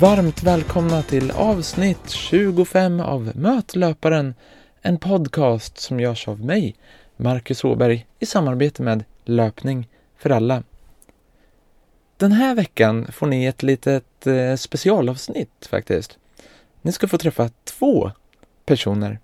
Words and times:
Varmt 0.00 0.42
välkomna 0.42 1.02
till 1.02 1.30
avsnitt 1.30 2.10
25 2.10 3.00
av 3.00 3.32
Möt 3.34 3.76
löparen, 3.76 4.34
en 4.82 4.98
podcast 4.98 5.78
som 5.78 6.00
görs 6.00 6.28
av 6.28 6.44
mig, 6.44 6.76
Marcus 7.16 7.64
Åberg, 7.64 8.06
i 8.18 8.26
samarbete 8.26 8.82
med 8.82 9.04
Löpning 9.24 9.88
för 10.16 10.30
alla. 10.30 10.62
Den 12.16 12.32
här 12.32 12.54
veckan 12.54 13.06
får 13.12 13.26
ni 13.26 13.44
ett 13.44 13.62
litet 13.62 14.26
eh, 14.26 14.56
specialavsnitt 14.56 15.66
faktiskt. 15.70 16.18
Ni 16.82 16.92
ska 16.92 17.08
få 17.08 17.18
träffa 17.18 17.50
två 17.64 18.10
personer. 18.66 19.18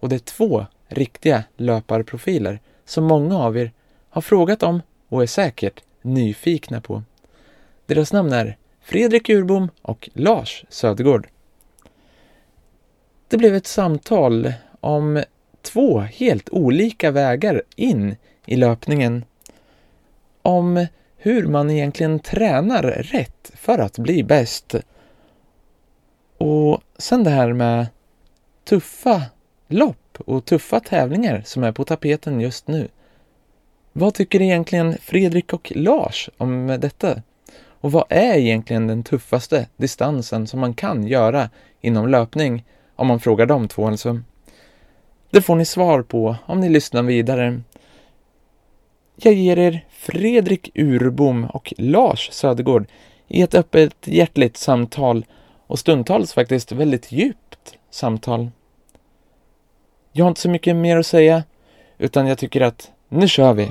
Och 0.00 0.08
det 0.08 0.16
är 0.16 0.18
två 0.18 0.66
riktiga 0.88 1.44
löparprofiler 1.56 2.60
som 2.84 3.04
många 3.04 3.38
av 3.38 3.58
er 3.58 3.72
har 4.10 4.22
frågat 4.22 4.62
om 4.62 4.82
och 5.08 5.22
är 5.22 5.26
säkert 5.26 5.82
nyfikna 6.02 6.80
på. 6.80 7.02
Deras 7.86 8.12
namn 8.12 8.32
är 8.32 8.56
Fredrik 8.90 9.28
Urbom 9.28 9.70
och 9.82 10.10
Lars 10.12 10.64
Södergård. 10.68 11.28
Det 13.28 13.36
blev 13.36 13.54
ett 13.54 13.66
samtal 13.66 14.52
om 14.80 15.22
två 15.62 16.00
helt 16.00 16.48
olika 16.48 17.10
vägar 17.10 17.62
in 17.76 18.16
i 18.46 18.56
löpningen. 18.56 19.24
Om 20.42 20.86
hur 21.16 21.46
man 21.46 21.70
egentligen 21.70 22.20
tränar 22.20 22.82
rätt 22.82 23.52
för 23.54 23.78
att 23.78 23.98
bli 23.98 24.22
bäst. 24.22 24.74
Och 26.38 26.82
sen 26.98 27.24
det 27.24 27.30
här 27.30 27.52
med 27.52 27.86
tuffa 28.64 29.22
lopp 29.68 30.18
och 30.26 30.44
tuffa 30.44 30.80
tävlingar 30.80 31.42
som 31.44 31.64
är 31.64 31.72
på 31.72 31.84
tapeten 31.84 32.40
just 32.40 32.68
nu. 32.68 32.88
Vad 33.92 34.14
tycker 34.14 34.42
egentligen 34.42 34.98
Fredrik 35.00 35.52
och 35.52 35.72
Lars 35.74 36.30
om 36.36 36.66
detta? 36.80 37.22
Och 37.80 37.92
vad 37.92 38.04
är 38.08 38.38
egentligen 38.38 38.86
den 38.86 39.02
tuffaste 39.02 39.66
distansen 39.76 40.46
som 40.46 40.60
man 40.60 40.74
kan 40.74 41.06
göra 41.06 41.50
inom 41.80 42.08
löpning? 42.08 42.64
Om 42.96 43.06
man 43.06 43.20
frågar 43.20 43.46
de 43.46 43.68
två 43.68 43.86
alltså. 43.86 44.20
Det 45.30 45.42
får 45.42 45.56
ni 45.56 45.64
svar 45.64 46.02
på 46.02 46.36
om 46.46 46.60
ni 46.60 46.68
lyssnar 46.68 47.02
vidare. 47.02 47.60
Jag 49.16 49.34
ger 49.34 49.58
er 49.58 49.84
Fredrik 49.90 50.70
Urbom 50.74 51.44
och 51.44 51.74
Lars 51.76 52.32
Södergård 52.32 52.86
i 53.28 53.42
ett 53.42 53.54
öppet 53.54 53.94
hjärtligt 54.04 54.56
samtal 54.56 55.26
och 55.66 55.78
stundtals 55.78 56.32
faktiskt 56.32 56.72
väldigt 56.72 57.12
djupt 57.12 57.78
samtal. 57.90 58.50
Jag 60.12 60.24
har 60.24 60.28
inte 60.28 60.40
så 60.40 60.50
mycket 60.50 60.76
mer 60.76 60.96
att 60.96 61.06
säga, 61.06 61.42
utan 61.98 62.26
jag 62.26 62.38
tycker 62.38 62.60
att 62.60 62.90
nu 63.08 63.28
kör 63.28 63.54
vi! 63.54 63.70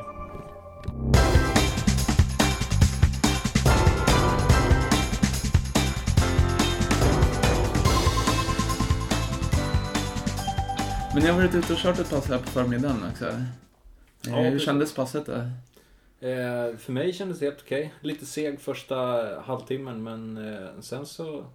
Men 11.14 11.24
jag 11.26 11.34
har 11.34 11.42
varit 11.42 11.56
ute 11.56 11.74
och 11.74 11.80
kört 11.80 12.00
ett 12.00 12.10
pass 12.10 12.28
här 12.30 12.38
på 12.38 12.44
förmiddagen 12.50 13.04
också. 13.12 13.42
Ja, 14.22 14.36
Hur 14.42 14.60
kändes 14.60 14.94
passet 14.96 15.26
då? 15.26 15.34
Eh, 16.28 16.78
för 16.78 16.92
mig 16.92 17.14
kändes 17.14 17.40
det 17.40 17.46
helt 17.46 17.62
okej. 17.62 17.94
Lite 18.02 18.26
seg 18.26 18.60
första 18.60 18.96
halvtimmen 19.46 20.04
men 20.04 20.38
eh, 20.54 20.70
sen 20.82 21.06
så... 21.06 21.46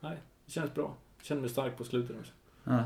Nej, 0.00 0.16
det 0.46 0.52
kändes 0.52 0.74
bra. 0.74 0.94
Kände 1.22 1.40
mig 1.40 1.50
stark 1.50 1.76
på 1.78 1.84
slutet 1.84 2.16
också. 2.20 2.32
Ja. 2.64 2.84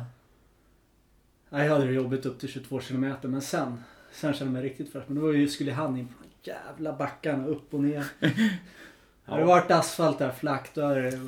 Jag 1.51 1.69
hade 1.69 1.87
det 1.87 1.93
jobbigt 1.93 2.27
upp 2.27 2.41
till 2.41 2.49
22 2.49 2.81
kilometer 2.81 3.29
men 3.29 3.43
sen, 3.43 3.85
sen 4.13 4.33
kände 4.35 4.45
jag 4.45 4.53
mig 4.53 4.71
riktigt 4.71 4.93
fräsch. 4.93 5.05
Men 5.07 5.17
då 5.17 5.23
var 5.23 5.33
ju, 5.33 5.49
skulle 5.49 5.73
han 5.73 5.97
in 5.97 6.07
på 6.09 6.15
de 6.23 6.51
jävla 6.51 6.93
backarna 6.93 7.47
upp 7.47 7.75
och 7.75 7.81
ner. 7.81 8.05
Hade 9.25 9.41
det 9.43 9.47
varit 9.47 9.71
asfalt 9.71 10.19
där 10.19 10.31
flackt 10.33 10.75
då 10.75 10.83
hade 10.83 11.11
det... 11.11 11.21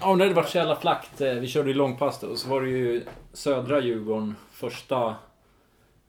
Ja, 0.00 0.08
men 0.08 0.18
det 0.18 0.24
hade 0.24 0.34
varit 0.34 0.48
så 0.48 0.58
jävla 0.58 0.76
flackt. 0.76 1.20
Eh, 1.20 1.34
Vi 1.34 1.46
körde 1.48 1.68
ju 1.68 1.74
långpass 1.74 2.20
då. 2.20 2.26
och 2.26 2.38
Så 2.38 2.48
var 2.48 2.62
det 2.62 2.68
ju 2.68 3.04
södra 3.34 3.80
Djurgården 3.80 4.34
första... 4.50 5.16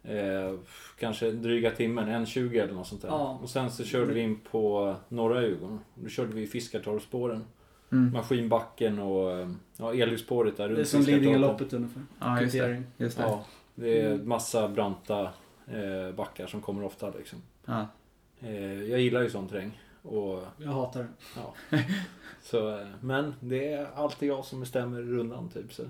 Eh, 0.03 0.53
kanske 0.99 1.31
dryga 1.31 1.71
timmen, 1.71 2.09
1.20 2.25 2.63
eller 2.63 2.73
något 2.73 2.87
sånt 2.87 3.01
där. 3.01 3.09
Ja. 3.09 3.39
Och 3.43 3.49
sen 3.49 3.71
så 3.71 3.83
körde 3.83 4.13
vi 4.13 4.19
in 4.19 4.39
på 4.51 4.95
norra 5.09 5.41
Djurgården. 5.41 5.79
Då 5.95 6.09
körde 6.09 6.33
vi 6.33 6.47
Fiskartorpsspåren. 6.47 7.43
Mm. 7.91 8.13
Maskinbacken 8.13 8.99
och 8.99 9.31
eh, 9.31 9.49
ja, 9.77 9.93
elljusspåret 9.93 10.57
där 10.57 10.67
Det 10.67 10.73
är 10.73 10.77
runt 10.77 10.87
som. 10.87 11.01
Lidingöloppet 11.01 11.73
ungefär. 11.73 12.01
Ja, 12.19 12.41
just 12.41 12.53
det. 12.53 12.83
Just 12.97 13.17
det. 13.17 13.23
Ja. 13.23 13.29
Ja, 13.29 13.45
det 13.75 14.01
är 14.01 14.17
massa 14.17 14.67
branta 14.67 15.29
eh, 15.67 16.15
backar 16.15 16.47
som 16.47 16.61
kommer 16.61 16.83
ofta 16.83 17.09
liksom. 17.09 17.41
Eh, 18.39 18.83
jag 18.83 18.99
gillar 18.99 19.21
ju 19.21 19.29
sån 19.29 19.47
terräng. 19.47 19.81
Och, 20.01 20.43
Jag 20.57 20.71
hatar 20.71 20.99
det. 21.03 21.09
ja. 21.35 21.79
så, 22.43 22.79
eh, 22.79 22.87
men 23.01 23.33
det 23.39 23.73
är 23.73 23.87
alltid 23.95 24.29
jag 24.29 24.45
som 24.45 24.59
bestämmer 24.59 25.01
rundan 25.01 25.49
typ. 25.49 25.73
Så. 25.73 25.83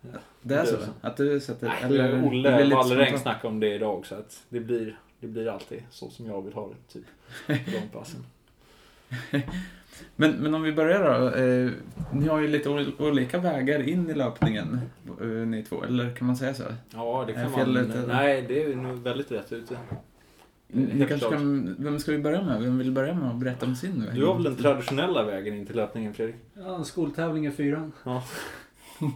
Det 0.00 0.54
är 0.54 0.64
så? 0.64 0.76
Det 0.76 0.82
är 0.82 0.86
så. 0.86 0.90
Att 1.00 1.16
du 1.16 1.40
sätter... 1.40 1.66
Nej, 1.66 1.98
eller- 2.00 2.24
Olle 2.26 2.84
spontant. 2.84 3.20
snackade 3.22 3.48
om 3.48 3.60
det 3.60 3.74
idag 3.74 4.06
så 4.06 4.14
att 4.14 4.42
det 4.48 4.60
blir, 4.60 4.98
det 5.20 5.26
blir 5.26 5.48
alltid 5.48 5.82
så 5.90 6.10
som 6.10 6.26
jag 6.26 6.42
vill 6.44 6.52
ha 6.54 6.68
det. 6.68 6.92
Typ, 6.92 7.04
på 7.46 7.70
de 7.70 7.98
passen. 7.98 8.24
Men, 10.16 10.30
men 10.32 10.54
om 10.54 10.62
vi 10.62 10.72
börjar 10.72 11.20
då. 11.20 11.36
Eh, 11.36 11.70
ni 12.12 12.28
har 12.28 12.40
ju 12.40 12.48
lite 12.48 12.68
ol- 12.68 12.92
olika 12.98 13.38
vägar 13.38 13.88
in 13.88 14.10
i 14.10 14.14
löpningen, 14.14 14.80
eh, 15.20 15.26
ni 15.26 15.62
två. 15.64 15.84
Eller 15.84 16.14
kan 16.14 16.26
man 16.26 16.36
säga 16.36 16.54
så? 16.54 16.62
Ja, 16.94 17.24
det 17.26 17.32
kan 17.32 17.54
fel 17.54 17.66
man. 17.72 17.76
eller? 17.90 18.06
Nej, 18.06 18.44
det 18.48 18.62
är 18.64 18.76
nog 18.76 18.98
väldigt 18.98 19.32
rätt 19.32 19.52
ute. 19.52 19.76
Ni 20.66 21.06
kanske 21.08 21.30
kan, 21.30 21.76
vem 21.78 21.98
ska 21.98 22.12
vi 22.12 22.18
börja 22.18 22.42
med? 22.42 22.62
Vem 22.62 22.78
vill 22.78 22.92
börja 22.92 23.14
med 23.14 23.30
att 23.30 23.36
berätta 23.36 23.66
om 23.66 23.76
sin 23.76 24.04
väg? 24.06 24.14
Du 24.14 24.26
har 24.26 24.34
väl 24.34 24.42
den 24.44 24.56
traditionella 24.56 25.22
vägen 25.22 25.54
in 25.54 25.66
till 25.66 25.76
löpningen 25.76 26.14
Fredrik? 26.14 26.36
Ja, 26.54 26.84
skoltävling 26.84 27.46
i 27.46 27.50
fyran. 27.50 27.92
Ja. 28.04 28.22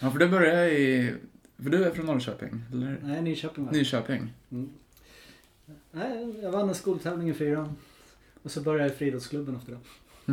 Ja, 0.00 0.10
för 0.10 0.18
du 0.18 0.28
börjar 0.28 0.66
i... 0.66 1.14
För 1.62 1.70
du 1.70 1.84
är 1.84 1.90
från 1.90 2.06
Norrköping, 2.06 2.62
eller? 2.72 2.98
Nej, 3.02 3.22
Nyköping 3.22 3.64
var. 3.64 3.72
Nyköping. 3.72 4.32
Mm. 4.50 4.70
Nej, 5.90 6.40
jag 6.42 6.50
vann 6.50 6.68
en 6.68 6.74
skoltävling 6.74 7.28
i 7.30 7.34
fyran. 7.34 7.76
Och 8.42 8.50
så 8.50 8.60
började 8.60 8.84
jag 8.84 8.92
i 8.92 8.96
friidrottsklubben 8.96 9.56
efter 9.56 9.72
det. 9.72 9.78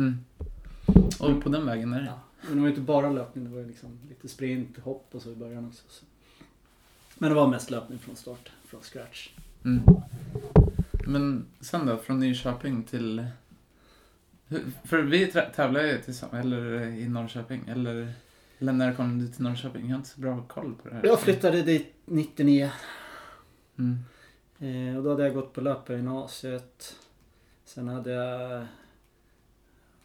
Mm. 0.00 0.24
Och 1.20 1.42
på 1.42 1.48
den 1.48 1.66
vägen 1.66 1.92
är 1.92 2.00
det? 2.00 2.06
Ja. 2.06 2.20
Men 2.42 2.54
det 2.54 2.60
var 2.60 2.68
ju 2.68 2.70
inte 2.70 2.80
bara 2.80 3.10
löpning, 3.10 3.44
det 3.44 3.50
var 3.50 3.58
ju 3.58 3.66
liksom 3.66 3.98
lite 4.08 4.28
sprint, 4.28 4.78
hopp 4.78 5.08
och 5.12 5.22
så 5.22 5.32
i 5.32 5.36
början 5.36 5.66
också. 5.66 5.82
Så. 5.88 6.04
Men 7.14 7.28
det 7.28 7.36
var 7.36 7.48
mest 7.48 7.70
löpning 7.70 7.98
från 7.98 8.16
start, 8.16 8.52
från 8.66 8.80
scratch. 8.82 9.30
Mm. 9.64 9.82
Men 11.06 11.46
sen 11.60 11.86
då, 11.86 11.96
från 11.96 12.20
Nyköping 12.20 12.82
till... 12.82 13.26
För 14.84 15.02
vi 15.02 15.26
tävlar 15.26 15.82
ju 15.82 15.98
tillsammans, 15.98 16.44
eller 16.44 16.82
i 16.82 17.08
Norrköping, 17.08 17.68
eller... 17.68 18.12
Eller 18.58 18.72
när 18.72 18.94
kom 18.94 19.18
du 19.18 19.28
till 19.28 19.42
Norrköping? 19.42 19.82
Jag 19.82 19.90
har 19.90 19.96
inte 19.96 20.08
så 20.08 20.20
bra 20.20 20.42
koll 20.48 20.74
på 20.82 20.88
det 20.88 20.94
här. 20.94 21.06
Jag 21.06 21.20
flyttade 21.20 21.62
dit 21.62 21.94
99. 22.04 22.70
Mm. 23.78 23.98
Eh, 24.58 24.96
och 24.96 25.02
då 25.02 25.10
hade 25.10 25.22
jag 25.22 25.34
gått 25.34 25.52
på 25.52 25.60
löpargymnasiet. 25.60 26.96
Sen 27.64 27.88
hade 27.88 28.10
jag 28.10 28.66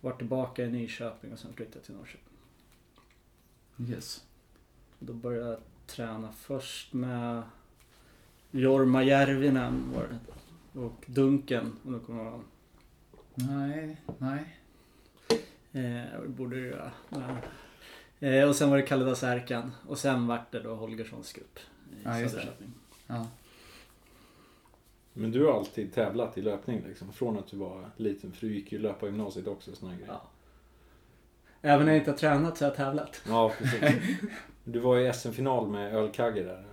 varit 0.02 0.18
tillbaka 0.18 0.66
i 0.66 0.70
Nyköping 0.70 1.34
och 1.34 1.40
sen 1.40 1.54
flyttade 1.54 1.78
jag 1.78 1.84
till 1.84 1.96
Norrköping. 1.96 2.28
Yes. 3.90 4.24
Och 5.00 5.06
då 5.06 5.14
började 5.14 5.50
jag 5.50 5.60
träna 5.88 6.32
först 6.32 6.94
med 6.94 7.44
Jorma 8.52 9.04
Järvinen 9.04 9.92
var 9.94 10.08
det. 10.08 10.20
Och 10.80 11.06
Dunken, 11.06 11.76
om 11.84 11.94
du 11.94 12.00
kommer 12.00 12.26
ihåg. 12.26 12.42
Nej, 13.36 14.02
nej. 14.18 14.58
Eh, 15.72 16.22
borde 16.28 16.56
du 16.56 16.68
göra. 16.68 16.92
Men, 17.10 17.38
eh, 18.22 18.48
och 18.50 18.56
sen 18.56 18.70
var 18.70 18.78
det 18.78 18.84
Kalle 18.84 19.16
Särkan. 19.16 19.72
Och 19.88 19.98
sen 19.98 20.28
vart 20.28 20.52
det 20.52 20.60
då 20.60 20.76
Holgerssons 20.76 21.34
grupp 21.34 21.60
i 21.92 21.96
Ja, 22.04 22.20
just 22.20 22.36
det. 22.36 22.42
Söderköping. 22.42 22.72
Ja. 23.08 23.28
Men 25.14 25.32
du 25.32 25.46
har 25.46 25.54
alltid 25.54 25.94
tävlat 25.94 26.38
i 26.38 26.42
löpning 26.42 26.84
liksom? 26.88 27.14
Från 27.14 27.38
att 27.38 27.48
du 27.48 27.58
var 27.58 27.90
liten, 27.98 28.32
för 28.32 28.48
du 28.48 28.54
gick 28.56 28.72
ju 28.72 28.80
löpa 28.80 29.06
gymnasiet 29.06 29.48
också 29.48 29.72
och 29.72 29.78
såna 29.78 29.92
här 29.92 29.98
grejer. 29.98 30.14
Ja. 30.14 30.22
Även 31.62 31.86
när 31.86 31.94
jag 31.94 32.02
inte 32.02 32.12
har 32.12 32.18
tränat 32.18 32.58
så 32.58 32.66
har 32.66 32.70
jag 32.70 32.78
tävlat. 32.78 33.22
Ja, 33.28 33.52
precis. 33.58 33.82
Du 34.64 34.80
var 34.80 34.98
i 34.98 35.14
SM-final 35.14 35.68
med 35.68 35.96
ölkagge 35.96 36.44
där. 36.44 36.66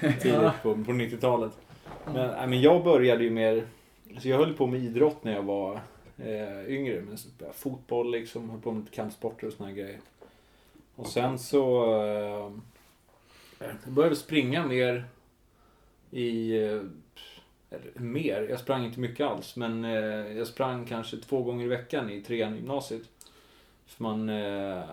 Tidigt 0.00 0.24
Ja. 0.24 0.54
på, 0.62 0.74
på 0.74 0.92
90-talet. 0.92 1.52
Men, 2.04 2.14
nej, 2.30 2.46
men 2.48 2.60
jag 2.60 2.84
började 2.84 3.24
ju 3.24 3.30
mer... 3.30 3.66
Alltså 4.12 4.28
jag 4.28 4.38
höll 4.38 4.54
på 4.54 4.66
med 4.66 4.80
idrott 4.80 5.24
när 5.24 5.32
jag 5.32 5.42
var 5.42 5.80
eh, 6.18 6.66
yngre. 6.68 7.00
Men 7.08 7.18
så, 7.18 7.28
ja, 7.38 7.46
fotboll 7.52 8.10
liksom, 8.10 8.50
höll 8.50 8.60
på 8.60 8.72
med 8.72 8.80
lite 8.84 8.96
kampsporter 8.96 9.46
och 9.46 9.52
såna 9.52 9.68
här 9.68 9.76
grejer. 9.76 10.00
Och 10.96 11.06
sen 11.06 11.38
så... 11.38 11.94
Eh, 12.02 12.50
jag 13.58 13.92
började 13.92 14.16
springa 14.16 14.66
mer 14.66 15.04
i... 16.10 16.56
Eh, 16.64 16.82
eller 17.70 18.00
mer, 18.00 18.42
jag 18.50 18.60
sprang 18.60 18.84
inte 18.84 19.00
mycket 19.00 19.26
alls. 19.26 19.56
Men 19.56 19.84
eh, 19.84 20.36
jag 20.38 20.46
sprang 20.46 20.86
kanske 20.86 21.16
två 21.16 21.42
gånger 21.42 21.64
i 21.64 21.68
veckan 21.68 22.10
i 22.10 22.22
trean 22.22 22.54
i 22.54 22.56
gymnasiet. 22.56 23.02
För 23.86 24.02
man... 24.02 24.28
Eh, 24.28 24.84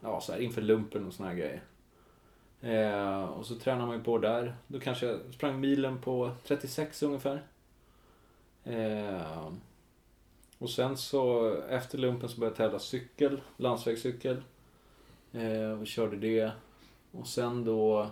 ja, 0.00 0.20
så 0.20 0.32
här 0.32 0.38
inför 0.40 0.62
lumpen 0.62 1.06
och 1.06 1.12
såna 1.14 1.28
här 1.28 1.36
grejer. 1.36 1.62
Eh, 2.60 3.24
och 3.24 3.46
så 3.46 3.54
tränar 3.54 3.86
man 3.86 3.96
ju 3.96 4.02
på 4.04 4.18
där. 4.18 4.54
Då 4.66 4.80
kanske 4.80 5.06
jag 5.06 5.20
sprang 5.34 5.60
milen 5.60 6.00
på 6.00 6.30
36 6.44 7.02
ungefär. 7.02 7.42
Eh, 8.64 9.48
Och 10.58 10.70
sen 10.70 10.96
så 10.96 11.54
efter 11.68 11.98
lumpen 11.98 12.28
så 12.28 12.40
började 12.40 12.52
jag 12.52 12.56
tävla 12.56 12.78
cykel, 12.78 13.40
landsvägscykel. 13.56 14.42
Eh, 15.32 15.80
och 15.80 15.86
körde 15.86 16.16
det. 16.16 16.52
Och 17.10 17.26
sen 17.26 17.64
då 17.64 18.10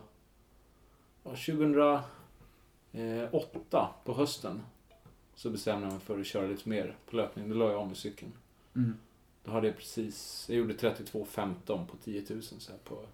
ja, 1.24 1.30
2008 1.30 3.88
på 4.04 4.14
hösten 4.14 4.62
så 5.34 5.50
bestämde 5.50 5.86
jag 5.86 5.92
mig 5.92 6.00
för 6.00 6.20
att 6.20 6.26
köra 6.26 6.46
lite 6.46 6.68
mer 6.68 6.96
på 7.06 7.16
löpning. 7.16 7.48
Då 7.48 7.54
la 7.54 7.70
jag 7.70 7.80
av 7.80 7.88
med 7.88 7.96
cykeln. 7.96 8.32
Mm. 8.76 8.94
Då 9.44 9.50
hade 9.50 9.66
jag 9.66 9.76
precis, 9.76 10.46
jag 10.48 10.58
gjorde 10.58 10.74
32.15 10.74 11.86
på 11.86 11.96
10 12.04 12.24
000 12.28 12.42
så 12.42 12.72
på, 12.84 13.04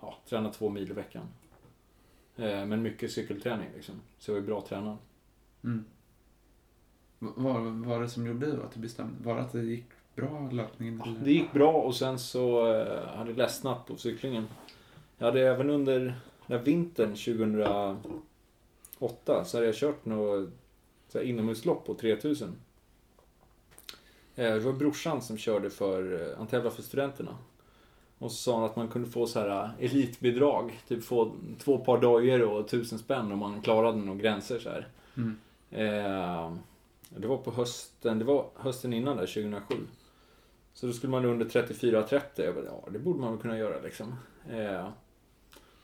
ja, 0.00 0.18
träna 0.28 0.52
två 0.52 0.70
mil 0.70 0.90
i 0.90 0.94
veckan. 0.94 1.26
Eh, 2.36 2.66
men 2.66 2.82
mycket 2.82 3.12
cykelträning 3.12 3.68
liksom. 3.74 3.94
Så 4.18 4.30
jag 4.30 4.34
var 4.34 4.40
ju 4.40 4.46
bra 4.46 4.60
tränad. 4.60 4.96
Mm. 5.64 5.84
Vad 7.18 7.62
var 7.62 8.00
det 8.00 8.08
som 8.08 8.26
gjorde 8.26 8.64
att 8.64 8.72
du 8.72 8.80
bestämde? 8.80 9.24
Var 9.24 9.34
det 9.34 9.42
att 9.42 9.52
det 9.52 9.62
gick 9.62 9.86
bra 10.16 10.48
löpningen? 10.52 11.02
Ja, 11.04 11.12
det 11.24 11.32
gick 11.32 11.52
bra 11.52 11.72
och 11.72 11.96
sen 11.96 12.18
så 12.18 12.72
eh, 12.74 13.06
hade 13.16 13.30
jag 13.30 13.38
ledsnat 13.38 13.86
på 13.86 13.96
cyklingen. 13.96 14.46
Jag 15.18 15.26
hade 15.26 15.40
även 15.48 15.70
under 15.70 16.14
den 16.46 16.64
vintern 16.64 17.08
2008 17.14 19.44
så 19.44 19.56
hade 19.56 19.66
jag 19.66 19.74
kört 19.74 20.04
något 20.04 20.48
så 21.08 21.18
här 21.18 21.24
inomhuslopp 21.24 21.86
på 21.86 21.94
3000. 21.94 22.48
Eh, 24.36 24.54
Det 24.54 24.60
var 24.60 24.72
brorsan 24.72 25.22
som 25.22 25.38
körde 25.38 25.70
för, 25.70 26.30
eh, 26.30 26.36
han 26.38 26.46
tävlade 26.46 26.76
för 26.76 26.82
studenterna. 26.82 27.36
Och 28.18 28.30
så 28.30 28.36
sa 28.36 28.54
han 28.54 28.64
att 28.64 28.76
man 28.76 28.88
kunde 28.88 29.08
få 29.10 29.26
så 29.26 29.40
här 29.40 29.70
elitbidrag. 29.80 30.80
Typ 30.88 31.04
få 31.04 31.32
två 31.58 31.78
par 31.78 32.00
dojor 32.00 32.42
och 32.42 32.68
tusen 32.68 32.98
spänn 32.98 33.32
om 33.32 33.38
man 33.38 33.62
klarade 33.62 33.98
några 33.98 34.20
gränser 34.20 34.58
så 34.58 34.70
här. 34.70 34.88
Mm. 35.16 35.36
Eh, 35.70 36.52
det 37.08 37.26
var 37.26 37.36
på 37.36 37.50
hösten, 37.50 38.18
det 38.18 38.24
var 38.24 38.46
hösten 38.54 38.92
innan 38.92 39.16
där, 39.16 39.26
2007. 39.26 39.74
Så 40.74 40.86
då 40.86 40.92
skulle 40.92 41.10
man 41.10 41.24
under 41.24 41.46
34-30. 41.46 42.20
Jag 42.36 42.54
bara, 42.54 42.64
ja 42.64 42.88
det 42.90 42.98
borde 42.98 43.20
man 43.20 43.32
väl 43.32 43.40
kunna 43.40 43.58
göra 43.58 43.80
liksom. 43.80 44.14
Eh, 44.50 44.88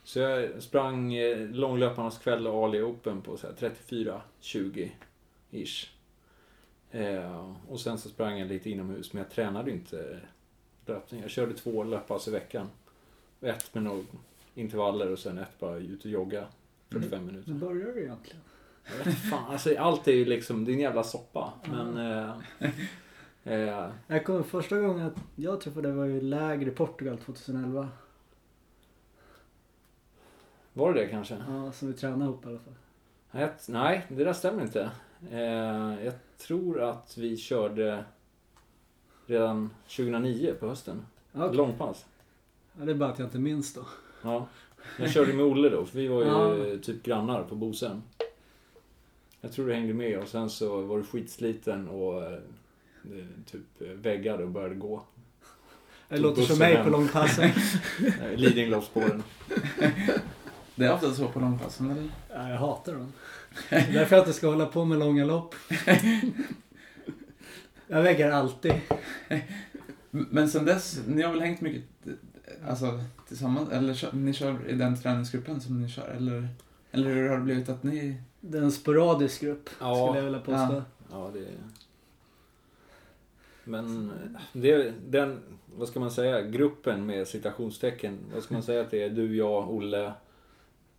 så 0.04 0.18
jag 0.18 0.62
sprang 0.62 1.14
eh, 1.14 1.48
långlöparnas 1.50 2.18
kväll 2.18 2.46
och 2.46 2.64
Ali 2.64 2.82
Open 2.82 3.22
på 3.22 3.36
så 3.36 3.46
här 3.46 3.72
34-20 4.40 4.90
ish. 5.50 5.88
Eh, 6.90 7.54
och 7.68 7.80
sen 7.80 7.98
så 7.98 8.08
sprang 8.08 8.38
jag 8.38 8.48
lite 8.48 8.70
inomhus 8.70 9.12
men 9.12 9.22
jag 9.22 9.32
tränade 9.32 9.70
inte 9.70 10.20
löpning. 10.86 11.20
Jag 11.20 11.30
körde 11.30 11.54
två 11.54 11.84
löppass 11.84 12.28
i 12.28 12.30
veckan. 12.30 12.68
Ett 13.40 13.74
med 13.74 13.82
några 13.82 14.02
intervaller 14.54 15.12
och 15.12 15.18
sen 15.18 15.38
ett 15.38 15.58
bara 15.58 15.76
ut 15.76 16.04
och 16.04 16.10
jogga 16.10 16.46
45 16.88 17.26
minuter. 17.26 17.52
Hur 17.52 17.58
börjar 17.58 17.92
du 17.92 18.02
egentligen? 18.02 18.40
Jag 18.98 19.04
vet 19.04 19.30
fan, 19.30 19.52
alltså 19.52 19.78
allt 19.78 20.08
är 20.08 20.12
ju 20.12 20.24
liksom, 20.24 20.64
det 20.64 20.72
är 20.72 20.74
en 20.74 20.80
jävla 20.80 21.04
soppa. 21.04 21.52
Men... 21.64 21.96
Eh, 21.96 22.34
eh, 23.44 23.90
Jag 24.06 24.24
kommer 24.24 24.42
första 24.42 24.78
gången 24.78 25.06
att 25.06 25.16
jag 25.36 25.60
träffade 25.60 25.88
dig 25.88 25.96
var 25.96 26.04
ju 26.04 26.20
läger 26.20 26.68
i 26.68 26.70
Portugal 26.70 27.18
2011. 27.18 27.88
var 30.72 30.94
det 30.94 31.00
det 31.00 31.06
kanske? 31.08 31.36
Ja, 31.48 31.72
som 31.72 31.88
vi 31.88 31.94
tränade 31.94 32.24
ihop 32.24 32.44
i 32.44 32.48
alla 32.48 32.58
fall. 32.58 32.74
Nej, 33.68 34.06
det 34.08 34.24
där 34.24 34.32
stämmer 34.32 34.62
inte. 34.62 34.90
Eh, 35.30 36.04
jag 36.04 36.14
tror 36.38 36.80
att 36.82 37.16
vi 37.18 37.36
körde 37.36 38.04
redan 39.26 39.70
2009 39.96 40.54
på 40.60 40.68
hösten. 40.68 41.06
Okej. 41.32 41.56
Långpass. 41.56 42.06
ja, 42.78 42.84
det 42.84 42.92
är 42.92 42.96
bara 42.96 43.10
att 43.10 43.18
jag 43.18 43.26
inte 43.26 43.38
minns 43.38 43.74
då. 43.74 43.84
Ja. 44.22 44.46
Jag 44.98 45.10
körde 45.10 45.32
med 45.32 45.44
Olle 45.44 45.68
då, 45.68 45.84
för 45.84 45.98
vi 45.98 46.08
var 46.08 46.22
ju 46.22 46.28
Ja. 46.28 46.78
typ 46.82 47.02
grannar 47.02 47.42
på 47.44 47.54
Bosön. 47.54 48.02
Jag 49.40 49.52
tror 49.52 49.66
du 49.66 49.72
hängde 49.74 49.94
med 49.94 50.18
och 50.18 50.28
sen 50.28 50.50
så 50.50 50.80
var 50.82 50.96
du 50.98 51.04
skitsliten 51.04 51.88
och 51.88 52.22
eh, 52.24 52.38
typ 53.46 53.80
eh, 53.80 53.86
väggade 53.88 54.44
och 54.44 54.50
började 54.50 54.74
gå. 54.74 55.02
Det 56.08 56.16
låter 56.18 56.42
som 56.42 56.58
mig 56.58 56.74
hem. 56.74 56.84
på 56.84 56.90
långpassen. 56.90 57.50
Eh, 58.22 58.36
Lidingöloppsspåren. 58.36 59.22
Det 60.74 60.86
är 60.86 60.92
ofta 60.94 61.14
så 61.14 61.28
på 61.28 61.40
långpassen, 61.40 61.90
eller? 61.90 62.08
ja, 62.34 62.48
jag 62.48 62.56
hatar 62.58 62.92
dem. 62.92 63.12
Det 63.70 63.76
är 63.76 63.92
därför 63.92 64.16
jag 64.16 64.22
inte 64.22 64.32
ska 64.32 64.48
hålla 64.48 64.66
på 64.66 64.84
med 64.84 64.98
långa 64.98 65.24
lopp. 65.24 65.54
Jag 67.86 68.02
väggar 68.02 68.30
alltid. 68.30 68.72
Men 70.10 70.48
sen 70.48 70.64
dess, 70.64 71.00
ni 71.06 71.22
har 71.22 71.30
väl 71.32 71.40
hängt 71.40 71.60
mycket 71.60 71.82
alltså, 72.68 73.04
tillsammans? 73.28 73.70
Eller 73.70 74.14
ni 74.14 74.32
kör 74.32 74.68
i 74.68 74.74
den 74.74 75.00
träningsgruppen 75.00 75.60
som 75.60 75.82
ni 75.82 75.88
kör? 75.88 76.08
Eller, 76.08 76.48
eller 76.90 77.10
hur 77.10 77.28
har 77.28 77.36
det 77.36 77.44
blivit 77.44 77.68
att 77.68 77.82
ni... 77.82 78.20
Det 78.40 78.58
är 78.58 78.62
en 78.62 78.72
sporadisk 78.72 79.40
grupp, 79.40 79.70
Ja. 79.80 79.94
skulle 80.06 80.18
jag 80.18 80.24
vilja 80.24 80.40
påstå. 80.40 80.74
Ja. 80.74 80.82
Ja, 81.12 81.30
det... 81.34 81.46
Men 83.70 84.12
det, 84.52 84.94
den, 85.08 85.40
vad 85.76 85.88
ska 85.88 86.00
man 86.00 86.10
säga, 86.10 86.42
gruppen 86.42 87.06
med 87.06 87.28
citationstecken. 87.28 88.18
Vad 88.34 88.42
ska 88.42 88.54
man 88.54 88.62
säga 88.62 88.80
att 88.80 88.90
det 88.90 89.02
är? 89.02 89.10
Du, 89.10 89.36
jag, 89.36 89.70
Olle, 89.70 90.06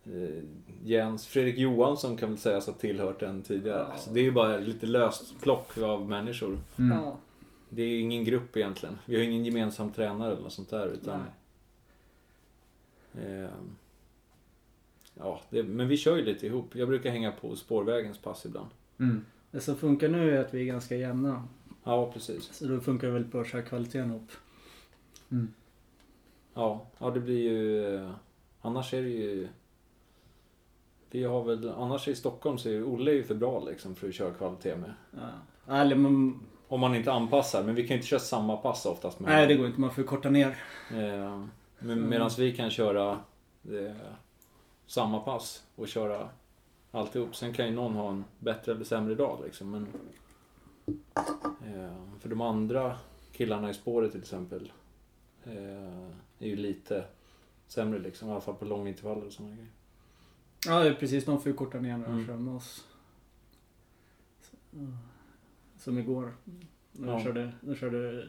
eh, 0.04 0.42
Jens, 0.84 1.26
Fredrik 1.26 1.58
Johansson 1.58 2.16
kan 2.16 2.28
väl 2.28 2.38
sägas 2.38 2.66
ha 2.66 2.72
tillhört 2.72 3.20
den 3.20 3.42
tidigare. 3.42 3.84
Alltså, 3.84 4.10
det 4.10 4.20
är 4.20 4.24
ju 4.24 4.32
bara 4.32 4.56
lite 4.56 4.86
löst 4.86 5.40
plock 5.40 5.78
av 5.78 6.08
människor. 6.08 6.58
Mm. 6.78 6.98
Det 7.68 7.82
är 7.82 8.00
ingen 8.00 8.24
grupp 8.24 8.56
egentligen. 8.56 8.98
Vi 9.04 9.16
har 9.16 9.22
ingen 9.22 9.44
gemensam 9.44 9.92
tränare 9.92 10.32
eller 10.32 10.42
något 10.42 10.52
sånt 10.52 10.70
där. 10.70 10.86
Utan, 10.86 11.20
eh, 13.14 13.50
ja, 15.14 15.40
det, 15.50 15.62
men 15.62 15.88
vi 15.88 15.96
kör 15.96 16.16
ju 16.16 16.24
lite 16.24 16.46
ihop. 16.46 16.76
Jag 16.76 16.88
brukar 16.88 17.10
hänga 17.10 17.32
på 17.32 17.56
spårvägens 17.56 18.18
pass 18.18 18.46
ibland. 18.46 18.68
Mm. 18.98 19.24
Det 19.50 19.60
som 19.60 19.76
funkar 19.76 20.08
nu 20.08 20.36
är 20.36 20.40
att 20.40 20.54
vi 20.54 20.60
är 20.60 20.64
ganska 20.64 20.96
jämna. 20.96 21.44
Ja, 21.84 22.12
precis. 22.12 22.52
Så 22.52 22.64
då 22.66 22.80
funkar 22.80 23.06
det 23.06 23.12
väldigt 23.12 23.32
bra 23.32 23.40
att 23.40 23.48
köra 23.48 23.62
kvaliteten 23.62 24.10
ihop. 24.10 24.30
Mm. 25.30 25.52
Ja, 26.54 26.86
ja 26.98 27.10
det 27.10 27.20
blir 27.20 27.42
ju... 27.42 27.94
eh, 27.96 28.10
Annars 28.60 28.94
är 28.94 29.02
det 29.02 29.08
ju... 29.08 29.48
Vi 31.10 31.24
har 31.24 31.44
väl... 31.44 31.70
Annars 31.70 32.08
i 32.08 32.14
Stockholm 32.14 32.58
så 32.58 32.68
är 32.68 32.72
ju 32.72 32.84
Olle 32.84 33.12
ju 33.12 33.24
för 33.24 33.34
bra 33.34 33.64
liksom 33.64 33.94
för 33.94 34.08
att 34.08 34.14
köra 34.14 34.34
kvalitet 34.34 34.76
med. 34.76 34.92
Ja. 35.66 35.74
Eller 35.74 35.96
man, 35.96 36.40
Om 36.68 36.80
man 36.80 36.94
inte 36.94 37.12
anpassar, 37.12 37.64
men 37.64 37.74
vi 37.74 37.82
kan 37.82 37.88
ju 37.88 37.94
inte 37.94 38.06
köra 38.06 38.20
samma 38.20 38.56
pass 38.56 38.86
oftast. 38.86 39.20
Med 39.20 39.30
nej, 39.30 39.46
det 39.46 39.54
går 39.54 39.66
inte. 39.66 39.80
Man 39.80 39.94
får 39.94 40.02
korta 40.02 40.30
ner. 40.30 40.56
Eh, 40.90 41.44
men 41.78 42.08
Medan 42.08 42.30
vi 42.38 42.56
kan 42.56 42.70
köra 42.70 43.10
eh, 43.64 43.96
samma 44.86 45.20
pass 45.20 45.64
och 45.76 45.88
köra 45.88 46.28
alltihop. 46.90 47.36
Sen 47.36 47.52
kan 47.52 47.66
ju 47.66 47.72
någon 47.72 47.94
ha 47.94 48.10
en 48.10 48.24
bättre 48.38 48.72
eller 48.72 48.84
sämre 48.84 49.14
dag 49.14 49.38
liksom. 49.44 49.70
Men, 49.70 49.86
för 52.20 52.28
de 52.28 52.40
andra 52.40 52.98
killarna 53.32 53.70
i 53.70 53.74
spåret 53.74 54.12
till 54.12 54.20
exempel 54.20 54.72
eh, 55.44 56.08
är 56.38 56.46
ju 56.46 56.56
lite 56.56 57.04
sämre 57.66 57.98
liksom. 57.98 58.28
I 58.28 58.32
alla 58.32 58.40
fall 58.40 58.54
på 58.54 58.64
långintervaller 58.64 59.26
och 59.26 59.32
sådana 59.32 59.54
grejer. 59.54 59.70
Ja, 60.66 60.78
det 60.82 60.88
är 60.88 60.94
precis. 60.94 61.24
De 61.24 61.40
får 61.40 61.52
ju 61.52 61.56
korta 61.58 61.80
ner 61.80 61.96
när 61.98 62.06
de 62.08 62.20
Mm. 62.24 62.44
med 62.44 62.54
oss. 62.54 62.86
Ja. 64.70 64.78
Som 65.78 65.98
igår. 65.98 66.34
När 66.92 67.08
Ja. 67.08 67.14
de 67.14 67.24
körde, 67.24 67.52
de 67.60 67.74
körde 67.74 68.28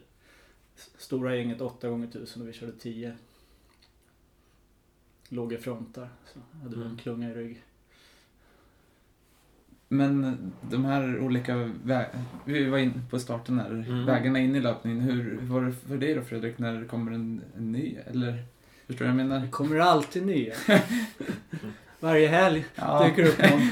stora 0.75 1.35
gänget 1.35 1.61
8 1.61 1.89
gånger 1.89 2.07
1000 2.07 2.41
och 2.41 2.47
vi 2.47 2.53
körde 2.53 2.71
10. 2.79 3.17
Låg 5.29 5.53
i 5.53 5.57
front 5.57 5.95
där. 5.95 6.09
Så 6.33 6.39
hade 6.57 6.75
vi 6.75 6.81
en 6.81 6.87
Mm. 6.87 6.97
klunga 6.97 7.29
i 7.31 7.33
rygg. 7.33 7.63
Men 9.93 10.37
de 10.61 10.85
här 10.85 11.19
olika 11.19 11.69
Vi 12.45 12.65
var 12.65 12.77
inne 12.77 12.93
på 13.09 13.19
starten 13.19 13.59
här. 13.59 13.69
Mm. 13.69 14.05
Vägarna 14.05 14.39
in 14.39 14.55
i 14.55 14.59
löpningen. 14.59 15.01
Hur 15.01 15.39
hur 15.41 15.47
var 15.47 15.61
det 15.61 15.71
för 15.71 15.97
dig 15.97 16.13
då 16.15 16.21
Fredrik 16.21 16.57
när 16.57 16.73
det 16.81 16.85
kommer 16.85 17.11
en, 17.11 17.41
en 17.57 17.71
ny? 17.71 17.97
Eller? 18.07 18.45
Förstår 18.87 19.05
du 19.05 19.11
vad 19.11 19.19
jag 19.19 19.27
menar? 19.27 19.39
Det 19.45 19.47
kommer 19.51 19.79
alltid 19.79 20.25
nya. 20.25 20.53
Varje 21.99 22.27
helg 22.27 22.65
Ja. 22.75 23.05
dyker 23.07 23.25
upp 23.25 23.51
någon. 23.51 23.69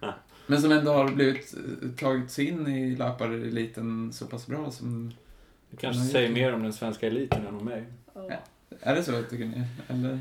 Men 0.46 0.62
som 0.62 0.72
ändå 0.72 0.92
har 0.92 1.08
blivit 1.08 1.54
eh, 1.54 1.88
tagit 1.88 2.30
sig 2.30 2.48
in 2.48 2.66
i 2.66 2.96
löpareliten 2.96 4.12
så 4.12 4.26
pass 4.26 4.46
bra 4.46 4.70
som... 4.70 5.12
Det 5.70 5.76
kanske 5.76 6.02
säger 6.02 6.30
mer 6.32 6.54
om 6.54 6.62
den 6.62 6.72
svenska 6.72 7.06
eliten 7.06 7.46
än 7.46 7.54
om 7.56 7.64
mig. 7.64 7.84
Ja. 8.14 8.30
Är 8.80 8.94
det 8.94 9.02
så 9.02 9.22
tycker 9.22 9.44
ni? 9.44 9.64
Eller? 9.88 10.20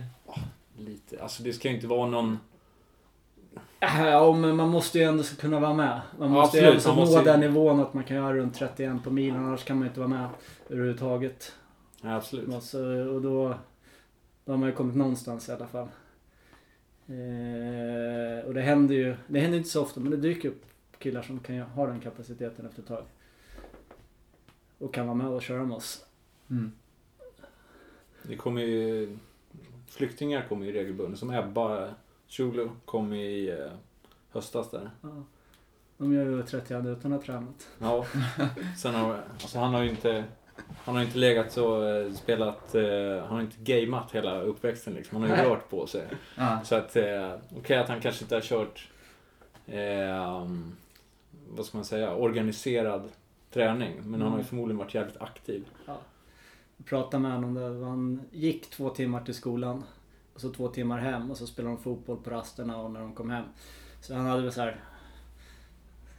Lite. 0.77 1.21
Alltså 1.21 1.43
det 1.43 1.53
ska 1.53 1.69
ju 1.69 1.75
inte 1.75 1.87
vara 1.87 2.09
någon... 2.09 2.37
Ja, 3.79 4.33
men 4.33 4.55
man 4.55 4.69
måste 4.69 4.97
ju 4.99 5.03
ändå 5.03 5.23
kunna 5.23 5.59
vara 5.59 5.73
med. 5.73 6.01
Man 6.19 6.27
Ja, 6.27 6.33
måste 6.41 6.57
ju 6.57 6.63
absolut, 6.63 6.73
alltså 6.75 6.89
man 6.89 6.95
nå 6.97 7.01
måste 7.01 7.19
ju- 7.19 7.25
den 7.25 7.39
nivån 7.39 7.79
att 7.79 7.93
man 7.93 8.03
kan 8.03 8.17
göra 8.17 8.33
runt 8.33 8.55
31 8.55 9.03
på 9.03 9.09
milen. 9.11 9.45
Annars 9.45 9.63
kan 9.63 9.77
man 9.77 9.87
inte 9.87 9.99
vara 9.99 10.09
med 10.09 10.29
överhuvudtaget. 10.69 11.53
Ja, 12.01 12.15
absolut. 12.15 12.53
Alltså, 12.53 12.79
och 12.87 13.21
då, 13.21 13.55
då 14.45 14.51
har 14.51 14.57
man 14.57 14.69
ju 14.69 14.75
kommit 14.75 14.95
någonstans 14.95 15.49
i 15.49 15.51
alla 15.51 15.67
fall. 15.67 15.87
Eh, 17.07 18.45
och 18.45 18.53
det 18.53 18.61
händer 18.61 18.95
ju, 18.95 19.15
det 19.27 19.39
händer 19.39 19.57
inte 19.57 19.69
så 19.69 19.81
ofta 19.81 19.99
men 19.99 20.11
det 20.11 20.17
dyker 20.17 20.49
upp 20.49 20.65
killar 20.99 21.21
som 21.21 21.39
kan 21.39 21.55
ju 21.55 21.61
ha 21.61 21.87
den 21.87 21.99
kapaciteten 21.99 22.65
efter 22.65 22.81
ett 22.81 22.87
tag. 22.87 23.03
Och 24.77 24.93
kan 24.93 25.05
vara 25.07 25.15
med 25.17 25.27
och 25.27 25.41
köra 25.41 25.63
med 25.65 25.77
oss. 25.77 26.05
Mm. 26.49 26.71
Det 28.23 28.35
kommer 28.35 28.61
ju... 28.61 29.17
Flyktingar 29.87 30.45
kommer 30.49 30.65
ju 30.65 30.71
regelbundet. 30.71 31.19
Som 31.19 31.31
Ebba 31.31 31.89
Schulu 32.27 32.69
kom 32.85 33.13
i 33.13 33.49
eh, 33.49 33.71
höstas 34.29 34.71
där. 34.71 34.89
Ja. 35.01 35.23
De 35.97 36.13
gör 36.13 36.25
ju 36.25 36.43
31 36.43 36.85
utan 36.85 37.13
att 37.13 37.19
ha 37.19 37.25
tränat. 37.25 37.67
Ja. 37.79 38.05
Sen 38.77 38.95
har, 38.95 39.23
alltså 39.41 39.59
han 39.59 39.73
har 39.73 39.83
ju 39.83 39.89
inte... 39.89 40.23
Han 40.83 40.95
har 40.95 41.03
inte 41.03 41.17
legat 41.17 41.51
så, 41.51 41.87
eh, 41.87 42.13
spelat, 42.13 42.75
eh, 42.75 42.83
han 43.19 43.35
har 43.35 43.41
inte 43.41 43.57
gameat 43.73 44.11
hela 44.11 44.41
uppväxten 44.41 44.93
liksom. 44.93 45.21
Han 45.21 45.29
har 45.29 45.37
ju 45.37 45.43
Nej. 45.43 45.51
rört 45.51 45.69
på 45.69 45.87
sig. 45.87 46.07
Ja. 46.35 46.59
Så 46.63 46.75
att, 46.75 46.95
eh, 46.95 47.33
okej 47.57 47.77
att 47.77 47.89
han 47.89 48.01
kanske 48.01 48.23
inte 48.23 48.35
har 48.35 48.41
kört, 48.41 48.89
eh, 49.65 50.47
vad 51.49 51.65
ska 51.65 51.77
man 51.77 51.85
säga, 51.85 52.15
organiserad 52.15 53.09
träning. 53.51 54.01
Men 54.03 54.21
han 54.21 54.31
har 54.31 54.37
ju 54.37 54.43
förmodligen 54.43 54.77
varit 54.77 54.93
jävligt 54.93 55.21
aktiv. 55.21 55.65
Jag 56.77 56.85
pratade 56.85 57.23
med 57.23 57.31
honom 57.31 57.53
där. 57.53 57.85
Han 57.85 58.21
gick 58.31 58.69
två 58.69 58.89
timmar 58.89 59.23
till 59.23 59.35
skolan. 59.35 59.83
Och 60.37 60.41
så 60.41 60.49
två 60.53 60.67
timmar 60.67 60.99
hem 60.99 61.31
och 61.31 61.37
så 61.37 61.47
spelade 61.47 61.75
de 61.75 61.83
fotboll 61.83 62.17
på 62.17 62.29
rasterna 62.29 62.77
och 62.77 62.91
när 62.91 62.99
de 62.99 63.13
kom 63.13 63.29
hem. 63.29 63.45
Så 64.01 64.13
han 64.13 64.25
hade 64.25 64.41
väl 64.41 64.51
så 64.51 64.61
här 64.61 64.79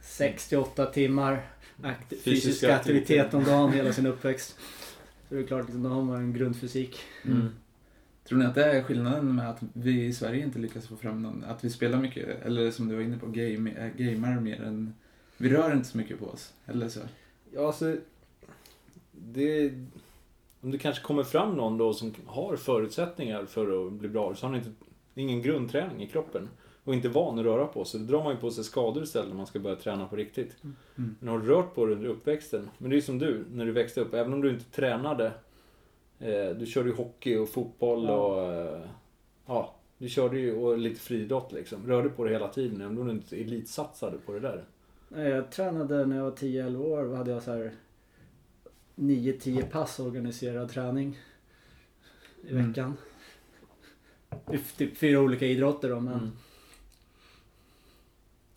68 0.01 0.85
timmar 0.85 1.49
akti- 1.81 1.93
fysisk, 2.09 2.23
Fysisk 2.23 2.63
aktivitet 2.63 3.25
aktivitet. 3.25 3.33
om 3.33 3.43
dagen 3.43 3.71
hela 3.73 3.93
sin 3.93 4.05
uppväxt. 4.05 4.57
Så 5.29 5.35
det 5.35 5.41
är 5.41 5.47
klart, 5.47 5.65
liksom, 5.65 5.83
då 5.83 5.89
har 5.89 6.01
man 6.03 6.15
en 6.15 6.33
grundfysik. 6.33 6.99
Mm. 7.25 7.49
Tror 8.27 8.39
ni 8.39 8.45
att 8.45 8.55
det 8.55 8.65
är 8.65 8.83
skillnaden 8.83 9.35
med 9.35 9.49
att 9.49 9.59
vi 9.73 10.05
i 10.05 10.13
Sverige 10.13 10.43
inte 10.43 10.59
lyckas 10.59 10.87
få 10.87 10.95
fram 10.95 11.21
någon, 11.21 11.43
att 11.43 11.63
vi 11.63 11.69
spelar 11.69 11.97
mycket, 12.01 12.45
eller 12.45 12.71
som 12.71 12.87
du 12.87 12.95
var 12.95 13.01
inne 13.01 13.17
på, 13.17 13.25
game, 13.27 13.71
äh, 13.71 13.87
gamar 14.05 14.39
mer 14.39 14.61
än, 14.63 14.93
vi 15.37 15.49
rör 15.49 15.73
inte 15.73 15.87
så 15.89 15.97
mycket 15.97 16.19
på 16.19 16.25
oss, 16.25 16.53
eller 16.65 16.89
så? 16.89 16.99
Ja, 17.53 17.67
alltså, 17.67 17.95
det, 19.11 19.71
om 20.61 20.71
det 20.71 20.77
kanske 20.77 21.03
kommer 21.03 21.23
fram 21.23 21.55
någon 21.55 21.77
då 21.77 21.93
som 21.93 22.13
har 22.25 22.55
förutsättningar 22.55 23.45
för 23.45 23.87
att 23.87 23.93
bli 23.93 24.09
bra, 24.09 24.35
så 24.35 24.45
har 24.45 24.51
han 24.53 24.59
inte, 24.59 24.71
ingen 25.15 25.41
grundträning 25.41 26.01
i 26.03 26.07
kroppen. 26.07 26.49
Och 26.83 26.93
inte 26.93 27.09
van 27.09 27.39
att 27.39 27.45
röra 27.45 27.65
på 27.65 27.85
sig. 27.85 27.99
Då 27.99 28.05
drar 28.05 28.23
man 28.23 28.33
ju 28.33 28.39
på 28.39 28.51
sig 28.51 28.63
skador 28.63 29.03
istället 29.03 29.29
när 29.29 29.35
man 29.35 29.47
ska 29.47 29.59
börja 29.59 29.75
träna 29.75 30.07
på 30.07 30.15
riktigt. 30.15 30.55
Mm. 30.63 31.15
Men 31.19 31.29
har 31.29 31.39
du 31.39 31.47
rört 31.47 31.75
på 31.75 31.85
dig 31.85 31.95
under 31.95 32.09
uppväxten. 32.09 32.69
Men 32.77 32.89
det 32.89 32.97
är 32.97 33.01
som 33.01 33.19
du, 33.19 33.45
när 33.51 33.65
du 33.65 33.71
växte 33.71 34.01
upp. 34.01 34.13
Även 34.13 34.33
om 34.33 34.41
du 34.41 34.49
inte 34.49 34.65
tränade. 34.71 35.31
Eh, 36.19 36.49
du 36.49 36.65
körde 36.65 36.89
ju 36.89 36.95
hockey 36.95 37.37
och 37.37 37.49
fotboll 37.49 38.03
Ja. 38.03 38.15
och... 38.15 38.53
Eh, 38.53 38.81
ja, 39.45 39.75
du 39.97 40.09
körde 40.09 40.39
ju 40.39 40.55
och 40.55 40.77
lite 40.77 40.99
friidrott 40.99 41.51
liksom. 41.51 41.87
Rörde 41.87 42.09
på 42.09 42.23
dig 42.23 42.33
hela 42.33 42.47
tiden. 42.47 42.81
Även 42.81 42.97
om 42.97 43.07
du 43.07 43.13
inte 43.13 43.35
elitsatsade 43.35 44.17
på 44.17 44.31
det 44.31 44.39
där. 44.39 44.63
Nej, 45.07 45.29
Jag 45.29 45.51
tränade 45.51 46.05
när 46.05 46.15
jag 46.17 46.23
var 46.23 46.31
10-11 46.31 46.77
år. 46.85 47.03
Då 47.03 47.15
hade 47.15 47.31
jag 47.31 47.43
så 47.43 47.51
här 47.51 47.71
9-10 48.99 49.61
pass 49.69 49.99
organiserad 49.99 50.69
träning 50.69 51.17
i 52.43 52.51
Mm. 52.51 52.67
veckan. 52.67 52.97
I 54.53 54.57
typ 54.77 54.97
fyra 54.97 55.19
olika 55.19 55.45
idrotter 55.45 55.89
då 55.89 55.99
men 55.99 56.13
Mm. 56.13 56.29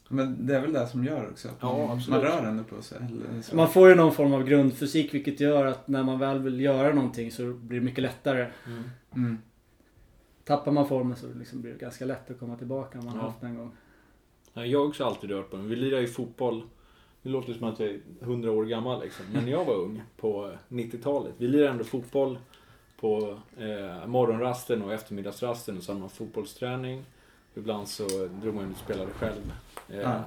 Men 0.08 0.46
det 0.46 0.56
är 0.56 0.60
väl 0.60 0.72
det 0.72 0.86
som 0.86 1.04
gör 1.04 1.30
också, 1.30 1.48
att 1.48 1.54
Ja, 1.60 1.98
man, 2.08 2.20
rör 2.20 2.46
ändå 2.46 2.64
på 2.64 2.82
sig, 2.82 2.98
eller 2.98 3.42
så? 3.42 3.56
man 3.56 3.68
får 3.70 3.88
ju 3.88 3.94
någon 3.94 4.12
form 4.14 4.34
av 4.34 4.44
grundfysik 4.44 5.14
vilket 5.14 5.40
gör 5.40 5.66
att 5.66 5.88
när 5.88 6.02
man 6.02 6.18
väl 6.18 6.38
vill 6.38 6.60
göra 6.60 6.94
någonting 6.94 7.30
så 7.32 7.52
blir 7.52 7.80
det 7.80 7.84
mycket 7.84 8.02
lättare. 8.02 8.50
Mm. 8.66 8.82
Mm. 9.14 9.38
Tappar 10.44 10.72
man 10.72 10.88
formen 10.88 11.16
så 11.16 11.26
liksom 11.38 11.60
blir 11.62 11.72
det 11.72 11.78
ganska 11.78 12.04
lätt 12.04 12.30
att 12.30 12.38
komma 12.38 12.56
tillbaka 12.56 12.98
om 12.98 13.04
man 13.04 13.14
har 13.14 13.22
Ja. 13.22 13.26
haft 13.28 13.40
den 13.40 13.50
en 13.50 13.56
gång. 13.58 13.72
Jag 14.52 14.78
har 14.78 14.86
också 14.86 15.04
alltid 15.04 15.30
rört 15.30 15.50
på 15.50 15.56
mig. 15.56 15.66
Vi 15.66 15.76
lirade 15.76 16.02
ju 16.02 16.08
fotboll. 16.08 16.62
Det 17.22 17.28
låter 17.28 17.54
som 17.54 17.64
att 17.68 17.80
jag 17.80 17.88
är 17.88 18.00
100 18.20 18.50
år 18.50 18.64
gammal 18.64 19.00
liksom. 19.02 19.24
Men 19.32 19.44
när 19.44 19.52
jag 19.52 19.64
var 19.64 19.74
ung 19.74 20.02
på 20.16 20.52
90-talet. 20.68 21.32
Vi 21.38 21.48
lirade 21.48 21.70
ändå 21.70 21.84
fotboll 21.84 22.38
på 23.00 23.38
eh, 23.58 24.06
morgonrasten 24.06 24.82
och 24.82 24.92
eftermiddagsrasten. 24.92 25.76
Och 25.76 25.82
så 25.82 25.92
hade 25.92 26.00
man 26.00 26.10
fotbollsträning. 26.10 27.04
Ibland 27.54 27.88
så 27.88 28.06
drog 28.42 28.54
man 28.54 28.64
ut 28.70 28.72
och 28.76 28.78
spelade 28.84 29.10
själv. 29.12 29.52
Eh, 29.88 29.96
Ja. 30.00 30.24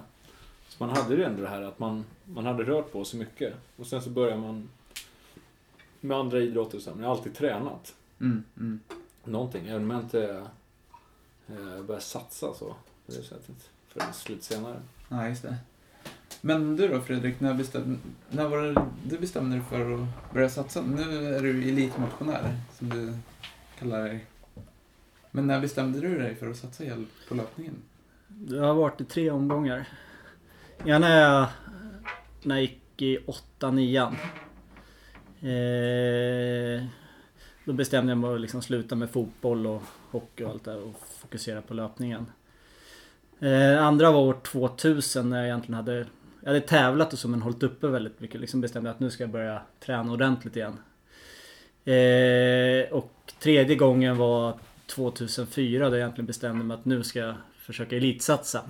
Så 0.68 0.84
man 0.86 0.96
hade 0.98 1.16
ju 1.16 1.24
ändå 1.24 1.42
det 1.42 1.48
här 1.48 1.62
att 1.62 1.80
man, 1.80 2.06
man 2.26 2.46
hade 2.46 2.64
rört 2.64 2.92
på 2.92 3.06
sig 3.06 3.20
mycket. 3.20 3.54
Och 3.78 3.88
sen 3.88 4.02
så 4.02 4.10
började 4.10 4.42
man 4.42 4.70
med 6.02 6.18
andra 6.18 6.40
idrotter 6.40 6.80
så. 6.80 6.90
Men 6.92 7.00
jag 7.00 7.10
har 7.10 7.16
alltid 7.16 7.36
tränat 7.36 7.96
Mm. 8.20 8.44
Mm. 8.58 8.80
någonting. 9.24 9.68
Även 9.68 9.84
om 9.84 9.92
jag 9.92 10.00
inte 10.00 10.48
eh, 11.48 11.82
började 11.84 12.02
satsa 12.02 12.54
så 12.54 12.66
på 13.06 13.12
det 13.12 13.24
sättet. 13.24 13.70
Förrän 13.88 14.14
slut 14.14 14.44
senare. 14.44 14.82
Ja, 15.10 15.28
just 15.28 15.42
det. 15.42 15.56
Men 16.42 16.76
du 16.76 16.88
då 16.88 17.02
Fredrik, 17.02 17.40
när, 17.40 17.54
bestäm, 17.54 18.00
när 18.30 18.48
var 18.48 18.62
det 18.62 18.86
du 19.04 19.18
bestämde 19.18 19.56
dig 19.56 19.66
för 19.70 19.94
att 19.94 20.34
börja 20.34 20.50
satsa? 20.50 20.82
Nu 20.82 21.36
är 21.36 21.42
du 21.42 21.70
elitmotionär, 21.70 22.56
som 22.78 22.90
du 22.90 23.14
kallar 23.80 24.04
dig. 24.04 24.26
Men 25.32 25.48
när 25.48 25.62
bestämde 25.62 26.00
du 26.00 26.20
dig 26.20 26.36
för 26.36 26.50
att 26.50 26.58
satsa 26.58 26.84
helt 26.84 27.10
på 27.30 27.36
löpningen? 27.36 27.76
Det 28.28 28.60
har 28.60 28.74
varit 28.74 29.02
i 29.02 29.06
tre 29.06 29.32
omgångar. 29.32 29.88
Ena 30.86 31.08
är 31.08 31.22
jag 31.22 31.48
när 32.44 32.56
jag 32.56 32.62
gick 32.62 33.02
i 33.02 33.18
8-9. 33.60 34.16
Eh, 35.42 36.86
då 37.66 37.74
bestämde 37.74 38.12
jag 38.12 38.18
mig 38.18 38.34
att 38.34 38.42
liksom 38.42 38.62
sluta 38.62 38.96
med 38.96 39.10
fotboll 39.10 39.68
och 39.68 39.82
hockey 40.12 40.44
och 40.44 40.50
allt 40.50 40.64
där 40.64 40.84
och 40.84 40.96
fokusera 41.22 41.62
på 41.62 41.74
löpningen. 41.74 42.26
Eh, 43.40 43.84
andra 43.84 44.12
var 44.12 44.22
år 44.22 44.38
2000 44.44 45.30
när 45.30 45.38
jag 45.38 45.46
egentligen 45.46 45.76
hade 45.76 46.06
jag 46.46 46.50
hade 46.50 46.62
tävlat 46.62 47.14
och 47.14 47.20
så 47.20 47.28
men 47.28 47.42
hållit 47.42 47.64
uppe 47.64 47.88
väldigt 47.88 48.20
mycket. 48.20 48.42
Liksom 48.42 48.62
bestämde 48.62 48.92
att 48.92 49.00
nu 49.00 49.10
ska 49.10 49.24
jag 49.24 49.32
börja 49.32 49.62
träna 49.80 50.12
ordentligt 50.12 50.56
igen. 50.56 50.78
Eh, 51.86 52.94
och 52.94 53.12
tredje 53.40 53.76
gången 53.76 54.18
var 54.18 54.60
2004 54.88 55.84
där 55.84 55.98
jag 55.98 55.98
egentligen 55.98 56.26
bestämde 56.26 56.66
mig 56.66 56.76
att 56.76 56.86
nu 56.86 57.04
ska 57.04 57.20
jag 57.20 57.36
försöka 57.58 57.96
elitsatsa. 57.96 58.62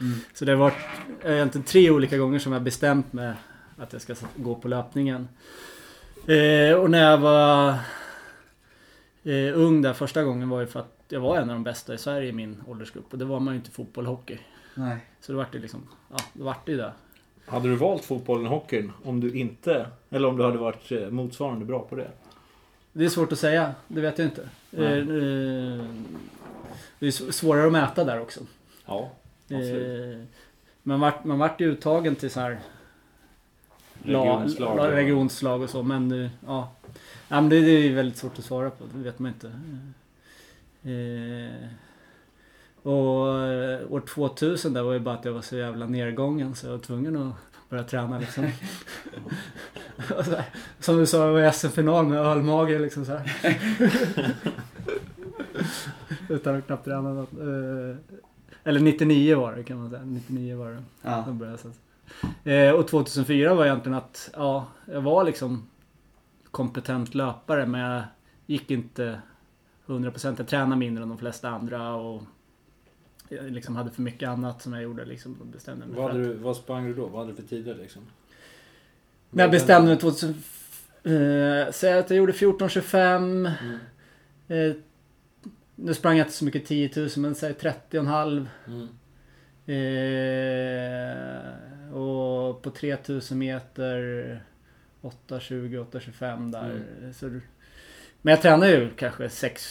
Mm. 0.00 0.18
Så 0.34 0.44
det 0.44 0.52
har 0.52 0.58
varit 0.58 0.74
eh, 1.24 1.34
egentligen 1.34 1.64
tre 1.64 1.90
olika 1.90 2.18
gånger 2.18 2.38
som 2.38 2.52
jag 2.52 2.62
bestämt 2.62 3.12
mig 3.12 3.32
att 3.76 3.92
jag 3.92 4.02
ska 4.02 4.14
gå 4.36 4.54
på 4.54 4.68
löpningen. 4.68 5.28
Eh, 6.26 6.76
och 6.76 6.90
när 6.90 7.10
jag 7.10 7.18
var 7.18 7.68
eh, 9.24 9.58
ung 9.58 9.82
där 9.82 9.92
första 9.92 10.24
gången 10.24 10.48
var 10.48 10.60
ju 10.60 10.66
för 10.66 10.80
att 10.80 10.95
jag 11.08 11.20
var 11.20 11.36
en 11.36 11.50
av 11.50 11.56
de 11.56 11.64
bästa 11.64 11.94
i 11.94 11.98
Sverige 11.98 12.28
i 12.28 12.32
min 12.32 12.62
åldersgrupp. 12.66 13.12
Och 13.12 13.18
det 13.18 13.24
var 13.24 13.40
man 13.40 13.54
ju 13.54 13.58
inte 13.58 13.70
fotboll 13.70 14.06
och 14.06 14.16
hockey. 14.16 14.38
Nej. 14.74 14.96
Så 15.20 15.32
det 15.32 15.38
vart 15.38 15.52
det 15.52 15.58
liksom, 15.58 15.88
ja, 16.10 16.16
det 16.32 16.42
vart 16.42 16.66
det 16.66 16.72
ju 16.72 16.78
det. 16.78 16.92
Hade 17.46 17.68
du 17.68 17.74
valt 17.76 18.04
fotbollen 18.04 18.46
och 18.46 18.52
hockeyn 18.52 18.92
om 19.04 19.20
du 19.20 19.32
inte, 19.38 19.86
eller 20.10 20.28
om 20.28 20.36
du 20.36 20.44
hade 20.44 20.58
varit 20.58 20.92
eh, 20.92 21.08
motsvarande 21.08 21.64
bra 21.64 21.80
på 21.82 21.96
det? 21.96 22.10
Det 22.92 23.04
är 23.04 23.08
svårt 23.08 23.32
att 23.32 23.38
säga, 23.38 23.74
det 23.88 24.00
vet 24.00 24.18
jag 24.18 24.26
inte. 24.26 24.48
Nej. 24.70 24.86
Eh, 24.92 24.98
eh, 25.80 25.84
det 26.98 27.06
är 27.06 27.10
svårare 27.32 27.66
att 27.66 27.72
mäta 27.72 28.04
där 28.04 28.20
också. 28.20 28.40
Ja, 28.86 29.10
absolut. 29.44 30.28
Man, 30.82 31.00
vart, 31.00 31.24
man 31.24 31.38
vart 31.38 31.60
ju 31.60 31.66
uttagen 31.72 32.16
till 32.16 32.30
så 32.30 32.40
här 32.40 32.58
Regionslag. 34.02 34.76
la- 34.76 34.84
la- 34.84 34.90
regionslag 34.96 35.62
och 35.62 35.70
så 35.70 35.82
men 35.82 36.30
ja. 36.46 36.72
ja 37.28 37.40
men 37.40 37.48
det, 37.48 37.60
det 37.60 37.70
är 37.70 37.94
väldigt 37.94 38.16
svårt 38.18 38.38
att 38.38 38.44
svara 38.44 38.70
på, 38.70 38.84
det 38.94 38.98
vet 39.04 39.18
man 39.18 39.32
inte. 39.32 39.52
Eh, 40.86 41.68
och 42.82 43.42
eh, 43.42 43.92
år 43.92 44.00
2000 44.00 44.72
där 44.72 44.82
var 44.82 44.92
ju 44.92 45.00
bara 45.00 45.14
att 45.14 45.24
jag 45.24 45.32
var 45.32 45.42
så 45.42 45.56
jävla 45.56 45.86
nedgången 45.86 46.54
så 46.54 46.66
jag 46.66 46.72
var 46.72 46.78
tvungen 46.78 47.16
att 47.16 47.34
börja 47.68 47.84
träna 47.84 48.18
liksom. 48.18 48.44
Här, 49.96 50.44
Som 50.80 50.96
du 50.96 51.06
sa, 51.06 51.26
jag 51.26 51.32
var 51.32 51.48
i 51.48 51.52
SM-final 51.52 52.06
med 52.06 52.18
ölmage 52.18 52.80
liksom 52.80 53.04
så 53.04 53.12
här. 53.12 53.32
Utan 56.28 56.56
att 56.56 56.66
knappt 56.66 56.84
träna 56.84 57.12
något. 57.14 57.32
Eh, 57.32 57.96
Eller 58.64 58.80
99 58.80 59.36
var 59.36 59.56
det 59.56 59.62
kan 59.62 59.78
man 59.78 59.90
säga. 59.90 60.02
99 60.04 60.56
var 60.56 60.70
det. 60.70 60.82
Ja. 61.02 61.24
Då 61.26 61.32
började 61.32 61.58
jag. 62.44 62.68
Eh, 62.68 62.74
och 62.74 62.88
2004 62.88 63.54
var 63.54 63.64
egentligen 63.64 63.98
att, 63.98 64.30
ja, 64.32 64.66
jag 64.84 65.00
var 65.00 65.24
liksom 65.24 65.68
kompetent 66.50 67.14
löpare 67.14 67.66
men 67.66 67.80
jag 67.80 68.02
gick 68.46 68.70
inte 68.70 69.20
100%. 69.86 70.34
Jag 70.38 70.48
tränade 70.48 70.76
mindre 70.76 71.02
än 71.02 71.08
de 71.08 71.18
flesta 71.18 71.48
andra 71.48 71.94
och 71.94 72.22
jag 73.28 73.50
liksom 73.50 73.76
hade 73.76 73.90
för 73.90 74.02
mycket 74.02 74.28
annat 74.28 74.62
som 74.62 74.72
jag 74.72 74.82
gjorde 74.82 75.04
liksom. 75.04 75.36
Bestämde 75.52 75.86
mig 75.86 75.96
Vad, 75.96 76.12
hade 76.12 76.24
du, 76.24 76.34
vad 76.34 76.56
sprang 76.56 76.86
du 76.86 76.94
då? 76.94 77.06
Vad 77.06 77.20
hade 77.20 77.32
du 77.32 77.36
för 77.36 77.42
tider 77.48 77.74
liksom? 77.74 78.02
Men 79.30 79.42
jag 79.42 79.50
bestämde 79.50 79.88
mig 79.88 79.98
2000... 79.98 80.28
Eh, 81.02 81.72
säg 81.72 81.98
att 81.98 82.10
jag 82.10 82.16
gjorde 82.16 82.32
14.25. 82.32 83.52
Mm. 83.60 83.78
Eh, 84.48 84.76
nu 85.74 85.94
sprang 85.94 86.16
jag 86.18 86.24
inte 86.24 86.36
så 86.36 86.44
mycket 86.44 86.66
10 86.66 86.90
000 86.96 87.08
men 87.16 87.34
säg 87.34 87.52
30,5. 87.52 88.46
Mm. 88.66 88.88
Eh, 89.66 91.96
och 91.96 92.62
på 92.62 92.70
3000 92.70 93.38
meter 93.38 94.42
8.20, 95.02 95.86
8.25 95.90 96.52
där. 96.52 96.82
Så, 97.12 97.28
det- 97.28 97.40
men 98.26 98.32
jag 98.32 98.42
tränar 98.42 98.66
ju 98.66 98.90
kanske 98.96 99.28
sex, 99.28 99.62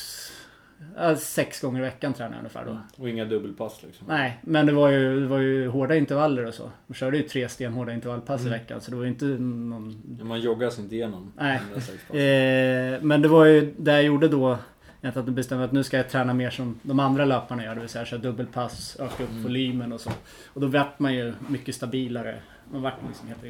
sex 1.17 1.61
gånger 1.61 1.79
i 1.79 1.83
veckan 1.83 2.13
tränar 2.13 2.31
jag 2.31 2.37
ungefär 2.39 2.65
då. 2.65 2.71
Mm. 2.71 2.83
Och 2.97 3.09
inga 3.09 3.25
dubbelpass 3.25 3.83
liksom? 3.83 4.07
Nej, 4.07 4.39
men 4.43 4.65
det 4.65 4.71
var, 4.71 4.89
ju, 4.89 5.19
det 5.19 5.27
var 5.27 5.37
ju 5.39 5.67
hårda 5.67 5.95
intervaller 5.95 6.45
och 6.45 6.53
så. 6.53 6.71
Man 6.87 6.95
körde 6.95 7.17
ju 7.17 7.23
tre 7.23 7.49
stenhårda 7.49 7.93
intervallpass 7.93 8.41
Mm. 8.41 8.53
i 8.53 8.57
veckan 8.57 8.81
så 8.81 8.91
det 8.91 8.97
var 8.97 9.03
ju 9.03 9.09
inte 9.09 9.25
någon... 9.25 10.19
Man 10.23 10.39
joggar 10.41 10.69
sig 10.69 10.83
inte 10.83 10.95
igenom 10.95 11.31
Nej. 11.37 11.59
106 11.67 11.97
pass. 12.07 12.15
Eh, 12.17 13.01
men 13.01 13.21
det 13.21 13.27
var 13.27 13.45
ju 13.45 13.73
det 13.77 13.91
jag 13.91 14.03
gjorde 14.03 14.27
då 14.27 14.57
att 15.01 15.25
du 15.25 15.31
bestämmer 15.31 15.63
att 15.63 15.71
nu 15.71 15.83
ska 15.83 15.97
jag 15.97 16.09
träna 16.09 16.33
mer 16.33 16.49
som 16.49 16.79
de 16.81 16.99
andra 16.99 17.25
löparna 17.25 17.63
gör. 17.63 17.75
Det 17.75 17.79
vill 17.81 17.89
säga 17.89 18.05
köra 18.05 18.19
dubbelpass, 18.19 18.97
öka 18.99 19.23
upp 19.23 19.29
Mm. 19.29 19.43
volymen 19.43 19.93
och 19.93 20.01
så. 20.01 20.11
Och 20.53 20.61
då 20.61 20.67
vart 20.67 20.99
man 20.99 21.13
ju 21.13 21.33
mycket 21.47 21.75
stabilare. 21.75 22.39
Man 22.71 22.81
vart 22.81 22.93
liksom 23.07 23.27
helt 23.27 23.43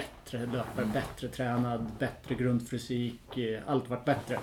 bättre 0.00 0.46
löpare, 0.46 0.86
bättre 0.92 1.28
tränad, 1.28 1.86
bättre 1.98 2.34
grundfysik. 2.34 3.38
eh, 3.38 3.60
Allt 3.66 3.90
vart 3.90 4.04
bättre. 4.04 4.38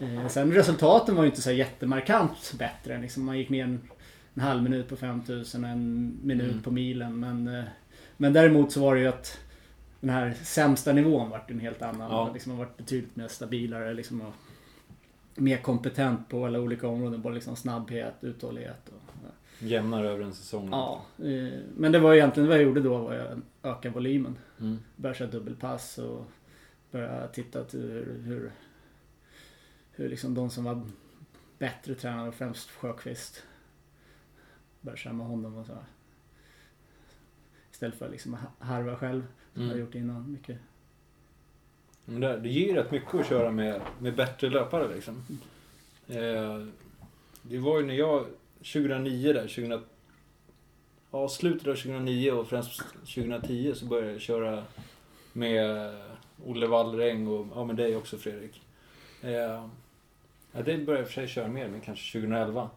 Eh, 0.00 0.28
Sen 0.28 0.52
resultaten 0.52 1.14
var 1.16 1.22
ju 1.24 1.30
inte 1.30 1.42
så 1.42 1.50
jättemarkant 1.52 2.54
bättre. 2.58 2.98
Liksom 3.00 3.24
man 3.24 3.38
gick 3.38 3.48
ner 3.48 3.64
en, 3.64 3.80
en 4.34 4.42
halv 4.42 4.62
minut 4.62 4.88
på 4.88 4.96
5000, 4.96 5.64
en 5.64 6.18
minut 6.22 6.50
Mm. 6.50 6.62
på 6.62 6.70
milen. 6.70 7.20
Men, 7.20 7.48
eh, 7.58 7.64
men 8.16 8.32
däremot 8.32 8.72
så 8.72 8.80
var 8.80 8.94
det 8.94 9.00
ju 9.00 9.06
att 9.08 9.38
den 10.00 10.10
här 10.10 10.34
sämsta 10.42 10.92
nivån 10.92 11.30
vart 11.30 11.50
en 11.50 11.60
helt 11.60 11.82
annan. 11.82 12.10
Ja. 12.10 12.24
Man 12.24 12.32
liksom 12.32 12.52
har 12.52 12.58
varit 12.58 12.76
betydligt 12.76 13.16
mer 13.16 13.28
stabilare 13.28 13.94
liksom 13.94 14.20
och 14.20 14.32
mer 15.34 15.56
kompetent 15.56 16.28
på 16.28 16.46
alla 16.46 16.60
olika 16.60 16.88
områden. 16.88 17.20
Både 17.22 17.34
liksom 17.34 17.56
snabbhet, 17.56 18.14
uthållighet 18.20 18.88
och... 18.88 19.09
Jämnare 19.62 20.08
över 20.08 20.24
en 20.24 20.34
säsong. 20.34 20.68
Ja, 20.72 21.02
eh, 21.18 21.58
men 21.76 21.92
det 21.92 21.98
var 21.98 22.14
egentligen 22.14 22.48
vad 22.48 22.58
jag 22.58 22.64
gjorde 22.64 22.80
då 22.80 22.98
var 22.98 23.14
att 23.14 23.38
öka 23.62 23.90
volymen. 23.90 24.38
Mm. 24.60 24.78
Började 24.96 25.18
köra 25.18 25.28
dubbelpass 25.30 25.98
och 25.98 26.24
började 26.90 27.28
titta 27.28 27.64
till 27.64 27.80
hur, 27.80 28.22
hur, 28.24 28.52
hur 29.92 30.08
liksom 30.08 30.34
de 30.34 30.50
som 30.50 30.64
var 30.64 30.82
bättre 31.58 31.94
tränade, 31.94 32.32
främst 32.32 32.70
Sjöqvist. 32.70 33.42
Började 34.80 34.98
köra 35.00 35.12
med 35.12 35.26
honom 35.26 35.56
och 35.56 35.66
så. 35.66 35.78
Istället 37.72 37.94
för 37.98 38.06
att 38.06 38.12
liksom 38.12 38.34
ha- 38.34 38.52
harva 38.66 38.96
själv, 38.96 39.22
som 39.54 39.62
jag 39.62 39.70
Mm. 39.70 39.80
gjort 39.84 39.94
innan. 39.94 40.32
Mycket. 40.32 40.58
Men 42.04 42.20
det, 42.20 42.36
det 42.40 42.48
ger 42.48 42.66
ju 42.68 42.74
rätt 42.74 42.90
mycket 42.90 43.14
att 43.14 43.26
köra 43.28 43.50
med, 43.50 43.80
med 43.98 44.16
bättre 44.16 44.50
löpare 44.50 44.94
liksom. 44.94 45.22
Eh, 46.08 46.66
det 47.42 47.58
var 47.58 47.80
ju 47.80 47.86
när 47.86 47.94
jag, 47.94 48.26
2009 48.60 49.32
där, 49.32 49.40
2000, 49.40 49.82
ja, 51.10 51.28
slutet 51.28 51.68
av 51.68 51.74
2009 51.74 52.30
och 52.30 52.48
främst 52.48 52.82
2010 52.94 53.72
så 53.74 53.86
började 53.86 54.12
jag 54.12 54.20
köra 54.20 54.64
med 55.32 55.92
Olle 56.46 56.66
Wallräng 56.66 57.26
och 57.28 57.46
ja, 57.54 57.64
med 57.64 57.76
dig 57.76 57.96
också 57.96 58.16
Fredrik. 58.18 58.62
Eh, 59.22 59.30
ja, 59.32 59.68
det 60.52 60.62
började 60.62 60.98
jag 60.98 61.06
för 61.06 61.12
sig 61.14 61.28
köra 61.28 61.48
mer 61.48 61.68
med 61.68 61.84
kanske 61.84 62.12
2011. 62.20 62.70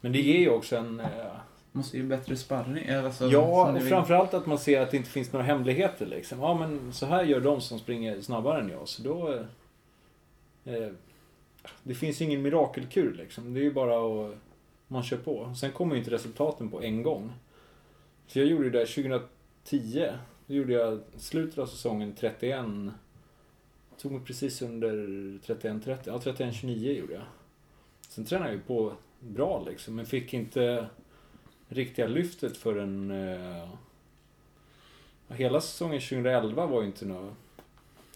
Men 0.00 0.12
det 0.12 0.20
ger 0.20 0.38
ju 0.38 0.50
också 0.50 0.76
en... 0.76 1.00
Eh, 1.00 1.06
Måste 1.72 1.96
ju 1.96 2.02
bättre 2.02 2.36
sparring. 2.36 2.84
eh, 2.84 3.04
Alltså, 3.04 3.26
Ja, 3.26 3.72
och 3.72 3.82
framförallt 3.82 4.34
att 4.34 4.46
man 4.46 4.58
ser 4.58 4.80
att 4.80 4.90
det 4.90 4.96
inte 4.96 5.10
finns 5.10 5.32
några 5.32 5.46
hemligheter 5.46 6.06
liksom. 6.06 6.40
Ja, 6.40 6.54
men 6.54 6.92
så 6.92 7.06
här 7.06 7.24
gör 7.24 7.40
de 7.40 7.60
som 7.60 7.78
springer 7.78 8.20
snabbare 8.20 8.60
än 8.60 8.68
jag. 8.68 8.88
Så 8.88 9.02
då... 9.02 9.44
Eh, 10.64 10.88
det 11.82 11.94
finns 11.94 12.20
ju 12.20 12.24
ingen 12.24 12.42
mirakelkur 12.42 13.14
liksom. 13.14 13.54
Det 13.54 13.60
är 13.60 13.64
ju 13.64 13.72
bara 13.72 13.96
att... 13.96 14.34
Man 14.88 15.02
kör 15.02 15.16
på. 15.16 15.54
Sen 15.54 15.72
kommer 15.72 15.94
ju 15.94 15.98
inte 15.98 16.10
resultaten 16.10 16.70
på 16.70 16.82
en 16.82 17.02
gång. 17.02 17.32
Så 18.26 18.38
jag 18.38 18.46
gjorde 18.46 18.64
ju 18.64 18.70
det 18.70 18.86
2010. 18.86 20.08
Då 20.46 20.54
gjorde 20.54 20.72
jag 20.72 21.00
slutet 21.16 21.58
av 21.58 21.66
säsongen 21.66 22.14
31. 22.14 22.66
Tog 23.98 24.12
mig 24.12 24.20
precis 24.24 24.62
under 24.62 24.92
31-30. 24.92 25.98
Ja, 26.04 26.18
31-29 26.18 26.92
gjorde 26.92 27.12
jag. 27.14 27.22
Sen 28.08 28.24
tränade 28.24 28.50
jag 28.50 28.56
ju 28.56 28.62
på 28.62 28.92
bra 29.20 29.64
liksom. 29.66 29.94
Men 29.94 30.06
fick 30.06 30.34
inte 30.34 30.86
riktiga 31.68 32.06
lyftet 32.06 32.56
förrän... 32.56 33.10
Eh, 33.10 33.68
hela 35.28 35.60
säsongen 35.60 36.00
2011 36.00 36.66
var 36.66 36.80
ju 36.80 36.86
inte 36.86 37.06
något... 37.06 37.34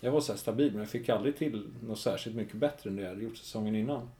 Jag 0.01 0.13
var 0.13 0.21
så 0.21 0.33
här 0.33 0.39
stabil, 0.39 0.73
men 0.73 0.81
jag 0.81 0.89
fick 0.89 1.09
aldrig 1.09 1.37
till 1.37 1.69
något 1.83 1.99
särskilt 1.99 2.37
mycket 2.37 2.57
bättre 2.57 2.91
än 2.91 2.97
det 2.97 3.03
jag 3.03 3.09
hade 3.09 3.23
gjort 3.23 3.37
säsongen 3.37 3.77
innan. 3.77 4.11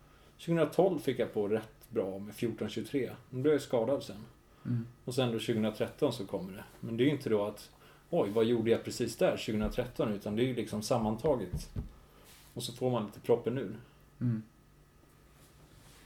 2012 0.47 0.99
fick 0.99 1.19
jag 1.19 1.35
på 1.35 1.49
rätt 1.49 1.72
bra 1.93 2.19
med 2.19 2.35
14-23. 2.35 3.11
Då 3.31 3.39
blev 3.39 3.53
jag 3.53 3.63
skadad 3.63 4.03
sen. 4.03 4.25
Mm. 4.67 4.87
Och 5.05 5.15
sen 5.15 5.33
då 5.33 5.39
2013 5.39 6.13
så 6.13 6.27
kommer 6.27 6.53
det. 6.53 6.65
Men 6.81 6.97
det 6.97 7.03
är 7.03 7.07
ju 7.07 7.11
inte 7.11 7.29
då 7.29 7.45
att 7.45 7.71
oj, 8.11 8.31
vad 8.31 8.45
gjorde 8.45 8.71
jag 8.71 8.85
precis 8.85 9.17
där 9.17 9.37
2013? 9.37 10.13
Utan 10.13 10.37
det 10.37 10.43
är 10.43 10.47
ju 10.47 10.55
liksom 10.55 10.83
sammantaget. 10.83 11.75
Och 12.55 12.63
så 12.63 12.73
får 12.73 12.91
man 12.91 13.07
lite 13.07 13.21
proppen 13.21 13.59
ur. 13.59 13.77
Mm. 14.21 14.43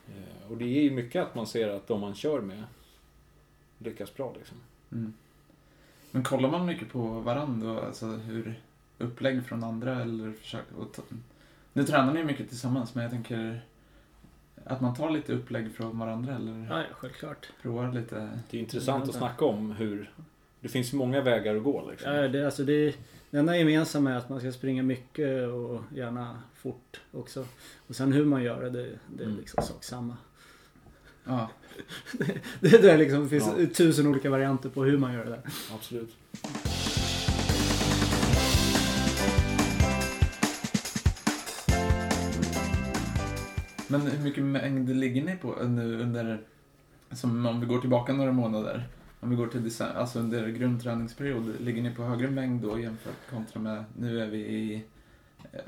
Eh, 0.09 0.51
Och 0.51 0.57
det 0.57 0.65
är 0.65 0.83
ju 0.83 0.91
mycket 0.91 1.23
att 1.23 1.35
man 1.35 1.47
ser 1.47 1.69
att 1.69 1.89
de 1.89 2.01
man 2.01 2.15
kör 2.15 2.41
med 2.41 2.65
lyckas 3.79 4.15
bra 4.15 4.35
liksom. 4.39 4.57
Mm. 4.93 5.15
Men 6.11 6.25
kollar 6.25 6.51
man 6.51 6.67
mycket 6.67 6.93
på 6.93 7.03
varandra? 7.21 7.87
Alltså 7.87 8.07
hur 8.07 8.61
upplägg 8.99 9.47
från 9.47 9.65
andra 9.65 10.03
eller 10.03 10.33
försöker 10.33 10.75
ta... 10.95 11.03
Nu 11.73 11.85
tränar 11.85 12.15
ni 12.15 12.25
mycket 12.25 12.49
tillsammans 12.49 12.95
men 12.95 13.03
jag 13.03 13.13
tänker 13.13 13.65
att 14.67 14.81
man 14.81 14.95
tar 14.95 15.11
lite 15.11 15.33
upplägg 15.33 15.75
från 15.75 15.99
varandra 15.99 16.35
eller 16.37 16.67
Ja, 16.71 16.79
ja, 16.81 16.85
självklart. 16.93 17.47
provar 17.63 17.93
lite. 17.93 18.39
Det 18.51 18.57
är 18.57 18.61
intressant 18.61 19.09
att 19.09 19.15
snacka 19.15 19.45
om 19.45 19.71
hur... 19.71 20.11
Det 20.61 20.69
finns 20.69 20.93
många 20.93 21.21
vägar 21.21 21.57
att 21.57 21.63
gå 21.65 21.91
liksom. 21.91 22.13
Ja, 22.13 22.29
det, 22.29 22.45
alltså 22.45 22.65
det, 22.65 22.95
det 23.31 23.39
enda 23.39 23.57
gemensamma 23.57 24.11
är 24.13 24.17
att 24.17 24.29
man 24.29 24.41
ska 24.41 24.53
springa 24.53 24.83
mycket 24.83 25.49
och 25.49 25.81
gärna 25.95 26.43
fort 26.55 27.01
också. 27.13 27.45
Och 27.87 27.97
sen 27.97 28.13
hur 28.13 28.25
man 28.25 28.43
gör 28.43 28.63
det, 28.63 28.71
det, 28.71 28.89
det 29.17 29.23
är 29.23 29.27
Mm. 29.27 29.39
liksom 29.39 29.63
sak 29.63 29.85
samma. 29.85 30.17
Ja, 31.25 31.51
Det, 32.61 32.83
det, 32.83 32.91
är 32.93 32.99
liksom, 32.99 33.23
det 33.23 33.29
finns 33.29 33.51
Ja. 33.59 33.67
tusen 33.75 34.07
olika 34.07 34.31
varianter 34.31 34.69
på 34.69 34.85
hur 34.85 34.99
man 34.99 35.15
gör 35.15 35.25
det 35.25 35.31
där. 35.31 35.41
Absolut. 35.75 36.17
Men 43.89 44.01
hur 44.01 44.25
mycket 44.25 44.45
mängd 44.45 44.97
ligger 44.97 45.25
ni 45.25 45.37
på 45.37 45.55
nu 45.65 46.03
under, 46.03 46.41
som 47.13 47.47
om 47.47 47.61
vi 47.61 47.67
går 47.67 47.81
tillbaka 47.81 48.13
några 48.13 48.33
månader, 48.33 48.89
om 49.21 49.31
vi 49.31 49.37
går 49.37 49.47
till 49.47 49.65
december, 49.65 50.01
alltså 50.01 50.19
under 50.19 50.49
grundträningsperiod, 50.49 51.61
ligger 51.61 51.83
ni 51.83 51.95
på 51.95 52.03
högre 52.03 52.31
mängd 52.31 52.63
då 52.63 52.79
jämfört 52.79 53.31
kontra 53.31 53.61
med, 53.61 53.85
nu 53.99 54.21
är 54.21 54.27
vi 54.27 54.39
i 54.39 54.85
eh, 55.53 55.61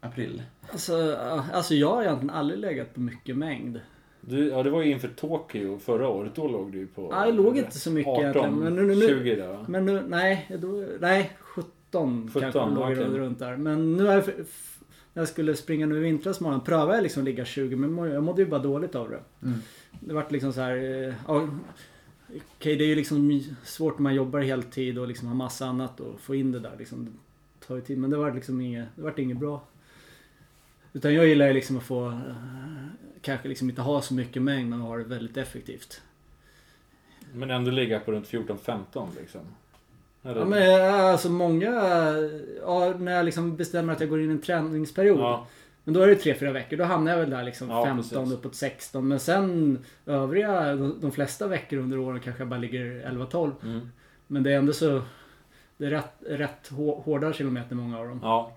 april? 0.00 0.42
Alltså, 0.72 1.16
alltså 1.52 1.74
jag 1.74 1.94
har 1.94 2.02
egentligen 2.02 2.34
aldrig 2.34 2.60
legat 2.60 2.94
på 2.94 3.00
mycket 3.00 3.36
mängd. 3.36 3.80
Du, 4.20 4.48
ja, 4.48 4.62
det 4.62 4.70
var 4.70 4.82
ju 4.82 4.90
inför 4.90 5.08
Tokyo 5.08 5.78
förra 5.78 6.08
året. 6.08 6.34
Då 6.34 6.48
låg 6.48 6.72
du 6.72 6.78
ju 6.78 6.86
på... 6.86 7.08
Ja, 7.12 7.26
jag 7.26 7.34
låg 7.34 7.58
inte 7.58 7.78
så 7.78 7.90
mycket 7.90 8.10
18, 8.10 8.22
egentligen. 8.22 8.54
Men 8.54 8.76
nu, 8.76 8.82
nu, 8.82 8.94
nu, 8.94 9.08
20 9.08 9.34
där 9.34 9.48
va? 9.48 9.64
men 9.68 9.86
nu, 9.86 10.02
nej, 10.08 10.58
då, 10.60 10.86
nej, 11.00 11.32
17, 11.38 12.30
17, 12.32 12.42
kanske 12.42 12.74
låg 12.74 12.90
okay. 12.90 13.04
runt 13.04 13.38
där. 13.38 13.56
Men 13.56 13.96
nu 13.96 14.06
har 14.06 14.14
jag, 14.14 14.24
jag 15.14 15.28
skulle 15.28 15.56
springa 15.56 15.86
nu 15.86 15.96
i 15.96 16.00
vintras 16.00 16.40
morgon 16.40 16.60
prövade 16.60 16.94
jag 16.94 17.02
liksom 17.02 17.24
ligga 17.24 17.44
20 17.44 17.76
men 17.76 18.10
jag 18.10 18.22
mådde 18.22 18.42
ju 18.42 18.48
bara 18.48 18.62
dåligt 18.62 18.94
av 18.94 19.10
det. 19.10 19.20
Mm. 19.42 19.58
Det 20.00 20.14
vart 20.14 20.32
liksom 20.32 20.52
så 20.52 20.60
här, 20.60 20.76
eh, 20.76 21.14
ja, 21.26 21.48
Okej, 22.56 22.76
det 22.76 22.84
är 22.84 22.88
ju 22.88 22.94
liksom 22.94 23.42
svårt 23.64 23.98
när 23.98 24.02
man 24.02 24.14
jobbar 24.14 24.40
heltid 24.40 24.98
och 24.98 25.08
liksom 25.08 25.28
har 25.28 25.34
massa 25.34 25.66
annat 25.66 26.00
och 26.00 26.20
få 26.20 26.34
in 26.34 26.52
det 26.52 26.60
där 26.60 26.76
liksom. 26.78 27.04
Det 27.04 27.66
tar 27.66 27.76
ju 27.76 27.80
tid, 27.80 27.98
men 27.98 28.10
det 28.10 28.16
vart 28.16 28.34
liksom 28.34 28.60
inget, 28.60 28.88
det 28.96 29.02
vart 29.02 29.18
inget 29.18 29.36
bra. 29.36 29.64
Utan 30.92 31.14
jag 31.14 31.26
gillar 31.26 31.46
ju 31.46 31.52
liksom 31.52 31.76
att 31.76 31.82
få, 31.82 32.08
eh, 32.08 32.32
kanske 33.20 33.48
liksom 33.48 33.70
inte 33.70 33.82
ha 33.82 34.02
så 34.02 34.14
mycket 34.14 34.42
mängd 34.42 34.70
men 34.70 34.80
ha 34.80 34.96
det 34.96 35.04
väldigt 35.04 35.36
effektivt. 35.36 36.02
Men 37.32 37.50
ändå 37.50 37.70
ligga 37.70 38.00
på 38.00 38.12
runt 38.12 38.26
14-15 38.26 39.08
liksom. 39.20 39.40
Eller? 40.22 40.40
Ja 40.40 40.44
men 40.46 40.94
alltså 40.94 41.30
många, 41.30 41.70
ja, 42.62 42.94
när 42.98 43.12
jag 43.16 43.24
liksom 43.24 43.56
bestämmer 43.56 43.92
att 43.92 44.00
jag 44.00 44.08
går 44.08 44.20
in 44.22 44.30
i 44.30 44.32
en 44.32 44.40
träningsperiod. 44.40 45.20
Ja, 45.20 45.46
Men 45.84 45.94
då 45.94 46.00
är 46.02 46.06
det 46.08 46.14
3-4 46.14 46.52
veckor. 46.52 46.76
Då 46.76 46.84
hamnar 46.84 47.12
jag 47.12 47.18
väl 47.18 47.30
där 47.30 47.42
liksom 47.44 47.70
Ja, 47.70 47.84
15 47.84 48.02
precis. 48.24 48.38
uppåt 48.38 48.54
16. 48.54 49.08
Men 49.08 49.20
sen 49.20 49.78
övriga, 50.06 50.74
de, 50.76 51.00
de 51.00 51.12
flesta 51.12 51.46
veckor 51.46 51.76
under 51.78 51.98
åren 51.98 52.20
kanske 52.20 52.40
jag 52.42 52.48
bara 52.48 52.60
ligger 52.60 52.84
11-12. 52.84 53.52
mm. 53.62 53.90
Men 54.26 54.42
det 54.42 54.52
är 54.52 54.58
ändå 54.58 54.72
så... 54.72 55.02
Det 55.76 55.86
är 55.86 55.90
rätt, 55.90 56.12
rätt 56.20 56.70
hå- 56.70 57.02
hårda 57.02 57.32
kilometer 57.32 57.74
många 57.74 57.98
av 57.98 58.08
dem. 58.08 58.20
ja. 58.22 58.52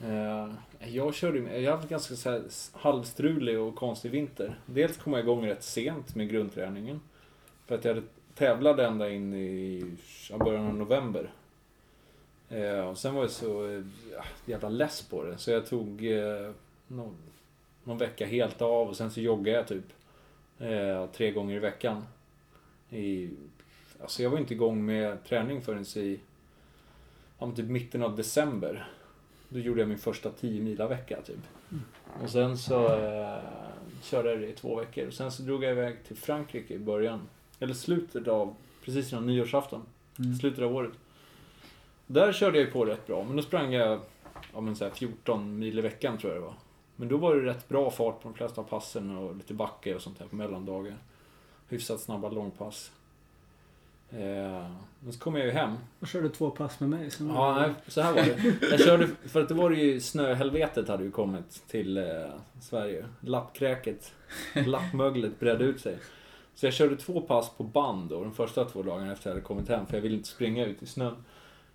Eh, 0.00 0.50
jag 0.94 1.14
körde 1.14 1.38
jag 1.60 1.70
har 1.70 1.76
haft 1.76 1.88
ganska 1.88 2.14
så 2.14 2.30
här 2.30 2.42
halvstrulig 2.72 3.58
och 3.60 3.74
konstig 3.74 4.10
vinter. 4.10 4.58
Dels 4.66 4.96
kom 4.96 5.12
jag 5.12 5.22
igång 5.22 5.46
rätt 5.46 5.62
sent 5.62 6.14
med 6.14 6.28
grundträningen. 6.30 7.00
För 7.66 7.74
att 7.74 7.84
jag 7.84 7.94
hade 7.94 8.06
tävlat 8.36 8.78
ända 8.78 9.10
in 9.10 9.34
i 9.34 9.84
ja, 10.30 10.38
början 10.38 10.66
av 10.66 10.74
november. 10.74 11.30
Eh, 12.48 12.80
och 12.80 12.98
sen 12.98 13.14
var 13.14 13.22
jag 13.22 13.30
så 13.30 13.68
eh, 13.68 13.82
ja, 14.12 14.24
jävla 14.44 14.68
less 14.68 15.02
på 15.02 15.24
det. 15.24 15.38
Så 15.38 15.50
jag 15.50 15.66
tog 15.66 16.06
eh, 16.06 16.50
någon, 16.86 17.16
någon 17.84 17.98
vecka 17.98 18.26
helt 18.26 18.62
av 18.62 18.88
och 18.88 18.96
sen 18.96 19.10
så 19.10 19.20
joggade 19.20 19.56
jag 19.56 19.68
typ 19.68 19.84
eh, 20.58 21.06
tre 21.06 21.30
gånger 21.30 21.56
i 21.56 21.58
veckan. 21.58 22.04
I, 22.90 23.30
alltså 24.00 24.22
jag 24.22 24.30
var 24.30 24.38
inte 24.38 24.54
igång 24.54 24.86
med 24.86 25.24
träning 25.24 25.62
förrän 25.62 25.84
i 25.96 26.20
ja, 27.38 27.52
typ 27.56 27.66
mitten 27.66 28.02
av 28.02 28.16
december. 28.16 28.88
Då 29.48 29.58
gjorde 29.58 29.80
jag 29.80 29.88
min 29.88 29.98
första 29.98 30.30
10 30.30 30.62
mila 30.62 30.88
vecka 30.88 31.22
typ. 31.22 31.40
Och 32.22 32.30
sen 32.30 32.58
så 32.58 32.86
eh, 32.86 33.38
körde 34.02 34.30
jag 34.30 34.40
det 34.40 34.48
i 34.48 34.52
två 34.52 34.76
veckor. 34.76 35.06
Och 35.06 35.14
sen 35.14 35.32
så 35.32 35.42
drog 35.42 35.64
jag 35.64 35.72
iväg 35.72 36.04
till 36.04 36.16
Frankrike 36.16 36.74
i 36.74 36.78
början. 36.78 37.28
Eller 37.60 37.74
slutet 37.74 38.28
av, 38.28 38.54
precis 38.84 39.12
innan 39.12 39.26
nyårsafton. 39.26 39.82
Mm. 40.18 40.34
Slutet 40.34 40.64
av 40.64 40.76
året. 40.76 40.92
Där 42.06 42.32
körde 42.32 42.58
jag 42.58 42.66
ju 42.66 42.72
på 42.72 42.84
rätt 42.84 43.06
bra. 43.06 43.24
Men 43.24 43.36
då 43.36 43.42
sprang 43.42 43.72
jag 43.72 44.00
ja, 44.54 44.60
men 44.60 44.76
så 44.76 44.84
här 44.84 44.90
14 44.90 45.58
mil 45.58 45.78
i 45.78 45.82
veckan 45.82 46.18
tror 46.18 46.32
jag 46.32 46.42
det 46.42 46.46
var. 46.46 46.54
Men 46.96 47.08
då 47.08 47.16
var 47.16 47.36
det 47.36 47.46
rätt 47.46 47.68
bra 47.68 47.90
fart 47.90 48.22
på 48.22 48.28
de 48.28 48.34
flesta 48.34 48.62
passen 48.62 49.16
och 49.16 49.36
lite 49.36 49.54
backe 49.54 49.94
och 49.94 50.02
sånt 50.02 50.18
där 50.18 50.26
på 50.26 50.36
mellandagar. 50.36 50.96
Hyfsat 51.68 52.00
snabba 52.00 52.28
långpass. 52.28 52.90
Eh, 54.10 54.70
men 55.00 55.12
så 55.12 55.18
kom 55.18 55.36
jag 55.36 55.46
ju 55.46 55.52
hem. 55.52 55.74
Och 56.00 56.08
körde 56.08 56.28
två 56.28 56.50
pass 56.50 56.80
med 56.80 56.88
mig. 56.88 57.10
Sen 57.10 57.28
Ja, 57.28 57.54
nej, 57.54 57.74
så 57.86 58.00
här 58.00 58.12
var 58.12 58.22
det. 58.22 58.66
Jag 58.70 58.80
körde, 58.80 59.08
för 59.26 59.42
att 59.42 59.48
det 59.48 59.54
var 59.54 59.70
ju 59.70 60.00
snöhelvetet 60.00 60.88
hade 60.88 61.04
ju 61.04 61.10
kommit 61.10 61.62
till 61.68 61.96
eh, 61.96 62.04
Sverige. 62.60 63.04
Lappkräket, 63.20 64.12
lappmöglet 64.66 65.40
bredde 65.40 65.64
ut 65.64 65.80
sig. 65.80 65.98
Så 66.56 66.66
jag 66.66 66.72
körde 66.72 66.96
två 66.96 67.20
pass 67.20 67.50
på 67.56 67.64
band 67.64 68.10
då, 68.10 68.22
de 68.22 68.34
första 68.34 68.64
två 68.64 68.82
dagarna 68.82 69.12
efter 69.12 69.30
jag 69.30 69.34
hade 69.34 69.46
kommit 69.46 69.68
hem, 69.68 69.86
för 69.86 69.94
jag 69.94 70.02
ville 70.02 70.16
inte 70.16 70.28
springa 70.28 70.66
ut 70.66 70.82
i 70.82 70.86
snön. 70.86 71.16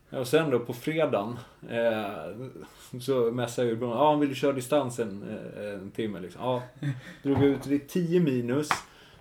Och 0.09 0.27
sen 0.27 0.49
då 0.49 0.59
på 0.59 0.73
fredagen 0.73 1.39
eh, 1.69 2.99
så 3.01 3.31
messade 3.31 3.67
jag 3.67 3.73
Urban, 3.75 3.89
ja 3.89 3.97
ah, 3.97 4.15
vill 4.15 4.29
du 4.29 4.35
köra 4.35 4.53
distansen 4.53 5.23
eh, 5.57 5.73
en 5.73 5.91
timme 5.91 6.19
liksom? 6.19 6.41
Ja. 6.41 6.63
Drog 7.23 7.43
ut, 7.43 7.63
det 7.63 7.75
är 7.75 7.79
10 7.79 8.19
minus, 8.19 8.69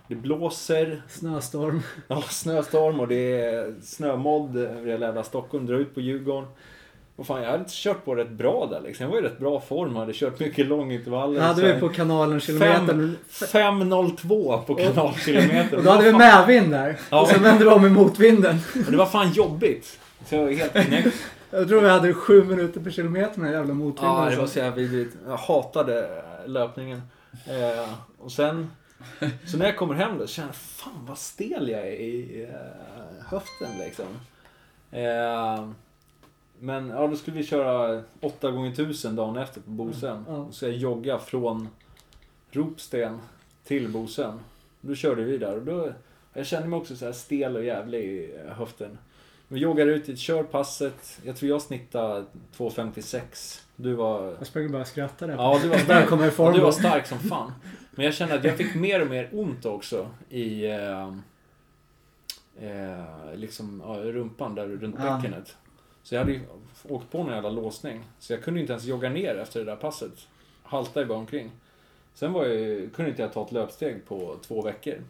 det 0.07 0.15
blåser, 0.15 1.01
Snöstorm. 1.07 1.81
Ja, 2.07 2.21
snöstorm 2.21 2.99
och 2.99 3.07
det 3.07 3.41
är 3.41 3.75
snömodd 3.81 4.57
över 4.57 4.91
hela 4.91 5.05
jävla 5.05 5.23
Stockholm. 5.23 5.65
Drar 5.65 5.77
ut 5.77 5.93
på 5.93 6.01
Djurgården. 6.01 6.49
Och 7.15 7.27
fan, 7.27 7.43
jag 7.43 7.51
hade 7.51 7.63
kört 7.67 8.05
på 8.05 8.15
rätt 8.15 8.29
bra 8.29 8.67
där 8.71 8.81
liksom. 8.81 9.03
Jag 9.03 9.11
var 9.11 9.19
i 9.19 9.21
rätt 9.21 9.39
bra 9.39 9.59
form. 9.59 9.95
hade 9.95 10.13
kört 10.13 10.39
mycket 10.39 10.65
långintervaller. 10.65 11.41
hade 11.41 11.73
vi 11.73 11.79
på 11.79 11.89
kanalen 11.89 12.39
kilometern. 12.39 13.17
5.02 13.31 14.61
på 14.61 14.75
kanalkilometer. 14.75 15.77
Och 15.77 15.83
då 15.83 15.89
hade 15.89 16.03
vi 16.03 16.13
medvind 16.13 16.71
där. 16.71 16.97
Ja. 17.09 17.21
Och 17.21 17.27
sen 17.27 17.43
vände 17.43 17.65
vi 17.65 17.71
om 17.71 17.85
i 17.85 17.89
motvinden. 17.89 18.57
Och 18.85 18.91
det 18.91 18.97
var 18.97 19.05
fan 19.05 19.31
jobbigt. 19.31 19.99
Så 20.25 20.35
jag 20.35 20.43
var 20.43 20.51
helt 20.51 20.73
knäckt. 20.73 21.17
Jag 21.51 21.67
tror 21.67 21.81
vi 21.81 21.89
hade 21.89 22.13
sju 22.13 22.43
minuter 22.43 22.79
per 22.79 22.91
kilometer 22.91 23.39
med 23.39 23.47
den 23.47 23.59
jävla 23.59 23.73
motvinden. 23.73 24.15
Ja, 24.15 24.29
det 24.29 24.35
var 24.35 24.47
så 24.47 24.59
jävla 24.59 24.75
vidrigt. 24.75 25.15
Jag 25.27 25.37
hatade 25.37 26.23
löpningen. 26.45 27.01
Eh, 27.45 27.89
och 28.17 28.31
sen, 28.31 28.71
så 29.45 29.57
när 29.57 29.65
jag 29.65 29.77
kommer 29.77 29.95
hem 29.95 30.17
då 30.17 30.27
känner 30.27 30.49
jag 30.49 30.55
fan 30.55 31.05
vad 31.07 31.17
stel 31.17 31.69
jag 31.69 31.81
är 31.81 31.91
i 31.91 32.43
eh, 32.49 33.25
höften 33.29 33.77
liksom. 33.79 34.05
Eh, 34.91 35.69
men 36.61 36.89
ja, 36.89 37.07
då 37.07 37.15
skulle 37.15 37.37
vi 37.37 37.43
köra 37.43 38.03
8 38.21 38.51
gånger 38.51 38.71
1000 38.71 39.15
dagen 39.15 39.37
efter 39.37 39.61
på 39.61 39.69
Bosön. 39.71 40.25
Ja. 40.27 40.35
Och 40.35 40.53
så 40.53 40.65
jag 40.65 40.73
jogga 40.75 41.19
från 41.19 41.67
Ropsten 42.51 43.19
till 43.63 43.89
Bosön. 43.89 44.39
Då 44.81 44.95
körde 44.95 45.23
vi 45.23 45.37
där 45.37 45.55
och 45.55 45.61
då, 45.61 45.93
jag 46.33 46.45
kände 46.45 46.67
mig 46.67 46.77
också 46.77 46.95
så 46.95 47.05
här 47.05 47.11
stel 47.11 47.55
och 47.55 47.63
jävlig 47.63 48.03
i 48.03 48.37
höften. 48.49 48.97
Vi 49.47 49.59
joggade 49.59 49.91
ut 49.91 50.19
kör 50.19 50.43
passet. 50.43 51.19
Jag 51.25 51.35
tror 51.35 51.49
jag 51.49 51.61
snittade 51.61 52.25
2.56. 52.57 53.59
Du 53.75 53.93
var... 53.93 54.35
Jag 54.37 54.47
sprang 54.47 54.71
bara 54.71 54.81
och 54.81 54.87
skrattade. 54.87 55.33
Ja, 55.33 55.59
du 55.61 55.67
var 55.67 55.75
Där 55.77 55.83
stark. 55.83 56.09
kommer 56.09 56.27
i 56.27 56.31
form. 56.31 56.53
du 56.53 56.59
var 56.61 56.71
stark 56.71 57.07
som 57.07 57.19
fan. 57.19 57.51
Men 57.91 58.05
jag 58.05 58.13
kände 58.13 58.35
att 58.35 58.43
jag 58.43 58.57
fick 58.57 58.75
mer 58.75 59.01
och 59.01 59.07
mer 59.07 59.29
ont 59.31 59.65
också 59.65 60.07
i 60.29 60.65
eh, 60.65 61.07
eh, 62.61 63.35
liksom, 63.35 63.81
ja, 63.85 63.93
rumpan 63.93 64.55
där 64.55 64.67
runt 64.67 64.95
Ja. 64.99 65.15
bäckenet. 65.17 65.55
Så 66.03 66.15
jag 66.15 66.19
hade 66.19 66.31
ju 66.31 66.41
åkt 66.87 67.11
på 67.11 67.17
en 67.17 67.27
jävla 67.27 67.49
låsning. 67.49 68.03
Så 68.19 68.33
jag 68.33 68.43
kunde 68.43 68.59
inte 68.59 68.73
ens 68.73 68.85
jogga 68.85 69.09
ner 69.09 69.35
efter 69.35 69.59
det 69.59 69.65
där 69.65 69.75
passet. 69.75 70.27
Haltade 70.63 71.05
bara 71.05 71.17
omkring. 71.17 71.51
Sen 72.13 72.33
var 72.33 72.45
jag, 72.45 72.93
kunde 72.93 73.11
inte 73.11 73.21
jag 73.21 73.33
ta 73.33 73.45
ett 73.45 73.51
löpsteg 73.51 74.05
på 74.05 74.35
två 74.41 74.61
veckor. 74.61 75.03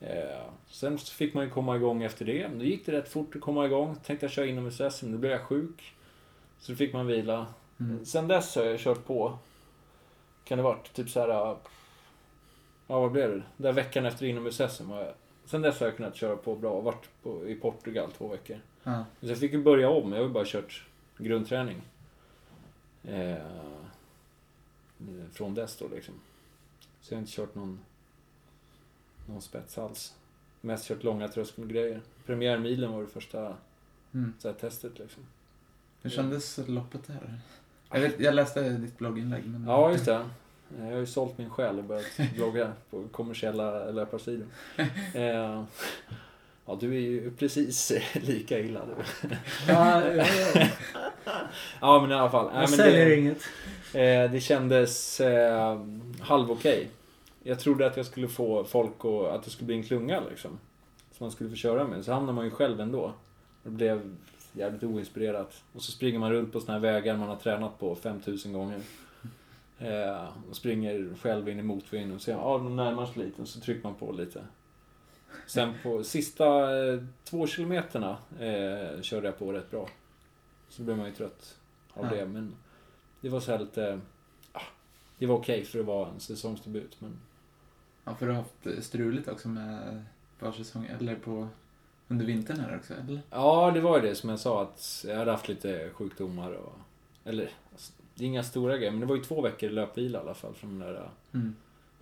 Eh, 0.00 0.42
sen 0.70 0.98
fick 0.98 1.34
man 1.34 1.44
ju 1.44 1.50
komma 1.50 1.76
igång 1.76 2.02
efter 2.02 2.24
det. 2.24 2.48
Då 2.54 2.64
gick 2.64 2.86
det 2.86 2.92
rätt 2.92 3.08
fort 3.08 3.36
att 3.36 3.40
komma 3.40 3.66
igång. 3.66 3.96
Tänkte 4.04 4.26
jag 4.26 4.30
köra 4.30 4.46
inomhus 4.46 5.02
men 5.02 5.12
då 5.12 5.18
blev 5.18 5.32
jag 5.32 5.40
sjuk. 5.40 5.94
Så 6.58 6.72
då 6.72 6.76
fick 6.76 6.92
man 6.92 7.06
vila. 7.06 7.46
Mm. 7.80 8.04
Sen 8.04 8.28
dess 8.28 8.56
har 8.56 8.64
jag 8.64 8.80
kört 8.80 9.04
på. 9.04 9.38
Kan 10.44 10.58
det 10.58 10.64
varit 10.64 10.92
typ 10.92 11.10
så 11.10 11.20
här. 11.20 11.28
Ja, 11.28 13.00
vad 13.00 13.12
blev 13.12 13.30
det? 13.30 13.42
Där 13.56 13.72
veckan 13.72 14.06
efter 14.06 14.26
inomhus 14.26 14.80
var 14.80 15.02
jag. 15.02 15.14
Sen 15.44 15.62
dess 15.62 15.80
har 15.80 15.86
jag 15.86 15.96
kunnat 15.96 16.16
köra 16.16 16.36
på 16.36 16.54
bra. 16.54 16.80
Varit 16.80 17.08
på, 17.22 17.48
i 17.48 17.54
Portugal 17.54 18.10
två 18.12 18.28
veckor. 18.28 18.60
Ja. 18.86 19.04
Så 19.20 19.26
jag 19.26 19.38
fick 19.38 19.52
ju 19.52 19.62
börja 19.62 19.88
om. 19.90 20.12
Jag 20.12 20.18
har 20.18 20.26
ju 20.26 20.32
bara 20.32 20.44
kört 20.46 20.84
grundträning. 21.18 21.82
Eh, 23.04 23.36
från 25.32 25.54
dess 25.54 25.76
då 25.76 25.88
liksom. 25.88 26.14
Så 27.00 27.14
jag 27.14 27.16
har 27.16 27.20
inte 27.20 27.32
kört 27.32 27.54
någon, 27.54 27.80
någon 29.26 29.42
spets 29.42 29.78
alls. 29.78 30.14
Mest 30.60 30.84
kört 30.88 31.02
långa 31.02 31.28
tröskelgrejer. 31.28 32.00
Premiärmilen 32.26 32.92
var 32.92 33.00
det 33.00 33.06
första 33.08 33.56
Mm. 34.14 34.32
så 34.38 34.48
här, 34.48 34.54
testet 34.54 34.98
liksom. 34.98 35.22
Hur 36.02 36.10
kändes 36.10 36.58
loppet 36.68 37.06
där? 37.06 37.40
Jag, 37.90 38.00
vet, 38.00 38.20
jag 38.20 38.34
läste 38.34 38.68
ditt 38.70 38.98
blogginlägg. 38.98 39.46
Men... 39.46 39.64
Ja, 39.66 39.92
just 39.92 40.04
det. 40.04 40.28
Jag 40.78 40.84
har 40.84 40.92
ju 40.92 41.06
sålt 41.06 41.38
min 41.38 41.50
själ 41.50 41.78
och 41.78 41.84
börjat 41.84 42.04
blogga 42.34 42.72
på 42.90 43.08
kommersiella 43.08 43.90
löparsidor. 43.90 44.46
Eh, 45.14 45.64
ja, 46.66 46.76
du 46.80 46.94
är 46.96 47.00
ju 47.00 47.30
precis 47.30 47.92
lika 48.14 48.58
illa 48.58 48.80
du. 48.86 48.94
Ja, 51.80 52.00
men 52.00 52.10
i 52.10 52.14
alla 52.14 52.30
fall. 52.30 52.46
Jag 52.46 52.60
men 52.60 52.68
säljer 52.68 53.06
det, 53.06 53.16
inget. 53.16 53.42
eh, 53.94 54.32
det 54.32 54.40
kändes 54.42 55.20
eh, 55.20 55.80
halv 56.20 56.50
okej. 56.50 56.88
Jag 57.42 57.60
trodde 57.60 57.86
att 57.86 57.96
jag 57.96 58.06
skulle 58.06 58.28
få 58.28 58.64
folk 58.64 59.04
och 59.04 59.34
att 59.34 59.42
det 59.42 59.50
skulle 59.50 59.66
bli 59.66 59.76
en 59.76 59.82
klunga 59.82 60.22
liksom. 60.30 60.58
Som 61.12 61.24
man 61.24 61.30
skulle 61.30 61.50
få 61.50 61.56
köra 61.56 61.84
med. 61.84 62.04
Så 62.04 62.12
hamnar 62.12 62.32
man 62.32 62.44
ju 62.44 62.50
själv 62.50 62.80
ändå. 62.80 63.12
Det 63.62 63.70
blev 63.70 64.16
jävligt 64.52 64.82
oinspirerat. 64.82 65.62
Och 65.72 65.82
så 65.82 65.92
springer 65.92 66.18
man 66.18 66.32
runt 66.32 66.52
på 66.52 66.60
såna 66.60 66.72
här 66.72 66.80
vägar 66.80 67.16
man 67.16 67.28
har 67.28 67.36
tränat 67.36 67.78
på 67.78 67.94
5000 67.94 68.52
gånger. 68.52 68.80
Eh, 69.78 70.24
och 70.50 70.56
springer 70.56 71.08
själv 71.20 71.48
in 71.48 71.58
i 71.58 71.62
motvind 71.62 72.14
och 72.14 72.20
ser 72.20 72.32
ja, 72.32 72.58
de 72.58 72.76
närmar 72.76 73.06
sig 73.06 73.24
lite 73.24 73.42
och 73.42 73.48
så 73.48 73.60
trycker 73.60 73.82
man 73.82 73.94
på 73.94 74.12
lite. 74.12 74.40
Sen 75.46 75.74
på 75.82 76.04
sista 76.04 76.78
eh, 76.78 77.00
två 77.24 77.46
kilometerna 77.46 78.16
eh, 78.40 79.00
körde 79.00 79.26
jag 79.26 79.38
på 79.38 79.52
rätt 79.52 79.70
bra. 79.70 79.88
Så 80.68 80.82
blev 80.82 80.96
man 80.96 81.06
ju 81.06 81.12
trött 81.12 81.58
av 81.92 82.08
det. 82.08 82.26
Men 82.26 82.54
det 83.20 83.28
var 83.28 83.40
så 83.40 83.50
här 83.50 83.58
lite... 83.58 84.00
Ah, 84.52 84.60
det 85.18 85.26
var 85.26 85.36
okej 85.36 85.64
för 85.64 85.78
att 85.78 85.86
vara 85.86 86.08
en 86.08 86.20
säsongsdebut. 86.20 86.96
Men 87.00 87.18
Ja, 88.06 88.14
för 88.14 88.26
du 88.26 88.32
har 88.32 88.38
haft 88.38 88.84
struligt 88.84 89.28
också 89.28 89.48
med 89.48 90.04
försäsong, 90.38 90.86
eller 90.86 91.16
på 91.16 91.48
under 92.08 92.26
vintern 92.26 92.60
här 92.60 92.76
också, 92.76 92.94
eller? 92.94 93.20
Ja, 93.30 93.70
det 93.74 93.80
var 93.80 93.96
ju 93.96 94.08
det 94.08 94.14
som 94.14 94.30
jag 94.30 94.38
sa 94.38 94.62
att 94.62 95.04
jag 95.08 95.16
hade 95.16 95.30
haft 95.30 95.48
lite 95.48 95.90
sjukdomar 95.92 96.52
och... 96.52 96.72
Eller, 97.24 97.50
alltså, 97.72 97.92
det 98.14 98.24
är 98.24 98.28
inga 98.28 98.42
stora 98.42 98.76
grejer, 98.76 98.90
men 98.90 99.00
det 99.00 99.06
var 99.06 99.16
ju 99.16 99.22
två 99.22 99.40
veckor 99.40 99.68
löpvila 99.68 100.18
i 100.18 100.22
alla 100.22 100.34
fall 100.34 100.54
från 100.54 100.78
den 100.78 100.88
där... 100.88 101.10
Mm. 101.34 101.54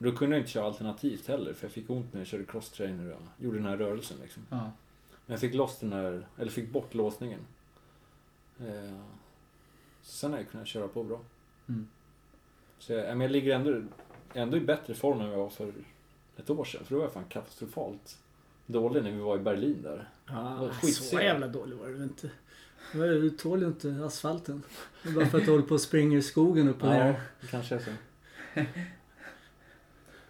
Då 0.05 0.13
kunde 0.13 0.37
jag 0.37 0.43
inte 0.43 0.51
köra 0.51 0.65
alternativt 0.67 1.29
heller, 1.29 1.53
för 1.53 1.65
jag 1.65 1.73
fick 1.73 1.91
ont 1.91 2.13
när 2.13 2.21
jag 2.21 2.27
körde 2.27 2.45
crosstrainer 2.45 3.13
och 3.13 3.45
gjorde 3.45 3.57
den 3.57 3.67
här 3.67 3.77
rörelsen 3.77 4.17
liksom. 4.23 4.43
Ja. 4.51 4.57
Men 5.27 5.33
jag 5.35 5.41
fick 5.41 5.55
loss 5.55 5.79
den 5.79 5.93
här, 5.93 6.27
eller 6.39 6.51
fick 6.51 6.71
bort 6.71 6.95
låsningen. 6.95 7.41
Eh, 8.61 8.99
så 10.03 10.13
sen 10.13 10.33
har 10.33 10.39
jag 10.39 10.51
kunnat 10.51 10.67
köra 10.67 10.89
på 10.89 11.05
bra. 11.05 11.21
Mm. 11.69 11.89
Så 12.79 12.93
jag, 12.93 13.09
men 13.09 13.21
jag 13.21 13.31
ligger 13.31 13.55
ändå, 13.55 13.83
ändå 14.35 14.57
i 14.57 14.61
bättre 14.61 14.95
form 14.95 15.21
än 15.21 15.31
jag 15.31 15.39
var 15.39 15.49
för 15.49 15.73
ett 16.37 16.51
år 16.51 16.65
sedan. 16.65 16.85
För 16.85 16.95
då 16.95 16.99
var 16.99 17.05
jag 17.05 17.13
fan 17.13 17.25
katastrofalt 17.29 18.19
dålig 18.67 19.03
när 19.03 19.11
vi 19.11 19.19
var 19.21 19.37
i 19.37 19.41
Berlin 19.41 19.83
där. 19.83 20.09
Vad 20.59 20.75
så 20.93 21.21
jävla 21.21 21.49
dålig 21.49 21.77
var 21.77 21.89
du 21.89 22.03
inte. 22.05 22.31
Du 22.93 23.31
tål 23.31 23.61
ju 23.61 23.67
inte 23.67 24.01
asfalten. 24.05 24.63
Det 25.03 25.09
är 25.09 25.15
bara 25.15 25.27
för 25.27 25.39
att 25.39 25.45
du 25.45 25.51
håller 25.51 25.67
på 25.67 25.75
och 25.75 25.81
springer 25.81 26.19
i 26.19 26.23
skogen 26.23 26.69
upp 26.69 26.83
och 26.83 26.89
Ja, 26.89 26.95
ner. 26.95 27.21
kanske 27.51 27.81
så. 27.81 27.91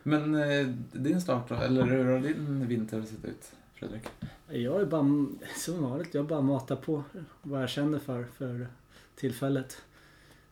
Men 0.07 0.35
eh, 0.35 0.67
din 0.93 1.21
start 1.21 1.49
då, 1.49 1.55
eller 1.55 1.83
hur 1.85 2.05
har 2.05 2.19
din 2.19 2.67
vinter 2.69 3.03
sett 3.03 3.25
ut, 3.25 3.53
Fredrik? 3.75 4.03
Jag 4.49 4.81
är 4.81 4.85
bara, 4.87 5.27
som 5.57 5.83
vanligt, 5.83 6.14
jag 6.14 6.25
bara 6.27 6.40
matar 6.40 6.77
på 6.77 7.03
vad 7.43 7.62
jag 7.62 7.69
känner 7.69 7.99
för, 7.99 8.25
för 8.38 8.67
tillfället. 9.17 9.77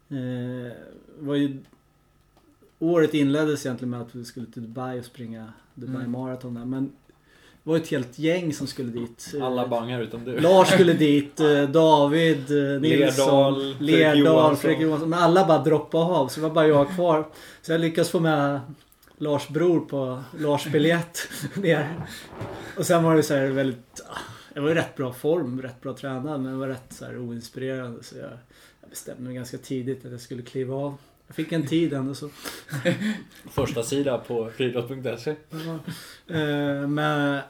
Eh, 0.09 0.73
var 1.19 1.35
ju, 1.35 1.59
året 2.79 3.15
inleddes 3.15 3.67
egentligen 3.67 3.91
med 3.91 4.01
att 4.01 4.15
vi 4.15 4.25
skulle 4.25 4.47
till 4.47 4.62
Dubai 4.62 4.99
och 5.01 5.05
springa 5.05 5.53
Dubai 5.75 5.97
Mm. 5.97 6.11
Marathon 6.11 6.55
där. 6.55 6.65
Men 6.65 6.85
det 7.65 7.71
var 7.71 7.77
ett 7.77 7.88
helt 7.88 8.19
gäng 8.19 8.53
som 8.55 8.67
skulle 8.67 8.91
dit. 8.93 9.33
Eh, 9.37 9.45
Alla 9.47 9.69
bangar 9.69 10.01
utom 10.03 10.25
du. 10.25 10.41
Lars 10.41 10.69
skulle 10.69 10.93
dit, 10.93 11.41
eh, 11.41 11.62
David, 11.73 12.51
eh, 12.75 12.81
Nilsson, 12.81 13.59
Lerdal, 13.61 13.77
Fredrik 13.77 13.81
Lerdal, 13.81 14.19
Johansson. 14.19 14.57
Fredrik 14.57 14.81
Johansson. 14.81 15.11
Men 15.11 15.19
alla 15.19 15.47
bara 15.47 15.62
droppade 15.65 16.05
av 16.05 16.29
så 16.29 16.41
det 16.41 16.47
var 16.47 16.55
bara 16.55 16.67
jag 16.69 16.91
kvar. 16.91 17.29
Så 17.62 17.73
jag 17.73 17.81
lyckades 17.81 18.11
få 18.11 18.21
med 18.21 18.61
Lars 19.23 19.49
bror 19.49 19.81
på 19.81 20.23
Lars 20.39 20.67
biljett 20.67 21.29
ner. 21.55 22.07
Och 22.77 22.87
sen 22.87 23.03
var 23.05 23.17
det 23.17 23.23
så 23.23 23.35
här 23.35 23.47
väldigt... 23.47 24.01
ah, 24.09 24.19
Jag 24.55 24.63
var 24.63 24.71
i 24.71 24.75
rätt 24.75 24.97
bra 24.97 25.13
form, 25.13 25.63
rätt 25.63 25.81
bra 25.81 25.95
tränad 25.95 26.41
men 26.41 26.53
jag 26.53 26.59
var 26.59 26.69
rätt 26.69 26.87
så 26.93 27.05
här 27.05 27.19
oinspirerande. 27.19 28.03
Så 28.03 28.17
jag, 28.19 28.31
jag 28.81 28.91
bestämde 28.91 29.23
mig 29.23 29.35
ganska 29.35 29.59
tidigt 29.59 30.05
att 30.05 30.13
jag 30.13 30.21
skulle 30.21 30.43
kliva 30.43 30.75
av. 30.75 30.97
Jag 31.27 31.37
fick 31.37 31.53
en 31.53 31.67
tid 31.67 31.93
ändå 31.93 32.15
så. 32.15 32.31
Första 33.51 33.83
sida 33.83 34.19
på 34.19 34.51
friidrott.se. 34.51 35.31
Eh, 36.27 36.89
men... 36.89 37.41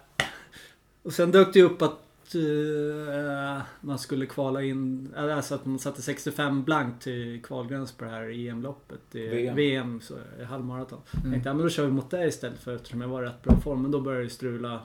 Och 1.03 1.13
sen 1.13 1.31
dök 1.31 1.53
det 1.53 1.63
upp 1.63 1.83
att 1.83 1.99
eh, 2.35 3.62
man 3.81 3.99
skulle 3.99 4.27
kvala 4.27 4.62
in, 4.62 5.12
alltså 5.16 5.55
att 5.55 5.64
man 5.66 5.79
satte 5.79 6.03
65 6.03 6.64
blankt 6.64 7.03
till 7.03 7.42
kvalgräns 7.42 7.92
på 7.92 8.05
det 8.05 8.11
här 8.11 8.49
EM-loppet. 8.49 9.14
i 9.14 9.27
VM. 9.29 9.57
VM, 9.57 10.01
så 10.01 10.14
i 10.40 10.45
halvmaraton. 10.45 11.01
Mm. 11.14 11.33
Tänkte 11.33 11.49
ja, 11.49 11.55
men 11.55 11.62
då 11.62 11.68
kör 11.71 11.85
vi 11.87 11.92
mot 11.92 12.11
det 12.11 12.27
istället 12.27 12.61
för 12.61 12.77
eftersom 12.77 13.01
jag 13.01 13.09
var 13.09 13.23
i 13.23 13.27
rätt 13.27 13.42
bra 13.42 13.61
form. 13.61 13.83
Men 13.83 13.90
då 13.90 14.01
började 14.01 14.25
det 14.25 14.31
strula. 14.31 14.81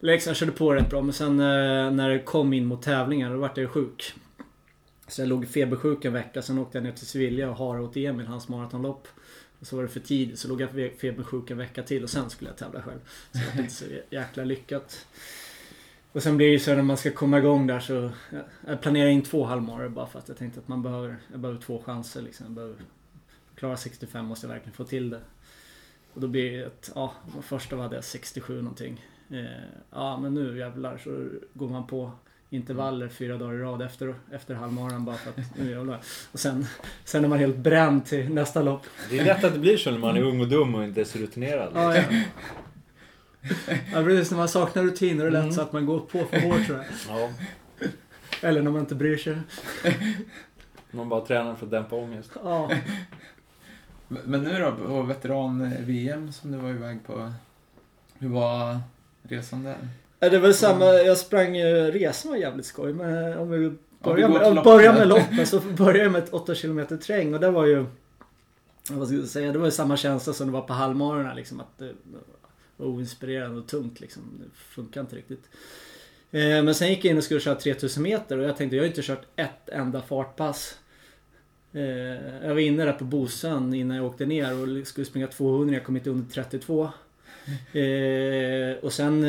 Jag 0.00 0.36
körde 0.36 0.52
på 0.52 0.74
rätt 0.74 0.90
bra 0.90 1.02
men 1.02 1.12
sen 1.12 1.40
eh, 1.40 1.90
när 1.90 2.08
det 2.10 2.18
kom 2.18 2.52
in 2.52 2.66
mot 2.66 2.82
tävlingar 2.82 3.30
då 3.30 3.36
vart 3.38 3.56
jag 3.58 3.70
sjuk. 3.70 4.12
Så 5.08 5.20
jag 5.22 5.28
låg 5.28 5.48
febersjuk 5.48 6.04
en 6.04 6.12
vecka. 6.12 6.42
Sen 6.42 6.58
åkte 6.58 6.78
jag 6.78 6.82
ner 6.84 6.92
till 6.92 7.06
Sevilla 7.06 7.50
och 7.50 7.56
harade 7.56 7.84
åt 7.84 7.96
Emil, 7.96 8.26
hans 8.26 8.48
maratonlopp. 8.48 9.08
Och 9.60 9.66
så 9.66 9.76
var 9.76 9.82
det 9.82 9.88
för 9.88 10.00
tidigt 10.00 10.38
så 10.38 10.48
låg 10.48 10.60
jag 10.60 10.70
fe- 10.70 10.96
febersjuk 10.98 11.50
en 11.50 11.58
vecka 11.58 11.82
till 11.82 12.02
och 12.02 12.10
sen 12.10 12.30
skulle 12.30 12.50
jag 12.50 12.56
tävla 12.58 12.82
själv. 12.82 12.98
Så 13.32 13.38
det 13.38 13.52
var 13.54 13.60
inte 13.62 13.74
så 13.74 13.84
jäkla 14.10 14.44
lyckat. 14.44 15.06
Och 16.12 16.22
sen 16.22 16.36
blir 16.36 16.46
det 16.46 16.52
ju 16.52 16.58
så 16.58 16.74
när 16.74 16.82
man 16.82 16.96
ska 16.96 17.10
komma 17.10 17.38
igång 17.38 17.66
där 17.66 17.80
så 17.80 18.10
jag- 18.66 18.80
planerar 18.80 19.08
in 19.08 19.22
två 19.22 19.44
halvmaror 19.44 19.88
bara 19.88 20.06
för 20.06 20.18
att 20.18 20.28
jag 20.28 20.36
tänkte 20.38 20.60
att 20.60 20.68
man 20.68 20.82
behöver, 20.82 21.16
jag 21.30 21.40
behöver 21.40 21.60
två 21.60 21.82
chanser 21.86 22.22
liksom. 22.22 22.46
Jag 22.46 22.54
behöver 22.54 22.76
klara 23.54 23.76
65 23.76 24.26
måste 24.26 24.46
jag 24.46 24.52
verkligen 24.52 24.74
få 24.76 24.84
till 24.84 25.10
det. 25.10 25.20
Och 26.14 26.20
då 26.20 26.28
blir 26.28 26.52
det 26.52 26.64
ett, 26.64 26.90
ja, 26.94 27.12
första 27.42 27.76
hade 27.76 27.94
jag 27.94 28.04
67 28.04 28.62
någonting. 28.62 29.04
Eh, 29.30 29.44
ja 29.90 30.18
men 30.20 30.34
nu 30.34 30.58
jävlar 30.58 30.98
så 30.98 31.28
går 31.54 31.68
man 31.68 31.86
på 31.86 32.10
intervaller 32.50 33.08
fyra 33.08 33.36
dagar 33.38 33.54
i 33.54 33.58
rad 33.58 33.82
efter, 33.82 34.14
efter 34.32 34.54
halvmaran 34.54 35.04
bara 35.04 35.16
för 35.16 35.30
att 35.30 35.36
nu 35.58 35.70
jävlar. 35.70 36.00
Och 36.32 36.38
sen, 36.40 36.66
sen 37.04 37.24
är 37.24 37.28
man 37.28 37.38
helt 37.38 37.56
bränd 37.56 38.04
till 38.06 38.34
nästa 38.34 38.62
lopp. 38.62 38.82
Det 39.10 39.18
är 39.18 39.24
lätt 39.24 39.44
att 39.44 39.52
det 39.52 39.58
blir 39.58 39.76
så 39.76 39.90
när 39.90 39.98
man 39.98 40.16
är 40.16 40.22
ung 40.22 40.40
och 40.40 40.48
dum 40.48 40.74
och 40.74 40.84
inte 40.84 41.00
är 41.00 41.04
så 41.04 41.18
rutinerad. 41.18 41.72
Ja, 41.74 41.96
ja. 41.96 42.02
ja 43.92 44.02
precis, 44.04 44.30
när 44.30 44.38
man 44.38 44.48
saknar 44.48 44.82
rutin 44.82 45.20
är 45.20 45.24
det 45.24 45.30
lätt 45.30 45.42
Mm. 45.42 45.52
så 45.54 45.60
att 45.62 45.72
man 45.72 45.86
går 45.86 45.98
på 46.00 46.24
för 46.24 46.40
hårt 46.40 46.66
tror 46.66 46.78
jag. 46.78 46.86
Ja, 47.08 47.30
Eller 48.40 48.62
när 48.62 48.70
man 48.70 48.80
inte 48.80 48.94
bryr 48.94 49.16
sig. 49.16 49.38
man 50.90 51.08
bara 51.08 51.20
tränar 51.26 51.54
för 51.54 51.64
att 51.66 51.70
dämpa 51.70 51.96
ångest. 51.96 52.30
Ja. 52.44 52.70
Men- 54.08 54.22
Men 54.24 54.42
nu 54.42 54.58
då, 54.58 54.72
på 54.86 55.02
veteran-VM 55.02 56.32
som 56.32 56.52
du 56.52 56.58
var 56.58 56.70
iväg 56.70 56.98
på. 57.06 57.32
Hur 58.18 58.28
var 58.28 58.78
resan 59.22 59.62
där? 59.62 59.76
Ja, 60.20 60.28
Det 60.28 60.38
var 60.38 60.52
samma, 60.52 60.84
jag 60.84 61.18
sprang 61.18 61.56
ju, 61.56 61.90
resan 61.90 62.30
var 62.30 62.38
jävligt 62.38 62.66
skoj 62.66 62.92
men 62.92 63.38
om 63.38 63.50
vi 63.50 63.64
Ja, 63.64 63.72
börjar 64.12 64.28
till 64.44 64.54
med, 64.54 64.64
börjar 64.64 64.92
med 64.92 65.08
loppen 65.08 65.46
så 65.46 65.60
börjar 65.60 66.02
jag 66.02 66.12
med 66.12 66.22
ett 66.24 66.32
8 66.34 66.54
km 66.54 66.86
terräng 66.86 67.34
och 67.34 67.40
det 67.40 67.50
var 67.50 67.66
ju 67.66 67.86
vad 68.90 69.08
ska 69.08 69.16
jag 69.16 69.26
säga, 69.26 69.52
det 69.52 69.58
var 69.58 69.64
ju 69.66 69.70
samma 69.70 69.96
känsla 69.96 70.32
som 70.32 70.46
det 70.46 70.52
var 70.52 70.60
på 70.60 70.72
halvmarorna 70.72 71.34
liksom 71.34 71.60
att 71.60 71.80
var 71.80 72.20
oinspirerande 72.78 73.58
och 73.60 73.66
tungt 73.66 74.00
liksom. 74.00 74.22
Det 74.38 74.50
funkar 74.56 75.00
inte 75.00 75.16
riktigt. 75.16 75.44
Eh, 76.30 76.62
Men 76.62 76.74
sen 76.74 76.88
gick 76.88 77.04
jag 77.04 77.10
in 77.10 77.18
och 77.18 77.24
skulle 77.24 77.40
köra 77.40 77.54
3000 77.54 78.02
meter 78.02 78.38
och 78.38 78.44
jag 78.44 78.56
tänkte 78.56 78.76
jag 78.76 78.82
har 78.82 78.88
inte 78.88 79.02
kört 79.02 79.26
ett 79.36 79.68
enda 79.68 80.02
fartpass. 80.02 80.78
Eh, 81.72 81.82
Jag 82.46 82.48
var 82.54 82.58
inne 82.58 82.84
där 82.84 82.92
på 82.92 83.04
Bosön 83.04 83.74
innan 83.74 83.96
jag 83.96 84.06
åkte 84.06 84.26
ner 84.26 84.52
och 84.80 84.86
skulle 84.86 85.04
springa 85.06 85.26
200, 85.26 85.74
jag 85.74 85.84
kom 85.84 85.96
inte 85.96 86.10
under 86.10 86.32
32. 86.34 86.90
Eh, 87.72 88.84
Och 88.84 88.92
sen 88.92 89.24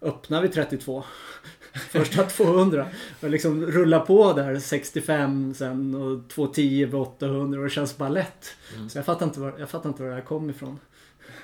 öppnade 0.00 0.42
vi 0.46 0.52
32. 0.54 1.04
Första 1.90 2.24
200. 2.24 2.86
Och 3.20 3.30
liksom 3.30 3.66
rulla 3.66 4.00
på 4.00 4.32
där 4.32 4.58
65 4.58 5.54
sen 5.54 5.94
och 5.94 6.28
210 6.28 6.86
på 6.90 6.98
800 6.98 7.58
och 7.58 7.64
det 7.64 7.70
känns 7.70 7.96
bara 7.96 8.08
lätt. 8.08 8.56
Mm. 8.76 8.88
Så 8.88 8.98
jag 8.98 9.04
fattar 9.04 9.26
inte 9.26 9.40
var, 9.40 9.54
jag 9.58 9.70
fattar 9.70 9.88
inte 9.88 10.02
var 10.02 10.08
det 10.10 10.14
här 10.16 10.22
kom 10.22 10.50
ifrån. 10.50 10.78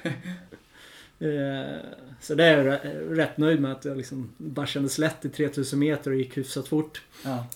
Eh, 1.18 1.80
Så 2.20 2.34
det 2.34 2.44
är 2.44 2.56
jag 2.64 2.66
rä- 2.66 3.14
rätt 3.14 3.38
nöjd 3.38 3.60
med 3.60 3.72
att 3.72 3.84
jag 3.84 3.96
liksom 3.96 4.30
bara 4.36 4.66
kändes 4.66 4.98
lätt 4.98 5.24
i 5.24 5.28
3000 5.28 5.78
meter 5.78 6.10
och 6.10 6.16
gick 6.16 6.36
hyfsat 6.38 6.68
fort. 6.68 7.02
Ja. 7.24 7.46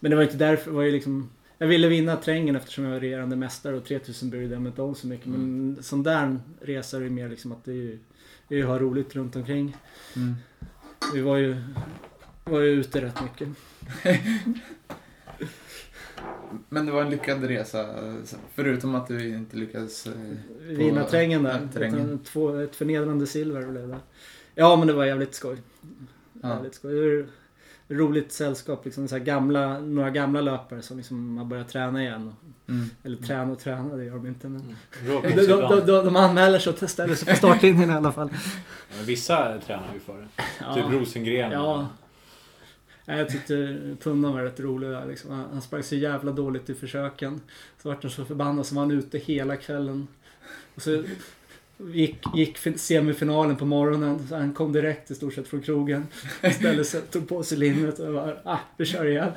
Men 0.00 0.10
det 0.10 0.16
var 0.16 0.22
inte 0.22 0.36
därför, 0.36 0.70
var 0.70 0.82
ju 0.82 0.92
liksom 0.92 1.30
jag 1.58 1.66
ville 1.66 1.88
vinna 1.88 2.16
terrängen 2.16 2.56
eftersom 2.56 2.84
jag 2.84 2.92
var 2.92 3.00
regerande 3.00 3.36
mästare 3.36 3.76
och 3.76 3.84
3000 3.84 4.30
brydde 4.30 4.54
jag 4.54 4.62
mig 4.62 4.70
inte 4.70 4.82
om 4.82 4.94
så 4.94 5.06
mycket. 5.06 5.26
Men 5.26 5.78
sån 5.82 6.02
där 6.02 6.38
resa 6.60 6.96
är 6.96 7.00
det 7.00 7.10
mer 7.10 7.28
liksom 7.28 7.52
att 7.52 7.64
det 7.64 7.70
är 7.72 7.74
ju, 7.76 7.98
det 8.48 8.54
är 8.54 8.58
ju 8.58 8.64
ha 8.64 8.78
roligt 8.78 9.16
runt 9.16 9.36
omkring. 9.36 9.76
Mm. 10.16 10.34
Vi 11.14 11.20
var 11.20 11.36
ju, 11.36 11.56
var 12.44 12.60
ju 12.60 12.68
ute 12.70 13.00
rätt 13.02 13.20
mycket. 13.22 13.48
Men 16.68 16.86
det 16.86 16.92
var 16.92 17.02
en 17.02 17.10
lyckad 17.10 17.44
resa, 17.44 17.86
förutom 18.54 18.94
att 18.94 19.08
du 19.08 19.28
inte 19.28 19.56
lyckades... 19.56 20.06
eh, 20.06 20.12
Vinna 20.60 21.04
terrängen 21.04 21.42
där. 21.42 21.68
Utan 21.74 22.18
Två, 22.18 22.58
ett 22.58 22.76
förnedrande 22.76 23.26
silver 23.26 23.66
blev 23.66 23.88
det. 23.88 23.98
Ja 24.54 24.76
men 24.76 24.86
det 24.86 24.92
var 24.92 25.04
jävligt 25.04 25.34
skoj. 25.34 25.56
Ja. 26.42 26.48
Jävligt 26.48 26.74
skoj. 26.74 26.94
Det 26.94 27.94
är 27.94 27.98
roligt 27.98 28.32
sällskap 28.32 28.84
liksom. 28.84 29.08
Så 29.08 29.16
här 29.16 29.24
gamla, 29.24 29.78
några 29.78 30.10
gamla 30.10 30.40
löpare 30.40 30.82
som 30.82 30.96
liksom 30.96 31.38
har 31.38 31.44
börjat 31.44 31.68
träna 31.68 32.02
igen. 32.02 32.34
Mm. 32.68 32.90
Eller 33.02 33.16
träna 33.16 33.52
och 33.52 33.58
träna, 33.58 33.96
det 33.96 34.04
gör 34.04 34.14
de 34.14 34.26
inte 34.26 34.48
men. 34.48 34.76
Bra 35.06 35.20
De, 35.20 35.46
de, 35.46 35.86
de, 35.86 36.04
de, 36.04 36.16
anmäler 36.16 36.58
sig 36.58 36.72
och 36.72 36.90
ställer 36.90 37.14
sig 37.14 37.28
på 37.28 37.36
startlinjen 37.36 37.90
i 37.90 37.92
alla 37.92 38.12
fall. 38.12 38.30
Vissa 39.04 39.58
tränar 39.66 39.94
ju 39.94 40.00
för 40.00 40.18
det. 40.18 40.28
Ja. 40.60 40.74
Typ 40.74 40.84
Rosengren. 40.92 41.52
Ja. 41.52 41.88
Jag 43.18 43.28
tyckte 43.28 43.78
Punnan 44.02 44.32
var 44.32 44.42
rätt 44.42 44.60
rolig 44.60 44.90
där 44.90 45.06
liksom. 45.06 45.30
Han 45.52 45.62
sprang 45.62 45.82
så 45.82 45.94
jävla 45.94 46.32
dåligt 46.32 46.70
i 46.70 46.74
försöken. 46.74 47.40
Så 47.82 47.88
vart 47.88 48.02
han 48.02 48.10
så 48.12 48.24
förbannad 48.24 48.66
så 48.66 48.74
var 48.74 48.82
han 48.82 48.90
ute 48.90 49.18
hela 49.18 49.56
kvällen. 49.56 50.08
Och 50.74 50.82
så 50.82 51.02
gick, 51.92 52.18
gick 52.34 52.58
fin- 52.58 52.78
semifinalen 52.78 53.56
på 53.56 53.64
morgonen. 53.64 54.26
Så 54.28 54.36
han 54.36 54.54
kom 54.54 54.72
direkt 54.72 55.10
i 55.10 55.14
stort 55.14 55.34
sett 55.34 55.48
från 55.48 55.60
krogen. 55.62 56.06
Ställde 56.52 56.84
sig, 56.84 57.00
tog 57.00 57.28
på 57.28 57.42
sig 57.42 57.58
linnet 57.58 57.98
och 57.98 58.14
bara 58.14 58.36
ah, 58.44 58.58
vi 58.76 58.84
kör 58.84 59.04
igen. 59.06 59.30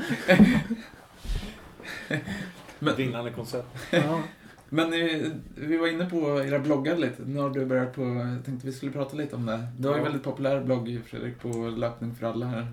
Men- 2.80 2.96
Vinnande 2.96 3.32
koncept. 3.32 3.68
Ja. 3.92 4.22
Men 4.70 4.94
eh, 4.94 5.22
vi 5.56 5.78
var 5.78 5.88
inne 5.88 6.06
på 6.06 6.44
era 6.44 6.60
bloggar 6.60 6.98
lite. 6.98 7.22
Nu 7.26 7.40
har 7.40 7.50
du 7.50 7.66
börjat 7.66 7.96
på... 7.96 8.02
Jag 8.02 8.46
tänkte 8.46 8.68
vi 8.68 8.74
skulle 8.74 8.92
prata 8.92 9.18
lite 9.18 9.36
om 9.36 9.46
det. 9.46 9.68
Du 9.78 9.88
har 9.88 9.96
ju 9.96 10.00
en 10.00 10.04
väldigt 10.04 10.24
populär 10.24 10.64
blogg, 10.64 11.00
Fredrik, 11.06 11.40
på 11.40 11.48
Löpning 11.78 12.16
för 12.16 12.28
alla 12.28 12.46
här. 12.46 12.68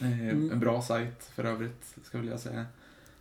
Eh, 0.00 0.20
Mm. 0.20 0.50
En 0.52 0.60
bra 0.60 0.82
sajt 0.82 1.30
för 1.34 1.44
övrigt, 1.44 1.94
ska 2.04 2.18
väl 2.18 2.28
jag 2.28 2.40
säga. 2.40 2.66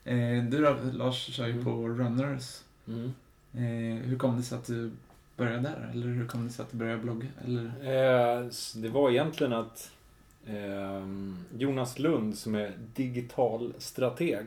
Eh, 0.05 0.43
Du 0.43 0.61
då, 0.61 0.75
Lars, 0.93 1.15
kör 1.35 1.47
ju 1.47 1.63
på 1.63 1.87
Runners. 1.87 2.59
Mm. 2.87 3.13
Eh, 3.53 4.03
hur 4.05 4.17
kom 4.17 4.37
det 4.37 4.43
sig 4.43 4.57
att 4.57 4.65
du 4.67 4.91
började 5.37 5.59
där? 5.59 5.89
Eller 5.93 6.07
hur 6.07 6.27
kom 6.27 6.47
det 6.47 6.53
sig 6.53 6.63
att 6.63 6.71
du 6.71 6.77
började 6.77 6.97
blogga? 7.01 7.27
Eller? 7.45 8.81
Det 8.81 8.89
var 8.89 9.11
egentligen 9.11 9.53
att 9.53 9.91
ehm, 10.47 11.37
Jonas 11.57 11.99
Lund 11.99 12.37
som 12.37 12.55
är 12.55 12.71
digital 12.95 13.73
strateg. 13.77 14.45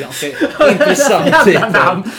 Ganska 0.00 0.26
intressant 0.72 1.44
titel. 1.44 1.72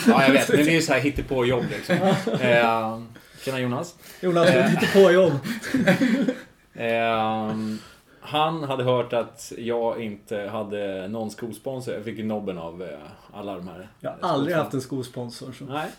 Ja, 0.07 0.23
jag 0.25 0.31
vet. 0.33 0.49
Men 0.49 0.57
det 0.57 0.71
är 0.71 0.75
ju 0.75 0.81
så 0.81 0.93
här 0.93 0.99
hittepå-jobb 0.99 1.65
liksom. 1.69 1.95
Eh, 2.41 3.01
tjena 3.45 3.59
Jonas. 3.59 3.95
Jonas, 4.21 4.47
du 4.51 4.63
lite 4.75 4.87
på 4.93 5.11
jobb. 5.11 5.33
Ehm, 6.73 7.77
han 8.21 8.63
hade 8.63 8.84
hört 8.84 9.13
att 9.13 9.53
jag 9.57 10.03
inte 10.03 10.38
hade 10.38 11.07
någon 11.07 11.31
skosponsor. 11.31 11.93
Jag 11.93 12.03
fick 12.03 12.17
ju 12.17 12.23
nobben 12.23 12.57
av 12.57 12.84
eh, 12.84 12.99
alla 13.34 13.55
de 13.55 13.67
här. 13.67 13.89
Jag 13.99 14.12
har 14.12 14.29
aldrig 14.29 14.55
haft 14.55 14.73
en 14.73 14.81
skosponsor. 14.81 15.51
Så. 15.51 15.65
Nej, 15.65 15.89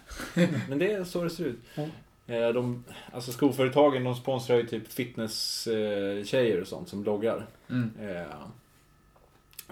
men 0.68 0.78
det 0.78 0.92
är 0.92 1.04
så 1.04 1.24
det 1.24 1.30
ser 1.30 1.44
ut. 1.44 1.60
Eh, 2.26 2.48
De, 2.48 2.84
alltså 3.12 3.32
skoföretagen 3.32 4.04
de 4.04 4.14
sponsrar 4.14 4.56
ju 4.56 4.66
typ 4.66 4.88
fitness-tjejer 4.92 6.60
och 6.60 6.66
sånt 6.66 6.88
som 6.88 7.02
bloggar. 7.02 7.46
Mm. 7.70 7.90
Eh, 8.00 8.26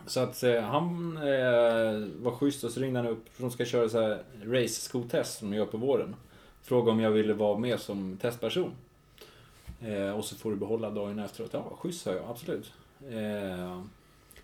Så 0.06 0.20
att 0.20 0.44
han 0.70 1.14
var 2.22 2.30
schysst 2.30 2.64
och 2.64 2.70
så 2.70 2.80
ringde 2.80 3.00
han 3.00 3.08
upp 3.08 3.24
för 3.34 3.42
de 3.42 3.50
ska 3.50 3.64
köra 3.64 3.88
så 3.88 4.00
här 4.00 4.18
race-skotest 4.44 5.38
som 5.38 5.50
de 5.50 5.56
gör 5.56 5.66
på 5.66 5.76
våren. 5.76 6.16
Frågade 6.62 6.90
om 6.90 7.00
jag 7.00 7.10
ville 7.10 7.34
vara 7.34 7.58
med 7.58 7.80
som 7.80 8.16
testperson. 8.16 8.70
Eh, 9.82 10.10
och 10.10 10.24
så 10.24 10.36
får 10.36 10.50
du 10.50 10.56
behålla 10.56 10.90
dagarna 10.90 11.24
efteråt. 11.24 11.50
Ja, 11.52 11.72
schysst 11.78 12.02
sa 12.02 12.12
jag, 12.12 12.24
absolut. 12.30 12.72
Eh, 13.10 13.82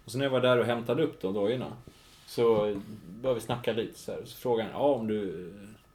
och 0.05 0.11
så 0.11 0.19
när 0.19 0.25
jag 0.25 0.31
var 0.31 0.41
där 0.41 0.59
och 0.59 0.67
hämtade 0.67 1.03
upp 1.03 1.21
de 1.21 1.35
dagarna 1.35 1.73
så 2.27 2.77
började 3.09 3.41
vi 3.41 3.47
snacka 3.47 3.73
lite 3.73 3.99
så 3.99 4.13
här. 4.13 4.21
Så 4.25 4.37
frågade 4.37 4.71
han, 4.73 4.83
ja 4.83 4.89
om 4.89 5.07
du... 5.07 5.53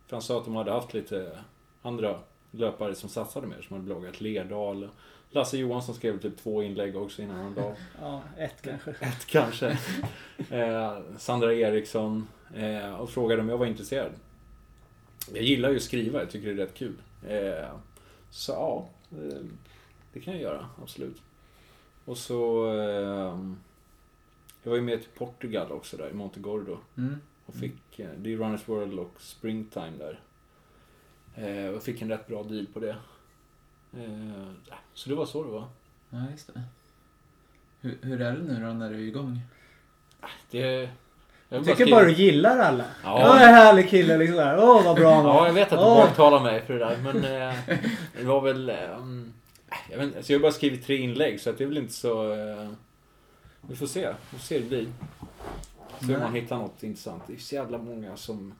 För 0.08 0.16
han 0.16 0.22
sa 0.22 0.38
att 0.38 0.46
de 0.46 0.56
hade 0.56 0.72
haft 0.72 0.94
lite 0.94 1.38
andra 1.82 2.20
löpare 2.52 2.96
som 2.96 3.10
satsade 3.10 3.48
mer, 3.48 3.62
som 3.62 3.74
hade 3.74 3.86
bloggat. 3.86 4.22
Lerdal. 4.22 4.90
Lasse 5.30 5.58
Johansson 5.58 5.96
skrev 5.96 6.20
typ 6.20 6.38
två 6.38 6.64
inlägg 6.64 6.96
också 6.98 7.22
innan 7.22 7.36
han 7.40 7.54
dag. 7.54 7.76
Ja, 8.02 8.22
ett 8.38 8.62
kanske. 8.62 8.92
Ett 9.00 9.26
kanske. 9.26 9.78
Eh, 10.50 10.98
Sandra 11.18 11.54
Eriksson. 11.54 12.28
Eh, 12.56 12.96
och 12.96 13.10
frågade 13.10 13.42
om 13.42 13.50
jag 13.50 13.58
var 13.58 13.66
intresserad. 13.66 14.12
Jag 15.34 15.44
gillar 15.44 15.70
ju 15.70 15.76
att 15.76 15.82
skriva, 15.82 16.20
jag 16.20 16.32
tycker 16.32 16.48
det 16.48 16.54
är 16.54 16.66
rätt 16.66 16.74
kul. 16.74 16.96
Eh, 17.28 17.70
så 18.30 18.52
ja, 18.52 18.88
det 20.14 20.20
kan 20.20 20.34
jag 20.34 20.42
göra, 20.42 20.70
absolut. 20.82 21.22
Och 22.06 22.18
så... 22.18 22.68
Eh, 22.74 23.54
jag 24.64 24.70
var 24.70 24.76
ju 24.76 24.82
med 24.82 25.02
till 25.02 25.12
Portugal 25.12 25.72
också 25.72 25.98
där, 25.98 26.10
i 26.10 26.14
Montegordo. 26.14 26.78
Mm. 26.98 27.16
Och 27.46 27.54
fick, 27.54 28.00
eh, 28.00 28.10
det 28.18 28.34
är 28.34 28.38
Runners 28.38 28.70
World 28.70 29.00
och 29.00 29.22
Springtime 29.22 29.94
där. 29.98 30.20
Eh, 31.36 31.76
och 31.76 31.84
fick 31.84 32.02
en 32.02 32.10
rätt 32.10 32.28
bra 32.28 32.44
deal 32.44 32.68
på 32.74 32.80
det. 32.80 32.96
Så 34.94 35.10
det 35.10 35.16
var 35.16 35.26
så 35.26 35.44
det 35.44 35.50
var. 35.50 35.68
Ja, 36.10 36.32
just 36.32 36.54
det. 36.54 36.64
Hur, 37.80 37.98
hur 38.02 38.22
är 38.22 38.32
det 38.32 38.44
nu 38.44 38.66
då 38.66 38.74
när 38.74 38.90
du 38.90 38.96
är 38.96 39.08
igång? 39.08 39.40
Det... 40.52 40.90
Jag 41.54 41.66
tycker 41.66 41.92
bara 41.92 42.06
du 42.06 42.14
gillar 42.14 42.60
alla. 42.60 42.84
Ja. 43.04 43.20
Ja. 43.20 43.40
en 43.40 43.54
härlig 43.54 43.90
kille 43.90 44.18
liksom 44.18 44.38
där. 44.38 44.58
Åh 44.58 44.84
vad 44.86 44.96
bra 44.96 45.16
han 45.16 45.26
var. 45.26 45.34
Ja, 45.34 45.48
jag 45.48 45.54
vet 45.54 45.72
att 45.72 45.80
du 45.80 45.86
Åh. 45.86 45.96
baktalar 45.96 46.40
mig 46.40 46.62
för 46.62 46.74
det 46.74 46.80
där, 46.80 46.98
men 46.98 47.16
eh, 47.16 47.56
det 48.18 48.24
var 48.24 48.42
väl... 48.42 48.70
Eh, 48.70 48.96
mm, 48.96 49.34
jag, 49.90 49.98
vet, 49.98 50.16
alltså 50.16 50.34
jag 50.34 50.40
har 50.40 50.42
bara 50.42 50.52
skrivit 50.52 50.86
tre 50.86 50.98
inlägg, 50.98 51.42
så 51.42 51.50
att 51.50 51.58
det 51.58 51.64
är 51.64 51.68
väl 51.68 51.78
inte 51.78 51.94
så... 51.94 52.34
Eh, 52.34 52.70
vi 53.62 53.76
får 53.76 53.88
se. 53.88 54.14
Vi 54.32 54.38
får 54.38 54.46
se 54.46 54.56
hur 54.56 54.62
det 54.62 54.70
blir. 54.70 54.88
Se 56.08 56.16
om 56.16 56.22
man 56.22 56.34
hittar 56.34 56.58
något 56.58 56.84
intressant. 56.84 57.24
Det 57.28 57.34
är 57.34 57.38
så 57.38 57.56
jävla 57.56 57.78
många 57.78 58.18
som 58.18 58.54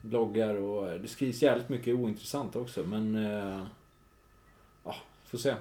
bloggar 0.00 0.54
och 0.54 1.00
det 1.00 1.08
skrivs 1.08 1.42
jävligt 1.42 1.68
mycket 1.68 1.94
ointressant 1.94 2.56
också, 2.56 2.82
men... 2.82 3.26
Eh, 3.26 3.62
ja, 4.84 4.94
får 5.26 5.38
se. 5.38 5.54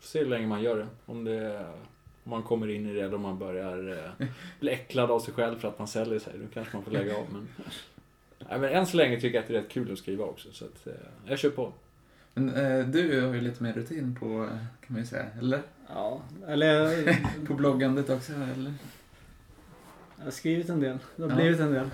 Får 0.00 0.08
se 0.08 0.18
hur 0.18 0.26
länge 0.26 0.46
man 0.46 0.62
gör 0.62 0.78
det. 0.78 0.86
Om 1.06 1.24
det... 1.24 1.66
Om 2.26 2.30
man 2.30 2.42
kommer 2.42 2.68
in 2.70 2.86
i 2.86 2.94
det 2.94 3.00
eller 3.00 3.14
om 3.14 3.22
man 3.22 3.38
börjar 3.38 3.88
eh, 4.20 4.26
bli 4.60 4.70
äcklad 4.72 5.10
av 5.10 5.20
sig 5.20 5.34
själv 5.34 5.58
för 5.58 5.68
att 5.68 5.78
man 5.78 5.88
säljer 5.88 6.18
sig. 6.18 6.32
Då 6.38 6.46
kanske 6.54 6.76
man 6.76 6.84
får 6.84 6.90
lägga 6.90 7.16
av. 7.16 7.24
Men, 7.32 7.48
nej, 8.50 8.58
men 8.60 8.72
än 8.72 8.86
så 8.86 8.96
länge 8.96 9.20
tycker 9.20 9.34
jag 9.34 9.42
att 9.42 9.48
det 9.48 9.56
är 9.56 9.62
rätt 9.62 9.68
kul 9.70 9.92
att 9.92 9.98
skriva 9.98 10.24
också. 10.24 10.48
Så 10.52 10.64
att, 10.64 10.86
eh, 10.86 10.92
jag 11.26 11.38
kör 11.38 11.50
på. 11.50 11.72
Men 12.34 12.54
eh, 12.54 12.86
du 12.86 13.20
har 13.20 13.34
ju 13.34 13.40
lite 13.40 13.62
mer 13.62 13.72
rutin 13.72 14.16
på, 14.20 14.26
eh, 14.26 14.48
kan 14.50 14.86
man 14.88 14.98
ju 15.00 15.06
säga, 15.06 15.26
eller? 15.38 15.62
Ja, 15.88 16.20
eller 16.48 17.02
På 17.46 17.54
bloggandet 17.54 18.10
också, 18.10 18.32
eller? 18.32 18.74
jag 20.18 20.24
har 20.24 20.30
skrivit 20.30 20.68
en 20.68 20.80
del. 20.80 20.98
Det 21.16 21.22
har 21.22 21.30
Ja. 21.30 21.36
blivit 21.36 21.60
en 21.60 21.72
del. 21.72 21.90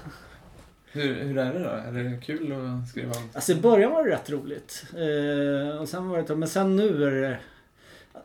Hur, 0.93 1.15
hur 1.15 1.39
är 1.39 1.53
det 1.53 1.59
då? 1.59 1.69
Är 1.69 1.93
det 1.93 2.21
kul 2.25 2.53
att 2.53 2.89
skriva? 2.89 3.13
Alltså 3.35 3.53
i 3.53 3.55
början 3.61 3.93
var 3.93 4.05
det 4.05 4.11
rätt 4.11 4.31
roligt. 4.31 4.85
Eh, 4.97 5.77
och 5.81 5.89
sen 5.89 6.09
var 6.09 6.23
det, 6.23 6.37
men 6.37 6.49
sen 6.49 6.77
nu 6.77 7.05
är 7.05 7.11
det... 7.11 7.39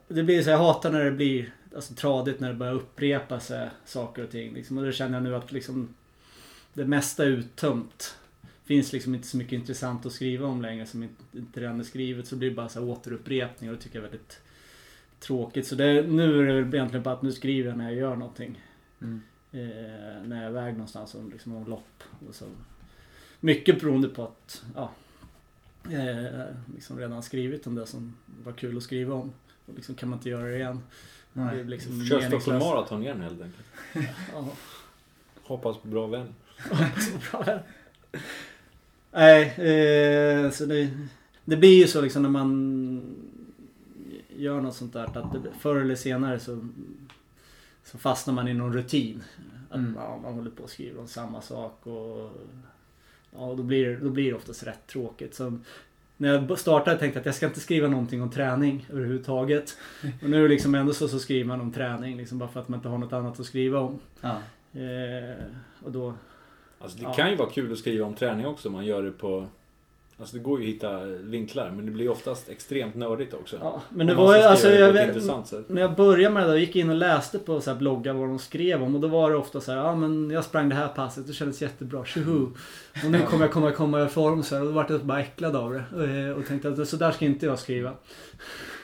Det 0.08 0.24
blir 0.24 0.42
så 0.44 0.50
jag 0.50 0.58
hatar 0.58 0.92
när 0.92 1.04
det 1.06 1.12
blir 1.12 1.54
alltså, 1.78 1.94
tradigt 1.94 2.40
när 2.40 2.48
det 2.48 2.56
börjar 2.56 2.74
upprepa 2.74 3.40
sig 3.40 3.70
saker 3.86 4.24
och 4.24 4.32
ting. 4.32 4.54
Liksom. 4.54 4.78
Och 4.78 4.86
det 4.86 4.94
känner 4.94 5.14
jag 5.14 5.24
nu 5.24 5.36
att 5.36 5.52
liksom 5.52 5.96
det 6.74 6.86
mesta 6.86 7.24
är 7.24 7.28
uttömt. 7.28 8.18
Finns 8.64 8.94
liksom 8.94 9.16
inte 9.16 9.28
så 9.28 9.38
mycket 9.38 9.54
intressant 9.54 10.06
att 10.06 10.12
skriva 10.12 10.48
om 10.48 10.62
längre 10.62 10.86
som 10.86 11.04
inte, 11.34 11.62
redan 11.62 11.80
är 11.80 11.84
skrivet. 11.84 12.28
Så 12.28 12.36
blir 12.36 12.50
det 12.50 12.56
bara 12.56 12.70
så 12.70 12.80
här 12.80 12.88
återupprepning 12.90 13.70
och 13.70 13.76
det 13.76 13.82
tycker 13.82 14.00
jag 14.00 14.06
är 14.06 14.10
väldigt 14.10 14.40
tråkigt. 15.20 15.68
Så 15.68 15.76
det, 15.76 16.08
nu 16.08 16.42
är 16.42 16.46
det 16.46 16.62
väl 16.62 16.76
egentligen 16.76 17.04
bara 17.04 17.16
att 17.16 17.22
nu 17.22 17.32
skriver 17.32 17.70
jag 17.70 17.78
när 17.78 17.86
jag 17.86 17.96
gör 17.96 18.16
någonting. 18.16 18.62
Mm. 19.02 19.22
Eh, 19.52 20.28
när 20.28 20.36
jag 20.36 20.46
är 20.46 20.50
iväg 20.50 20.74
någonstans 20.74 21.16
och 21.16 21.30
liksom 21.30 21.56
om 21.56 21.68
lopp. 21.68 22.04
Och 22.28 22.36
så. 22.36 22.46
Mycket 23.40 23.82
beroende 23.82 24.08
på 24.08 24.24
att 24.24 24.66
ja, 24.76 24.92
eh, 25.92 26.46
liksom 26.76 27.00
redan 27.00 27.24
skrivit 27.24 27.68
om 27.68 27.76
det 27.76 27.86
som 27.86 28.16
var 28.44 28.54
kul 28.54 28.78
att 28.78 28.84
skriva 28.84 29.16
om. 29.16 29.34
Och 29.66 29.74
liksom 29.76 29.96
kan 29.96 30.10
man 30.10 30.20
inte 30.20 30.30
göra 30.30 30.48
det 30.48 30.56
igen. 30.56 30.82
Nej. 31.38 31.64
liksom 31.64 32.06
Kör 32.06 32.22
Stockholm. 32.22 32.60
Marathon 32.60 33.02
igen 33.04 33.22
helt 33.22 33.42
enkelt. 33.42 33.66
Ja, 34.34 34.48
Hoppas 35.44 35.78
på 35.78 35.88
bra 35.88 36.08
vän. 36.08 36.34
Nej, 39.12 39.44
eh, 39.44 40.52
så 40.52 40.66
det, 40.66 40.90
det 41.46 41.58
blir 41.58 41.78
ju 41.82 41.88
så 41.88 42.02
liksom 42.02 42.22
när 42.22 42.30
man 42.30 43.02
gör 44.38 44.62
något 44.62 44.76
sånt 44.76 44.94
där 44.94 45.04
att 45.04 45.34
det, 45.34 45.52
förr 45.60 45.76
eller 45.76 45.96
senare 45.96 46.40
så, 46.40 46.68
så 47.84 47.98
fastnar 47.98 48.34
man 48.34 48.48
i 48.48 48.54
någon 48.54 48.74
rutin. 48.74 49.24
Att 49.70 49.76
Mm. 49.78 49.96
ja, 50.00 50.20
man 50.24 50.34
håller 50.34 50.52
på 50.52 50.64
och 50.64 50.70
skriver 50.70 51.00
om 51.02 51.08
samma 51.08 51.42
sak 51.42 51.88
och 51.88 52.32
ja, 53.32 53.54
då 53.58 53.64
blir, 53.64 53.88
det- 53.90 53.96
då 53.98 54.10
blir 54.10 54.30
det 54.32 54.38
oftast 54.38 54.64
rätt 54.64 54.88
tråkigt. 54.88 55.36
Så 55.36 55.60
när 56.18 56.34
jag 56.50 56.60
startade 56.60 56.98
tänkte 56.98 57.18
jag 57.18 57.22
att 57.22 57.26
jag 57.26 57.36
ska 57.36 57.46
inte 57.46 57.60
skriva 57.60 57.88
någonting 57.88 58.22
om 58.22 58.30
träning 58.32 58.86
överhuvudtaget. 58.92 59.78
Och 60.24 60.30
nu 60.30 60.48
liksom 60.48 60.76
ändå 60.76 60.94
så, 60.94 61.08
så 61.08 61.20
skriver 61.20 61.46
man 61.48 61.62
om 61.62 61.72
träning 61.72 62.18
liksom 62.18 62.38
bara 62.38 62.50
för 62.50 62.60
att 62.60 62.68
man 62.70 62.80
inte 62.80 62.90
har 62.90 62.98
något 62.98 63.14
annat 63.14 63.40
att 63.40 63.46
skriva 63.46 63.80
om. 63.80 64.00
Ja. 64.22 64.38
Eh, 64.82 65.44
och 65.84 65.92
då 65.92 66.14
Alltså 66.80 66.98
det 66.98 67.04
Ja. 67.04 67.14
kan 67.14 67.30
ju 67.30 67.36
vara 67.36 67.50
kul 67.50 67.72
att 67.72 67.78
skriva 67.78 68.06
om 68.06 68.16
träning 68.16 68.46
också. 68.46 68.70
om 68.70 68.74
Man 68.74 68.86
gör 68.86 69.04
det 69.04 69.12
på... 69.12 69.48
Alltså 70.20 70.36
det 70.38 70.44
går 70.44 70.62
ju 70.62 70.68
att 70.68 70.76
hitta 70.76 71.04
vinklar, 71.06 71.72
men 71.72 71.86
det 71.86 71.92
blir 71.92 72.10
oftast 72.10 72.50
extremt 72.50 72.96
nördigt 72.96 73.34
också. 73.34 73.58
Ja, 73.62 73.82
men 73.90 74.08
det 74.08 74.16
Om 74.16 74.24
var 74.24 74.38
ju 74.38 74.44
alltså 74.44 74.68
det 74.68 74.80
jag 74.80 74.94
vet. 74.94 75.70
När 75.70 75.82
jag 75.82 75.96
började 75.96 76.34
med 76.34 76.44
det 76.44 76.50
där, 76.52 76.58
gick 76.58 76.76
jag 76.76 76.82
in 76.82 76.90
och 76.90 76.96
läste 76.96 77.40
på 77.40 77.62
så 77.62 77.76
bloggar 77.76 78.14
vad 78.14 78.28
de 78.28 78.40
skrev 78.40 78.84
om 78.84 78.96
och 78.96 79.02
då 79.02 79.08
var 79.08 79.32
det 79.32 79.38
ofta 79.38 79.62
så 79.62 79.72
här, 79.72 79.80
ja 79.80 79.96
men 79.96 80.30
jag 80.30 80.44
sprang 80.44 80.70
det 80.70 80.76
här 80.76 80.88
passet, 80.88 81.28
det 81.28 81.34
kändes 81.34 81.62
jättebra, 81.62 82.06
tjoho. 82.06 82.52
Och 83.04 83.12
nu 83.12 83.22
kommer 83.22 83.46
jag 83.46 83.52
komma, 83.54 83.72
komma 83.72 84.06
i 84.06 84.08
form 84.08 84.44
så 84.44 84.56
här, 84.56 84.62
och 84.62 84.68
då 84.68 84.74
vart 84.74 84.90
jag 84.90 85.06
bara 85.06 85.22
äcklad 85.22 85.56
av 85.56 85.74
det. 85.74 86.06
Eh, 86.30 86.38
Och 86.38 86.46
tänkte 86.48 86.70
att 86.70 86.88
så 86.88 86.98
där 86.98 87.12
ska 87.12 87.26
inte 87.26 87.46
jag 87.46 87.60
skriva. 87.60 87.94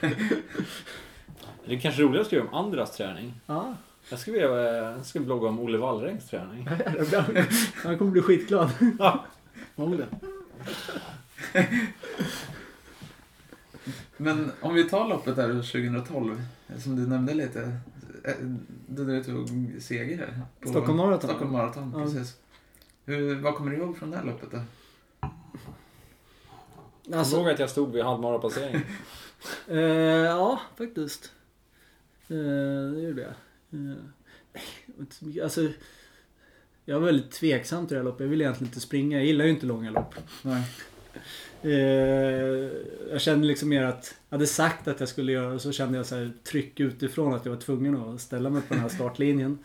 Det 1.66 1.74
är 1.74 1.78
kanske 1.80 2.02
roligare 2.02 2.20
att 2.20 2.26
skriva 2.26 2.44
om 2.48 2.54
andras 2.54 2.96
träning. 2.96 3.32
Ja, 3.46 3.74
Jag 4.10 4.18
ska, 4.18 4.32
vilja, 4.32 4.48
jag 4.58 5.06
ska 5.06 5.20
blogga 5.20 5.48
om 5.48 5.60
Olle 5.60 5.78
Wallrängs 5.78 6.28
träning. 6.28 6.68
det. 7.10 7.46
Han 7.84 7.98
kommer 7.98 8.10
bli 8.10 8.22
skitglad. 8.22 8.70
Ja. 8.98 9.24
Förmodligen. 9.76 10.08
Men 14.16 14.52
om 14.60 14.74
vi 14.74 14.84
tar 14.84 15.08
loppet 15.08 15.36
där 15.36 15.48
2012, 15.48 16.42
som 16.78 16.96
du 16.96 17.06
nämnde 17.06 17.34
lite. 17.34 17.60
eh, 18.24 18.34
Då 18.86 19.04
du 19.04 19.24
tog 19.24 19.72
seger 19.80 20.18
här. 20.18 20.40
på 20.60 20.68
Stockholm 20.68 20.96
Marathon. 20.98 21.28
Stockholm 21.30 21.52
Marathon, 21.52 21.92
Ja. 21.96 22.04
precis. 22.04 22.36
Hur, 23.04 23.34
vad 23.34 23.54
kommer 23.54 23.70
du 23.70 23.76
ihåg 23.76 23.96
från 23.98 24.10
det 24.10 24.16
här 24.16 24.24
loppet 24.24 24.50
då? 24.50 24.60
Jag 27.06 27.18
Alltså, 27.18 27.36
såg 27.36 27.48
att 27.50 27.58
jag 27.58 27.70
stod 27.70 27.92
vid 27.92 28.04
halvmarapasseringen. 28.04 28.82
eh, 29.68 29.78
ja, 29.78 30.60
faktiskt. 30.76 31.32
Eh, 32.28 32.36
det 32.94 33.00
gjorde 33.00 33.22
jag. 33.22 33.34
Mycket- 35.20 35.42
alltså, 35.42 35.68
jag 36.84 37.00
var 37.00 37.06
väldigt 37.06 37.30
tveksam 37.30 37.86
till 37.86 37.94
det 37.94 38.00
här 38.00 38.04
loppet. 38.04 38.20
Jag 38.20 38.28
ville 38.28 38.44
egentligen 38.44 38.68
inte 38.68 38.80
springa. 38.80 39.16
Jag 39.18 39.26
gillar 39.26 39.44
ju 39.44 39.50
inte 39.50 39.66
långa 39.66 39.90
lopp. 39.90 40.14
Nej. 40.42 40.62
Eh, 41.62 41.72
jag 43.10 43.20
kände 43.20 43.46
liksom 43.46 43.68
mer 43.68 43.82
att 43.82 44.14
jag 44.28 44.36
hade 44.36 44.46
sagt 44.46 44.88
att 44.88 45.00
jag 45.00 45.08
skulle 45.08 45.32
göra 45.32 45.52
det 45.52 45.58
så 45.58 45.72
kände 45.72 45.96
jag 45.96 46.06
så 46.06 46.14
här 46.14 46.32
tryck 46.44 46.80
utifrån 46.80 47.34
att 47.34 47.44
jag 47.44 47.52
var 47.52 47.60
tvungen 47.60 47.96
att 47.96 48.20
ställa 48.20 48.50
mig 48.50 48.62
på 48.62 48.74
den 48.74 48.82
här 48.82 48.88
startlinjen. 48.94 49.58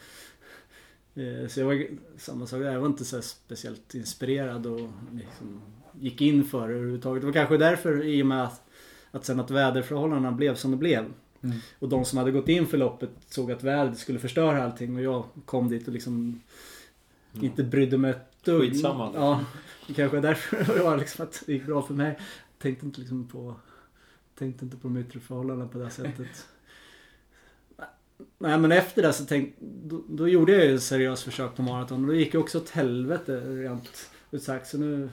Eh, 1.15 1.47
så 1.47 1.59
jag 1.59 1.65
var 1.65 1.85
samma 2.17 2.47
sak. 2.47 2.61
Jag 2.61 2.79
var 2.79 2.87
inte 2.87 3.05
så 3.05 3.21
speciellt 3.21 3.95
inspirerad 3.95 4.65
och 4.65 4.89
liksom 5.11 5.61
gick 5.99 6.21
in 6.21 6.43
för 6.43 6.67
det 6.67 6.73
överhuvudtaget. 6.73 7.21
Det 7.21 7.25
var 7.27 7.33
kanske 7.33 7.57
därför 7.57 8.05
i 8.05 8.21
och 8.21 8.27
med 8.27 8.43
att, 8.43 8.63
att 9.11 9.25
sen 9.25 9.39
att 9.39 9.51
väderförhållandena 9.51 10.31
blev 10.31 10.55
som 10.55 10.71
det 10.71 10.77
blev. 10.77 11.05
Mm. 11.41 11.57
Och 11.79 11.89
de 11.89 12.05
som 12.05 12.17
hade 12.17 12.31
gått 12.31 12.49
in 12.49 12.67
för 12.67 12.77
loppet 12.77 13.09
såg 13.29 13.51
att 13.51 13.63
vädret 13.63 13.97
skulle 13.97 14.19
förstöra 14.19 14.63
allting 14.63 14.95
och 14.95 15.01
jag 15.01 15.23
kom 15.45 15.69
dit 15.69 15.87
och 15.87 15.93
liksom 15.93 16.41
inte 17.33 17.63
brydde 17.63 17.97
mig 17.97 18.11
ett 18.11 18.28
dugg. 18.51 18.61
Skitsamma. 18.61 19.11
Ja, 19.15 19.45
det 19.87 19.93
kanske 19.93 20.17
är 20.17 20.21
därför 20.21 20.63
det 20.75 20.83
var 20.83 20.97
liksom 20.97 21.25
att 21.25 21.43
det 21.45 21.53
gick 21.53 21.65
bra 21.65 21.81
för 21.81 21.93
mig. 21.93 22.19
Tänkte 22.57 22.85
inte 22.85 22.99
liksom 22.99 23.27
på 23.27 23.55
Tänkte 24.39 24.65
inte 24.65 24.77
på 24.77 24.87
de 24.87 24.97
yttre 24.97 25.19
förhållandena 25.19 25.69
på 25.69 25.77
det 25.77 25.89
sättet. 25.89 26.47
Nej 28.37 28.57
men 28.57 28.71
efter 28.71 29.01
det 29.01 29.13
så 29.13 29.25
tänkte 29.25 29.55
då, 29.61 30.03
då 30.07 30.27
gjorde 30.27 30.51
jag 30.51 30.65
ju 30.65 30.75
ett 30.75 30.83
seriöst 30.83 31.23
försök 31.23 31.55
på 31.55 31.61
maraton 31.61 32.01
och 32.01 32.07
då 32.07 32.13
gick 32.13 32.33
jag 32.33 32.41
också 32.41 32.57
åt 32.57 32.69
helvete 32.69 33.39
rent 33.39 34.09
ut 34.31 34.43
sagt. 34.43 34.67
Så 34.67 34.77
nu 34.77 35.09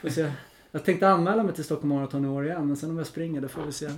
får 0.00 0.08
se. 0.08 0.32
Jag 0.70 0.84
tänkte 0.84 1.08
anmäla 1.08 1.42
mig 1.42 1.54
till 1.54 1.64
Stockholm 1.64 1.88
Marathon 1.94 2.24
i 2.24 2.28
år 2.28 2.46
igen 2.46 2.66
men 2.66 2.76
sen 2.76 2.90
om 2.90 2.98
jag 2.98 3.06
springer 3.06 3.40
det 3.40 3.48
får 3.48 3.62
vi 3.62 3.72
se. 3.72 3.90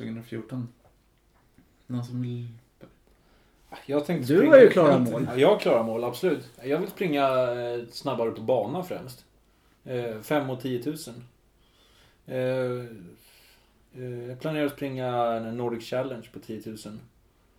2014? 0.00 0.68
Någon 1.86 2.04
som 2.04 2.22
vill... 2.22 2.48
Jag 3.86 4.06
tänkte 4.06 4.32
Du 4.32 4.38
springa- 4.38 4.50
har 4.50 4.60
ju 4.60 4.68
klara 4.70 4.98
mål. 4.98 5.26
Ja, 5.30 5.36
jag 5.36 5.48
har 5.48 5.58
klara 5.58 5.82
mål, 5.82 6.04
absolut. 6.04 6.48
Jag 6.64 6.78
vill 6.78 6.88
springa 6.90 7.28
eh, 7.52 7.80
snabbare 7.90 8.30
på 8.30 8.40
bana 8.42 8.82
främst. 8.82 9.24
5 10.22 10.50
och 10.50 10.60
10 10.60 10.82
000. 10.86 10.96
Eh, 12.26 12.36
eh, 12.36 14.28
Jag 14.28 14.40
planerar 14.40 14.66
att 14.66 14.72
springa 14.72 15.06
en 15.24 15.56
Nordic 15.56 15.84
Challenge 15.90 16.26
på 16.32 16.38
10 16.38 16.62
000. 16.66 16.76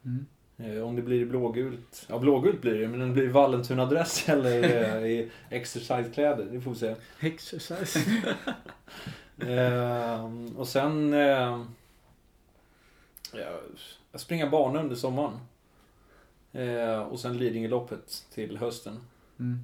Mm. 0.05 0.25
Eh, 0.57 0.83
Om 0.87 0.95
det 0.95 1.01
blir 1.01 1.25
blågult. 1.25 2.05
Ja, 2.09 2.19
blågult 2.19 2.61
blir 2.61 2.79
det, 2.79 2.87
men 2.87 3.01
om 3.01 3.07
det 3.07 3.13
blir 3.13 3.29
Vallentuna-dress 3.29 4.29
eller 4.29 4.63
eh, 4.97 5.05
i 5.11 5.29
exercisekläder, 5.49 6.45
det 6.51 6.61
får 6.61 6.71
vi 6.71 6.77
se. 6.77 6.95
Exercise. 7.19 7.99
Eh, 9.47 10.29
och 10.57 10.67
sen... 10.67 11.13
Eh, 11.13 11.63
ja, 13.33 13.59
jag 14.11 14.21
springer 14.21 14.49
bana 14.49 14.79
under 14.79 14.95
sommaren. 14.95 15.39
Eh, 16.51 16.99
och 16.99 17.19
sen 17.19 17.37
Lidingöloppet 17.37 18.25
till 18.33 18.57
hösten. 18.57 18.99
Mm. 19.39 19.59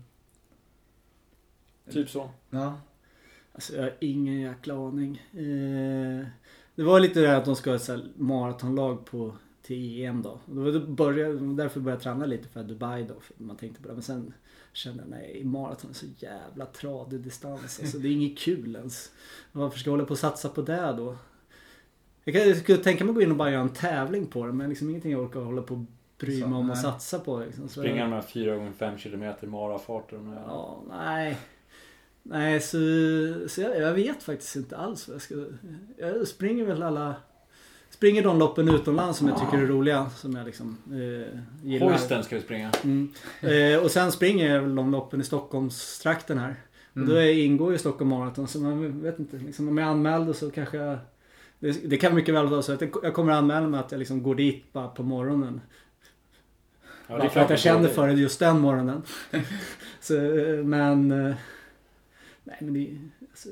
Typ 1.90 2.10
så. 2.10 2.30
Ja. 2.50 2.82
Alltså 3.54 3.76
jag 3.76 3.84
har 3.84 3.94
ingen 4.00 4.40
jäkla 4.40 4.88
aning. 4.88 5.18
Eh, 5.32 6.28
det 6.76 6.84
var 6.84 7.00
lite 7.00 7.20
det 7.20 7.28
här 7.28 7.38
att 7.38 7.46
de 7.46 7.56
ska 7.56 7.70
ha 7.70 7.76
ett 7.78 8.04
maratonlag 8.16 9.06
på 9.06 9.34
till 9.62 10.04
EM 10.04 10.22
då. 10.22 10.40
Då 10.46 10.80
började, 10.80 11.56
därför 11.56 11.80
började 11.80 11.98
jag 11.98 12.04
träna 12.04 12.26
lite 12.26 12.48
för 12.50 12.64
Dubai 12.64 13.04
då. 13.04 13.20
För 13.20 13.44
man 13.44 13.58
tänkte 13.58 13.82
på 13.82 13.88
det. 13.88 13.94
Men 13.94 14.04
sen 14.04 14.34
kände 14.74 15.04
jag 15.04 15.10
nej, 15.10 15.44
maraton 15.44 15.90
är 15.90 15.94
så 15.94 16.06
jävla 16.18 16.66
tradig 16.66 17.20
distans. 17.20 17.80
Alltså, 17.80 17.98
det 17.98 18.08
är 18.08 18.12
inget 18.12 18.40
kul 18.40 18.76
ens. 18.76 19.12
Varför 19.52 19.80
ska 19.80 19.90
jag 19.90 19.94
hålla 19.94 20.06
på 20.06 20.12
och 20.12 20.20
satsa 20.20 20.50
på 20.50 20.62
det 20.62 20.94
då? 20.98 21.18
Jag, 22.28 22.36
kan, 22.36 22.48
jag 22.48 22.58
skulle 22.58 22.78
tänka 22.78 23.04
mig 23.04 23.12
att 23.12 23.16
gå 23.16 23.22
in 23.22 23.32
och 23.32 23.38
bara 23.38 23.52
göra 23.52 23.62
en 23.62 23.70
tävling 23.70 24.26
på 24.26 24.46
det. 24.46 24.54
Men 24.54 24.70
liksom 24.70 24.90
ingenting 24.90 25.12
jag 25.12 25.22
orkar 25.22 25.40
hålla 25.40 25.62
på 25.62 25.74
och 25.74 25.86
bry 26.20 26.42
Så, 26.42 26.48
mig 26.48 26.60
om 26.60 26.70
och 26.70 26.78
satsa 26.78 27.20
på. 27.20 27.40
Liksom. 27.40 27.68
Så- 27.68 27.80
Springa 27.80 28.04
de 28.04 28.14
här 28.14 28.22
4 28.22 28.56
gånger 28.56 28.72
5 28.72 28.98
km 28.98 29.34
marafarter. 29.42 30.20
Ja. 30.36 30.42
Ja, 30.48 30.84
nej. 30.90 31.38
Nej, 32.24 32.60
så, 32.60 32.78
så 33.48 33.62
jag, 33.62 33.80
jag 33.82 33.94
vet 33.94 34.24
faktiskt 34.24 34.56
inte 34.56 34.78
alls 34.78 35.08
vad 35.08 35.16
jag 35.16 35.22
ska... 35.22 35.36
Jag 35.98 36.28
springer 36.28 36.66
väl 36.66 36.84
alla... 36.84 37.16
Springer 37.90 38.24
de 38.24 38.40
loppen 38.40 38.70
utomlands 38.70 39.18
som 39.18 39.28
jag 39.28 39.40
tycker 39.40 39.58
är 39.58 39.68
roliga. 39.68 40.10
Som 40.10 40.36
jag 40.36 40.46
liksom 40.46 40.78
eh, 40.92 41.40
gillar. 41.70 41.92
Hoisten 41.92 42.24
ska 42.24 42.36
vi 42.36 42.42
springa. 42.42 42.72
Mm. 42.84 43.14
Eh, 43.42 43.84
och 43.84 43.92
sen 43.92 44.12
springer 44.12 44.54
jag 44.56 44.62
väl 44.62 44.76
de 44.76 44.92
loppen 44.92 45.22
i 45.22 45.24
Stockholmstrakten 45.24 46.38
här. 46.38 46.56
Mm. 46.96 47.08
Och 47.08 47.14
då 47.14 47.22
är, 47.22 47.34
ingår 47.46 47.72
ju 47.72 47.78
Stockholm 47.78 48.10
Marathon 48.10 48.48
så 48.48 48.60
man 48.60 49.02
vet 49.02 49.20
inte. 49.20 49.38
Liksom, 49.38 49.68
om 49.68 49.78
jag 49.78 49.88
är 49.88 49.92
anmäld 49.92 50.36
så 50.36 50.52
kanske 50.52 50.78
jag... 50.78 50.98
Det, 51.60 51.90
det 51.90 51.98
kan 51.98 52.16
mycket 52.16 52.36
väl 52.36 52.48
vara 52.48 52.62
så 52.62 52.74
att 52.74 52.82
jag, 52.82 53.14
kommer 53.14 53.34
anmäla 53.34 53.68
mig 53.68 53.80
att 53.80 53.92
jag 53.92 54.00
liksom 54.00 54.24
går 54.24 54.36
dit 54.36 54.74
bara 54.74 54.88
på 54.88 55.04
morgonen. 55.04 55.62
Ja, 57.08 57.18
Bara 57.18 57.30
för 57.30 57.40
att 57.40 57.50
jag 57.50 57.60
känner 57.60 57.90
för 57.90 58.08
det 58.08 58.14
just 58.14 58.40
den 58.40 58.60
morgonen. 58.60 59.02
så, 60.00 60.16
eh, 60.16 60.64
men... 60.64 61.12
eh, 61.12 61.36
Nej 62.44 62.58
men 62.60 62.74
det... 62.74 62.98
Alltså, 63.30 63.50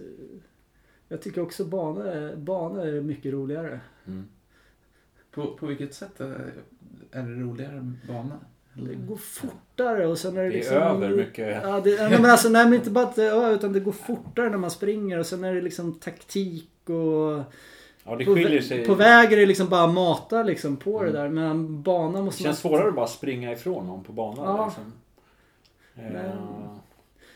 jag 1.07 1.21
tycker 1.21 1.41
också 1.41 1.65
banor 1.65 2.07
är, 2.07 2.35
banor 2.35 2.87
är 2.87 3.01
mycket 3.01 3.33
roligare. 3.33 3.79
Mm. 4.07 4.27
På, 5.31 5.57
på 5.57 5.65
vilket 5.65 5.93
sätt 5.93 6.19
är 6.19 6.53
är 7.15 7.23
det 7.23 7.41
roligare 7.41 7.91
bana? 8.07 8.39
Eller? 8.77 8.89
Det 8.89 8.95
går 8.95 9.15
fortare 9.17 10.07
och 10.07 10.17
sen 10.17 10.37
är 10.37 10.43
det 10.43 10.49
Det 10.49 10.55
är 10.55 10.57
liksom... 10.57 10.77
över 10.77 11.09
mycket. 11.09 11.63
Ja, 11.63 11.81
det, 11.81 11.89
ja, 11.89 12.09
men 12.09 12.25
alltså, 12.25 12.49
nej 12.49 12.65
men 12.65 12.73
inte 12.73 12.89
bara 12.89 13.05
att 13.07 13.15
det 13.15 13.23
är 13.23 13.31
över, 13.31 13.53
utan 13.53 13.73
det 13.73 13.79
går 13.79 13.91
fortare 13.91 14.49
när 14.49 14.57
man 14.57 14.71
springer 14.71 15.19
och 15.19 15.25
sen 15.25 15.43
är 15.43 15.53
det 15.53 15.61
liksom 15.61 15.93
taktik 15.93 16.89
och... 16.89 17.43
Ja, 18.07 18.15
det 18.15 18.25
På, 18.25 18.35
skiljer 18.35 18.59
vä- 18.61 18.67
sig. 18.67 18.85
på 18.85 18.93
väg 18.95 19.33
är 19.33 19.37
det 19.37 19.45
liksom 19.45 19.69
bara 19.69 19.87
mata 19.87 20.43
liksom 20.43 20.77
på 20.77 20.99
Mm. 20.99 21.13
det 21.13 21.19
där. 21.19 21.29
Men 21.29 21.81
banan 21.81 22.13
Det 22.13 22.21
måste 22.21 22.43
känns 22.43 22.59
svårare 22.59 22.87
att 22.87 22.95
bara 22.95 23.07
springa 23.07 23.51
ifrån 23.51 23.87
någon 23.87 24.03
på 24.03 24.11
banan. 24.13 24.45
Ja. 24.57 24.65
Liksom. 24.65 24.83
Men- 26.13 26.15
Eh, 26.25 26.31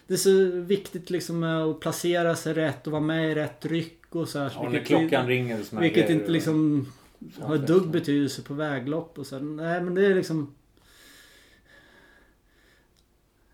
Det 0.08 0.14
är 0.14 0.18
så 0.18 0.46
viktigt 0.62 1.10
liksom 1.10 1.44
att 1.44 1.80
placera 1.80 2.36
sig 2.36 2.54
rätt 2.54 2.88
och 2.88 2.92
vara 2.92 3.02
med 3.02 3.32
i 3.32 3.36
rätt 3.36 3.66
ryck 3.66 4.16
och 4.16 4.30
så 4.30 4.40
här. 4.40 4.52
Ja, 4.56 4.64
när 4.64 4.70
vilket- 4.70 4.88
klockan 4.88 5.28
ringer 5.28 5.60
och 5.74 5.84
Vilket 5.84 6.10
inte 6.10 6.32
liksom 6.32 6.88
har 7.42 7.58
dugg 7.58 7.88
betydelse 7.88 8.42
på 8.42 8.54
väglopp 8.54 9.20
och 9.20 9.26
så. 9.26 9.40
Nej 9.40 9.82
men 9.82 9.96
det 9.96 10.06
är 10.06 10.16
liksom... 10.16 10.56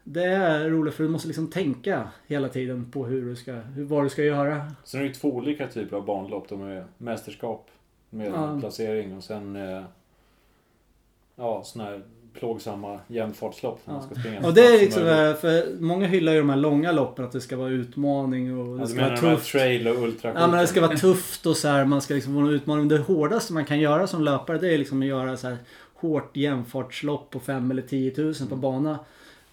Det 0.08 0.24
är 0.24 0.70
roligt 0.70 0.94
för 0.94 1.04
du 1.04 1.10
måste 1.10 1.28
liksom 1.28 1.48
tänka 1.48 2.08
hela 2.28 2.50
tiden 2.50 2.92
på 2.92 3.06
hur 3.06 3.26
du 3.26 3.36
ska, 3.36 3.52
hur, 3.54 3.84
vad 3.84 4.04
du 4.06 4.10
ska 4.10 4.24
göra. 4.24 4.72
Sen 4.84 5.00
är 5.00 5.04
det 5.04 5.08
ju 5.08 5.14
två 5.14 5.28
olika 5.34 5.68
typer 5.68 5.98
av 5.98 6.06
banlopp. 6.06 6.50
De 6.50 6.62
är 6.62 6.86
mästerskap 6.98 7.68
med 8.10 8.28
Ja. 8.28 8.58
placering 8.60 9.18
och 9.18 9.24
sen 9.24 9.56
eh, 9.56 9.84
ja, 11.36 11.62
såna 11.66 11.84
här 11.86 12.02
plågsamma 12.34 13.00
jämnfartslopp 13.08 13.80
när 13.86 13.94
man 13.94 14.04
Ja. 14.04 14.08
ska 14.16 14.22
springa. 14.22 14.48
Och 14.48 14.54
det 14.54 14.62
är 14.66 14.80
liksom, 14.80 15.02
eh, 15.04 15.34
för 15.34 15.80
många 15.82 16.08
hyglar 16.08 16.34
ju 16.34 16.40
de 16.40 16.50
här 16.50 16.58
långa 16.58 16.92
loppen 16.92 17.26
att 17.26 17.32
det 17.32 17.42
ska 17.42 17.58
vara 17.58 17.70
utmaning 17.70 18.60
och 18.60 18.76
det 18.78 18.82
Ja, 18.84 18.88
ska 18.88 19.02
vara 19.02 19.18
tufft. 19.18 19.52
trail 19.52 19.88
och 19.88 20.04
ultra 20.04 20.34
Ja 20.36 20.48
men 20.48 20.60
det 20.60 20.68
ska 20.68 20.82
vara 20.82 20.98
tufft 20.98 21.46
och 21.46 21.58
så 21.58 21.68
här, 21.68 21.86
man 21.86 22.02
ska 22.02 22.14
liksom 22.14 22.34
få 22.34 22.40
en 22.40 22.50
utmaning. 22.50 22.88
Det 22.88 22.98
hårdaste 22.98 23.54
man 23.54 23.66
kan 23.66 23.80
göra 23.80 24.08
som 24.08 24.24
löpare 24.24 24.58
det 24.58 24.74
är 24.74 24.78
liksom 24.78 25.02
att 25.02 25.08
göra 25.08 25.38
så 25.38 25.48
här 25.48 25.58
hårt 25.96 26.38
jämfartslopp 26.38 27.30
på 27.30 27.40
5 27.40 27.72
eller 27.72 27.82
10 27.82 28.14
000 28.18 28.34
Mm. 28.36 28.48
på 28.50 28.56
bana. 28.56 29.00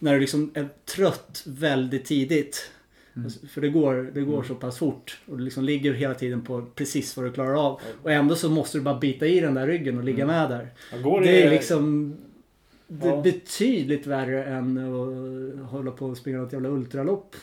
När 0.03 0.15
du 0.15 0.21
liksom 0.21 0.51
är 0.55 0.69
trött 0.97 1.43
väldigt 1.47 2.05
tidigt. 2.05 2.71
Mm. 3.15 3.27
Alltså, 3.27 3.47
För 3.47 3.61
det 3.61 3.69
går, 3.69 4.11
det 4.15 4.21
går 4.21 4.35
Mm. 4.35 4.45
så 4.49 4.55
pass 4.55 4.79
fort. 4.79 5.19
Och 5.27 5.39
du 5.39 5.45
liksom 5.45 5.65
ligger 5.65 5.93
hela 5.93 6.15
tiden 6.15 6.41
på 6.43 6.67
precis 6.75 7.17
vad 7.17 7.27
du 7.27 7.33
klarar 7.33 7.67
av. 7.67 7.81
Och 8.03 8.13
ändå 8.13 8.35
så 8.35 8.49
måste 8.51 8.79
du 8.79 8.83
bara 8.83 8.99
bita 8.99 9.27
i 9.27 9.41
den 9.41 9.55
där 9.55 9.67
ryggen 9.67 9.99
och 9.99 10.05
ligga 10.05 10.25
Mm. 10.25 10.37
med 10.37 10.51
där. 10.51 10.69
Går 11.03 11.21
Det 11.21 11.43
är 11.43 11.51
liksom 11.51 12.17
det 12.89 13.07
är 13.09 13.11
Ja. 13.11 13.23
betydligt 13.23 14.07
värre 14.07 14.45
än 14.45 14.79
att 15.65 15.71
hålla 15.71 15.91
på 15.91 16.07
och 16.07 16.17
springa 16.17 16.39
något 16.39 16.53
jävla 16.53 16.69
ultralopp. 16.69 17.37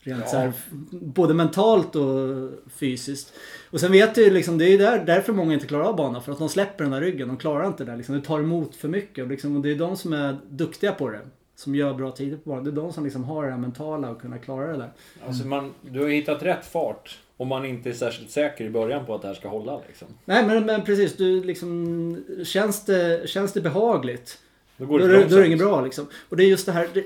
Rent 0.00 0.20
Ja. 0.20 0.26
så 0.30 0.36
här, 0.36 0.52
både 0.90 1.34
mentalt 1.34 1.96
och 1.96 2.50
fysiskt. 2.72 3.32
Och 3.70 3.80
sen 3.80 3.92
vet 3.92 4.14
du 4.14 4.30
liksom, 4.30 4.58
det 4.58 4.64
är 4.64 4.68
ju 4.70 4.78
där, 4.78 5.04
därför 5.04 5.32
många 5.32 5.54
inte 5.54 5.66
klarar 5.66 5.84
av 5.84 5.96
banan. 5.96 6.22
För 6.22 6.32
att 6.32 6.38
de 6.38 6.48
släpper 6.48 6.84
den 6.84 6.90
där 6.92 7.00
ryggen. 7.00 7.28
De 7.28 7.36
klarar 7.36 7.66
inte 7.66 7.84
det 7.84 7.96
liksom. 7.96 8.14
Det 8.14 8.20
tar 8.20 8.38
emot 8.40 8.76
för 8.76 8.88
mycket. 8.88 9.24
Och, 9.24 9.30
liksom, 9.30 9.56
och 9.56 9.62
det 9.62 9.70
är 9.70 9.74
de 9.74 9.96
som 9.96 10.12
är 10.12 10.36
duktiga 10.50 10.92
på 10.92 11.08
det. 11.10 11.20
Som 11.56 11.74
gör 11.74 11.94
bra 11.94 12.10
tider 12.10 12.36
på 12.36 12.50
banan. 12.50 12.64
Det 12.64 12.70
är 12.70 12.72
de 12.72 12.92
som 12.92 13.04
liksom 13.04 13.24
har 13.24 13.44
det 13.44 13.50
här 13.50 13.58
mentala 13.58 14.10
och 14.10 14.20
kunna 14.20 14.38
klara 14.38 14.72
det 14.72 14.76
där. 14.76 14.90
Alltså 15.26 15.46
man, 15.46 15.74
du 15.80 16.02
har 16.02 16.08
hittat 16.08 16.42
rätt 16.42 16.66
fart. 16.66 17.18
Om 17.36 17.48
man 17.48 17.64
inte 17.64 17.88
är 17.88 17.92
särskilt 17.92 18.30
säker 18.30 18.64
i 18.64 18.70
början 18.70 19.06
på 19.06 19.14
att 19.14 19.22
det 19.22 19.28
här 19.28 19.34
ska 19.34 19.48
hålla 19.48 19.80
liksom. 19.86 20.08
Nej 20.24 20.46
men, 20.46 20.66
men 20.66 20.84
precis, 20.84 21.16
du 21.16 21.44
liksom... 21.44 22.24
Känns 22.44 22.84
det, 22.84 23.28
känns 23.28 23.52
det 23.52 23.60
behagligt? 23.60 24.38
Då 24.76 24.84
Då 24.84 24.90
går 24.90 24.98
det, 24.98 25.08
bra 25.08 25.28
då 25.28 25.36
är 25.36 25.40
det 25.40 25.46
inget 25.46 25.58
bra 25.58 25.80
liksom. 25.80 26.06
Och 26.28 26.36
det 26.36 26.44
är 26.44 26.48
just 26.48 26.66
det 26.66 26.72
här. 26.72 26.88
Det, 26.94 27.04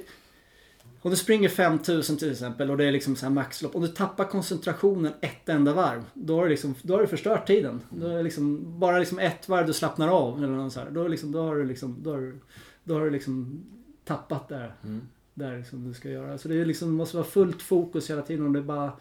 om 1.03 1.11
du 1.11 1.17
springer 1.17 1.49
5000 1.49 2.17
till 2.17 2.33
exempel 2.33 2.71
och 2.71 2.77
det 2.77 2.85
är 2.85 2.93
liksom 2.93 3.17
så 3.17 3.27
här 3.27 3.33
maxlopp. 3.33 3.77
Om 3.77 3.83
du 3.83 3.89
tappar 3.89 4.25
koncentrationen 4.25 5.13
ett 5.21 5.49
enda 5.49 5.73
varv. 5.73 6.05
Då 6.15 6.37
har 6.37 6.43
du, 6.43 6.49
liksom, 6.49 6.75
då 6.83 6.95
har 6.95 7.01
du 7.01 7.07
förstört 7.07 7.47
tiden. 7.47 7.81
Då 7.91 8.07
är 8.07 8.23
liksom, 8.23 8.65
bara 8.81 8.99
liksom 8.99 9.19
ett 9.19 9.49
varv 9.49 9.67
du 9.67 9.73
slappnar 9.73 10.09
av. 10.09 10.45
Eller 10.45 10.53
något 10.53 10.73
så 10.73 10.81
här, 10.81 10.91
då, 10.91 11.09
liksom, 11.09 11.33
då 11.33 11.43
har 11.43 11.57
du 11.57 11.65
liksom, 11.65 11.97
då 12.03 12.11
har 12.11 12.19
du, 12.19 12.39
då 12.85 12.95
har 12.95 13.05
du 13.05 13.11
liksom 13.11 13.65
tappat 14.09 14.49
där. 14.49 14.73
Mm. 14.85 15.09
Där 15.35 15.63
som 15.71 15.89
du 15.89 15.95
ska 15.95 16.09
göra. 16.09 16.39
Så 16.39 16.49
det 16.49 16.61
är 16.61 16.65
liksom, 16.65 16.95
måste 16.95 17.17
vara 17.17 17.27
fullt 17.27 17.63
fokus 17.63 18.11
hela 18.11 18.23
tiden. 18.23 18.47
Och 18.47 18.53
det 18.53 18.59
är 18.59 18.63
bara... 18.63 18.93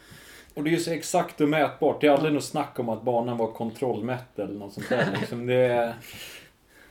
Och 0.54 0.64
det 0.64 0.70
är 0.70 0.72
ju 0.72 0.80
så 0.80 0.92
exakt 0.92 1.42
och 1.42 1.50
mätbart. 1.50 2.02
Det 2.02 2.08
är 2.08 2.12
aldrig 2.12 2.34
något 2.34 2.44
snack 2.44 2.80
om 2.80 2.90
att 2.90 3.04
banan 3.04 3.38
var 3.38 3.52
kontrollmätt 3.52 4.40
eller 4.40 4.54
något 4.54 4.74
sånt 4.74 4.90
där. 4.90 5.18
Liksom 5.20 5.46
det, 5.46 5.54
är, 5.54 5.96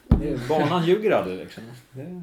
det 0.09 0.29
är, 0.29 0.49
banan 0.49 0.87
ljuger 0.87 1.11
aldrig 1.11 1.39
liksom. 1.39 1.63
Det, 1.91 2.23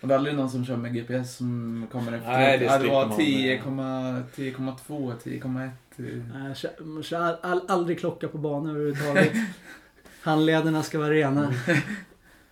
Och 0.00 0.08
det 0.08 0.14
är 0.14 0.18
aldrig 0.18 0.36
någon 0.36 0.50
som 0.50 0.64
kör 0.64 0.76
med 0.76 0.94
GPS 0.94 1.36
som 1.36 1.86
kommer 1.92 2.12
efter. 2.12 2.30
Nej, 2.32 2.58
det 2.58 2.64
det 2.64 2.88
var 2.88 3.16
slipper 3.16 3.70
man. 3.70 4.24
10,2, 4.36 5.12
10,1. 5.24 5.70
Nej, 5.96 6.48
jag 6.48 6.56
kör, 6.56 7.02
kör 7.02 7.38
all, 7.42 7.62
aldrig 7.68 7.98
klocka 7.98 8.28
på 8.28 8.38
banan 8.38 8.70
överhuvudtaget. 8.70 9.32
Handlederna 10.20 10.82
ska 10.82 10.98
vara 10.98 11.10
rena. 11.10 11.54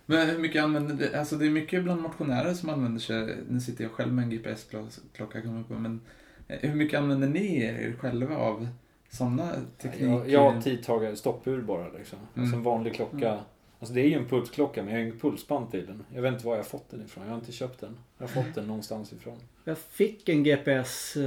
Men 0.09 0.29
hur 0.29 0.37
mycket 0.37 0.63
använder 0.63 0.95
du? 0.95 1.15
Alltså 1.15 1.35
det 1.35 1.45
är 1.45 1.49
mycket 1.49 1.83
bland 1.83 2.01
motionärer 2.01 2.53
som 2.53 2.69
använder 2.69 2.99
sig, 2.99 3.37
nu 3.49 3.59
sitter 3.59 3.83
jag 3.83 3.91
själv 3.91 4.13
med 4.13 4.23
en 4.23 4.29
GPS-klocka 4.29 5.41
men 5.67 6.01
eh, 6.47 6.69
hur 6.69 6.75
mycket 6.75 6.99
använder 6.99 7.27
ni 7.27 7.63
er 7.63 7.95
själva 7.99 8.37
av 8.37 8.67
sådana 9.09 9.51
tekniker? 9.77 10.07
jag, 10.07 10.29
jag 10.29 10.51
har 10.51 10.61
tidtagare, 10.61 11.15
stoppur 11.15 11.61
bara 11.61 11.89
liksom. 11.97 12.19
Mm. 12.19 12.43
Alltså 12.43 12.57
en 12.57 12.63
vanlig 12.63 12.95
klocka. 12.95 13.31
Mm. 13.31 13.43
Alltså 13.79 13.93
det 13.93 14.01
är 14.01 14.07
ju 14.07 14.13
en 14.13 14.27
pulsklocka 14.27 14.83
men 14.83 14.93
jag 14.93 14.99
har 14.99 15.05
inget 15.05 15.21
pulsband 15.21 15.71
till 15.71 15.85
den. 15.85 16.05
Jag 16.15 16.21
vet 16.21 16.33
inte 16.33 16.45
var 16.45 16.53
jag 16.53 16.63
har 16.63 16.69
fått 16.69 16.89
den 16.89 17.01
ifrån. 17.01 17.23
Jag 17.23 17.31
har 17.31 17.39
inte 17.39 17.51
köpt 17.51 17.81
den. 17.81 17.97
Jag 18.17 18.27
har 18.27 18.43
fått 18.43 18.55
den 18.55 18.67
någonstans 18.67 19.13
ifrån. 19.13 19.37
Jag 19.63 19.77
fick 19.77 20.29
en 20.29 20.43
GPS 20.43 21.15
eh, 21.15 21.23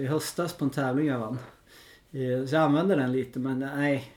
i 0.00 0.06
höstas 0.10 0.52
på 0.52 0.64
en 0.64 0.70
tävling 0.70 1.06
jag 1.06 1.18
vann. 1.18 1.38
Eh, 2.12 2.46
så 2.46 2.54
jag 2.54 2.62
använde 2.62 2.96
den 2.96 3.12
lite 3.12 3.38
men 3.38 3.58
nej. 3.58 4.12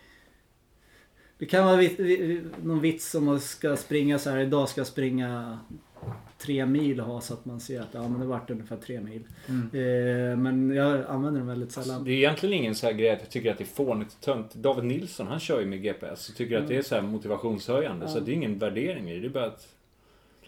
Det 1.38 1.46
kan 1.46 1.66
vara 1.66 1.76
vit, 1.76 2.00
vi- 2.00 2.42
någon 2.64 2.80
vits 2.82 3.16
om 3.16 3.26
man 3.26 3.40
ska 3.40 3.76
springa 3.76 4.20
så 4.20 4.30
här. 4.30 4.38
Idag 4.40 4.70
ska 4.70 4.80
jag 4.82 4.88
springa 4.88 5.60
tre 6.38 6.66
mil 6.66 7.00
och 7.02 7.06
ha 7.08 7.22
så 7.22 7.34
att 7.34 7.46
man 7.46 7.60
ser 7.60 7.82
att 7.82 7.88
ja 7.92 8.08
men 8.08 8.20
det 8.20 8.26
vart 8.26 8.50
ungefär 8.50 8.78
tre 8.78 9.02
mil. 9.02 9.22
Mm. 9.48 9.62
Eh, 9.74 10.38
men 10.38 10.76
jag 10.76 11.06
använder 11.08 11.40
den 11.40 11.48
väldigt 11.48 11.68
Alltså, 11.78 11.82
sällan. 11.92 12.04
det 12.04 12.12
är 12.12 12.16
egentligen 12.16 12.54
ingen 12.56 12.76
så 12.76 12.86
här 12.86 12.94
grej 12.94 13.10
att 13.10 13.20
jag 13.20 13.30
tycker 13.30 13.52
att 13.52 13.58
det 13.58 13.64
är 13.64 13.66
fånigt 13.66 14.14
och 14.14 14.22
tönt. 14.22 14.54
David 14.56 14.84
Nilsson 14.86 15.28
han 15.28 15.40
kör 15.40 15.60
ju 15.60 15.66
med 15.66 15.82
GPS 15.82 16.30
och 16.30 16.36
tycker 16.36 16.58
att 16.62 16.68
det 16.68 16.78
är 16.78 16.82
så 16.82 16.96
här 16.96 17.02
motivationshöjande. 17.02 18.06
Ja. 18.06 18.12
Så 18.12 18.20
det 18.20 18.32
är 18.32 18.34
ingen 18.34 18.58
värdering 18.60 19.10
i 19.10 19.14
det. 19.14 19.20
Det 19.20 19.28
är 19.28 19.30
bara 19.30 19.46
att 19.46 19.68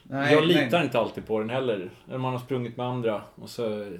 Nej, 0.04 0.34
jag 0.34 0.46
litar 0.48 0.72
nej. 0.72 0.84
inte 0.84 1.00
alltid 1.00 1.28
på 1.28 1.40
den 1.40 1.50
heller. 1.50 1.92
Eller 2.08 2.18
man 2.18 2.32
har 2.34 2.40
sprungit 2.40 2.78
med 2.78 2.86
andra 2.86 3.22
och 3.36 3.50
så 3.50 3.98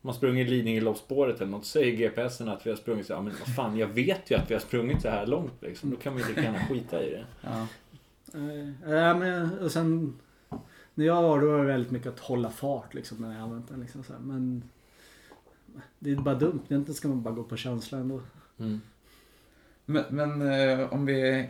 man 0.00 0.14
springer 0.14 0.44
Lidingöloppsspåret 0.44 1.40
eller 1.40 1.50
något. 1.50 1.64
Så 1.64 1.70
säger 1.70 1.96
GPSen 1.96 2.48
att 2.48 2.66
vi 2.66 2.70
har 2.70 2.76
sprungit 2.76 3.06
så 3.06 3.14
här, 3.14 3.22
men 3.22 3.32
vad 3.46 3.54
fan 3.54 3.76
jag 3.76 3.86
vet 3.86 4.30
ju 4.30 4.34
att 4.34 4.50
vi 4.50 4.54
har 4.54 4.60
sprungit 4.60 5.02
så 5.02 5.08
här 5.08 5.26
långt 5.26 5.62
liksom. 5.62 5.90
Då 5.90 5.96
kan 5.96 6.16
vi 6.16 6.24
lika 6.24 6.42
gärna 6.42 6.66
skita 6.66 7.04
i 7.04 7.10
det. 7.10 7.26
Ja. 7.40 7.66
Ja, 8.86 9.14
men, 9.14 9.58
och 9.58 9.72
sen 9.72 10.18
när 10.94 11.06
jag 11.06 11.22
var 11.22 11.40
då 11.40 11.46
var 11.46 11.58
det 11.58 11.64
väldigt 11.64 11.90
mycket 11.90 12.08
att 12.08 12.18
hålla 12.18 12.50
fart 12.50 12.94
liksom 12.94 13.18
när 13.18 13.32
jag 13.32 13.42
använt 13.42 13.68
den. 13.68 13.80
Liksom, 13.80 14.04
så 14.04 14.12
här. 14.12 14.20
Men 14.20 14.62
det 15.98 16.10
är 16.10 16.16
bara 16.16 16.34
dumt. 16.34 16.60
Egentligen 16.68 16.94
ska 16.94 17.08
man 17.08 17.22
bara 17.22 17.34
gå 17.34 17.42
på 17.42 17.56
känsla 17.56 17.98
ändå. 17.98 18.20
Mm. 18.58 18.80
Men, 19.84 20.04
men 20.10 20.42
eh, 20.42 20.92
om 20.92 21.06
vi... 21.06 21.48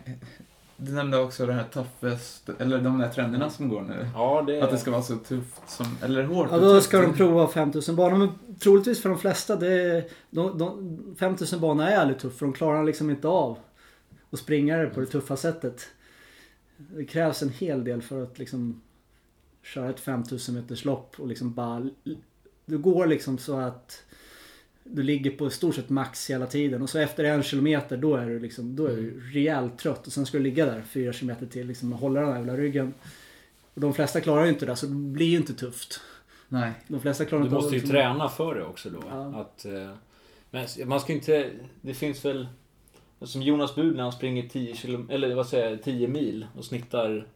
Du 0.81 0.93
nämnde 0.93 1.19
också 1.19 1.47
det 1.47 1.53
här 1.53 1.65
toughest, 1.65 2.49
eller 2.59 2.81
de 2.81 2.99
där 2.99 3.09
trenderna 3.09 3.51
som 3.51 3.69
går 3.69 3.83
nu. 3.83 4.09
Ja, 4.15 4.45
det 4.47 4.63
Att 4.63 4.71
det 4.71 4.79
ska 4.79 4.91
vara 4.91 5.03
så 5.03 5.17
tufft 5.17 5.71
som, 5.71 5.87
eller 6.03 6.25
hårt 6.25 6.49
Ja, 6.51 6.57
och 6.57 6.63
då 6.63 6.81
ska 6.81 7.01
de 7.01 7.15
prova 7.15 7.49
5000 7.49 7.97
banor. 7.97 8.17
Men 8.17 8.29
troligtvis 8.59 9.03
för 9.03 9.09
de 9.09 9.19
flesta, 9.19 9.57
det 9.57 9.73
är, 9.73 10.05
de, 10.31 10.59
de, 10.59 11.17
5000 11.19 11.61
banor 11.61 11.85
är 11.85 11.97
aldrig 11.97 12.19
tufft 12.19 12.39
för 12.39 12.47
de 12.47 12.53
klarar 12.53 12.85
liksom 12.85 13.11
inte 13.11 13.29
av 13.29 13.59
och 14.31 14.39
springa 14.39 14.77
det 14.77 14.87
på 14.87 15.01
det 15.01 15.07
tuffa 15.07 15.37
sättet. 15.37 15.89
Det 16.77 17.05
krävs 17.05 17.43
en 17.43 17.51
hel 17.51 17.85
del 17.85 18.03
för 18.03 18.23
att 18.23 18.39
liksom 18.39 18.83
köra 19.63 19.91
ett 19.91 20.01
5000 20.01 20.55
meters 20.55 20.85
lopp 20.85 21.21
och 21.21 21.27
liksom 21.27 21.55
bara... 21.55 21.91
Du 22.65 22.79
går 22.79 23.07
liksom 23.07 23.39
så 23.39 23.59
att 23.59 24.03
du 24.91 25.03
ligger 25.03 25.31
på 25.31 25.47
i 25.47 25.51
stort 25.51 25.75
sett 25.75 25.89
max 25.89 26.31
hela 26.31 26.47
tiden 26.47 26.83
och 26.83 26.91
så 26.91 26.99
efter 26.99 27.25
en 27.25 27.43
kilometer 27.43 27.97
då 27.97 28.17
är 28.17 28.27
du 28.27 28.39
liksom, 28.39 28.77
då 28.77 28.87
är 28.87 28.97
du 28.97 29.21
rejält 29.21 29.79
trött 29.79 30.07
och 30.07 30.13
sen 30.13 30.27
ska 30.27 30.39
du 30.39 30.45
ligga 30.45 30.67
där 30.67 30.83
fyra 30.83 31.13
kilometer 31.13 31.47
till 31.47 31.67
liksom 31.67 31.93
och 31.93 31.99
hålla 31.99 32.21
den 32.21 32.29
här 32.29 32.37
jävla 32.37 32.57
ryggen. 32.57 32.95
Och 33.75 33.81
de 33.81 33.95
flesta 33.95 34.21
klarar 34.21 34.45
ju 34.45 34.49
inte 34.49 34.67
det 34.67 34.77
så 34.77 34.87
det 34.87 34.95
blir 34.95 35.27
ju 35.27 35.37
inte 35.37 35.55
tufft. 35.55 36.01
Nej. 36.49 36.73
De 36.89 37.01
flesta 37.01 37.25
klarar 37.25 37.43
Du 37.43 37.47
inte 37.47 37.57
av 37.57 37.63
måste 37.63 37.75
ju 37.75 37.81
liksom- 37.81 37.95
träna 37.97 38.29
för 38.29 38.55
det 38.55 38.65
också 38.65 38.91
då. 38.91 39.03
Ja. 39.11 39.41
Att, 39.41 39.65
eh, 39.65 39.95
men 40.51 40.67
man 40.85 41.01
ska 41.01 41.13
inte... 41.13 41.51
Det 41.81 41.95
finns 41.95 42.25
väl... 42.25 42.49
Som 43.21 43.43
Jonas 43.43 43.75
Bud 43.75 43.97
när 43.97 44.03
han 44.03 44.13
springer 44.13 44.49
10, 44.49 44.77
kilo, 44.77 45.07
eller 45.11 45.35
vad 45.35 45.47
säger 45.47 45.71
jag, 45.71 45.83
10 45.83 46.09
mil 46.09 46.47
och 46.57 46.65
snittar 46.65 47.27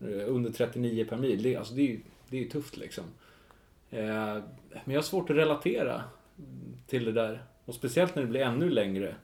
eh, 0.00 0.08
under 0.26 0.50
39 0.50 1.06
per 1.08 1.16
mil. 1.16 1.42
Det, 1.42 1.56
alltså, 1.56 1.74
det, 1.74 1.82
är 1.82 1.86
ju, 1.86 2.00
det 2.28 2.44
är 2.44 2.48
tufft 2.48 2.76
liksom. 2.76 3.04
Eh, 3.90 3.98
men 4.84 4.94
jag 4.94 4.96
har 4.96 5.02
svårt 5.02 5.30
att 5.30 5.36
relatera 5.36 6.02
till 6.86 7.04
det 7.04 7.12
där. 7.12 7.42
Och 7.64 7.74
speciellt 7.74 8.14
när 8.14 8.22
det 8.22 8.28
blir 8.28 8.40
ännu 8.40 8.70
längre 8.70 9.14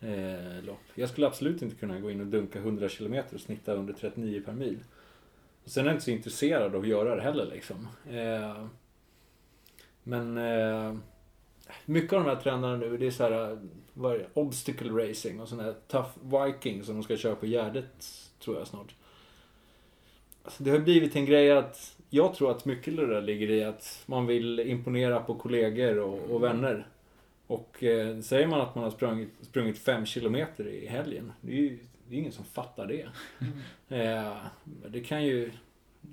eh, 0.00 0.64
lopp. 0.64 0.80
Jag 0.94 1.08
skulle 1.08 1.26
absolut 1.26 1.62
inte 1.62 1.76
kunna 1.76 2.00
gå 2.00 2.10
in 2.10 2.20
och 2.20 2.26
dunka 2.26 2.58
100 2.58 2.88
km 2.88 3.22
och 3.34 3.40
snitta 3.40 3.72
under 3.72 3.94
39 3.94 4.42
per 4.44 4.52
mil. 4.52 4.78
Och 5.64 5.70
sen 5.70 5.84
är 5.84 5.88
jag 5.88 5.94
inte 5.94 6.04
så 6.04 6.10
intresserad 6.10 6.74
av 6.74 6.80
att 6.80 6.88
göra 6.88 7.16
det 7.16 7.22
heller 7.22 7.46
liksom. 7.46 7.88
Eh, 8.10 8.66
men 10.02 10.38
eh, 10.38 10.94
mycket 11.84 12.12
av 12.12 12.24
de 12.24 12.28
här 12.28 12.42
trenderna 12.42 12.76
nu, 12.76 12.96
det 12.96 13.06
är 13.06 13.10
så 13.10 13.22
här, 13.22 13.58
vad 13.92 14.14
är 14.14 14.18
det? 14.18 14.28
obstacle 14.34 15.08
racing 15.08 15.40
och 15.40 15.48
sån 15.48 15.60
här 15.60 15.74
tough 15.88 16.10
viking 16.22 16.84
som 16.84 16.94
de 16.94 17.02
ska 17.02 17.16
köra 17.16 17.34
på 17.34 17.46
Gärdet, 17.46 18.06
tror 18.40 18.58
jag 18.58 18.66
snart. 18.66 18.94
Alltså, 20.42 20.62
det 20.62 20.70
har 20.70 20.78
blivit 20.78 21.16
en 21.16 21.24
grej 21.24 21.50
att, 21.50 21.97
jag 22.10 22.34
tror 22.34 22.50
att 22.50 22.64
mycket 22.64 22.96
det 22.96 23.06
där 23.06 23.22
ligger 23.22 23.50
i 23.50 23.64
att 23.64 24.02
man 24.06 24.26
vill 24.26 24.60
imponera 24.60 25.20
på 25.20 25.34
kollegor 25.34 25.98
och, 25.98 26.30
och 26.30 26.42
vänner. 26.42 26.86
Och 27.46 27.84
eh, 27.84 28.20
säger 28.20 28.46
man 28.46 28.60
att 28.60 28.74
man 28.74 28.84
har 28.84 28.90
sprungit, 28.90 29.28
sprungit 29.40 29.78
fem 29.78 30.06
kilometer 30.06 30.68
i 30.68 30.86
helgen, 30.86 31.32
det 31.40 31.52
är 31.52 31.56
ju 31.56 31.78
det 32.08 32.14
är 32.14 32.18
ingen 32.18 32.32
som 32.32 32.44
fattar 32.44 32.86
det. 32.86 33.08
Eh, 33.96 34.36
det 34.88 35.00
kan 35.00 35.24
ju, 35.24 35.50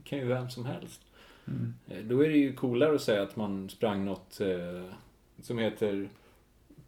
kan 0.03 0.19
ju 0.19 0.25
vem 0.25 0.49
som 0.49 0.65
helst. 0.65 1.01
Mm. 1.47 1.73
Eh, 1.87 2.03
Då 2.03 2.23
är 2.25 2.29
det 2.29 2.37
ju 2.37 2.53
coolare 2.53 2.95
att 2.95 3.01
säga 3.01 3.21
att 3.21 3.35
man 3.35 3.69
sprang 3.69 4.05
något 4.05 4.41
eh, 4.41 4.91
som 5.41 5.57
heter 5.57 6.09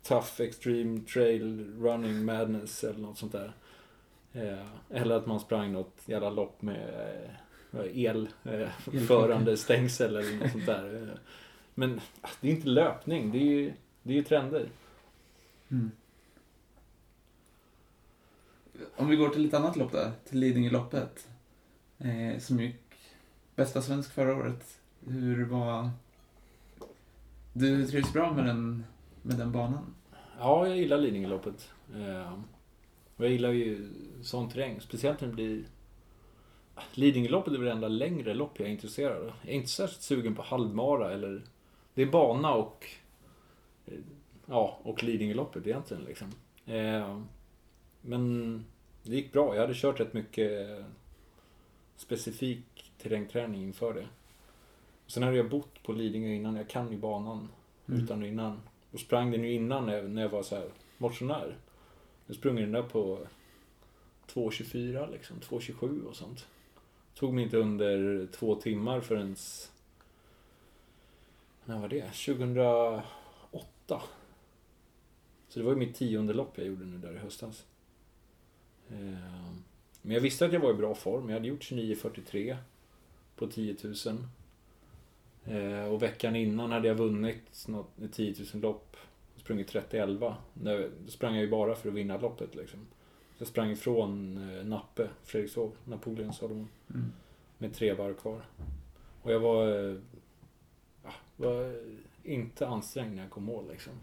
Tough 0.04 0.42
Extreme 0.42 1.00
Trail 1.00 1.74
Running 1.80 2.26
Madness 2.26 2.84
eller 2.84 3.00
något 3.00 3.18
sånt 3.18 3.32
där. 3.32 3.54
Eh, 4.34 4.68
eller 4.90 5.16
att 5.16 5.26
man 5.26 5.40
sprang 5.40 5.74
något 5.74 6.02
jävla 6.06 6.30
lopp 6.30 6.62
med 6.62 7.14
eh, 7.74 8.00
el, 8.04 8.30
eh, 8.44 8.70
förande 9.08 9.58
stängsel 9.58 10.16
eller 10.16 10.40
något 10.40 10.52
sånt 10.52 10.66
där. 10.66 11.02
Eh, 11.02 11.18
Men 11.74 12.02
ah, 12.22 12.30
det 12.42 12.48
är 12.48 12.52
inte 12.52 12.68
löpning, 12.68 13.32
det 13.32 13.38
är 13.38 13.44
ju, 13.44 13.74
det 14.04 14.14
är 14.14 14.18
ju 14.18 14.24
trender. 14.24 14.70
Mm. 15.70 15.92
Om 18.96 19.08
vi 19.08 19.16
går 19.16 19.30
till 19.30 19.46
ett 19.46 19.54
annat 19.54 19.76
lopp 19.76 19.92
där, 19.92 20.12
till 20.30 20.40
Lidingöloppet. 20.40 21.28
Eh, 21.98 22.40
som 22.40 22.60
gick 22.60 22.76
bästa 23.56 23.82
svensk 23.82 24.14
förra 24.14 24.36
året. 24.36 24.80
Hur 25.08 25.46
var... 25.46 25.90
Du 27.54 27.88
trivs 27.88 28.14
bra 28.14 28.34
med 28.34 28.46
den, 28.46 28.86
med 29.22 29.38
den 29.38 29.52
banan? 29.52 29.96
Ja, 30.40 30.68
jag 30.68 30.78
gillar 30.78 30.98
Lidingöloppet. 30.98 31.72
Eh, 31.96 32.40
jag 33.18 33.30
gillar 33.30 33.52
ju 33.52 33.90
sån 34.22 34.50
terräng, 34.50 34.82
speciellt 34.82 35.22
när 35.22 35.28
det 35.28 35.34
blir... 35.34 35.64
Lidingöloppet 36.94 37.54
är 37.54 37.58
väl 37.58 37.66
det 37.66 37.72
enda 37.72 37.88
längre 37.88 38.34
lopp 38.34 38.60
jag 38.60 38.68
är 38.68 38.72
intresserad 38.72 39.18
av. 39.18 39.32
Jag 39.42 39.52
är 39.54 39.56
inte 39.58 39.70
särskilt 39.70 40.02
sugen 40.02 40.36
på 40.36 40.42
halvmara 40.42 41.14
eller... 41.14 41.42
Det 41.94 42.02
är 42.02 42.06
bana 42.06 42.54
och... 42.54 42.86
eh, 43.86 43.94
Ja, 44.50 44.80
och 44.84 45.04
Lidingöloppet 45.04 45.68
egentligen 45.68 46.04
liksom. 46.04 46.32
Eh, 46.66 47.22
men 48.02 48.66
det 49.04 49.16
gick 49.16 49.32
bra. 49.34 49.56
Jag 49.56 49.62
hade 49.62 49.74
kört 49.76 50.00
rätt 50.00 50.14
mycket 50.14 50.70
eh, 50.70 50.86
specifik 51.96 52.92
terrängträning 53.02 53.62
inför 53.64 53.94
det. 53.94 54.08
Sen 55.08 55.24
hade 55.24 55.38
jag 55.38 55.50
bott 55.50 55.84
på 55.84 55.92
Lidingö 55.92 56.30
innan. 56.30 56.56
Jag 56.56 56.70
kan 56.70 56.92
ju 56.92 56.98
banan 56.98 57.48
Mm. 57.90 58.04
utan 58.04 58.22
och 58.22 58.28
innan. 58.28 58.62
Och 58.92 59.00
sprang 59.00 59.32
den 59.32 59.44
ju 59.44 59.54
innan 59.54 59.86
när 59.86 59.94
jag, 59.96 60.10
när 60.10 60.22
jag 60.22 60.30
var 60.30 60.44
så 60.44 60.56
här 60.56 60.70
motionär. 60.98 61.58
Jag 62.26 62.36
sprang 62.36 62.56
den 62.56 62.72
där 62.72 62.84
på 62.84 63.20
2.24 64.34 65.12
liksom, 65.12 65.38
2.27 65.40 66.04
och 66.06 66.16
sånt. 66.16 66.48
Tog 67.18 67.34
mig 67.34 67.44
inte 67.44 67.58
under 67.58 68.28
två 68.32 68.56
timmar 68.56 69.02
förrän... 69.02 69.36
När 71.66 71.80
var 71.80 71.88
det? 71.88 72.02
2008. 72.02 73.04
Så 75.48 75.60
det 75.60 75.66
var 75.66 75.72
ju 75.72 75.78
mitt 75.78 75.96
tionde 75.96 76.34
lopp 76.34 76.58
jag 76.58 76.68
gjorde 76.68 76.86
nu 76.86 76.98
där 76.98 77.14
i 77.14 77.18
höstas. 77.18 77.66
Ehm, 78.90 79.64
men 80.02 80.14
jag 80.14 80.22
visste 80.22 80.46
att 80.46 80.54
jag 80.54 80.60
var 80.60 80.72
i 80.72 80.74
bra 80.74 80.96
form. 80.96 81.30
Jag 81.30 81.36
hade 81.36 81.48
gjort 81.48 81.72
29.43 81.72 82.58
på 83.36 83.48
10 83.48 83.76
000. 83.84 83.96
Ehm, 85.46 85.92
och 85.92 86.02
veckan 86.02 86.36
innan 86.36 86.72
hade 86.72 86.88
jag 86.88 86.96
vunnit 86.96 87.68
något, 87.68 87.92
10 88.12 88.36
000 88.54 88.62
lopp. 88.62 88.98
Sprungit 89.36 89.74
30-11. 89.74 90.34
Då 90.54 90.90
sprang 91.08 91.34
jag 91.34 91.44
ju 91.44 91.50
bara 91.50 91.76
för 91.76 91.90
att 91.90 91.96
vinna 91.96 92.18
loppet 92.18 92.56
liksom. 92.56 92.88
Jag 93.38 93.48
sprang 93.48 93.72
ifrån 93.72 94.38
eh, 94.58 94.66
Nappe, 94.66 95.10
Fredrikshov, 95.24 95.72
Napoleon 95.86 96.34
Solomon. 96.34 96.70
Mm. 96.90 97.12
Med 97.58 97.74
tre 97.74 97.94
varv 97.94 98.14
kvar. 98.14 98.42
Och 99.22 99.32
jag 99.32 99.40
var, 99.40 99.68
eh, 99.68 99.96
ja, 101.04 101.12
var 101.36 101.76
inte 102.24 102.68
ansträngd 102.68 103.16
när 103.16 103.24
jag 103.24 103.32
kom 103.32 103.44
mål 103.44 103.66
liksom. 103.72 103.94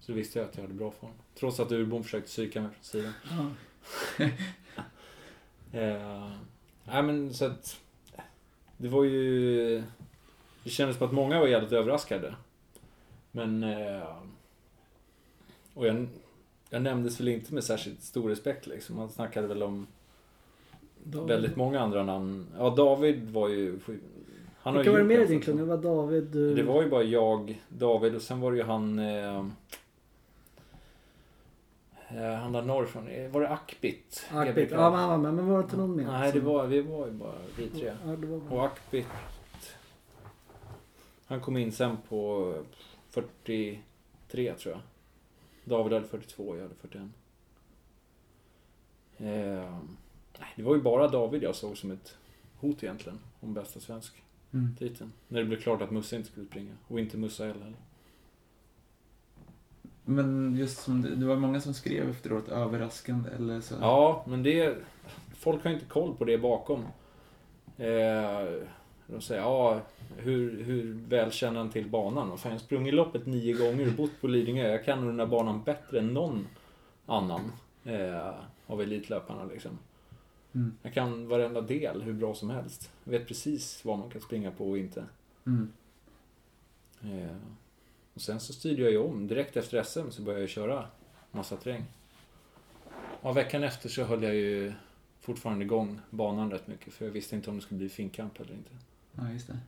Så 0.00 0.12
då 0.12 0.16
visste 0.16 0.38
jag 0.38 0.48
att 0.48 0.56
jag 0.56 0.62
hade 0.62 0.74
bra 0.74 0.90
form. 0.90 1.12
Trots 1.34 1.60
att 1.60 1.72
Urbom 1.72 2.04
försökte 2.04 2.28
psyka 2.28 2.60
mig 2.60 2.70
från 2.70 2.84
sidan. 2.84 3.12
Ja. 4.18 4.28
Eh, 5.72 6.32
nej 6.84 7.02
men 7.02 7.34
så 7.34 7.44
att... 7.44 7.80
Det 8.76 8.88
var 8.88 9.04
ju... 9.04 9.82
Det 10.64 10.70
kändes 10.70 10.96
som 10.96 11.06
att 11.06 11.12
många 11.12 11.40
var 11.40 11.46
jävligt 11.46 11.72
överraskade. 11.72 12.34
Men... 13.30 13.62
Eh, 13.62 14.16
och 15.74 15.86
jag, 15.86 16.08
jag 16.74 16.82
nämndes 16.82 17.20
väl 17.20 17.28
inte 17.28 17.54
med 17.54 17.64
särskilt 17.64 18.02
stor 18.02 18.28
respekt 18.28 18.66
liksom. 18.66 18.96
Man 18.96 19.08
snackade 19.08 19.46
väl 19.46 19.62
om 19.62 19.86
David. 21.04 21.28
väldigt 21.28 21.56
många 21.56 21.80
andra 21.80 22.02
namn. 22.02 22.46
Ja, 22.58 22.70
David 22.70 23.30
var 23.30 23.48
ju... 23.48 23.78
Han 24.58 24.74
Vilka 24.74 24.90
var 24.92 24.98
det 24.98 25.04
mer 25.04 25.20
i 25.20 25.26
din 25.26 25.40
klubb? 25.40 25.58
Det 25.58 25.64
var 25.64 25.76
David, 25.76 26.24
du... 26.24 26.54
Det 26.54 26.62
var 26.62 26.82
ju 26.82 26.88
bara 26.88 27.02
jag, 27.02 27.62
David 27.68 28.14
och 28.14 28.22
sen 28.22 28.40
var 28.40 28.52
det 28.52 28.58
ju 28.58 28.64
han... 28.64 28.98
Eh, 28.98 29.38
eh, 32.08 32.34
han 32.34 32.52
där 32.52 32.62
norrifrån. 32.62 33.08
Eh, 33.08 33.30
Var 33.30 33.40
det 33.40 33.48
Akbit? 33.48 34.26
Akbit. 34.32 34.70
Ja, 34.70 34.90
men 34.90 35.00
han 35.00 35.08
var 35.08 35.18
med. 35.18 35.34
Men 35.34 35.48
var 35.48 35.58
det 35.58 35.64
inte 35.64 35.76
någon 35.76 35.96
mer? 35.96 36.04
Nej, 36.04 36.32
det 36.32 36.38
som- 36.38 36.48
var, 36.48 36.66
vi 36.66 36.80
var 36.80 37.06
ju 37.06 37.12
bara 37.12 37.34
vi 37.56 37.68
tre. 37.68 37.92
Ja, 38.06 38.10
det 38.16 38.26
var 38.26 38.52
Och 38.52 38.64
Akbit... 38.64 39.06
Han 41.26 41.40
kom 41.40 41.56
in 41.56 41.72
sen 41.72 41.96
på 42.08 42.52
43 43.10 44.54
tror 44.54 44.74
jag. 44.74 44.80
David 45.64 45.92
hade 45.92 46.06
42, 46.06 46.56
jag 46.56 46.62
hade 46.62 46.74
41. 46.74 47.02
Eh, 49.16 49.78
det 50.56 50.62
var 50.62 50.74
ju 50.74 50.82
bara 50.82 51.08
David 51.08 51.42
jag 51.42 51.54
såg 51.54 51.78
som 51.78 51.90
ett 51.90 52.16
hot 52.60 52.82
egentligen. 52.82 53.18
Om 53.40 53.54
bästa 53.54 53.80
svensk 53.80 54.20
Mm. 54.52 54.76
titeln. 54.78 55.12
När 55.28 55.40
det 55.40 55.46
blev 55.46 55.60
klart 55.60 55.82
att 55.82 55.90
Musse 55.90 56.16
inte 56.16 56.28
skulle 56.28 56.46
springa. 56.46 56.72
Och 56.88 57.00
inte 57.00 57.16
Musse 57.16 57.46
heller. 57.46 57.74
Men 60.04 60.56
just 60.56 60.78
som 60.82 61.02
det, 61.02 61.14
det 61.14 61.26
var 61.26 61.36
många 61.36 61.60
som 61.60 61.74
skrev 61.74 62.10
efteråt, 62.10 62.48
överraskande 62.48 63.30
eller 63.30 63.60
så. 63.60 63.74
Ja, 63.80 64.24
men 64.28 64.42
det... 64.42 64.76
Folk 65.34 65.64
har 65.64 65.70
inte 65.70 65.84
koll 65.84 66.14
på 66.16 66.24
det 66.24 66.38
bakom. 66.38 66.84
Eh, 67.76 68.62
de 69.06 69.20
säger, 69.20 69.40
ja, 69.40 69.80
hur, 70.16 70.64
hur 70.64 70.98
väl 71.08 71.32
känner 71.32 71.58
han 71.58 71.70
till 71.70 71.88
banan? 71.88 72.32
Och 72.32 72.40
fan, 72.40 72.52
jag 72.52 72.58
har 72.58 72.64
sprungit 72.64 72.94
loppet 72.94 73.26
nio 73.26 73.52
gånger 73.52 73.86
och 73.86 73.92
bott 73.92 74.20
på 74.20 74.26
Lidingö. 74.26 74.68
Jag 74.68 74.84
kan 74.84 75.00
nog 75.00 75.10
den 75.10 75.20
här 75.20 75.26
banan 75.26 75.62
bättre 75.62 75.98
än 75.98 76.14
någon 76.14 76.46
annan 77.06 77.52
eh, 77.84 78.34
av 78.66 78.82
elitlöparna 78.82 79.44
liksom. 79.44 79.78
Mm. 80.54 80.72
Jag 80.82 80.94
kan 80.94 81.28
varenda 81.28 81.60
del 81.60 82.02
hur 82.02 82.12
bra 82.12 82.34
som 82.34 82.50
helst. 82.50 82.90
Jag 83.04 83.12
vet 83.12 83.28
precis 83.28 83.84
vad 83.84 83.98
man 83.98 84.10
kan 84.10 84.20
springa 84.20 84.50
på 84.50 84.70
och 84.70 84.78
inte. 84.78 85.04
Mm. 85.46 85.72
Eh, 87.02 87.36
och 88.14 88.20
sen 88.20 88.40
så 88.40 88.52
styrde 88.52 88.82
jag 88.82 88.90
ju 88.90 88.98
om. 88.98 89.26
Direkt 89.26 89.56
efter 89.56 89.82
SM 89.82 90.10
så 90.10 90.22
började 90.22 90.42
jag 90.42 90.50
köra 90.50 90.86
massa 91.30 91.56
terräng. 91.56 91.84
Och 93.20 93.36
veckan 93.36 93.62
efter 93.62 93.88
så 93.88 94.04
höll 94.04 94.22
jag 94.22 94.34
ju 94.34 94.72
fortfarande 95.20 95.64
igång 95.64 96.00
banan 96.10 96.50
rätt 96.50 96.66
mycket. 96.66 96.94
För 96.94 97.04
jag 97.04 97.12
visste 97.12 97.36
inte 97.36 97.50
om 97.50 97.56
det 97.56 97.62
skulle 97.62 97.78
bli 97.78 97.88
finkamp 97.88 98.40
eller 98.40 98.54
inte. 98.54 98.70
Ja, 99.16 99.30
just 99.32 99.46
det. 99.46 99.58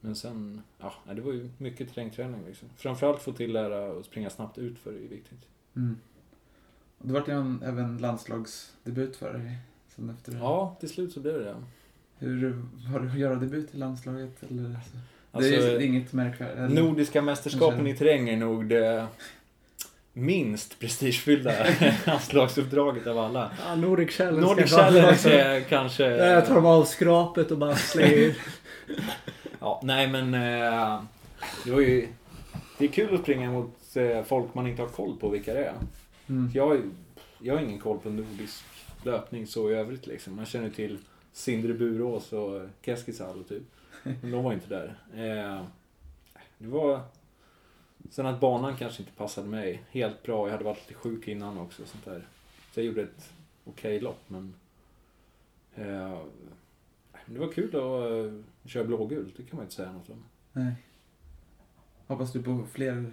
Men 0.00 0.16
sen, 0.16 0.62
ja, 0.78 0.94
det 1.14 1.20
var 1.20 1.32
ju 1.32 1.50
mycket 1.58 1.94
terrängträning 1.94 2.46
liksom. 2.46 2.68
Framförallt 2.76 3.22
få 3.22 3.32
till 3.32 3.52
lära 3.52 3.98
att 3.98 4.04
springa 4.04 4.30
snabbt 4.30 4.58
ut 4.58 4.78
för 4.78 4.92
det 4.92 4.98
är 4.98 5.02
ju 5.02 5.08
viktigt. 5.08 5.46
Mm. 5.76 5.96
Det 6.98 7.12
vart 7.12 7.28
ju 7.28 7.32
en, 7.32 7.62
även 7.62 7.98
landslagsdebut 7.98 9.16
för 9.16 9.32
dig. 9.32 9.58
Sen 9.88 10.10
efter 10.10 10.32
det. 10.32 10.38
Ja, 10.38 10.76
till 10.80 10.88
slut 10.88 11.12
så 11.12 11.20
blev 11.20 11.34
det 11.34 11.44
det. 11.44 11.56
Hur 12.18 12.62
har 12.92 13.00
du 13.00 13.08
att 13.08 13.18
göra 13.18 13.34
debut 13.34 13.74
i 13.74 13.76
landslaget? 13.76 14.42
Eller? 14.42 14.80
så? 14.92 14.98
Alltså, 15.32 15.50
det 15.50 15.56
är 15.56 15.80
inget 15.80 16.12
märkvärdigt. 16.12 16.74
Nordiska 16.74 17.22
mästerskapen 17.22 17.86
i 17.86 17.96
terräng 17.96 18.28
är 18.28 18.36
nog 18.36 18.68
det 18.68 19.06
minst 20.12 20.78
prestigefyllda 20.78 21.52
landslagsuppdraget 22.06 23.06
av 23.06 23.18
alla. 23.18 23.50
Ja, 23.66 23.74
Nordic 23.74 24.10
Challenge 24.10 24.40
Nordic 24.40 24.70
kanske. 24.74 24.76
Challenge 24.76 25.28
är 25.28 25.60
kanske... 25.60 26.08
Där 26.08 26.40
tar 26.40 26.54
de 26.54 26.66
av 26.66 26.84
skrapet 26.84 27.50
och 27.50 27.58
bara 27.58 27.76
slänger. 27.76 28.36
Ja, 29.60 29.80
nej 29.84 30.08
men... 30.08 30.34
Eh, 30.34 31.02
det 31.64 31.70
var 31.70 31.80
ju... 31.80 32.08
Det 32.78 32.84
är 32.84 32.88
kul 32.88 33.14
att 33.14 33.20
springa 33.20 33.52
mot 33.52 33.96
eh, 33.96 34.22
folk 34.22 34.54
man 34.54 34.66
inte 34.66 34.82
har 34.82 34.88
koll 34.88 35.16
på 35.16 35.28
vilka 35.28 35.54
det 35.54 35.64
är. 35.64 35.74
Mm. 36.28 36.50
Jag, 36.54 36.80
jag 37.38 37.54
har 37.54 37.62
ingen 37.62 37.78
koll 37.78 37.98
på 37.98 38.10
nordisk 38.10 38.64
löpning 39.04 39.46
så 39.46 39.70
i 39.70 39.74
övrigt 39.74 40.06
liksom. 40.06 40.36
Man 40.36 40.46
känner 40.46 40.70
till 40.70 40.98
Sindre 41.32 41.74
Burås 41.74 42.32
och 42.32 42.62
Keskisalo 42.82 43.42
typ. 43.42 43.62
Men 44.02 44.30
de 44.30 44.44
var 44.44 44.52
inte 44.52 44.68
där. 44.68 44.98
Eh, 45.14 45.64
det 46.58 46.68
var... 46.68 47.00
Sen 48.10 48.26
att 48.26 48.40
banan 48.40 48.76
kanske 48.76 49.02
inte 49.02 49.12
passade 49.12 49.48
mig 49.48 49.82
helt 49.90 50.22
bra. 50.22 50.46
Jag 50.46 50.52
hade 50.52 50.64
varit 50.64 50.88
lite 50.88 50.94
sjuk 50.94 51.28
innan 51.28 51.58
också. 51.58 51.86
Sånt 51.86 52.04
där. 52.04 52.26
Så 52.72 52.80
jag 52.80 52.86
gjorde 52.86 53.02
ett 53.02 53.32
okej 53.64 54.00
lopp 54.00 54.20
men... 54.28 54.54
Eh, 55.74 56.18
det 57.26 57.38
var 57.38 57.52
kul 57.52 57.68
att 57.68 58.10
eh, 58.10 58.70
köra 58.70 58.84
blågult, 58.84 59.36
det 59.36 59.42
kan 59.42 59.56
man 59.56 59.64
inte 59.64 59.74
säga 59.74 59.92
något 59.92 60.10
om. 60.10 60.24
Nej. 60.52 60.74
Hoppas 62.06 62.32
du 62.32 62.42
på 62.42 62.66
fler? 62.72 63.12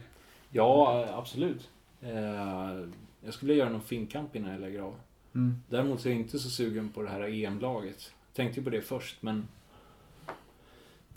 Ja, 0.50 1.08
absolut. 1.14 1.70
Eh, 2.02 2.88
jag 3.22 3.34
skulle 3.34 3.50
vilja 3.50 3.64
göra 3.64 3.70
någon 3.70 3.82
finkamp 3.82 4.36
innan 4.36 4.52
jag 4.52 4.62
lägger 4.62 4.80
av. 4.80 4.96
Mm. 5.36 5.56
Däremot 5.70 6.02
så 6.02 6.08
är 6.08 6.14
jag 6.14 6.22
inte 6.22 6.40
så 6.40 6.50
sugen 6.50 6.90
på 6.90 7.02
det 7.02 7.10
här 7.10 7.22
EM-laget. 7.22 8.14
Tänkte 8.34 8.60
ju 8.60 8.64
på 8.64 8.70
det 8.70 8.82
först 8.82 9.22
men 9.22 9.48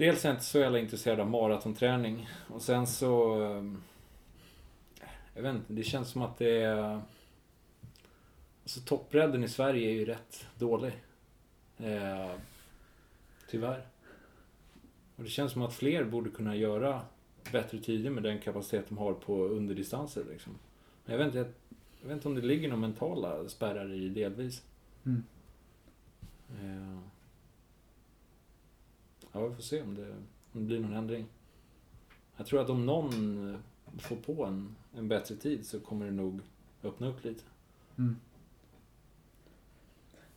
Dels 0.01 0.25
är 0.25 0.29
jag 0.29 0.35
inte 0.35 0.45
så 0.45 0.59
jävla 0.59 0.79
intresserad 0.79 1.21
av 1.21 1.31
maratonträning 1.31 2.29
och 2.49 2.63
sen 2.63 2.87
så 2.87 3.43
eh, 3.43 3.65
Jag 5.35 5.43
vet 5.43 5.55
inte, 5.55 5.73
det 5.73 5.83
känns 5.83 6.09
som 6.09 6.23
att 6.23 6.39
det 6.39 6.63
är 6.63 7.01
Alltså 8.63 8.81
toppbredden 8.81 9.45
i 9.45 9.49
Sverige 9.49 9.89
är 9.89 9.93
ju 9.93 10.05
rätt 10.05 10.47
dålig. 10.59 10.93
Eh, 11.79 12.31
tyvärr. 13.51 13.87
Och 15.17 15.25
det 15.25 15.31
känns 15.31 15.53
som 15.53 15.63
att 15.63 15.75
fler 15.75 16.05
borde 16.05 16.31
kunna 16.31 16.57
göra 16.57 17.01
bättre 17.53 17.79
tider 17.79 18.11
med 18.11 18.23
den 18.23 18.39
kapacitet 18.39 18.85
de 18.89 18.99
har 18.99 19.15
på 19.15 19.45
underdistanser 19.45 20.25
liksom. 20.31 20.53
Men 21.05 21.13
jag 21.13 21.19
vet 21.19 21.27
inte, 21.27 21.39
jag, 21.39 21.49
jag 22.01 22.09
vet 22.09 22.17
inte 22.17 22.29
om 22.29 22.35
det 22.35 22.41
ligger 22.41 22.69
några 22.69 22.81
mentala 22.81 23.49
spärrar 23.49 23.93
i 23.93 24.09
delvis. 24.09 24.63
Mm. 25.05 25.23
Eh, 26.51 27.20
Ja, 29.33 29.47
vi 29.47 29.55
får 29.55 29.63
se 29.63 29.83
om 29.83 29.95
det, 29.95 30.07
om 30.53 30.61
det 30.61 30.61
blir 30.61 30.81
någon 30.81 30.93
ändring. 30.97 31.27
Jag 32.37 32.47
tror 32.47 32.61
att 32.63 32.71
om 32.71 32.87
någon 32.87 33.49
eh, 33.55 34.01
får 34.01 34.17
på 34.17 34.45
en, 34.45 34.77
en 34.97 35.09
bättre 35.09 35.35
tid 35.35 35.67
så 35.67 35.81
kommer 35.81 36.07
det 36.07 36.13
nog 36.13 36.41
öppna 36.85 37.07
upp 37.09 37.25
lite. 37.25 37.43
Mm. 37.99 38.17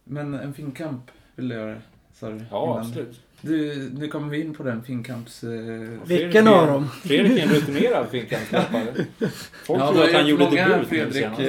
Men 0.04 0.34
en 0.34 0.54
finkamp 0.54 1.12
vill 1.36 1.50
du 1.50 1.56
göra, 1.56 1.82
sa 2.14 2.30
du? 2.30 2.40
Ja, 2.52 2.64
innan. 2.74 2.80
absolut. 2.80 3.22
Du, 3.42 3.90
nu 3.94 4.08
kommer 4.08 4.30
vi 4.30 4.42
in 4.42 4.54
på 4.54 4.64
den 4.64 4.84
finkamps... 4.84 5.44
Eh, 5.44 6.00
Vilken 6.08 6.48
av 6.48 6.68
dem? 6.68 6.88
Fredrik 6.90 7.40
är 7.40 7.44
en 7.44 7.50
rutinerad 7.54 8.10
finkampslöpare. 8.10 8.94
Folk 9.66 9.82
Ja, 9.82 9.92
tror 9.94 10.04
att 10.04 10.14
han 10.14 10.28
gjorde 10.28 10.44
debut 10.50 10.78
nu 10.80 10.86
Fredrik. 10.86 11.14
senast. 11.16 11.42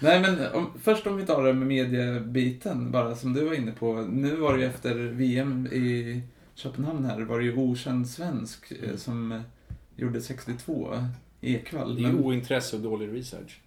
Nej 0.00 0.20
men 0.20 0.52
om, 0.54 0.70
först 0.82 1.06
om 1.06 1.16
vi 1.16 1.26
tar 1.26 1.42
det 1.44 1.52
med 1.52 1.66
mediebiten 1.66 2.90
bara 2.90 3.14
som 3.16 3.32
du 3.32 3.44
var 3.44 3.54
inne 3.54 3.72
på. 3.72 3.94
Nu 3.94 4.36
var 4.36 4.54
det 4.54 4.60
ju 4.60 4.66
efter 4.66 4.94
VM 4.94 5.66
i 5.66 6.20
Köpenhamn 6.62 7.04
här 7.04 7.20
var 7.20 7.38
det 7.38 7.44
ju 7.44 7.56
okänd 7.56 8.08
svensk 8.08 8.72
eh, 8.82 8.96
som 8.96 9.32
eh, 9.32 9.40
gjorde 9.96 10.20
62 10.20 10.94
Ekvall. 11.40 11.96
Det 11.96 12.02
är 12.02 12.06
Men 12.06 12.18
ointresse 12.24 12.76
och 12.76 12.82
dålig 12.82 13.12
research. 13.18 13.60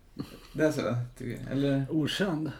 det 0.53 0.63
är 0.65 0.71
så, 0.71 0.81
tycker 1.17 1.31
jag. 1.43 1.51
Eller? 1.51 1.85
Okänd? 1.89 2.51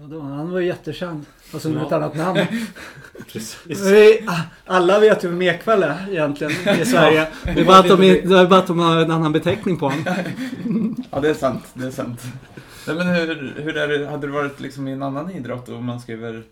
Ja, 0.00 0.06
då- 0.06 0.20
Han 0.20 0.50
var 0.50 0.60
ju 0.60 0.66
jättekänd. 0.66 1.24
Fast 1.42 1.64
under 1.66 1.80
Ja. 1.80 1.86
ett 1.86 1.92
annat 1.92 2.16
namn. 2.16 2.40
Precis. 3.32 3.80
Vi- 3.86 4.26
Alla 4.64 5.00
vet 5.00 5.24
ju 5.24 5.28
vem 5.28 5.42
Ekvall 5.42 5.82
är 5.82 6.10
egentligen 6.10 6.52
i 6.80 6.84
Sverige. 6.84 7.28
Det 7.44 7.50
är 7.60 7.64
bara 7.64 7.78
att 7.78 7.88
de, 7.88 7.96
det 8.00 8.38
är 8.38 8.46
bara 8.46 8.58
att 8.60 8.66
de 8.66 8.78
har 8.78 8.96
en 8.96 9.10
annan 9.10 9.32
beteckning 9.32 9.76
på 9.76 9.88
honom. 9.88 10.04
Ja, 11.10 11.20
det 11.20 11.30
är 11.30 11.34
sant. 11.34 11.64
Det 11.74 11.86
är 11.86 11.90
sant. 11.90 12.20
Nej, 12.86 12.96
men 12.96 13.06
hur, 13.08 13.54
hur 13.56 13.76
är 13.76 13.88
det, 13.98 14.06
hade 14.06 14.26
det 14.26 14.32
varit 14.32 14.60
liksom 14.60 14.88
i 14.88 14.92
en 14.92 15.02
annan 15.02 15.30
idrott 15.30 15.68
om 15.68 15.84
man 15.84 16.00
skriver... 16.00 16.42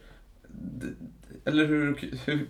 Eller 1.45 1.67
hur... 1.67 2.11
hur 2.27 2.47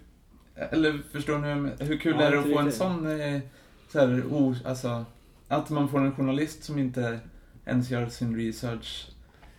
eller 0.55 0.99
förstår 1.13 1.39
ni, 1.39 1.71
hur 1.85 1.97
kul 1.99 2.17
Ja, 2.19 2.23
är 2.27 2.31
det 2.33 2.39
att 2.39 2.51
få 2.51 2.59
en 2.59 2.73
sån... 2.73 3.21
eh, 3.21 3.41
Så 3.89 3.99
här, 3.99 4.23
o, 4.31 4.55
alltså, 4.65 5.05
att 5.49 5.71
man 5.71 5.89
får 5.89 6.01
en 6.01 6.15
journalist 6.17 6.65
som 6.65 6.79
inte 6.79 7.19
ens 7.67 7.91
gör 7.91 8.07
sin 8.09 8.37
research 8.37 9.09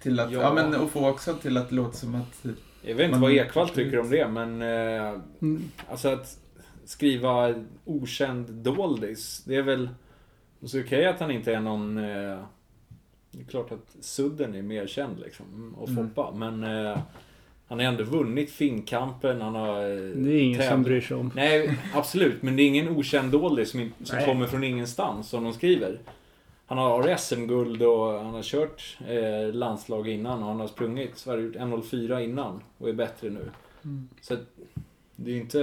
till 0.01 0.19
att... 0.19 0.31
Ja, 0.31 0.41
Ja. 0.41 0.53
men 0.53 0.75
och 0.75 0.89
få 0.91 1.09
också 1.09 1.33
till 1.33 1.57
att 1.57 1.71
låter 1.71 1.97
som 1.97 2.15
att... 2.15 2.45
Jag 2.81 2.95
vet 2.95 3.05
inte 3.05 3.11
Man- 3.11 3.21
vad 3.21 3.31
Ekvall 3.31 3.69
tycker 3.69 3.99
om 3.99 4.09
det, 4.09 4.27
men 4.27 4.61
eh, 4.61 5.21
Mm. 5.41 5.63
alltså 5.89 6.09
att 6.09 6.37
skriva 6.85 7.55
okänd 7.85 8.49
doldis, 8.53 9.43
det 9.45 9.55
är 9.55 9.61
väl 9.61 9.89
så 10.65 10.79
okej 10.81 11.05
att 11.07 11.19
han 11.19 11.31
inte 11.31 11.53
är 11.53 11.59
någon... 11.59 11.97
Eh, 11.97 12.39
det 13.31 13.41
är 13.41 13.45
klart 13.49 13.71
att 13.71 13.95
Sudden 14.05 14.55
är 14.55 14.61
mer 14.61 14.87
känd 14.87 15.19
liksom, 15.19 15.75
och 15.77 15.89
Mm. 15.89 16.09
Foppa, 16.09 16.31
men 16.35 16.63
eh, 16.63 16.97
han 17.73 17.79
har 17.79 17.85
ändå 17.87 18.03
vunnit 18.03 18.51
Finnkampen, 18.51 19.41
han 19.41 19.55
har... 19.55 19.81
eh, 19.83 19.95
Det 20.15 20.31
är 20.33 20.41
ingen 20.43 20.59
som 20.61 20.69
tävlat- 20.69 20.83
bryr 20.85 21.01
sig 21.01 21.17
om. 21.17 21.31
Nej, 21.35 21.77
absolut. 21.93 22.41
Men 22.41 22.55
det 22.55 22.63
är 22.63 22.67
ingen 22.67 22.89
okänd 22.89 23.31
doldis 23.31 23.69
som, 23.71 23.93
som 24.03 24.19
kommer 24.25 24.47
från 24.47 24.63
ingenstans, 24.63 25.29
som 25.29 25.43
de 25.43 25.53
skriver. 25.53 25.99
Han 26.65 26.77
har 26.77 27.15
SM-guld 27.17 27.81
och 27.81 28.11
han 28.11 28.33
har 28.33 28.41
kört 28.43 28.97
eh, 29.07 29.53
landslag 29.53 30.07
innan 30.09 30.39
och 30.43 30.49
han 30.49 30.59
har 30.59 30.67
sprungit 30.67 31.17
Sverige 31.17 31.43
gjort 31.45 31.55
1.04 31.55 32.19
innan 32.19 32.61
och 32.77 32.89
är 32.89 32.93
bättre 32.93 33.29
nu. 33.29 33.51
Mm. 33.83 34.09
Så 34.21 34.37
det 35.15 35.31
är 35.31 35.37
inte... 35.37 35.59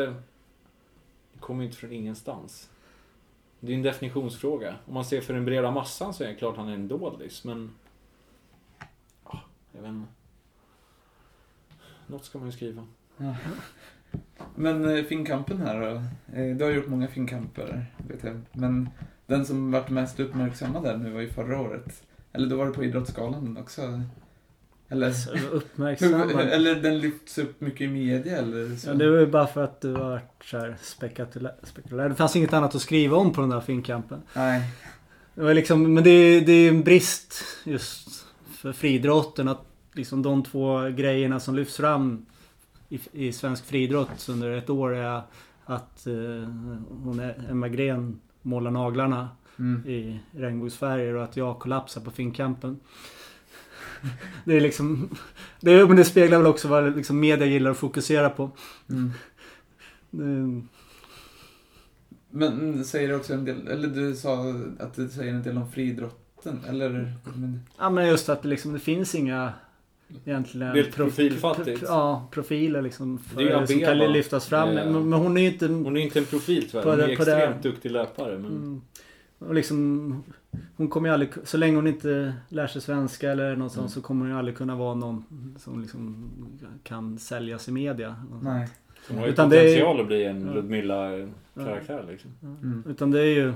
Det 1.32 1.40
kommer 1.40 1.64
inte 1.64 1.76
från 1.76 1.92
ingenstans. 1.92 2.70
Det 3.60 3.72
är 3.72 3.76
en 3.76 3.82
definitionsfråga. 3.82 4.74
Om 4.86 4.94
man 4.94 5.04
ser 5.04 5.20
för 5.20 5.34
den 5.34 5.44
breda 5.44 5.70
massan 5.70 6.14
så 6.14 6.24
är 6.24 6.28
det 6.28 6.34
klart 6.34 6.56
han 6.56 6.68
är 6.68 6.74
en 6.74 6.88
doldis, 6.88 7.44
men... 7.44 7.70
Ja, 9.24 9.40
jag 9.72 9.82
vet 9.82 9.88
inte. 9.90 10.08
Något 12.10 12.24
ska 12.24 12.38
man 12.38 12.46
ju 12.48 12.52
skriva. 12.52 12.86
Men 14.54 14.96
eh, 14.96 15.04
finkampen 15.04 15.58
här 15.58 15.80
då? 15.80 16.02
Eh, 16.40 16.56
Du 16.56 16.64
har 16.64 16.70
gjort 16.70 16.86
många 16.88 17.08
finkamper, 17.08 17.86
vet 18.08 18.24
jag. 18.24 18.40
Men 18.52 18.88
den 19.26 19.46
som 19.46 19.70
varit 19.72 19.88
mest 19.90 20.20
uppmärksammad 20.20 20.82
där 20.84 20.96
nu 20.96 21.10
var 21.10 21.20
ju 21.20 21.28
förra 21.28 21.60
året. 21.60 22.02
Eller 22.32 22.46
då 22.48 22.56
var 22.56 22.66
det 22.66 22.72
på 22.72 22.84
Idrottsgalan 22.84 23.56
också. 23.56 24.02
Eller, 24.88 25.12
Så 25.12 25.34
hur, 25.34 25.48
Uppmärksammad. 25.50 26.30
eller 26.40 26.74
den 26.74 26.98
lyfts 26.98 27.38
upp 27.38 27.60
mycket 27.60 27.80
i 27.80 27.88
media 27.88 28.36
eller 28.38 28.76
så? 28.76 28.88
Ja, 28.88 28.94
det 28.94 29.10
var 29.10 29.18
ju 29.18 29.26
bara 29.26 29.46
för 29.46 29.64
att 29.64 29.80
du 29.80 29.92
varit 29.92 30.44
så 30.44 30.58
här 30.58 30.76
spektakulär. 30.82 31.54
spektakulär. 31.62 32.08
Det 32.08 32.14
fanns 32.14 32.36
inget 32.36 32.52
annat 32.52 32.74
att 32.74 32.82
skriva 32.82 33.16
om 33.16 33.32
på 33.32 33.40
den 33.40 33.50
där 33.50 33.60
finkampen. 33.60 34.22
Nej. 34.34 34.62
Det 35.34 35.42
var 35.42 35.54
liksom, 35.54 35.94
men 35.94 36.04
det, 36.04 36.10
är- 36.10 36.40
det 36.40 36.52
är 36.52 36.68
en 36.68 36.82
brist 36.82 37.34
just 37.64 38.26
för 38.56 38.72
friidrotten 38.72 39.48
att 39.48 39.69
liksom 39.92 40.22
de 40.22 40.42
två 40.42 40.88
grejerna 40.88 41.40
som 41.40 41.54
lyfts 41.54 41.76
fram 41.76 42.26
i, 42.88 43.00
i 43.12 43.32
svensk 43.32 43.66
friidrott 43.66 44.28
under 44.30 44.50
ett 44.50 44.70
år 44.70 44.94
är 44.96 45.22
att 45.64 46.06
eh, 46.06 46.14
hon 47.04 47.20
är, 47.20 47.46
Emma 47.50 47.68
Gren 47.68 48.20
målar 48.42 48.70
naglarna 48.70 49.28
Mm. 49.58 49.86
i 49.88 50.20
regnbågsfärger 50.32 51.14
och 51.14 51.24
att 51.24 51.36
jag 51.36 51.58
kollapsar 51.58 52.00
på 52.00 52.10
finkampen. 52.10 52.80
Det 54.44 54.56
är 54.56 54.60
liksom... 54.60 55.08
Det, 55.60 55.72
är- 55.72 55.86
men 55.86 55.96
det 55.96 56.04
speglar 56.04 56.38
väl 56.38 56.46
också 56.46 56.68
vad 56.68 56.96
liksom 56.96 57.20
media 57.20 57.46
gillar 57.46 57.70
att 57.70 57.76
fokusera 57.76 58.30
på. 58.30 58.50
Mm. 58.90 59.10
Det, 60.10 60.62
Men 62.30 62.84
säger 62.84 63.08
det 63.08 63.16
också 63.16 63.32
en 63.34 63.44
del, 63.44 63.68
eller 63.68 63.88
du 63.88 64.14
sa 64.16 64.54
att 64.78 64.94
det 64.94 65.08
säger 65.08 65.34
en 65.34 65.42
del 65.42 65.56
om 65.56 65.70
friidrotten, 65.72 66.60
eller? 66.68 67.14
Men, 67.34 67.60
Ja 67.78 67.90
men 67.90 68.08
just 68.08 68.28
att 68.28 68.42
det 68.42 68.48
liksom, 68.48 68.72
det 68.72 68.78
finns 68.80 69.14
inga 69.14 69.52
egentligen... 70.24 70.74
Det 70.74 70.80
är 70.80 70.84
profilfattigt. 70.92 71.80
pro- 71.80 71.88
Ja, 71.88 72.28
profiler 72.30 72.82
liksom. 72.82 73.18
Det 73.36 73.42
är 73.42 73.46
ju 73.46 73.52
För, 73.58 73.66
som 73.66 73.80
kan 73.80 73.98
lyftas 73.98 74.46
fram. 74.46 74.68
Eh, 74.68 74.74
Men, 74.92 75.08
men 75.08 75.18
hon 75.18 75.36
är 75.36 75.40
ju 75.40 75.46
inte... 75.52 75.66
Hon 75.66 75.96
är 75.96 76.00
inte 76.00 76.18
en 76.18 76.24
profil 76.24 76.70
tyvärr. 76.70 76.82
På 76.82 76.90
Hon 76.90 77.00
är 77.00 77.08
extremt 77.08 77.62
duktig 77.62 77.90
löpare. 77.90 78.38
Men... 78.38 78.50
Mm. 78.50 78.80
Och 79.38 79.54
liksom, 79.54 80.22
hon 80.76 80.88
kommer 80.88 81.08
ju 81.08 81.12
aldrig, 81.12 81.30
så 81.44 81.56
länge 81.56 81.76
hon 81.76 81.86
inte 81.86 82.34
lär 82.48 82.66
sig 82.66 82.82
svenska 82.82 83.30
eller 83.30 83.56
något 83.56 83.72
sånt 83.72 83.78
Mm. 83.80 83.88
så 83.88 84.00
kommer 84.02 84.20
hon 84.20 84.30
ju 84.32 84.38
aldrig 84.38 84.56
kunna 84.56 84.76
vara 84.76 84.94
någon 84.94 85.24
som 85.58 85.80
liksom 85.80 86.30
kan 86.82 87.18
säljas 87.18 87.68
i 87.68 87.72
media. 87.72 88.16
nej. 88.42 88.68
Hon 89.08 89.18
har 89.18 89.26
ju 89.26 89.32
Utan 89.32 89.48
det 89.50 89.56
är- 89.60 89.62
potential 89.64 90.00
att 90.00 90.06
bli 90.06 90.24
en 90.24 90.46
Ja. 90.46 90.52
Ludmilla-karaktär 90.54 92.04
liksom. 92.10 92.30
Mm. 92.42 92.84
Utan 92.88 93.10
det 93.10 93.20
är 93.20 93.24
ju 93.34 93.52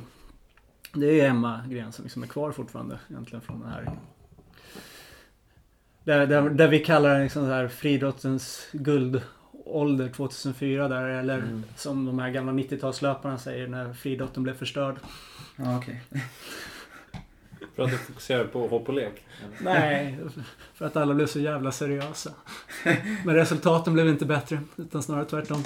Det 0.95 1.07
är 1.07 1.13
ju 1.13 1.21
Emma 1.21 1.61
Gren 1.69 1.93
som 1.93 2.03
liksom 2.05 2.23
är 2.23 2.27
kvar 2.27 2.53
fortfarande 2.53 2.99
egentligen 3.11 3.41
från 3.41 3.61
den 3.61 3.69
här 3.71 3.91
Där, 6.05 6.27
där, 6.27 6.51
där 6.51 6.69
vi 6.69 6.79
kallar 6.79 7.15
det 7.19 7.23
liksom 7.23 7.43
så 7.47 7.51
här 7.53 7.69
friidrottens 7.69 8.69
guldålder 8.73 10.09
2004 10.09 10.89
där. 10.89 11.05
Eller 11.09 11.39
Mm. 11.39 11.65
som 11.77 12.05
de 12.07 12.19
här 12.19 12.31
gamla 12.31 12.53
90-talslöparna 12.53 13.37
säger 13.39 13.69
när 13.69 13.93
friidrotten 13.93 14.43
blev 14.43 14.55
förstörd. 14.55 14.97
Ja, 15.57 15.77
okej. 15.79 16.03
För 17.77 17.83
att 17.83 17.91
du 17.91 17.97
fokuserar 17.99 18.45
på 18.45 18.67
hopp 18.69 18.89
och 18.89 18.95
lek. 18.95 19.23
Nej, 19.61 20.19
för 20.75 20.87
att 20.87 20.97
alla 20.97 21.15
blev 21.15 21.27
så 21.27 21.41
jävla 21.41 21.73
seriösa. 21.73 22.31
Men 23.25 23.35
resultaten 23.35 23.95
blev 23.95 24.09
inte 24.09 24.25
bättre, 24.27 24.59
utan 24.77 25.03
snarare 25.03 25.25
tvärtom. 25.25 25.65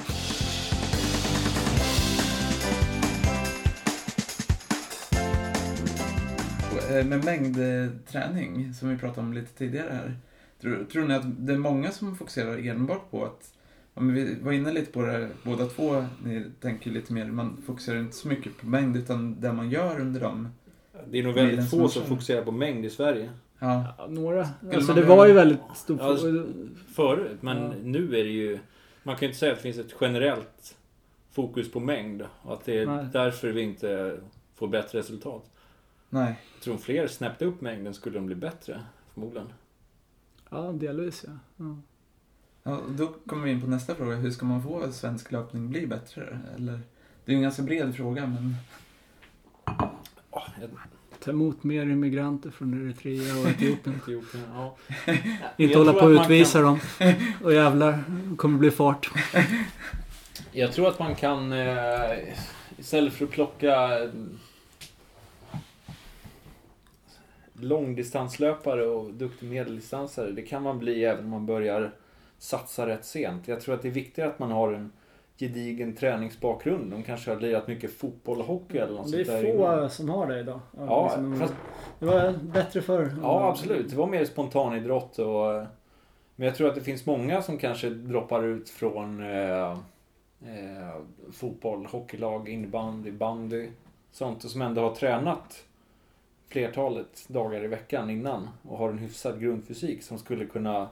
Eh, 6.91 7.05
Med 7.05 7.25
mängdträning, 7.25 8.75
som 8.75 8.89
vi 8.89 8.97
pratade 8.97 9.21
om 9.27 9.33
lite 9.33 9.53
tidigare 9.59 9.91
här. 9.93 10.17
Tror, 10.61 10.85
tror 10.85 11.05
ni 11.05 11.15
att 11.15 11.47
det 11.47 11.53
är 11.53 11.59
många 11.59 11.91
som 11.91 12.17
fokuserar 12.17 12.59
enbart 12.69 13.11
på 13.11 13.25
att 13.25 13.55
Ja, 13.95 14.03
men 14.03 14.15
vi 14.15 14.35
var 14.41 14.53
inne 14.53 14.73
lite 14.73 14.93
på 14.93 15.03
det 15.03 15.29
båda 15.43 15.67
två. 15.67 16.05
Ni 16.25 16.45
tänker 16.61 16.91
lite 16.91 17.13
mer, 17.13 17.25
man 17.27 17.63
fokuserar 17.67 17.99
inte 17.99 18.17
så 18.17 18.29
mycket 18.29 18.57
på 18.57 18.67
mängd 18.67 18.97
utan 18.97 19.41
det 19.41 19.53
man 19.53 19.71
gör 19.71 20.01
under 20.01 20.21
dem. 20.21 20.49
Det 21.11 21.19
är 21.19 21.23
nog 21.23 21.35
väldigt 21.35 21.71
få 21.71 21.89
som 21.89 22.03
fokuserar 22.05 22.45
på 22.45 22.53
mängd 22.53 22.85
i 22.85 22.91
Sverige. 22.91 23.31
Ja, 23.59 23.95
Ja, 23.99 24.07
några. 24.07 24.49
Alltså 24.75 24.93
det 24.95 25.03
var 25.03 25.27
ju 25.27 25.33
väldigt 25.33 25.61
stort. 25.75 26.01
Ja, 26.01 26.17
Förut, 26.95 27.39
men 27.43 27.57
Ja. 27.63 27.73
nu 27.83 28.05
är 28.05 28.25
det 28.25 28.31
ju... 28.31 28.59
Man 29.03 29.17
kan 29.17 29.21
ju 29.21 29.27
inte 29.27 29.39
säga 29.39 29.53
att 29.53 29.59
det 29.59 29.63
finns 29.63 29.79
ett 29.79 29.95
generellt 30.01 30.77
fokus 31.33 31.73
på 31.73 31.81
mängd. 31.81 32.23
Och 32.43 32.53
att 32.55 32.65
det 32.65 32.79
är 32.79 32.87
Nej. 32.87 33.07
därför 33.13 33.53
vi 33.53 33.61
inte 33.63 34.21
får 34.55 34.69
bättre 34.69 34.99
resultat. 34.99 35.51
nej. 36.11 36.35
Jag 36.55 36.63
tror 36.63 36.75
om 36.75 36.81
fler 36.81 37.07
snäppte 37.07 37.45
upp 37.45 37.61
mängden 37.61 37.95
skulle 37.95 38.15
de 38.19 38.27
bli 38.27 38.35
bättre. 38.35 38.81
Förmodligen. 39.15 39.49
Ja, 40.51 40.73
delvis 40.73 41.25
ja. 41.27 41.33
ja. 41.57 41.77
Ja, 42.63 42.81
då 42.89 43.07
kommer 43.27 43.45
vi 43.45 43.51
in 43.51 43.61
på 43.61 43.67
nästa 43.67 43.95
fråga. 43.95 44.17
Hur 44.17 44.31
ska 44.31 44.47
man 44.47 44.63
få 44.63 44.93
svensk 44.93 45.33
löpning 45.33 45.71
bli 45.71 45.87
bättre? 45.87 46.39
Eller, 46.57 46.81
det 47.25 47.31
är 47.31 47.33
ju 47.33 47.37
en 47.37 47.43
ganska 47.43 47.63
bred 47.63 47.95
fråga, 47.95 48.27
men 48.27 48.57
Ta 51.21 51.31
emot 51.31 51.65
mer 51.65 51.83
immigranter 51.83 52.51
från 52.51 52.75
Eritrea 52.75 53.41
och 53.41 53.49
Etiopien. 53.49 53.97
Etiopien, 54.03 54.45
ja. 54.55 54.77
Inte 55.57 55.73
Jag 55.73 55.79
hålla 55.79 55.93
på 55.93 56.07
att 56.07 56.21
utvisa 56.21 56.61
dem. 56.61 56.81
Och 57.43 57.55
jävlar, 57.55 58.05
det 58.31 58.37
kommer 58.37 58.59
bli 58.59 58.71
fart. 58.71 59.11
Jag 60.53 60.73
tror 60.73 60.89
att 60.89 60.99
man 60.99 61.15
kan, 61.15 61.53
eh, 61.53 62.19
istället 62.79 63.15
för 63.15 63.25
att 63.25 63.31
plocka 63.31 63.99
eh, 63.99 64.11
långdistanslöpare 67.61 68.87
och 68.87 69.11
duktig 69.13 69.49
medeldistansare, 69.49 70.31
det 70.31 70.43
kan 70.43 70.63
man 70.63 70.79
bli 70.79 71.05
även 71.05 71.25
om 71.25 71.31
man 71.31 71.47
börjar 71.47 71.91
satsa 72.39 72.87
rätt 72.87 73.05
sent. 73.05 73.49
Jag 73.49 73.61
tror 73.61 73.75
att 73.75 73.83
det 73.83 73.89
är 73.89 73.93
viktigare 73.93 74.31
att 74.31 74.39
man 74.39 74.51
har 74.51 74.73
en 74.73 74.93
gedigen 75.39 75.95
träningsbakgrund. 75.97 76.91
De 76.91 77.03
kanske 77.03 77.31
har 77.31 77.41
lirat 77.41 77.67
mycket 77.69 77.93
fotboll 77.93 78.39
och 78.39 78.45
hockey 78.45 78.79
eller 78.79 78.93
något 78.93 79.13
Det 79.13 79.21
är 79.21 79.25
sånt 79.25 79.43
där 79.43 79.53
få 79.53 79.59
innan. 79.77 79.91
som 79.91 80.09
har 80.09 80.27
det 80.27 80.41
idag. 80.41 80.61
Ja, 80.77 81.05
liksom, 81.05 81.39
fast, 81.41 81.55
Det 81.99 82.07
var 82.07 82.33
bättre 82.43 82.83
förr. 82.83 83.15
ja, 83.23 83.49
absolut. 83.49 83.91
Det 83.91 83.97
var 83.97 84.07
mer 84.07 84.25
spontanidrott 84.25 85.19
och... 85.19 85.65
Men 86.37 86.47
jag 86.47 86.57
tror 86.57 86.69
att 86.69 86.75
det 86.75 86.81
finns 86.81 87.07
många 87.07 87.43
som 87.43 87.59
kanske 87.59 87.91
droppar 87.91 88.43
ut 88.43 88.71
från 88.71 89.21
eh, 89.23 89.71
eh, 90.43 90.97
fotboll, 91.33 91.87
hockeylag, 91.87 92.49
innebandy, 92.49 93.13
bandy. 93.13 93.69
Sånt 94.13 94.45
och 94.45 94.51
som 94.51 94.63
ändå 94.63 94.83
har 94.83 94.95
tränat 94.95 95.65
flertalet 96.49 97.29
dagar 97.29 97.65
i 97.65 97.67
veckan 97.67 98.11
innan 98.11 98.49
och 98.63 98.79
har 98.79 98.91
en 98.91 98.99
hyfsad 98.99 99.41
grundfysik 99.41 100.03
som 100.03 100.19
skulle 100.19 100.47
kunna, 100.47 100.89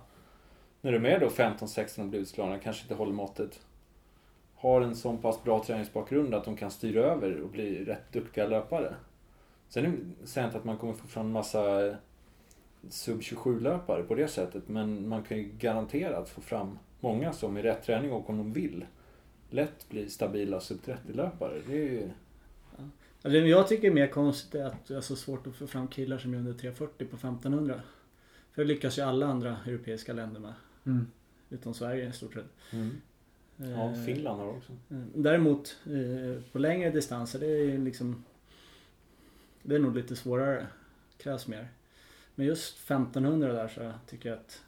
när 0.80 0.92
de 0.92 1.06
är 1.06 1.20
då 1.20 1.28
15-16 1.28 2.00
och 2.00 2.06
blir 2.06 2.20
utslagna, 2.20 2.58
kanske 2.58 2.82
inte 2.82 2.94
håller 2.94 3.12
måttet. 3.12 3.60
Har 4.54 4.80
en 4.80 4.96
sån 4.96 5.18
pass 5.18 5.42
bra 5.42 5.64
träningsbakgrund 5.64 6.34
att 6.34 6.44
de 6.44 6.56
kan 6.56 6.70
styra 6.70 7.04
över 7.04 7.40
och 7.40 7.50
bli 7.50 7.84
rätt 7.84 8.12
duktiga 8.12 8.46
löpare. 8.46 8.94
Sen 9.68 9.84
är 9.84 9.88
det 9.88 10.26
säger 10.26 10.44
jag 10.44 10.48
inte 10.48 10.58
att 10.58 10.64
man 10.64 10.78
kommer 10.78 10.92
få 10.92 11.06
fram 11.06 11.26
en 11.26 11.32
massa 11.32 11.86
eh, 11.86 11.94
sub 12.88 13.20
27-löpare 13.20 14.02
på 14.02 14.14
det 14.14 14.28
sättet, 14.28 14.68
men 14.68 15.08
man 15.08 15.22
kan 15.22 15.36
ju 15.36 15.50
garanterat 15.58 16.28
få 16.28 16.40
fram 16.40 16.78
många 17.00 17.32
som 17.32 17.56
i 17.56 17.62
rätt 17.62 17.82
träning 17.82 18.12
och 18.12 18.30
om 18.30 18.38
de 18.38 18.52
vill 18.52 18.86
lätt 19.50 19.88
blir 19.88 20.08
stabila 20.08 20.60
sub 20.60 20.78
30-löpare. 20.84 21.62
Det 21.66 21.72
är 21.72 21.84
ju... 21.84 22.10
Det 23.28 23.38
jag 23.38 23.68
tycker 23.68 23.88
är 23.88 23.92
mer 23.94 24.06
konstigt 24.06 24.54
är 24.54 24.64
att 24.64 24.86
det 24.86 24.94
är 24.96 25.00
så 25.00 25.16
svårt 25.16 25.46
att 25.46 25.54
få 25.56 25.66
fram 25.66 25.88
killar 25.88 26.18
som 26.18 26.34
är 26.34 26.38
under 26.38 26.52
340 26.52 27.06
på 27.06 27.16
1500. 27.16 27.80
För 28.52 28.62
det 28.62 28.68
lyckas 28.68 28.98
ju 28.98 29.02
alla 29.02 29.26
andra 29.26 29.56
europeiska 29.66 30.12
länder 30.12 30.40
med. 30.40 30.52
mm. 30.86 31.06
Utom 31.50 31.74
Sverige 31.74 32.08
i 32.08 32.12
stort 32.12 32.34
sett. 32.34 32.44
Ja, 32.70 33.90
Eh, 33.90 34.04
Finland 34.04 34.40
har 34.40 34.48
också. 34.48 34.72
eh, 34.72 34.96
Däremot 35.14 35.76
eh, 35.86 36.42
på 36.52 36.58
längre 36.58 36.90
distanser, 36.90 37.38
det 37.38 37.46
är 37.46 37.78
liksom... 37.78 38.24
Det 39.62 39.74
är 39.74 39.78
nog 39.78 39.96
lite 39.96 40.16
svårare. 40.16 40.66
Krävs 41.18 41.46
mer. 41.46 41.68
Men 42.34 42.46
just 42.46 42.90
1500 42.90 43.52
där 43.52 43.68
så 43.68 43.92
tycker 44.06 44.28
jag 44.28 44.38
att... 44.38 44.62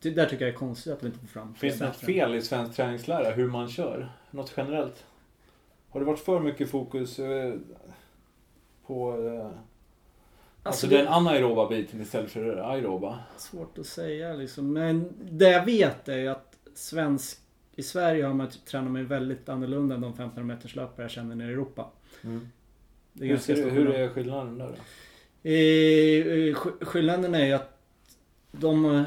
det- 0.00 0.10
Där 0.10 0.26
tycker 0.26 0.44
jag 0.44 0.54
är 0.54 0.58
konstigt 0.58 0.92
att 0.92 1.02
vi 1.02 1.06
inte 1.06 1.18
får 1.18 1.26
fram 1.26 1.54
Finns 1.54 1.78
det 1.78 1.86
något 1.86 1.96
fel 1.96 2.34
i 2.34 2.42
svensk 2.42 2.76
träningslära 2.76 3.30
hur 3.30 3.48
man 3.48 3.68
kör? 3.68 4.08
Något 4.30 4.54
generellt? 4.56 5.04
Har 5.90 6.00
det 6.00 6.06
varit 6.06 6.20
för 6.20 6.40
mycket 6.40 6.70
fokus 6.70 7.18
eh, 7.18 7.54
på 8.86 9.26
eh, 9.26 9.44
alltså, 9.44 9.58
Alltså, 10.62 10.86
den 10.86 11.08
anaeroba 11.08 11.68
biten 11.68 12.00
istället 12.00 12.30
för 12.30 12.44
den 12.44 12.64
aeroba? 12.64 13.18
Svårt 13.36 13.78
att 13.78 13.86
säga 13.86 14.32
liksom. 14.32 14.72
Men 14.72 15.12
det 15.30 15.50
jag 15.50 15.64
vet 15.64 16.08
är 16.08 16.16
ju 16.18 16.28
att 16.28 16.56
svensk... 16.74 17.38
I 17.76 17.82
Sverige 17.82 18.24
har 18.24 18.34
man 18.34 18.50
tränar 18.70 18.88
man 18.88 19.00
ju 19.00 19.06
väldigt 19.06 19.48
annorlunda 19.48 19.94
än 19.94 20.00
de 20.00 20.10
1500 20.12 20.54
meters 20.54 20.76
löpare 20.76 21.04
jag 21.04 21.10
känner 21.10 21.34
nere 21.36 21.48
i 21.48 21.52
Europa. 21.52 21.90
Det 23.12 23.24
är 23.24 23.28
Hur, 23.28 23.36
ser, 23.36 23.70
hur 23.70 23.90
är 23.90 24.08
skillnaden 24.08 24.58
där 24.58 24.66
då? 24.66 24.74
Sk- 25.48 26.84
Skillnaden 26.84 27.34
är 27.34 27.44
ju 27.46 27.52
att 27.52 27.78
de 28.52 29.04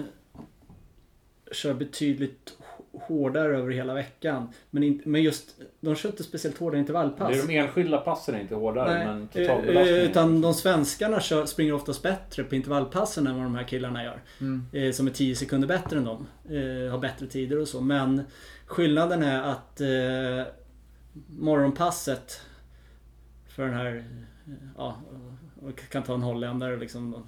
kör 1.51 1.73
betydligt 1.73 2.57
hårdare 3.07 3.57
över 3.57 3.71
hela 3.71 3.93
veckan. 3.93 4.49
Men, 4.69 4.83
inte, 4.83 5.09
men 5.09 5.23
just, 5.23 5.61
de 5.79 5.95
kör 5.95 6.09
inte 6.09 6.23
speciellt 6.23 6.57
hårda 6.57 6.77
intervallpass. 6.77 7.31
Det 7.31 7.39
är 7.39 7.47
de 7.47 7.57
enskilda 7.57 7.97
passen 7.97 8.35
är 8.35 8.39
inte 8.39 8.55
hårdare, 8.55 8.93
Nej, 8.93 9.05
men 9.05 9.21
eh, 9.21 9.27
totalbelastningen. 9.27 10.01
Utan 10.01 10.41
de 10.41 10.53
svenskarna 10.53 11.19
kör, 11.19 11.45
springer 11.45 11.73
oftast 11.73 12.01
bättre 12.01 12.43
på 12.43 12.55
intervallpassen 12.55 13.27
än 13.27 13.35
vad 13.35 13.45
de 13.45 13.55
här 13.55 13.63
killarna 13.63 14.03
gör. 14.03 14.21
Mm. 14.41 14.65
eh, 14.71 14.91
som 14.91 15.07
är 15.07 15.11
10 15.11 15.35
sekunder 15.35 15.67
bättre 15.67 15.97
än 15.97 16.05
dem. 16.05 16.27
Eh, 16.45 16.91
har 16.91 16.99
bättre 16.99 17.27
tider 17.27 17.59
och 17.59 17.67
så. 17.67 17.81
Men 17.81 18.21
skillnaden 18.65 19.23
är 19.23 19.41
att 19.41 19.81
eh, 19.81 20.53
morgonpasset 21.27 22.41
för 23.47 23.65
den 23.65 23.73
här, 23.73 23.95
eh, 23.95 24.53
ja, 24.77 25.01
jag 25.61 25.75
kan 25.75 26.03
ta 26.03 26.13
en 26.13 26.21
holländare 26.21 26.77
liksom, 26.77 27.23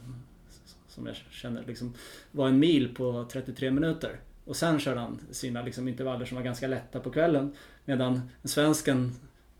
som 0.87 1.05
jag 1.05 1.15
känner 1.15 1.63
liksom, 1.67 1.93
var 2.31 2.47
en 2.47 2.59
mil 2.59 2.95
på 2.95 3.27
33 3.31 3.71
minuter. 3.71 4.19
Och 4.45 4.55
sen 4.55 4.79
körde 4.79 4.99
han 4.99 5.19
sina 5.31 5.61
liksom, 5.61 5.87
intervaller 5.87 6.25
som 6.25 6.37
var 6.37 6.43
ganska 6.43 6.67
lätta 6.67 6.99
på 6.99 7.09
kvällen. 7.11 7.51
Medan 7.85 8.21
svensken 8.43 9.11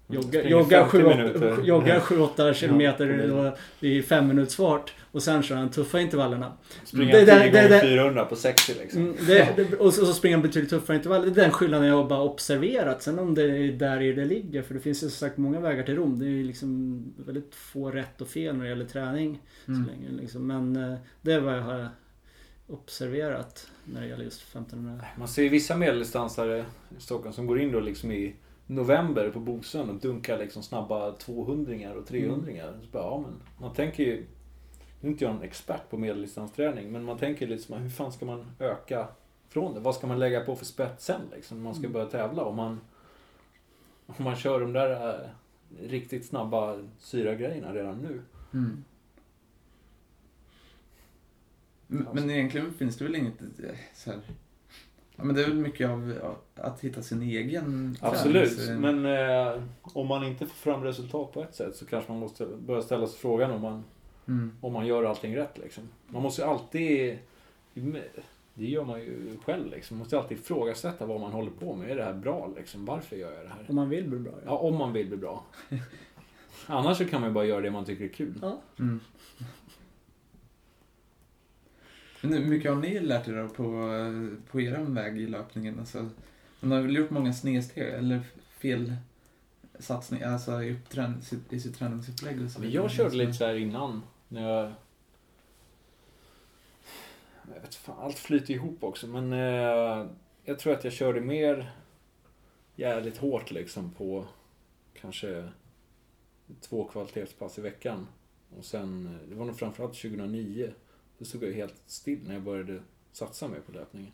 joggar, 0.07 0.27
Springer 0.29 0.49
joggar 0.49 0.81
50 0.89 0.97
7-8 0.97 1.17
minuter. 1.17 1.63
joggar 1.63 1.99
7-8 1.99 2.53
kilometer 2.53 3.07
Ja, 3.29 3.57
i 3.87 4.01
fem 4.01 4.27
minutes 4.27 4.55
fart. 4.55 4.93
Och 5.11 5.23
sen 5.23 5.43
kör 5.43 5.55
han 5.55 5.69
tuffa 5.69 5.99
intervallerna. 5.99 6.53
Springer 6.83 7.13
Det- 7.13 7.25
10 7.25 7.35
det- 7.39 7.49
gånger 7.49 7.69
det- 7.69 7.81
400 7.81 8.25
på 8.25 8.35
60 8.35 8.73
liksom. 8.79 9.01
Mm, 9.01 9.15
det, 9.27 9.73
och, 9.79 9.93
så, 9.93 10.05
så 10.05 10.13
springer 10.13 10.37
han 10.37 10.41
betydligt 10.43 10.69
tuffare 10.69 10.97
intervaller. 10.97 11.25
Det 11.25 11.41
är 11.41 11.43
den 11.43 11.51
skillnaden 11.51 11.87
jag 11.87 12.07
bara 12.07 12.21
observerat. 12.21 13.03
Sen 13.03 13.19
om 13.19 13.35
det 13.35 13.43
är 13.43 13.71
där 13.71 14.01
i 14.01 14.13
det 14.13 14.25
ligger. 14.25 14.61
För 14.61 14.73
det 14.73 14.79
finns 14.79 14.97
ju 15.03 15.09
som 15.09 15.27
sagt 15.27 15.37
många 15.37 15.59
vägar 15.59 15.83
till 15.83 15.95
Rom. 15.95 16.19
Det 16.19 16.25
är 16.25 16.29
ju 16.29 16.43
liksom 16.43 17.03
väldigt 17.25 17.55
få 17.55 17.91
rätt 17.91 18.21
och 18.21 18.27
fel 18.27 18.55
när 18.55 18.63
det 18.63 18.69
gäller 18.69 18.85
träning. 18.85 19.39
Mm. 19.67 19.83
Så 19.85 19.91
länge, 19.91 20.21
liksom. 20.21 20.47
Men 20.47 20.75
eh, 20.91 20.97
det 21.21 21.33
är 21.33 21.39
vad 21.39 21.57
jag 21.57 21.61
har 21.61 21.89
observerat 22.67 23.67
när 23.85 24.01
det 24.01 24.07
gäller 24.07 24.23
just 24.23 24.41
1500. 24.41 25.05
Man 25.17 25.27
ser 25.27 25.43
ju 25.43 25.49
vissa 25.49 25.77
medeldistansare 25.77 26.65
i 26.97 27.01
Stockholm 27.01 27.33
som 27.33 27.47
går 27.47 27.59
in 27.59 27.71
då 27.71 27.79
liksom 27.79 28.11
i 28.11 28.35
november 28.67 29.29
på 29.29 29.39
Bosön 29.39 29.89
och 29.89 29.95
dunkar 29.95 30.37
liksom 30.37 30.63
snabba 30.63 31.11
200 31.11 31.93
och 31.93 32.07
300 32.07 32.51
Så 32.81 32.87
bara, 32.91 33.03
ja, 33.03 33.23
men 33.25 33.33
man 33.57 33.75
tänker 33.75 34.03
ju... 34.03 34.25
Nu 35.01 35.09
är 35.09 35.11
inte 35.11 35.23
jag 35.23 35.35
en 35.35 35.41
expert 35.41 35.89
på 35.89 35.97
medeldistansträning, 35.97 36.91
men 36.91 37.03
man 37.03 37.17
tänker 37.17 37.47
liksom 37.47 37.77
hur 37.77 37.89
fan 37.89 38.11
ska 38.11 38.25
man 38.25 38.45
öka 38.59 39.07
från 39.49 39.73
det? 39.73 39.79
Vad 39.79 39.95
ska 39.95 40.07
man 40.07 40.19
lägga 40.19 40.41
på 40.41 40.55
för 40.55 40.65
spets 40.65 41.05
sen 41.05 41.21
liksom, 41.35 41.57
när 41.57 41.63
man 41.63 41.75
ska 41.75 41.89
börja 41.89 42.05
tävla? 42.05 42.43
Om 42.43 42.55
man, 42.55 42.79
om 44.05 44.23
man 44.23 44.35
kör 44.35 44.59
de 44.59 44.73
där 44.73 45.09
eh, 45.09 45.29
riktigt 45.89 46.25
snabba 46.25 46.83
syragrejerna 46.99 47.73
redan 47.73 47.97
nu. 47.97 48.21
Mm. 48.53 48.83
Men, 51.87 52.07
men 52.13 52.29
egentligen 52.29 52.73
finns 52.73 52.97
det 52.97 53.03
väl 53.05 53.15
inget 53.15 53.41
eh, 53.41 53.75
så 53.93 54.11
här, 54.11 54.19
Ja 55.15 55.23
men 55.23 55.35
det 55.35 55.43
är 55.43 55.47
väl 55.47 55.57
mycket 55.57 55.89
av 55.89 56.13
ja, 56.21 56.37
att 56.63 56.81
hitta 56.81 57.01
sin 57.01 57.21
egen 57.21 57.97
Absolut, 58.01 58.69
men 58.79 59.05
eh, 59.05 59.63
om 59.81 60.07
man 60.07 60.23
inte 60.23 60.45
får 60.45 60.55
fram 60.55 60.83
resultat 60.83 61.33
på 61.33 61.43
ett 61.43 61.55
sätt 61.55 61.75
så 61.75 61.85
kanske 61.85 62.11
man 62.11 62.19
måste 62.19 62.45
börja 62.45 62.81
ställa 62.81 63.07
sig 63.07 63.19
frågan 63.19 63.51
om 63.51 63.61
man, 63.61 63.83
Mm. 64.27 64.51
om 64.61 64.73
man 64.73 64.85
gör 64.87 65.03
allting 65.03 65.37
rätt. 65.37 65.57
Liksom. 65.57 65.83
Man 66.07 66.21
måste 66.21 66.41
ju 66.41 66.47
alltid 66.47 67.17
Det 68.53 68.65
gör 68.65 68.83
man 68.83 68.99
ju 68.99 69.37
själv 69.45 69.71
liksom. 69.71 69.97
Man 69.97 69.99
måste 69.99 70.19
alltid 70.19 70.37
ifrågasätta 70.37 71.05
vad 71.05 71.21
man 71.21 71.31
håller 71.31 71.51
på 71.51 71.75
med. 71.75 71.91
Är 71.91 71.95
det 71.95 72.03
här 72.03 72.13
bra 72.13 72.51
liksom? 72.57 72.85
Varför 72.85 73.15
gör 73.15 73.31
jag 73.33 73.43
det 73.45 73.49
här? 73.49 73.65
Om 73.69 73.75
man 73.75 73.89
vill 73.89 74.09
bli 74.09 74.19
bra. 74.19 74.33
Ja, 74.45 74.57
om 74.57 74.75
man 74.75 74.93
vill 74.93 75.07
bli 75.07 75.17
bra. 75.17 75.43
Annars 76.65 76.97
så 76.97 77.05
kan 77.05 77.21
man 77.21 77.29
ju 77.29 77.33
bara 77.33 77.45
göra 77.45 77.61
det 77.61 77.71
man 77.71 77.85
tycker 77.85 78.03
är 78.03 78.09
kul. 78.09 78.39
Ja. 78.41 78.59
Mm. 78.79 78.99
Men 82.21 82.33
hur 82.33 82.45
mycket 82.45 82.71
har 82.71 82.81
ni 82.81 82.99
lärt 82.99 83.27
er 83.27 83.33
då 83.33 83.49
på, 83.49 83.63
på 84.51 84.61
er 84.61 84.77
väg 84.77 85.17
i 85.17 85.27
löpningen? 85.27 85.79
Alltså, 85.79 86.09
man 86.59 86.71
har 86.71 86.81
väl 86.81 86.95
gjort 86.95 87.09
många 87.09 87.33
snedsteg 87.33 87.89
eller 87.89 88.21
fel 88.57 88.95
satsningar 89.79 90.31
alltså 90.31 90.63
i, 90.63 90.73
uppträn- 90.73 91.53
i 91.53 91.59
sitt 91.59 91.77
träningsupplägg? 91.77 92.41
och 92.41 92.51
så 92.51 92.59
Men 92.59 92.71
jag 92.71 92.91
körde 92.91 93.15
lite 93.15 93.33
så 93.33 93.45
här 93.45 93.55
innan. 93.55 94.01
När 94.27 94.49
jag... 94.49 94.71
jag 97.55 97.61
vet 97.61 97.75
fan, 97.75 97.99
allt 97.99 98.19
flyter 98.19 98.53
ihop 98.53 98.83
också. 98.83 99.07
Men 99.07 99.33
eh, 99.33 100.07
jag 100.43 100.59
tror 100.59 100.73
att 100.73 100.83
jag 100.83 100.93
körde 100.93 101.21
mer 101.21 101.71
jävligt 102.75 103.17
hårt 103.17 103.51
liksom 103.51 103.91
på 103.91 104.25
kanske 105.01 105.49
två 106.61 106.85
kvalitetspass 106.85 107.57
i 107.57 107.61
veckan. 107.61 108.07
Och 108.57 108.65
sen, 108.65 109.19
det 109.29 109.35
var 109.35 109.45
nog 109.45 109.57
framförallt 109.57 110.01
2009. 110.01 110.71
Då 111.17 111.25
stod 111.25 111.43
jag 111.43 111.49
ju 111.49 111.55
helt 111.55 111.81
still 111.85 112.19
när 112.27 112.33
jag 112.33 112.43
började 112.43 112.81
satsa 113.11 113.47
mer 113.47 113.59
på 113.59 113.71
löpningen. 113.71 114.11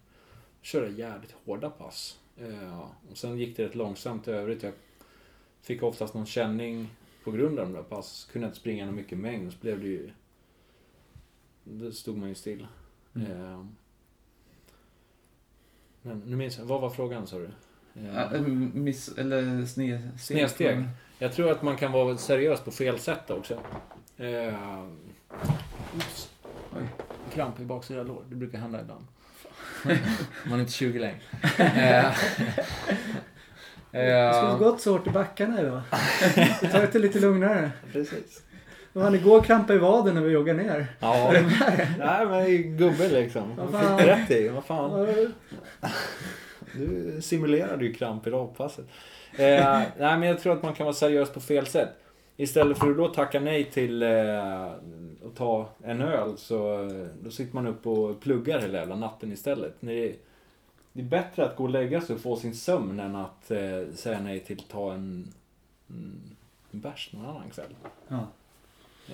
Jag 0.60 0.66
körde 0.66 0.90
jävligt 0.90 1.36
hårda 1.46 1.70
pass. 1.70 2.20
Eh, 2.38 2.80
och 3.12 3.18
sen 3.18 3.38
gick 3.38 3.58
det 3.58 3.66
rätt 3.66 3.76
långsamt 3.76 4.28
i 4.28 4.32
övrigt. 4.32 4.64
Jag 4.64 4.74
fick 5.62 5.84
oftast 5.84 6.14
någon 6.14 6.26
känning 6.26 6.90
på 7.24 7.32
grund 7.32 7.60
av 7.60 7.66
de 7.66 7.74
där 7.74 7.84
pass. 7.84 8.30
Kunde 8.32 8.48
inte 8.48 8.60
springa 8.60 8.86
någon 8.86 8.96
mycket 8.96 9.18
mängd 9.18 9.54
så 9.54 9.58
blev 9.62 9.80
det 9.80 9.88
ju... 9.88 10.12
Då 11.64 11.92
stod 11.92 12.18
man 12.18 12.30
ju 12.30 12.36
still. 12.36 12.68
Mm. 13.16 13.32
Eh, 13.32 13.66
men 16.02 16.20
nu 16.20 16.36
minns 16.36 16.58
jag, 16.58 16.66
vad 16.66 16.82
var 16.82 16.90
frågan 16.90 17.28
sa 17.28 17.38
du? 17.38 17.50
Eh, 17.96 18.16
Ja, 18.16 18.40
miss, 18.74 19.18
eller 19.18 19.66
sne, 19.66 20.12
Snedsteg. 20.20 20.84
Jag 21.20 21.34
tror 21.34 21.52
att 21.52 21.62
man 21.62 21.78
kan 21.78 21.92
vara 21.92 22.18
seriös 22.18 22.62
på 22.62 22.72
fel 22.72 23.00
sätt 23.00 23.30
också. 23.30 23.60
Eh. 24.18 24.86
Oj. 26.76 26.84
Kramp 27.34 27.60
i 27.60 27.64
baksida 27.66 28.04
lår. 28.04 28.24
Det 28.30 28.36
brukar 28.36 28.58
hända 28.60 28.82
ibland. 28.82 29.06
man 30.46 30.54
är 30.54 30.60
inte 30.60 30.72
20 30.72 31.00
längre. 31.00 31.20
Eh, 33.94 34.02
Det 34.02 34.34
skulle 34.34 34.52
eh, 34.52 34.58
gått 34.58 34.82
så 34.82 34.92
hårt 34.92 35.08
i 35.08 35.10
backarna 35.10 35.62
idag. 35.62 35.82
Vi 36.62 36.68
tar 36.68 36.88
det 36.94 37.00
lite 37.00 37.20
lugnare. 37.20 37.72
precis. 37.94 38.42
Och 38.94 39.02
han 39.02 39.16
igår 39.16 39.42
krampade 39.42 39.74
i 39.80 39.82
vaden 39.82 40.16
när 40.16 40.22
vi 40.22 40.32
joggade 40.32 40.64
ner. 40.64 40.88
Ja, 41.00 41.34
nej 42.00 42.26
men 42.26 42.78
gubbe 42.78 43.10
liksom. 43.10 43.56
Vad 43.56 43.72
fan. 43.72 43.98
fick 43.98 44.08
rätt 44.08 44.32
i. 44.32 44.48
Vad 44.50 44.66
fan. 44.66 45.08
Du 46.74 47.22
simulerade 47.22 47.86
ju 47.86 47.94
kramp 47.94 48.28
i 48.28 48.30
rapasset. 48.30 48.86
Eh, 49.34 49.80
nej 50.00 50.18
men 50.18 50.24
jag 50.24 50.40
tror 50.40 50.54
att 50.54 50.64
man 50.64 50.74
kan 50.74 50.86
vara 50.86 50.94
seriös 50.96 51.30
på 51.34 51.40
fel 51.40 51.66
sätt. 51.68 51.90
Istället 52.42 52.78
för 52.78 52.92
att 52.92 52.98
då 52.98 53.08
tacka 53.08 53.40
nej 53.40 53.72
till 53.72 54.04
eh, 54.04 54.66
att 55.26 55.36
ta 55.36 55.70
en 55.84 56.02
öl 56.02 56.38
så 56.38 56.84
eh, 56.84 57.08
då 57.24 57.32
sitter 57.32 57.56
man 57.56 57.68
upp 57.68 57.88
och 57.88 58.20
pluggar 58.20 58.60
hela 58.60 58.78
jävla 58.78 58.96
natten 58.96 59.32
istället. 59.32 59.76
Det, 59.80 60.16
är 60.94 61.04
bättre 61.04 61.46
att 61.46 61.56
gå 61.56 61.64
och 61.64 61.70
lägga 61.70 62.02
sig 62.02 62.16
och 62.16 62.22
få 62.22 62.36
sin 62.36 62.56
sömn 62.56 63.00
än 63.00 63.16
att 63.16 63.52
eh, 63.52 63.94
säga 63.94 64.22
nej 64.22 64.40
till 64.40 64.60
att 64.60 64.70
ta 64.70 64.94
en, 64.94 65.34
mm, 65.90 66.22
en 66.72 66.80
bärs 66.80 67.10
någon 67.14 67.26
annan 67.26 67.50
kväll. 67.50 67.76
Ja. 68.08 68.28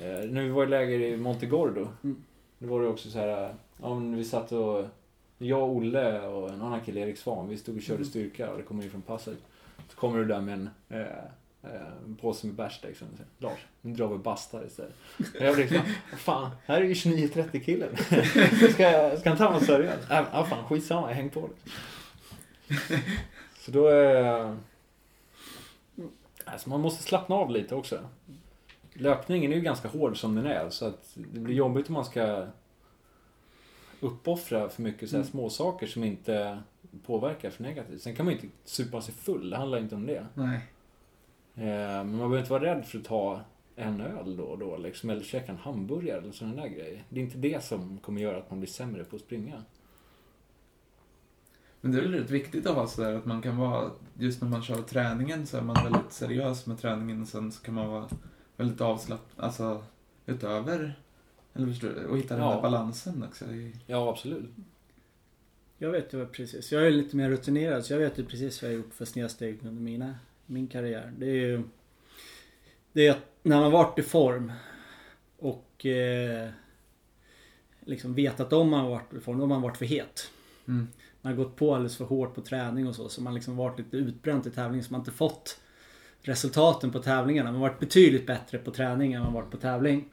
Eh, 0.01 0.29
när 0.29 0.43
vi 0.43 0.49
var 0.49 0.63
i 0.63 0.67
läger 0.67 0.99
i 0.99 1.17
Montegordo. 1.17 1.87
Mm. 2.03 2.23
Då 2.59 2.67
var 2.67 2.81
det 2.81 2.87
också 2.87 3.09
så 3.09 3.19
här. 3.19 3.53
Ja, 3.81 3.95
men 3.95 4.15
vi 4.15 4.23
satt 4.23 4.51
och... 4.51 4.85
Jag, 5.37 5.69
Olle 5.69 6.21
och 6.21 6.49
en 6.49 6.61
annan 6.61 6.81
kille, 6.81 6.99
Erik 6.99 7.17
Svan, 7.17 7.49
vi 7.49 7.57
stod 7.57 7.75
och 7.75 7.81
körde 7.81 7.97
Mm. 7.97 8.09
styrka 8.09 8.51
och 8.51 8.57
det 8.57 8.63
kommer 8.63 8.83
in 8.83 8.89
från 8.89 9.01
passet. 9.01 9.37
Så 9.89 9.95
kommer 9.95 10.19
du 10.19 10.25
där 10.25 10.41
med 10.41 10.53
en, 10.53 10.69
eh, 10.89 11.01
eh, 11.01 11.07
en 12.07 12.15
påse 12.21 12.47
med 12.47 12.55
bärs 12.55 12.79
liksom. 12.83 13.07
Lars, 13.37 13.59
nu 13.81 13.93
drar 13.93 14.07
vi 14.07 14.17
bastar 14.17 14.65
istället. 14.65 14.95
Och 15.17 15.41
jag 15.45 15.55
blev 15.55 15.71
liksom, 15.71 15.93
fan, 16.17 16.51
här 16.65 16.81
är 16.81 16.85
ju 16.85 16.93
29-30 16.93 17.59
killen. 17.59 17.97
ska, 18.73 18.83
jag, 18.83 19.19
ska 19.19 19.29
han 19.29 19.37
ta 19.37 19.51
mig 19.51 19.61
seriöst? 19.65 20.11
Äh, 20.11 20.45
fan, 20.45 20.65
skitsamma, 20.65 21.07
jag 21.09 21.15
häng 21.15 21.29
på 21.29 21.49
liksom. 21.49 21.71
Så 23.59 23.71
då... 23.71 23.89
Eh, 23.89 24.53
alltså 26.45 26.69
man 26.69 26.81
måste 26.81 27.03
slappna 27.03 27.35
av 27.35 27.51
lite 27.51 27.75
också. 27.75 27.99
Löpningen 28.93 29.51
är 29.51 29.55
ju 29.55 29.61
ganska 29.61 29.87
hård 29.87 30.19
som 30.19 30.35
den 30.35 30.45
är 30.45 30.69
så 30.69 30.85
att 30.85 31.11
det 31.15 31.39
blir 31.39 31.55
jobbigt 31.55 31.87
om 31.87 31.93
man 31.93 32.05
ska 32.05 32.47
uppoffra 33.99 34.69
för 34.69 34.81
mycket 34.81 35.09
så 35.09 35.15
här 35.15 35.21
Mm. 35.23 35.31
små 35.31 35.49
saker 35.49 35.87
som 35.87 36.03
inte 36.03 36.59
påverkar 37.05 37.49
för 37.49 37.63
negativt. 37.63 38.01
Sen 38.01 38.15
kan 38.15 38.25
man 38.25 38.35
ju 38.35 38.41
inte 38.41 38.55
supa 38.65 39.01
sig 39.01 39.13
full, 39.13 39.49
det 39.49 39.57
handlar 39.57 39.77
inte 39.77 39.95
om 39.95 40.05
det. 40.05 40.25
Nej. 40.33 40.59
Eh, 41.57 41.63
Men 41.67 42.07
man 42.09 42.17
behöver 42.17 42.39
inte 42.39 42.51
vara 42.51 42.63
rädd 42.63 42.85
för 42.85 42.97
att 42.97 43.05
ta 43.05 43.41
en 43.75 44.01
öl 44.01 44.37
då 44.37 44.43
och 44.43 44.57
då 44.59 44.77
liksom, 44.77 45.09
eller 45.09 45.23
käka 45.23 45.51
en 45.51 45.57
hamburgare 45.57 46.21
eller 46.21 46.31
sådana 46.31 46.61
där 46.61 46.67
grejer. 46.69 47.03
Det 47.09 47.19
är 47.19 47.23
inte 47.23 47.37
det 47.37 47.63
som 47.63 47.97
kommer 47.97 48.21
göra 48.21 48.37
att 48.37 48.49
man 48.49 48.59
blir 48.59 48.69
sämre 48.69 49.03
på 49.03 49.15
att 49.15 49.21
springa. 49.21 49.63
Men 51.81 51.91
det 51.91 51.97
är 51.97 52.01
väl 52.01 52.13
rätt 52.13 52.29
viktigt 52.29 52.67
att 52.67 52.75
ha 52.75 52.87
sådär 52.87 53.13
att 53.15 53.25
man 53.25 53.41
kan 53.41 53.57
vara, 53.57 53.91
just 54.19 54.41
när 54.41 54.49
man 54.49 54.61
kör 54.63 54.81
träningen 54.81 55.47
så 55.47 55.57
är 55.57 55.61
man 55.61 55.83
väldigt 55.83 56.11
seriös 56.13 56.65
med 56.65 56.79
träningen 56.79 57.21
och 57.21 57.27
sen 57.27 57.51
så 57.51 57.63
kan 57.63 57.73
man 57.73 57.87
vara 57.89 58.07
väldigt 58.57 58.81
avslappnad, 58.81 59.45
alltså 59.45 59.83
utöver, 60.25 60.99
eller 61.53 61.67
förstår 61.67 61.89
du, 61.89 62.05
och 62.05 62.17
hitta 62.17 62.35
den 62.35 62.43
Ja. 62.43 62.53
där 62.55 62.61
balansen 62.61 63.23
också. 63.23 63.45
i- 63.45 63.75
Ja, 63.85 64.09
absolut. 64.09 64.49
Jag 65.77 65.91
vet 65.91 66.13
ju 66.13 66.25
precis. 66.25 66.71
Jag 66.71 66.87
är 66.87 66.91
lite 66.91 67.15
mer 67.15 67.29
rutinerad 67.29 67.85
så 67.85 67.93
jag 67.93 67.99
vet 67.99 68.19
ju 68.19 68.25
precis 68.25 68.61
vad 68.61 68.71
jag 68.71 68.77
har 68.77 68.83
gjort 68.83 68.93
för 68.93 69.05
snedsteg 69.05 69.59
under 69.63 69.81
mina, 69.81 70.15
min 70.47 70.67
karriär. 70.67 71.13
Det 71.17 71.25
är 71.25 71.35
ju... 71.35 71.63
Det 72.93 73.07
är 73.07 73.11
att 73.11 73.25
när 73.43 73.59
man 73.59 73.71
varit 73.71 73.99
i 73.99 74.03
form 74.03 74.51
och 75.37 75.85
eh, 75.85 76.49
liksom 77.85 78.13
vetat 78.13 78.53
om 78.53 78.69
man 78.69 78.79
har 78.79 78.89
varit 78.89 79.13
i 79.13 79.19
form, 79.19 79.37
då 79.37 79.43
har 79.43 79.47
man 79.49 79.61
varit 79.61 79.77
för 79.77 79.85
het. 79.85 80.31
Mm. 80.67 80.87
Man 81.21 81.33
har 81.33 81.43
gått 81.43 81.55
på 81.55 81.75
alldeles 81.75 81.97
för 81.97 82.05
hårt 82.05 82.35
på 82.35 82.41
träning 82.41 82.87
och 82.87 82.95
så. 82.95 83.09
Så 83.09 83.21
man 83.21 83.33
liksom 83.33 83.57
varit 83.57 83.79
lite 83.79 83.97
utbränt 83.97 84.45
i 84.45 84.51
tävling 84.51 84.83
så 84.83 84.91
man 84.91 85.01
inte 85.01 85.11
fått 85.11 85.59
resultaten 86.21 86.91
på 86.91 86.99
tävlingarna. 86.99 87.51
Man 87.51 87.61
har 87.61 87.69
varit 87.69 87.79
betydligt 87.79 88.27
bättre 88.27 88.57
på 88.57 88.71
träning 88.71 89.13
än 89.13 89.23
man 89.23 89.33
varit 89.33 89.51
på 89.51 89.57
tävling. 89.57 90.09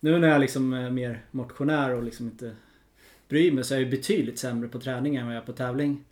Nu 0.00 0.18
när 0.18 0.28
jag 0.28 0.40
liksom 0.40 0.72
är 0.72 0.90
mer 0.90 1.24
motionär 1.30 1.90
och 1.90 2.02
liksom 2.02 2.26
inte 2.26 2.56
bryr 3.28 3.52
mig 3.52 3.64
så 3.64 3.74
är 3.74 3.80
jag 3.80 3.90
betydligt 3.90 4.38
sämre 4.38 4.68
på 4.68 4.80
träning 4.80 5.16
än 5.16 5.26
vad 5.26 5.34
jag 5.34 5.42
är 5.42 5.46
på 5.46 5.52
tävling. 5.52 6.04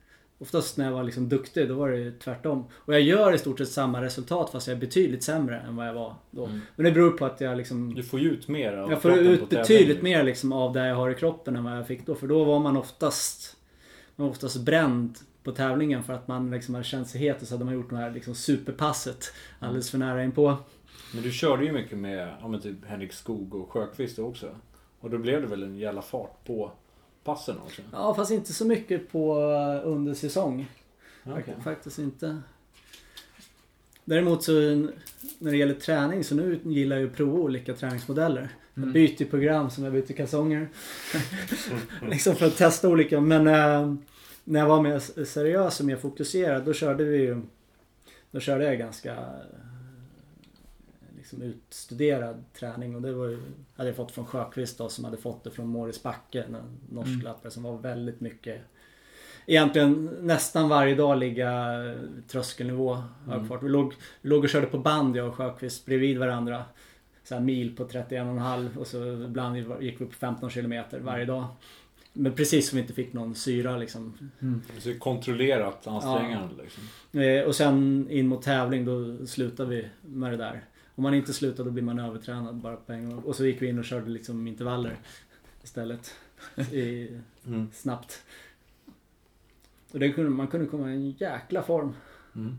Oftast 0.43 0.77
när 0.77 0.85
jag 0.85 0.93
var 0.93 1.03
liksom 1.03 1.29
duktig 1.29 1.69
då 1.69 1.75
var 1.75 1.91
det 1.91 1.97
ju 1.97 2.13
tvärtom. 2.13 2.65
Och 2.73 2.95
jag 2.95 3.01
gör 3.01 3.35
i 3.35 3.39
stort 3.39 3.59
sett 3.59 3.69
samma 3.69 4.03
resultat 4.03 4.51
fast 4.51 4.67
jag 4.67 4.77
är 4.77 4.81
betydligt 4.81 5.23
sämre 5.23 5.61
än 5.61 5.77
vad 5.77 5.89
jag 5.89 5.95
var 5.95 6.15
då. 6.31 6.45
Mm. 6.47 6.61
Men 6.77 6.85
det 6.85 6.93
beror 6.93 7.11
på 7.11 7.25
att 7.25 7.41
jag 7.41 7.57
liksom 7.57 7.95
Du 7.95 8.03
får 8.03 8.21
ju 8.21 8.31
ut 8.31 8.49
mer 8.49 8.73
av 8.73 8.91
jag 8.91 9.03
får 9.03 9.13
ut 9.19 9.49
betydligt 9.49 10.03
mer 10.03 10.23
liksom 10.23 10.53
av 10.53 10.73
det 10.73 10.87
jag 10.87 10.97
har 10.97 11.11
i 11.11 11.15
kroppen 11.15 11.57
än 11.57 11.65
vad 11.65 11.77
jag 11.77 11.87
fick 11.87 12.07
då. 12.07 12.15
För 12.15 12.27
då 12.27 12.45
var 12.45 12.59
man 12.59 12.77
oftast 12.77 13.57
man 14.17 14.27
var 14.27 14.33
oftast 14.33 14.57
bränd 14.57 15.19
på 15.43 15.53
tävlingen 15.53 16.03
för 16.03 16.13
att 16.13 16.29
man 16.29 16.51
liksom 16.51 16.75
hade 16.75 16.85
känt 16.85 17.09
sig 17.09 17.21
het 17.21 17.43
och 17.43 17.49
så 17.49 17.55
hade 17.55 17.65
man 17.65 17.75
gjort 17.75 17.91
det 17.91 17.97
här 17.97 18.11
liksom 18.11 18.35
superpasset 18.35 19.33
alldeles 19.59 19.91
för 19.91 19.99
nära 19.99 20.25
inpå. 20.25 20.57
Men 21.15 21.23
du 21.23 21.33
körde 21.33 21.65
ju 21.65 21.73
mycket 21.73 21.99
med 21.99 22.35
ja, 22.41 22.49
men 22.49 22.61
typ 22.61 22.85
Henrik 22.87 23.13
Skog 23.13 23.55
och 23.55 23.73
Sjöqvist 23.73 24.19
också. 24.19 24.51
Och 25.01 25.11
då 25.11 25.19
blev 25.19 25.41
det 25.41 25.47
väl 25.47 25.63
en 25.63 25.77
jävla 25.77 26.03
fart 26.03 26.45
på 26.45 26.73
passen 27.25 27.57
också? 27.65 27.83
Ja 27.93 28.15
fast 28.15 28.31
inte 28.31 28.53
så 28.53 28.65
mycket 28.65 29.13
på 29.13 29.41
eh, 29.41 29.89
under 29.89 30.15
säsong. 30.15 30.67
Okej. 31.25 31.55
Faktiskt 31.65 31.99
inte. 31.99 32.41
Däremot 34.05 34.45
så 34.45 34.53
när 35.39 35.51
det 35.51 35.57
gäller 35.57 35.75
träning 35.75 36.25
så 36.25 36.35
nu 36.35 36.61
gillar 36.65 36.97
jag 36.97 37.07
att 37.11 37.17
prova 37.17 37.39
olika 37.39 37.75
träningsmodeller. 37.75 38.49
Jag 38.75 38.83
Mm. 38.83 38.93
byter 38.93 39.25
program 39.25 39.71
som 39.71 39.85
jag 39.85 39.93
byter 39.93 40.13
kalsonger. 40.13 40.69
liksom 42.11 42.37
för 42.37 42.47
att 42.47 42.57
testa 42.57 42.89
olika. 42.89 43.21
Men 43.21 43.47
eh, 43.47 43.95
när 44.45 44.61
jag 44.61 44.67
var 44.67 44.83
mer 44.83 45.25
seriös 45.25 45.81
och 45.81 45.87
mer 45.87 45.97
fokuserad 45.97 46.65
då 46.65 46.73
körde 46.73 47.05
vi 47.05 47.17
ju 47.19 47.43
Då 48.31 48.41
körde 48.41 48.65
jag 48.65 48.79
ganska 48.79 49.17
liksom 51.33 51.43
utstuderad 51.43 52.45
träning 52.59 52.97
och 52.97 53.03
det 53.03 53.13
var 53.13 53.27
ju, 53.29 53.39
hade 53.77 53.89
jag 53.89 53.97
fått 53.97 54.11
från 54.11 54.27
Sjöqvist 54.27 54.79
då 54.79 54.89
som 54.89 55.05
hade 55.05 55.17
fått 55.17 55.45
det 55.45 55.51
från 55.51 55.69
Morris 55.69 56.03
Backe, 56.03 56.43
en 56.43 56.57
norsk 56.91 57.09
Mm. 57.09 57.21
löpare 57.25 57.51
som 57.51 57.63
var 57.63 57.79
väldigt 57.79 58.21
mycket 58.21 58.61
Egentligen 59.47 60.11
nästan 60.21 60.69
varje 60.69 60.95
dag 60.95 61.19
ligga 61.19 61.67
tröskelnivå 62.29 62.95
hög 63.27 63.35
Mm. 63.37 63.49
fart. 63.49 63.63
Vi 63.63 63.69
låg, 63.69 63.95
låg 64.23 64.45
och 64.45 64.49
körde 64.51 64.67
på 64.67 64.79
band 64.79 65.17
jag 65.17 65.29
och 65.29 65.35
Sjöqvist 65.35 65.87
bredvid 65.87 66.19
varandra. 66.19 66.65
Så 67.25 67.35
här 67.35 67.43
mil 67.43 67.77
på 67.77 67.85
31,5 67.85 68.77
och 68.77 68.87
så 68.87 69.05
ibland 69.25 69.57
gick 69.83 70.01
vi 70.01 70.07
på 70.07 70.13
15 70.13 70.51
kilometer 70.51 71.01
varje 71.01 71.25
dag. 71.25 71.45
Men 72.13 72.33
precis 72.33 72.69
som 72.69 72.77
vi 72.77 72.83
inte 72.83 72.95
fick 72.95 73.13
någon 73.13 73.35
syra 73.35 73.77
liksom. 73.77 74.31
Mm. 74.41 74.63
Så 74.79 74.99
kontrollerat 74.99 75.87
ansträngande 75.87 76.55
liksom. 76.63 77.21
Eh, 77.21 77.43
Och 77.43 77.55
sen 77.57 78.07
in 78.11 78.27
mot 78.29 78.43
tävling 78.43 78.85
då 78.85 79.27
slutar 79.27 79.65
vi 79.65 79.87
med 80.03 80.33
det 80.33 80.37
där. 80.37 80.65
Om 80.95 81.03
man 81.03 81.15
inte 81.15 81.33
slutar 81.33 81.65
då 81.65 81.71
blir 81.71 81.83
man 81.83 81.99
övertränad 81.99 82.55
bara 82.57 82.77
på 82.77 82.93
en 82.93 83.11
gång. 83.11 83.19
Och 83.19 83.37
så 83.37 83.47
gick 83.47 83.63
vi 83.63 83.67
in 83.69 83.79
och 83.79 83.85
körde 83.85 84.11
liksom 84.11 84.47
intervaller 84.47 84.97
istället. 85.63 86.15
i, 86.73 87.09
Mm. 87.47 87.69
snabbt. 87.75 88.23
Och 89.93 89.99
det 89.99 90.13
kunde, 90.13 90.31
man 90.31 90.49
kunde 90.49 90.67
komma 90.67 90.91
i 90.91 90.95
en 90.95 91.11
jäkla 91.11 91.63
form. 91.63 91.93
Mm. 92.35 92.59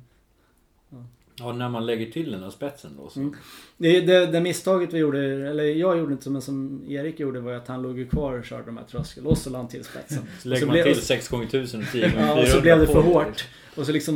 Ja. 1.36 1.54
När 1.54 1.70
man 1.70 1.86
lägger 1.86 2.12
till 2.12 2.32
den 2.32 2.42
där 2.42 2.50
spetsen 2.50 2.92
då 2.98 3.10
så. 3.10 3.20
Mm. 3.20 3.34
Det, 3.78 4.02
det, 4.02 4.26
det 4.26 4.42
misstaget 4.42 4.94
vi 4.94 4.98
gjorde, 4.98 5.50
eller 5.50 5.64
jag 5.64 5.98
gjorde 5.98 6.14
inte 6.14 6.30
men 6.30 6.42
som 6.42 6.84
Erik 6.88 7.20
gjorde 7.20 7.40
var 7.40 7.54
att 7.54 7.68
han 7.68 7.82
låg 7.82 7.98
ju 7.98 8.08
kvar 8.08 8.40
och 8.40 8.46
körde 8.46 8.66
de 8.66 8.78
här 8.78 8.86
tröskel 8.86 9.26
och 9.28 9.38
så 9.38 9.50
la 9.50 9.58
han 9.58 9.68
till 9.68 9.84
spetsen. 9.84 10.24
Så 10.40 10.50
lägger 10.50 10.62
Så 10.62 10.68
man 10.68 10.84
till 10.84 11.02
6 11.02 11.30
gånger 11.30 11.46
1000 11.46 11.82
och 11.82 11.88
10 11.92 12.10
gånger 12.12 12.28
Ja, 12.28 12.42
och 12.42 12.48
så 12.48 12.62
400 12.62 12.62
blev 12.62 12.80
det 12.80 12.88
för 12.88 13.02
hårt. 13.02 13.48
Och 13.76 13.86
så 13.86 13.92
liksom, 13.92 14.16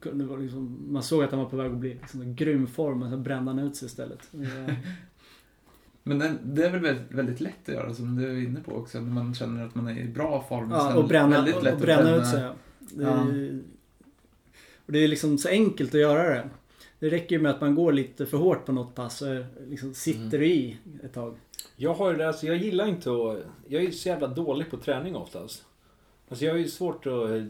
kunde 0.00 0.24
det 0.24 0.28
vara 0.28 0.40
liksom 0.40 0.86
man 0.88 1.02
såg 1.02 1.24
att 1.24 1.30
han 1.30 1.40
var 1.40 1.46
på 1.46 1.56
väg 1.56 1.72
att 1.72 1.78
bli 1.78 1.94
liksom 1.94 2.20
en 2.20 2.36
grym 2.36 2.66
form 2.66 3.02
och 3.02 3.10
så 3.10 3.16
brände 3.16 3.50
han 3.50 3.58
ut 3.58 3.76
sig 3.76 3.86
istället. 3.86 4.30
Men 6.02 6.18
det, 6.18 6.34
det 6.44 6.66
är 6.66 6.70
väl 6.70 6.80
väldigt, 6.80 7.12
väldigt 7.12 7.40
lätt 7.40 7.68
att 7.68 7.74
göra 7.74 7.94
som 7.94 8.16
du 8.16 8.30
är 8.30 8.42
inne 8.42 8.60
på 8.60 8.72
också. 8.72 9.00
När 9.00 9.12
man 9.12 9.34
känner 9.34 9.66
att 9.66 9.74
man 9.74 9.88
är 9.88 9.98
i 10.00 10.08
bra 10.08 10.46
form. 10.48 10.70
Ja, 10.70 10.94
och 10.94 11.08
bränna, 11.08 11.28
väldigt 11.28 11.62
lätt 11.62 11.74
och 11.74 11.80
att 11.80 11.84
bränna 11.84 12.16
ut 12.16 12.26
sig. 12.26 12.40
ja. 12.40 12.54
Det, 12.78 13.02
Ja. 13.02 13.26
Och 14.86 14.92
det 14.92 14.98
är 14.98 15.08
liksom 15.08 15.38
så 15.38 15.48
enkelt 15.48 15.94
att 15.94 16.00
göra 16.00 16.28
det. 16.28 16.48
Det 16.98 17.10
räcker 17.10 17.36
ju 17.36 17.42
med 17.42 17.50
att 17.50 17.60
man 17.60 17.74
går 17.74 17.92
lite 17.92 18.26
för 18.26 18.38
hårt 18.38 18.64
på 18.66 18.72
något 18.72 18.94
pass 18.94 19.22
och 19.22 19.44
liksom 19.68 19.94
sitter 19.94 20.42
i 20.42 20.76
ett 21.04 21.14
tag. 21.14 21.36
Jag 21.76 21.94
har 21.94 22.10
ju 22.10 22.16
det, 22.16 22.28
alltså 22.28 22.46
jag 22.46 22.56
gillar 22.56 22.86
inte 22.86 23.10
att... 23.10 23.38
Jag 23.68 23.84
är 23.84 23.90
så 23.90 24.08
jävla 24.08 24.26
dålig 24.26 24.70
på 24.70 24.76
träning 24.76 25.16
oftast. 25.16 25.64
Alltså 26.28 26.44
jag 26.44 26.52
har 26.52 26.58
ju 26.58 26.68
svårt 26.68 27.06
att 27.06 27.30
eh, 27.30 27.44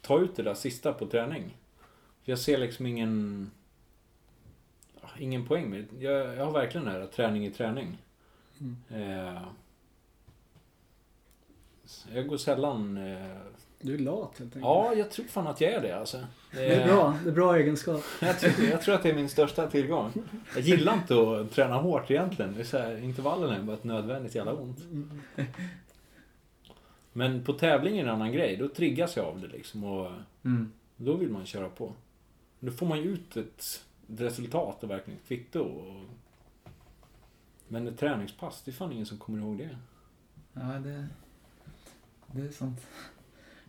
ta 0.00 0.20
ut 0.20 0.36
det 0.36 0.42
där 0.42 0.54
sista 0.54 0.92
på 0.92 1.06
träning. 1.06 1.56
För 2.24 2.32
jag 2.32 2.38
ser 2.38 2.58
liksom 2.58 2.86
ingen... 2.86 3.50
ja, 5.02 5.08
Ingen 5.18 5.46
poäng 5.46 5.70
med 5.70 5.84
det. 5.90 6.04
Jag, 6.04 6.36
jag 6.36 6.44
har 6.44 6.52
verkligen 6.52 6.84
det 6.84 6.90
här 6.92 7.06
träning 7.06 7.46
i 7.46 7.50
träning. 7.50 7.98
Mm. 8.60 8.76
Eh, 9.34 9.42
jag 12.14 12.26
går 12.26 12.36
sällan... 12.36 12.96
Eh, 12.96 13.36
Du 13.80 13.94
är 13.94 13.98
lat 13.98 14.30
helt 14.38 14.40
enkelt. 14.40 14.62
ja, 14.64 14.94
jag 14.94 15.10
tror 15.10 15.26
fan 15.26 15.46
att 15.46 15.60
jag 15.60 15.72
är 15.72 15.80
det 15.82 15.98
alltså. 15.98 16.18
Det 16.52 16.74
är 16.74 16.86
bra. 16.86 17.18
Det 17.24 17.30
är 17.30 17.34
bra 17.34 17.56
egenskap. 17.56 18.02
Jag 18.20 18.40
tror, 18.40 18.52
jag 18.70 18.82
tror 18.82 18.94
att 18.94 19.02
det 19.02 19.10
är 19.10 19.14
min 19.14 19.28
största 19.28 19.70
tillgång. 19.70 20.12
Jag 20.54 20.64
gillar 20.64 20.94
inte 20.94 21.14
att 21.40 21.50
träna 21.50 21.74
hårt 21.76 22.10
egentligen. 22.10 22.54
Det 22.54 22.60
är 22.60 22.64
så 22.64 22.78
här, 22.78 22.96
intervallerna 23.04 23.56
är 23.56 23.62
bara 23.62 23.76
ett 23.76 23.84
nödvändigt 23.84 24.34
jävla 24.34 24.52
ont. 24.52 24.78
Men 27.12 27.44
på 27.44 27.52
tävling 27.52 27.98
är 27.98 28.02
en 28.02 28.08
annan 28.10 28.32
grej. 28.32 28.56
Då 28.56 28.68
triggas 28.68 29.16
jag 29.16 29.26
av 29.26 29.40
det 29.40 29.48
liksom. 29.48 29.84
Och 29.84 30.10
Mm. 30.44 30.72
då 30.96 31.16
vill 31.16 31.28
man 31.30 31.46
köra 31.46 31.68
på. 31.68 31.92
Då 32.60 32.72
får 32.72 32.86
man 32.86 32.98
ju 32.98 33.04
ut 33.04 33.36
ett, 33.36 33.84
ett 34.12 34.20
resultat 34.20 34.84
och 34.84 34.90
verkligen 34.90 35.18
ett 35.20 35.28
kvitto. 35.28 35.60
Och... 35.60 36.02
Men 37.68 37.88
ett 37.88 37.98
träningspass, 37.98 38.62
det 38.64 38.70
är 38.70 38.72
fan 38.72 38.92
ingen 38.92 39.06
som 39.06 39.18
kommer 39.18 39.38
ihåg 39.38 39.58
det. 39.58 39.76
Ja, 40.52 40.60
det, 40.60 41.06
det 42.26 42.42
är 42.42 42.50
sant. 42.52 42.80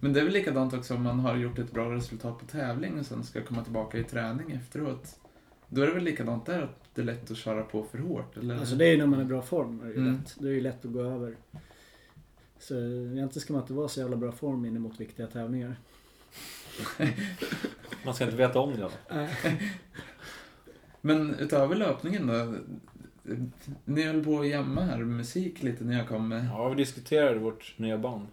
Men 0.04 0.14
det 0.14 0.20
är 0.20 0.24
väl 0.24 0.34
likadant 0.34 0.74
också 0.74 0.96
om 0.96 1.04
man 1.04 1.20
har 1.20 1.36
gjort 1.38 1.60
ett 1.60 1.72
bra 1.72 1.92
resultat 1.96 2.40
på 2.40 2.46
tävling 2.46 3.00
och 3.00 3.06
sen 3.06 3.24
ska 3.24 3.44
komma 3.44 3.64
tillbaka 3.64 3.98
i 3.98 4.04
träning 4.04 4.52
efteråt. 4.52 5.20
Då 5.70 5.82
är 5.82 5.88
det 5.88 5.94
väl 5.94 6.04
likadant 6.04 6.46
där, 6.46 6.62
att 6.62 6.80
det 6.96 7.02
är 7.02 7.06
lätt 7.06 7.32
att 7.32 7.38
köra 7.38 7.64
på 7.64 7.84
för 7.84 7.98
hårt? 7.98 8.38
Eller? 8.38 8.58
Alltså 8.58 8.76
det 8.76 8.86
är 8.86 8.92
ju 8.92 8.98
när 8.98 9.06
man 9.06 9.20
är 9.20 9.24
i 9.24 9.26
bra 9.26 9.42
form. 9.42 9.78
Det 9.78 9.86
är 9.86 9.90
ju 9.90 9.98
Mm. 9.98 10.14
lätt. 10.14 10.36
Det 10.40 10.48
är 10.48 10.52
ju 10.52 10.62
lätt 10.62 10.86
att 10.86 10.92
gå 10.92 11.02
över. 11.02 11.36
Så 12.60 12.76
egentligen 12.76 13.30
ska 13.42 13.54
man 13.54 13.62
inte 13.62 13.74
vara 13.74 13.88
så 13.88 14.00
jävla 14.00 14.16
bra 14.18 14.32
form 14.32 14.66
in 14.66 14.76
emot 14.76 15.00
viktiga 15.00 15.28
tävlingar. 15.28 15.76
Man 18.06 18.14
ska 18.14 18.24
inte 18.24 18.38
veta 18.38 18.60
om 18.60 18.72
det. 18.76 18.82
Då. 18.82 18.92
Men 21.02 21.36
utöver 21.36 21.76
löpningen 21.76 22.28
då? 22.28 22.56
Ni 23.86 24.04
höll 24.04 24.24
på 24.24 24.40
att 24.40 24.48
jamma 24.48 24.82
här 24.82 24.98
med 24.98 25.08
musik 25.08 25.64
lite 25.64 25.84
när 25.84 25.98
jag 25.98 26.08
kom. 26.08 26.28
Med. 26.28 26.46
Ja, 26.52 26.70
vi 26.70 26.76
diskuterade 26.76 27.40
vårt 27.40 27.74
nya 27.78 27.98
band. 27.98 28.28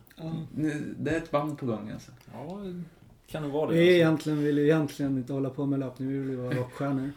Det 0.96 1.10
är 1.10 1.16
ett 1.16 1.30
band 1.30 1.58
på 1.58 1.66
gång 1.66 1.90
alltså? 1.90 2.12
Ja, 2.32 2.60
det 2.64 2.82
kan 3.26 3.42
det 3.42 3.48
vara 3.48 3.70
det. 3.70 3.76
Vi 3.76 3.80
är 3.80 3.84
alltså. 3.84 4.30
egentligen, 4.30 4.44
vill 4.44 4.58
ju 4.58 4.64
egentligen 4.64 5.18
inte 5.18 5.32
hålla 5.32 5.50
på 5.50 5.66
med 5.66 5.80
löpning. 5.80 6.08
Vi 6.08 6.18
vill 6.18 6.28
ju 6.28 6.36
vara 6.36 6.54
rockstjärnor. 6.54 7.12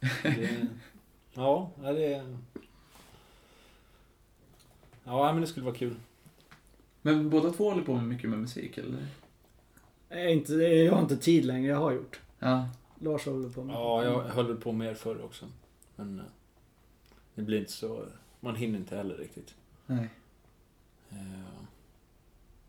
Det, 0.22 0.66
ja, 1.34 1.70
ja, 1.82 1.92
det... 1.92 2.36
Ja, 5.04 5.32
men 5.32 5.40
det 5.40 5.46
skulle 5.46 5.66
vara 5.66 5.74
kul. 5.74 5.96
Men 7.02 7.30
båda 7.30 7.50
två 7.50 7.70
håller 7.70 7.82
på 7.82 7.94
med 7.94 8.04
mycket 8.04 8.30
med 8.30 8.38
musik 8.38 8.78
eller? 8.78 9.06
Jag, 10.08 10.32
inte, 10.32 10.54
jag 10.54 10.92
har 10.92 11.02
inte 11.02 11.16
tid 11.16 11.44
längre. 11.44 11.68
Jag 11.68 11.78
har 11.78 11.92
gjort. 11.92 12.20
Ja. 12.38 12.68
Lars 12.98 13.26
håller 13.26 13.48
på 13.48 13.64
med. 13.64 13.74
Ja, 13.74 14.04
jag 14.04 14.22
höll 14.22 14.56
på 14.56 14.72
mer 14.72 14.94
förr 14.94 15.24
också. 15.24 15.46
Men 15.96 16.18
eh, 16.18 16.24
det 17.34 17.42
blir 17.42 17.58
inte 17.58 17.72
så... 17.72 18.04
Man 18.40 18.56
hinner 18.56 18.78
inte 18.78 18.96
heller 18.96 19.16
riktigt. 19.16 19.54
Nej. 19.86 20.08
Eh, 21.10 21.63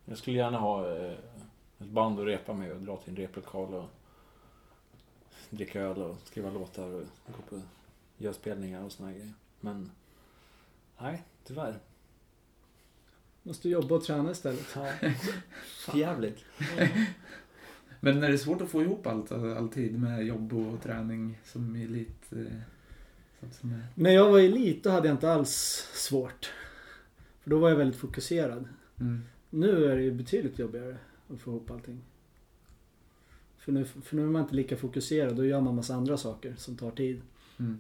Jag 0.06 0.18
skulle 0.18 0.38
gärna 0.38 0.58
ha 0.58 0.96
eh, 0.96 1.14
ett 1.80 1.90
band 1.90 2.20
att 2.20 2.26
repa 2.26 2.54
med 2.54 2.72
och 2.72 2.82
dra 2.82 2.98
till 2.98 3.10
en 3.10 3.16
replokal 3.16 3.74
och 3.74 3.90
dricka 5.50 5.82
öl 5.82 5.98
och 5.98 6.18
skriva 6.24 6.50
låtar 6.50 6.88
och 6.88 7.04
gå 7.28 7.42
på 7.50 7.62
göra 8.18 8.34
spelningar 8.34 8.84
och 8.84 8.92
såna 8.92 9.10
här 9.10 9.16
grejer. 9.16 9.34
Men 9.60 9.92
nej, 11.00 11.24
tyvärr. 11.44 11.80
Måste 13.44 13.70
jobba 13.70 13.96
och 13.96 14.04
träna 14.04 14.32
istället. 14.32 14.76
Ja. 14.76 14.92
Jävligt. 15.96 16.46
Men 18.00 18.24
är 18.24 18.32
det 18.32 18.38
svårt 18.38 18.62
att 18.62 18.70
få 18.70 18.82
ihop 18.82 19.08
allt, 19.08 19.32
alltid 19.32 20.00
med 20.00 20.26
jobb 20.26 20.54
och 20.54 20.82
träning 20.82 21.40
som 21.44 21.76
elit? 21.76 22.34
eh, 22.34 22.60
sånt 23.40 23.56
som 23.56 23.72
är... 23.72 23.88
När 23.96 24.12
jag 24.12 24.32
var 24.32 24.40
elit 24.40 24.84
då 24.84 24.90
hade 24.90 25.08
jag 25.08 25.16
inte 25.16 25.32
alls 25.32 25.52
svårt. 25.94 26.54
För 27.42 27.50
då 27.50 27.60
var 27.60 27.70
jag 27.70 27.76
väldigt 27.76 28.00
fokuserad. 28.00 28.68
Mm. 29.00 29.24
Nu 29.56 29.86
är 29.86 29.96
det 29.96 30.02
ju 30.02 30.12
betydligt 30.12 30.60
jobbigare 30.60 30.98
att 31.28 31.40
få 31.40 31.52
ihop 31.52 31.72
allting. 31.72 32.02
För 33.58 33.72
nu, 33.72 33.86
för 33.86 34.16
nu 34.16 34.22
är 34.22 34.28
man 34.28 34.42
inte 34.42 34.56
lika 34.56 34.78
fokuserad. 34.78 35.36
Då 35.36 35.46
gör 35.46 35.62
man 35.62 35.76
massa 35.76 35.96
andra 35.96 36.18
saker 36.18 36.56
som 36.58 36.78
tar 36.78 36.92
tid. 36.92 37.22
Mm. 37.60 37.80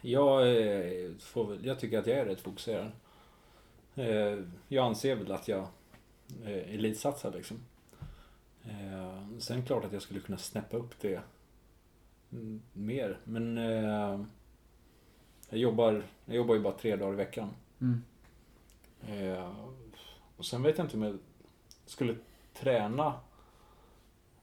Jag, 0.00 0.56
eh, 0.56 1.10
får 1.18 1.58
jag 1.62 1.78
tycker 1.78 1.98
att 1.98 2.06
jag 2.06 2.18
är 2.18 2.24
rätt 2.24 2.40
fokuserad. 2.40 2.90
Eh, 3.94 4.38
jag 4.68 4.86
anser 4.86 5.16
väl 5.16 5.32
att 5.32 5.48
jag 5.48 5.66
eh, 6.44 6.74
elitsatsar 6.74 7.32
liksom. 7.32 7.56
Sen 9.38 9.62
klart 9.62 9.84
att 9.84 9.92
jag 9.92 10.02
skulle 10.02 10.20
kunna 10.20 10.38
snäppa 10.38 10.76
upp 10.76 11.00
det 11.00 11.20
mer. 12.72 13.18
Men 13.24 13.56
jag 15.48 15.60
jobbar, 15.60 16.02
jag 16.24 16.36
jobbar 16.36 16.54
ju 16.54 16.60
bara 16.60 16.78
tre 16.78 16.96
dagar 16.96 17.12
i 17.12 17.16
veckan. 17.16 17.50
Mm. 17.80 18.02
Eh, 19.06 19.52
Och 20.36 20.44
sen 20.46 20.62
vet 20.62 20.78
jag 20.78 20.84
inte 20.84 20.96
om 20.96 21.02
jag 21.02 21.18
skulle 21.86 22.16
träna. 22.54 23.14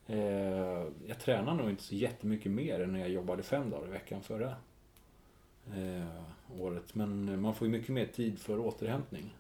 Eh, 0.08 0.88
Jag 1.08 1.20
tränar 1.20 1.54
nog 1.56 1.70
inte 1.70 1.84
så 1.84 1.96
jättemycket 1.96 2.52
mer 2.52 2.80
än 2.80 2.92
när 2.94 3.00
jag 3.00 3.10
jobbade 3.10 3.44
fem 3.44 3.70
dagar 3.70 3.88
i 3.88 3.92
veckan 3.92 4.22
förra 4.24 4.56
eh, 5.76 6.22
året. 6.60 6.96
Men 6.96 7.42
man 7.42 7.56
får 7.56 7.68
ju 7.68 7.72
mycket 7.72 7.90
mer 7.90 8.06
tid 8.06 8.40
för 8.40 8.60
återhämtning. 8.60 9.36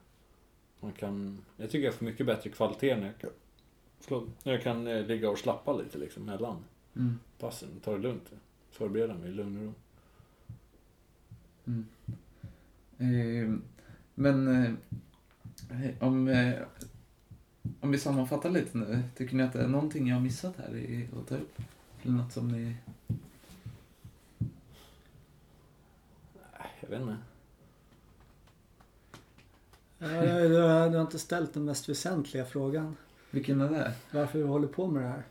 Man 0.79 0.91
kan, 0.91 1.45
jag 1.57 1.69
tycker 1.69 1.85
jag 1.85 1.93
får 1.93 2.05
mycket 2.05 2.25
bättre 2.25 2.49
kvalitet 2.49 2.95
när 2.95 3.05
jag 3.05 3.17
kan, 3.19 3.29
förlåt, 3.99 4.29
när 4.45 4.53
jag 4.53 4.63
kan 4.63 4.87
eh, 4.87 5.05
ligga 5.05 5.29
och 5.29 5.37
slappa 5.39 5.73
lite 5.73 5.97
liksom 5.97 6.25
mellan 6.25 6.63
Mm. 6.97 7.19
passen. 7.39 7.69
Ta 7.83 7.91
det 7.91 7.97
lugnt. 7.97 8.31
Förbereda 8.71 9.13
mig 9.13 9.29
i 9.29 9.31
lugn 9.33 9.57
och 9.57 9.63
ro. 9.63 9.73
Mm. 11.65 11.85
Eh, 12.97 13.59
men 14.15 14.63
eh, 14.65 14.71
om, 15.99 16.27
eh, 16.27 16.53
om 17.79 17.91
vi 17.91 17.97
sammanfattar 17.97 18.49
lite 18.49 18.77
nu. 18.77 19.03
Tycker 19.17 19.35
ni 19.35 19.43
att 19.43 19.53
det 19.53 19.61
är 19.61 19.67
någonting 19.67 20.07
jag 20.07 20.15
har 20.15 20.21
missat 20.21 20.53
här 20.57 20.75
i, 20.75 21.07
att 21.21 21.27
ta 21.27 21.35
upp? 21.35 21.57
Eller 22.03 22.13
något 22.13 22.33
som 22.33 22.47
ni... 22.51 22.75
Jag 26.79 26.89
vet 26.89 27.01
inte. 27.01 27.15
Du, 29.99 30.57
har- 30.61 31.01
inte 31.01 31.19
ställt 31.19 31.53
den 31.53 31.65
mest 31.65 31.89
väsentliga 31.89 32.45
frågan. 32.45 32.95
Vilken 33.31 33.61
är 33.61 33.69
det? 33.69 33.91
Varför 34.11 34.39
vi 34.39 34.45
håller 34.45 34.67
på 34.67 34.87
med 34.87 35.03
det 35.03 35.07
här. 35.09 35.23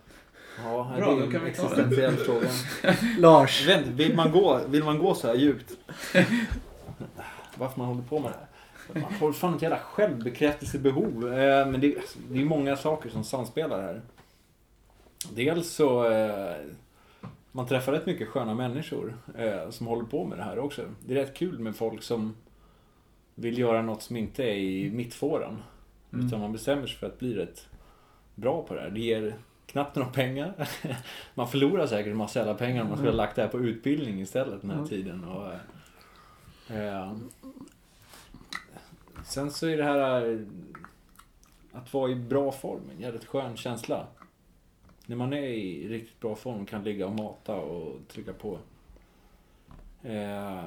Ja, 0.64 0.94
Bra, 0.96 1.14
det 1.14 1.22
är 1.22 1.26
då 1.26 1.32
kan 1.32 1.44
vi 1.44 1.52
ta 1.52 1.62
den. 1.62 1.70
existentiell 1.90 2.16
fråga. 2.16 2.48
Lars. 3.18 3.68
Inte, 3.68 3.90
vill 3.90 4.16
man 4.16 4.32
gå, 4.32 4.60
vill 4.68 4.84
man 4.84 4.98
gå 4.98 5.14
så 5.14 5.26
här 5.26 5.34
djupt? 5.34 5.72
Varför 7.58 7.78
man 7.78 7.86
håller 7.86 8.02
på 8.02 8.20
med 8.20 8.30
det 8.30 8.36
här? 8.36 8.46
Man 8.92 9.02
har 9.02 9.32
fan 9.32 9.54
ett 9.56 9.62
jävla 9.62 9.78
självbekräftelsebehov. 9.78 11.32
Eh, 11.34 11.66
Men 11.66 11.80
det, 11.80 11.96
alltså, 11.96 12.18
det 12.30 12.40
är 12.40 12.44
många 12.44 12.76
saker 12.76 13.10
som 13.10 13.24
samspelar 13.24 13.82
här. 13.82 14.00
Dels 15.34 15.68
så... 15.70 16.10
eh, 16.12 16.56
Man 17.52 17.66
träffar 17.66 17.92
rätt 17.92 18.06
mycket 18.06 18.28
sköna 18.28 18.54
människor 18.54 19.14
eh, 19.38 19.70
som 19.70 19.86
håller 19.86 20.04
på 20.04 20.24
med 20.24 20.38
det 20.38 20.44
här 20.44 20.58
också. 20.58 20.82
Det 21.06 21.12
är 21.12 21.16
rätt 21.16 21.36
kul 21.36 21.58
med 21.58 21.76
folk 21.76 22.02
som 22.02 22.34
vill 23.34 23.58
göra 23.58 23.82
något 23.82 24.02
som 24.02 24.16
inte 24.16 24.42
är 24.44 24.54
i 24.56 24.90
mittfåran. 24.90 25.62
Mm. 26.12 26.26
Utan 26.26 26.40
man 26.40 26.52
bestämmer 26.52 26.86
sig 26.86 26.96
för 26.98 27.06
att 27.06 27.18
bli 27.18 27.34
rätt 27.34 27.66
bra 28.34 28.62
på 28.62 28.74
det 28.74 28.80
här. 28.80 28.90
Det 28.90 29.00
ger 29.00 29.34
knappt 29.66 29.96
några 29.96 30.08
pengar. 30.08 30.68
Man 31.34 31.48
förlorar 31.48 31.86
säkert 31.86 32.10
en 32.10 32.16
massa 32.16 32.38
jävla 32.38 32.54
pengar 32.54 32.82
om 32.82 32.88
man 32.88 32.96
skulle 32.96 33.10
ha 33.10 33.16
lagt 33.16 33.36
det 33.36 33.42
här 33.42 33.48
på 33.48 33.58
utbildning 33.60 34.20
istället 34.20 34.60
den 34.60 34.70
här 34.70 34.76
Mm. 34.76 34.88
tiden. 34.88 35.24
Och, 35.24 35.52
eh, 36.74 37.12
Sen 39.24 39.50
så 39.50 39.66
är 39.66 39.76
det 39.76 39.84
här 39.84 40.30
eh, 40.32 40.38
att 41.72 41.94
vara 41.94 42.10
i 42.10 42.14
bra 42.14 42.52
form 42.52 42.90
en 42.94 43.00
jävligt 43.00 43.24
skön 43.24 43.56
känsla. 43.56 44.06
När 45.06 45.16
man 45.16 45.32
är 45.32 45.42
i 45.42 45.88
riktigt 45.88 46.20
bra 46.20 46.34
form 46.34 46.66
kan 46.66 46.84
ligga 46.84 47.06
och 47.06 47.14
mata 47.14 47.56
och 47.56 48.08
trycka 48.08 48.32
på. 48.32 48.58
Eh, 50.02 50.64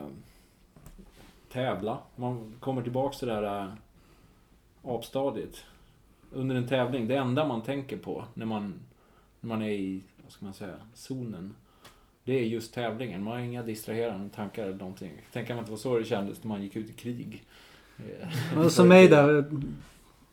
tävla. 1.51 1.99
Man 2.15 2.53
kommer 2.59 2.81
tillbaks 2.81 3.17
till 3.17 3.27
det 3.27 3.33
här 3.33 3.63
äh, 3.63 3.73
apstadiet. 4.83 5.63
Under 6.31 6.55
en 6.55 6.67
tävling, 6.67 7.07
det 7.07 7.15
enda 7.15 7.47
man 7.47 7.61
tänker 7.61 7.97
på 7.97 8.25
när 8.33 8.45
man, 8.45 8.79
när 9.39 9.47
man 9.47 9.61
är 9.61 9.71
i, 9.71 10.01
vad 10.23 10.31
ska 10.31 10.45
man 10.45 10.53
säga, 10.53 10.75
zonen. 10.93 11.55
Det 12.23 12.33
är 12.33 12.43
just 12.43 12.73
tävlingen. 12.73 13.23
Man 13.23 13.33
har 13.33 13.39
inga 13.39 13.63
distraherande 13.63 14.29
tankar 14.29 14.63
eller 14.63 14.77
någonting. 14.77 15.11
Tänker 15.33 15.53
man 15.53 15.61
inte 15.61 15.71
var 15.71 15.77
så 15.77 15.99
det 15.99 16.05
kändes 16.05 16.43
när 16.43 16.47
man 16.47 16.63
gick 16.63 16.75
ut 16.75 16.89
i 16.89 16.93
krig. 16.93 17.43
Eh, 17.97 18.59
Och 18.59 18.71
som 18.71 18.87
mig 18.87 19.07
där 19.07 19.45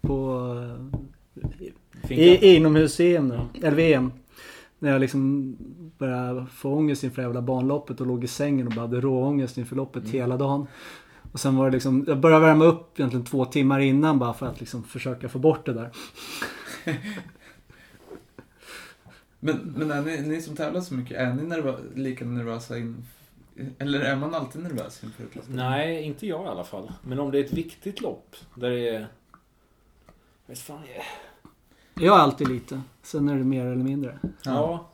på 0.00 0.44
i, 2.08 2.56
inomhus-EM 2.56 3.28
nu, 3.28 3.40
eller 3.62 3.76
VM. 3.76 4.12
När 4.78 4.90
jag 4.90 5.00
liksom 5.00 5.56
började 5.98 6.46
få 6.46 6.74
ångest 6.74 7.04
inför 7.04 7.22
jävla 7.22 7.42
banloppet 7.42 8.00
och 8.00 8.06
låg 8.06 8.24
i 8.24 8.28
sängen 8.28 8.66
och 8.66 8.72
bara 8.72 8.80
hade 8.80 9.00
råångest 9.00 9.58
inför 9.58 9.76
loppet 9.76 10.02
Mm. 10.02 10.12
hela 10.12 10.36
dagen. 10.36 10.66
Och 11.32 11.40
sen 11.40 11.56
var 11.56 11.64
det 11.66 11.72
liksom, 11.72 12.04
jag 12.08 12.20
började 12.20 12.46
värma 12.46 12.64
upp 12.64 13.00
egentligen 13.00 13.26
två 13.26 13.44
timmar 13.44 13.80
innan 13.80 14.18
bara 14.18 14.34
för 14.34 14.46
att 14.46 14.60
liksom 14.60 14.84
försöka 14.84 15.28
få 15.28 15.38
bort 15.38 15.66
det 15.66 15.72
där. 15.72 15.90
Men, 19.40 19.74
men 19.76 19.90
är 19.90 20.02
ni, 20.02 20.20
ni 20.28 20.40
som 20.42 20.56
tävlar 20.56 20.80
så 20.80 20.94
mycket, 20.94 21.16
är 21.16 21.34
ni 21.34 21.42
nervö 21.42 21.74
lika 21.94 22.24
nervösa 22.24 22.78
in, 22.78 22.96
Eller 23.78 24.00
är 24.00 24.16
man 24.16 24.34
alltid 24.34 24.62
nervös 24.62 25.04
inför 25.04 25.24
ett 25.24 25.36
lopp? 25.36 25.44
Nej, 25.48 26.02
inte 26.02 26.26
jag 26.26 26.44
i 26.44 26.48
alla 26.48 26.64
fall. 26.64 26.92
Men 27.02 27.20
om 27.20 27.30
det 27.30 27.38
är 27.38 27.44
ett 27.44 27.52
viktigt 27.52 28.00
lopp 28.00 28.36
där 28.54 28.70
det 28.70 28.88
är... 28.88 29.06
Vet 30.46 30.58
fan, 30.58 30.80
jag- 30.94 31.04
Jag 32.04 32.16
är 32.16 32.20
alltid 32.20 32.48
lite. 32.48 32.82
Sen 33.02 33.28
är 33.28 33.36
det 33.36 33.44
mer 33.44 33.64
eller 33.66 33.84
mindre. 33.84 34.18
Ja. 34.44 34.86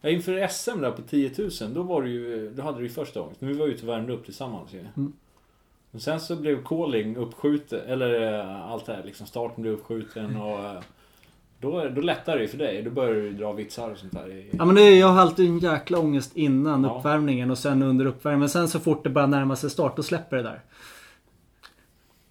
ja. 0.00 0.10
Inför 0.10 0.48
SM 0.48 0.80
där 0.80 0.90
på 0.90 1.02
10 1.02 1.32
000, 1.38 1.74
då 1.74 1.82
var 1.82 2.02
det 2.02 2.08
ju, 2.08 2.50
då 2.50 2.62
hade 2.62 2.78
du 2.78 2.84
ju 2.84 2.90
första 2.90 3.22
ångesten. 3.22 3.48
Men 3.48 3.54
vi 3.56 3.60
var 3.60 3.66
ute 3.68 3.82
och 3.82 3.88
värmde 3.88 4.12
upp 4.12 4.24
tillsammans 4.24 4.72
ju. 4.74 4.80
Mm. 4.80 5.12
Men 5.90 6.00
sen 6.00 6.20
så 6.20 6.36
blev 6.36 6.64
calling 6.64 7.16
uppskjuten, 7.16 7.80
eller 7.86 8.38
eh, 8.40 8.70
allt 8.70 8.86
det 8.86 8.94
här 8.94 9.04
liksom, 9.04 9.26
starten 9.26 9.62
blev 9.62 9.74
uppskjuten 9.74 10.36
och... 10.36 10.82
Då, 11.62 11.88
då 11.88 12.00
lättar 12.00 12.36
det 12.36 12.42
ju 12.42 12.48
för 12.48 12.58
dig. 12.58 12.82
Då 12.82 12.90
börjar 12.90 13.14
du 13.14 13.32
dra 13.32 13.52
vitsar 13.52 13.90
och 13.90 13.98
sånt 13.98 14.12
där. 14.12 14.44
Ja 14.50 14.64
men 14.64 14.74
det, 14.74 14.82
är- 14.82 15.00
jag 15.00 15.06
har 15.08 15.20
alltid 15.20 15.48
en 15.48 15.58
jäkla 15.58 15.98
ångest 15.98 16.36
innan 16.36 16.84
Ja. 16.84 16.96
uppvärmningen 16.98 17.50
och 17.50 17.58
sen 17.58 17.82
under 17.82 18.06
uppvärmningen. 18.06 18.40
Men 18.40 18.48
sen 18.48 18.68
så 18.68 18.80
fort 18.80 19.04
det 19.04 19.10
börjar 19.10 19.28
närma 19.28 19.56
sig 19.56 19.70
start, 19.70 19.96
då 19.96 20.02
släpper 20.02 20.36
det 20.36 20.42
där. 20.42 20.60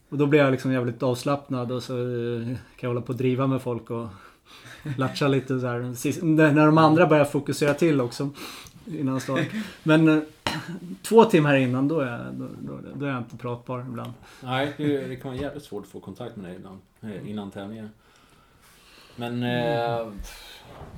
Och 0.10 0.18
då 0.18 0.26
blir 0.26 0.40
jag 0.40 0.52
liksom 0.52 0.72
jävligt 0.72 1.04
avslappnad 1.04 1.72
och 1.72 1.84
så 1.84 1.98
eh, 1.98 2.42
kan 2.46 2.56
jag 2.80 2.90
hålla 2.90 3.02
på 3.02 3.08
och 3.12 3.18
driva 3.18 3.48
med 3.48 3.62
folk 3.62 3.90
och 3.92 4.08
latcha 4.98 5.28
lite 5.28 5.60
så 5.60 5.68
här. 5.68 6.24
När 6.54 6.66
de 6.66 6.78
andra 6.78 7.08
börjar 7.08 7.26
fokusera 7.26 7.74
till 7.74 8.02
också. 8.02 8.30
Innan 8.88 9.22
start. 9.22 9.48
Men 9.84 10.08
eh, 10.08 10.20
två 11.02 11.24
timmar 11.26 11.56
innan 11.56 11.88
då 11.88 12.00
är, 12.00 12.12
jag, 12.12 12.20
då, 12.34 12.48
då, 12.62 12.80
då 12.96 13.06
är 13.06 13.10
jag 13.10 13.18
inte 13.18 13.38
pratbar 13.38 13.80
ibland. 13.90 14.12
Nej, 14.44 14.74
det, 14.78 15.16
kan 15.22 15.32
vara 15.32 15.42
jävligt 15.42 15.64
svårt 15.64 15.84
att 15.84 15.90
få 15.92 16.00
kontakt 16.00 16.36
med 16.36 16.46
dig 16.46 16.56
ibland. 16.56 16.80
eh, 17.02 17.30
Innan 17.30 17.52
tävlingen. 17.52 17.90
Men... 19.22 19.44
Eh, 19.44 20.08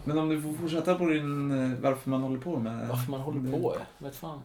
Men 0.03 0.17
om 0.17 0.29
du 0.29 0.41
får 0.41 0.53
fortsätta 0.53 0.95
på 0.95 1.05
din, 1.05 1.51
eh, 1.51 1.79
varför 1.79 2.09
man 2.09 2.21
håller 2.21 2.39
på 2.39 2.59
med... 2.59 2.87
varför 2.87 3.11
man 3.11 3.21
håller 3.21 3.51
på? 3.51 3.75
Vet 3.97 4.15
fan. 4.15 4.41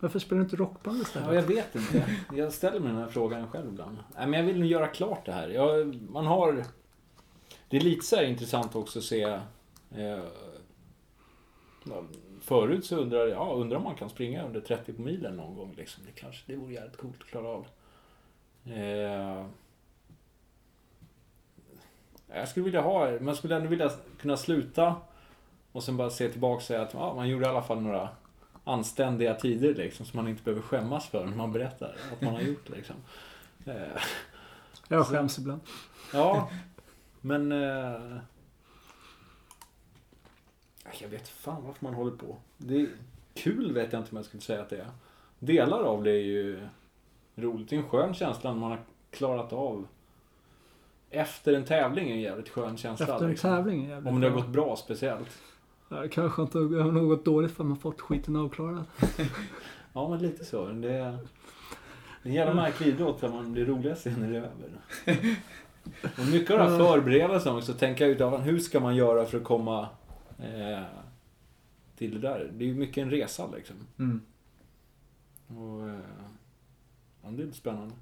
Varför 0.00 0.18
spelar 0.18 0.38
du 0.38 0.44
inte 0.44 0.56
rockband 0.56 1.02
istället? 1.02 1.28
Ja, 1.28 1.34
jag 1.34 1.42
vet 1.42 1.74
inte. 1.74 2.04
Jag 2.34 2.52
ställer 2.52 2.80
mig 2.80 2.92
den 2.92 3.00
här 3.00 3.08
frågan 3.08 3.48
själv 3.50 3.68
ibland. 3.68 3.96
Nej, 4.16 4.26
men 4.26 4.40
jag 4.40 4.46
vill 4.46 4.58
nog 4.60 4.68
göra 4.68 4.86
klart 4.86 5.26
det 5.26 5.32
här. 5.32 5.48
Jag, 5.48 5.94
man 6.10 6.26
har... 6.26 6.64
Det 7.68 7.76
är 7.76 7.80
lite 7.80 8.06
så 8.06 8.16
här 8.16 8.24
intressant 8.24 8.74
också 8.74 8.98
att 8.98 9.04
se... 9.04 9.22
Eh, 9.96 10.18
förut 12.40 12.86
så 12.86 12.96
undrar 12.96 13.18
jag, 13.18 13.28
ja, 13.28 13.52
undrar 13.54 13.76
om 13.76 13.84
man 13.84 13.94
kan 13.94 14.10
springa 14.10 14.44
under 14.46 14.60
30 14.60 14.92
på 14.92 15.02
milen 15.02 15.36
någon 15.36 15.54
gång. 15.56 15.74
Liksom. 15.76 16.02
Det 16.06 16.20
kanske 16.20 16.42
det 16.52 16.56
vore 16.56 16.72
jävligt 16.72 16.96
coolt 16.96 17.20
att 17.20 17.26
klara 17.26 17.48
av. 17.48 17.66
Eh, 18.72 19.46
jag 22.34 22.48
skulle 22.48 22.64
vilja 22.64 22.80
ha, 22.80 23.20
man 23.20 23.36
skulle 23.36 23.56
ändå 23.56 23.68
vilja 23.68 23.90
kunna 24.20 24.36
sluta 24.36 24.96
och 25.72 25.82
sen 25.84 25.96
bara 25.96 26.10
se 26.10 26.28
tillbaka 26.28 26.56
och 26.56 26.62
säga 26.62 26.82
att 26.82 26.94
ja, 26.94 27.14
man 27.14 27.28
gjorde 27.28 27.46
i 27.46 27.48
alla 27.48 27.62
fall 27.62 27.80
några 27.80 28.08
anständiga 28.64 29.34
tider 29.34 29.74
liksom, 29.74 30.06
som 30.06 30.16
man 30.16 30.28
inte 30.28 30.42
behöver 30.42 30.62
skämmas 30.62 31.06
för 31.08 31.24
när 31.26 31.36
man 31.36 31.52
berättar 31.52 31.96
att 32.12 32.20
man 32.20 32.34
har 32.34 32.40
gjort 32.50 32.68
liksom. 32.68 32.96
Eh, 33.66 34.02
Jag 34.88 35.06
skäms 35.06 35.38
ibland. 35.38 35.60
ja, 36.12 36.50
men... 37.20 37.52
Eh, 37.52 38.16
jag 41.00 41.08
vet 41.08 41.28
fan 41.28 41.62
varför 41.66 41.84
man 41.84 41.94
håller 41.94 42.16
på. 42.16 42.36
Det 42.56 42.80
är 42.80 42.88
kul 43.34 43.72
vet 43.74 43.92
jag 43.92 44.00
inte 44.00 44.10
om 44.10 44.16
jag 44.16 44.26
skulle 44.26 44.40
säga 44.40 44.62
att 44.62 44.70
det 44.70 44.76
är. 44.78 44.90
Delar 45.38 45.82
av 45.82 46.02
det 46.04 46.10
är 46.10 46.22
ju 46.24 46.68
roligt. 47.36 47.68
Det 47.70 47.76
är 47.76 47.80
en 47.80 47.88
skön 47.88 48.14
känsla 48.14 48.52
när 48.52 48.60
man 48.60 48.70
har 48.70 48.80
klarat 49.10 49.52
av 49.52 49.86
efter 51.14 51.52
en 51.52 51.64
tävling 51.64 52.10
är 52.10 52.14
en 52.14 52.20
jävligt 52.20 52.48
skön 52.48 52.76
känsla. 52.76 53.06
Efter 53.06 53.24
en 53.24 53.30
liksom. 53.30 53.50
tävling 53.50 53.84
är 53.84 53.88
jävligt 53.88 54.12
Om 54.12 54.20
det 54.20 54.28
har 54.28 54.36
gått 54.36 54.48
bra 54.48 54.76
speciellt. 54.76 55.42
Ja, 55.88 55.96
det 55.96 56.08
kanske 56.08 56.42
inte 56.42 56.58
har 56.58 57.04
gått 57.04 57.24
dåligt 57.24 57.52
för 57.52 57.64
man 57.64 57.76
fått 57.76 58.00
skiten 58.00 58.36
avklarad. 58.36 58.84
Ja, 59.96 60.08
men 60.08 60.18
lite 60.18 60.44
så. 60.44 60.66
Det 60.66 60.92
är, 60.92 61.10
det 62.22 62.28
är 62.28 62.30
en 62.30 62.32
jävla 62.32 62.54
märklig 62.54 62.88
idrott 62.88 63.20
där 63.20 63.28
man 63.28 63.52
blir 63.52 63.64
roligast 63.64 64.06
när 64.06 64.30
det 64.30 64.36
är 64.36 64.40
över. 64.40 65.36
Och 66.18 66.26
mycket 66.32 66.50
av 66.50 66.58
det 66.58 66.64
här 66.64 66.78
förberedelsen 66.78 67.56
också, 67.56 67.72
tänka 67.74 68.06
ut 68.06 68.20
hur 68.20 68.58
ska 68.58 68.80
man 68.80 68.96
göra 68.96 69.24
för 69.24 69.38
att 69.38 69.44
komma 69.44 69.88
eh, 70.38 70.82
till 71.96 72.20
det 72.20 72.28
där. 72.28 72.50
Det 72.52 72.64
är 72.64 72.68
ju 72.68 72.74
mycket 72.74 73.02
en 73.02 73.10
resa 73.10 73.46
liksom. 73.56 73.76
Mm. 73.98 74.20
Och, 75.46 75.88
eh, 75.88 75.98
ja, 77.22 77.30
det 77.30 77.42
är 77.42 77.46
lite 77.46 77.58
spännande. 77.58 77.94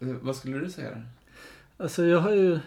Eh, 0.00 0.08
Vad 0.08 0.36
skulle 0.36 0.58
du 0.58 0.70
säga? 0.70 1.02
Alltså 1.76 2.04
jag 2.04 2.20
har 2.20 2.32
ju... 2.32 2.58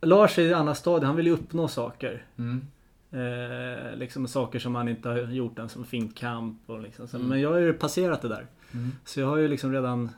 Lars 0.00 0.38
är 0.38 0.42
i 0.42 0.54
andra 0.54 0.74
stadiet, 0.74 1.06
han 1.06 1.16
vill 1.16 1.26
ju 1.26 1.32
uppnå 1.32 1.68
saker. 1.68 2.26
Mm. 2.36 2.66
Eh, 3.10 3.96
liksom 3.96 4.28
saker 4.28 4.58
som 4.58 4.74
han 4.74 4.88
inte 4.88 5.08
har 5.08 5.16
gjort 5.16 5.58
än, 5.58 5.68
som 5.68 5.84
finkamp 5.84 6.70
och 6.70 6.80
liksom. 6.80 7.08
så. 7.08 7.16
Mm. 7.16 7.28
Men 7.28 7.40
jag 7.40 7.50
har 7.50 7.58
ju 7.58 7.72
passerat 7.72 8.22
det 8.22 8.28
där. 8.28 8.46
Mm. 8.72 8.92
Så 9.04 9.20
jag 9.20 9.26
har 9.26 9.36
ju 9.36 9.48
liksom 9.48 9.72
redan 9.72 10.10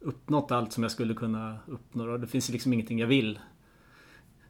uppnått 0.00 0.52
allt 0.52 0.72
som 0.72 0.82
jag 0.82 0.92
skulle 0.92 1.14
kunna 1.14 1.58
uppnå. 1.66 2.12
Och 2.12 2.20
det 2.20 2.26
finns 2.26 2.50
ju 2.50 2.52
liksom 2.52 2.72
ingenting 2.72 2.98
jag 2.98 3.06
vill. 3.06 3.34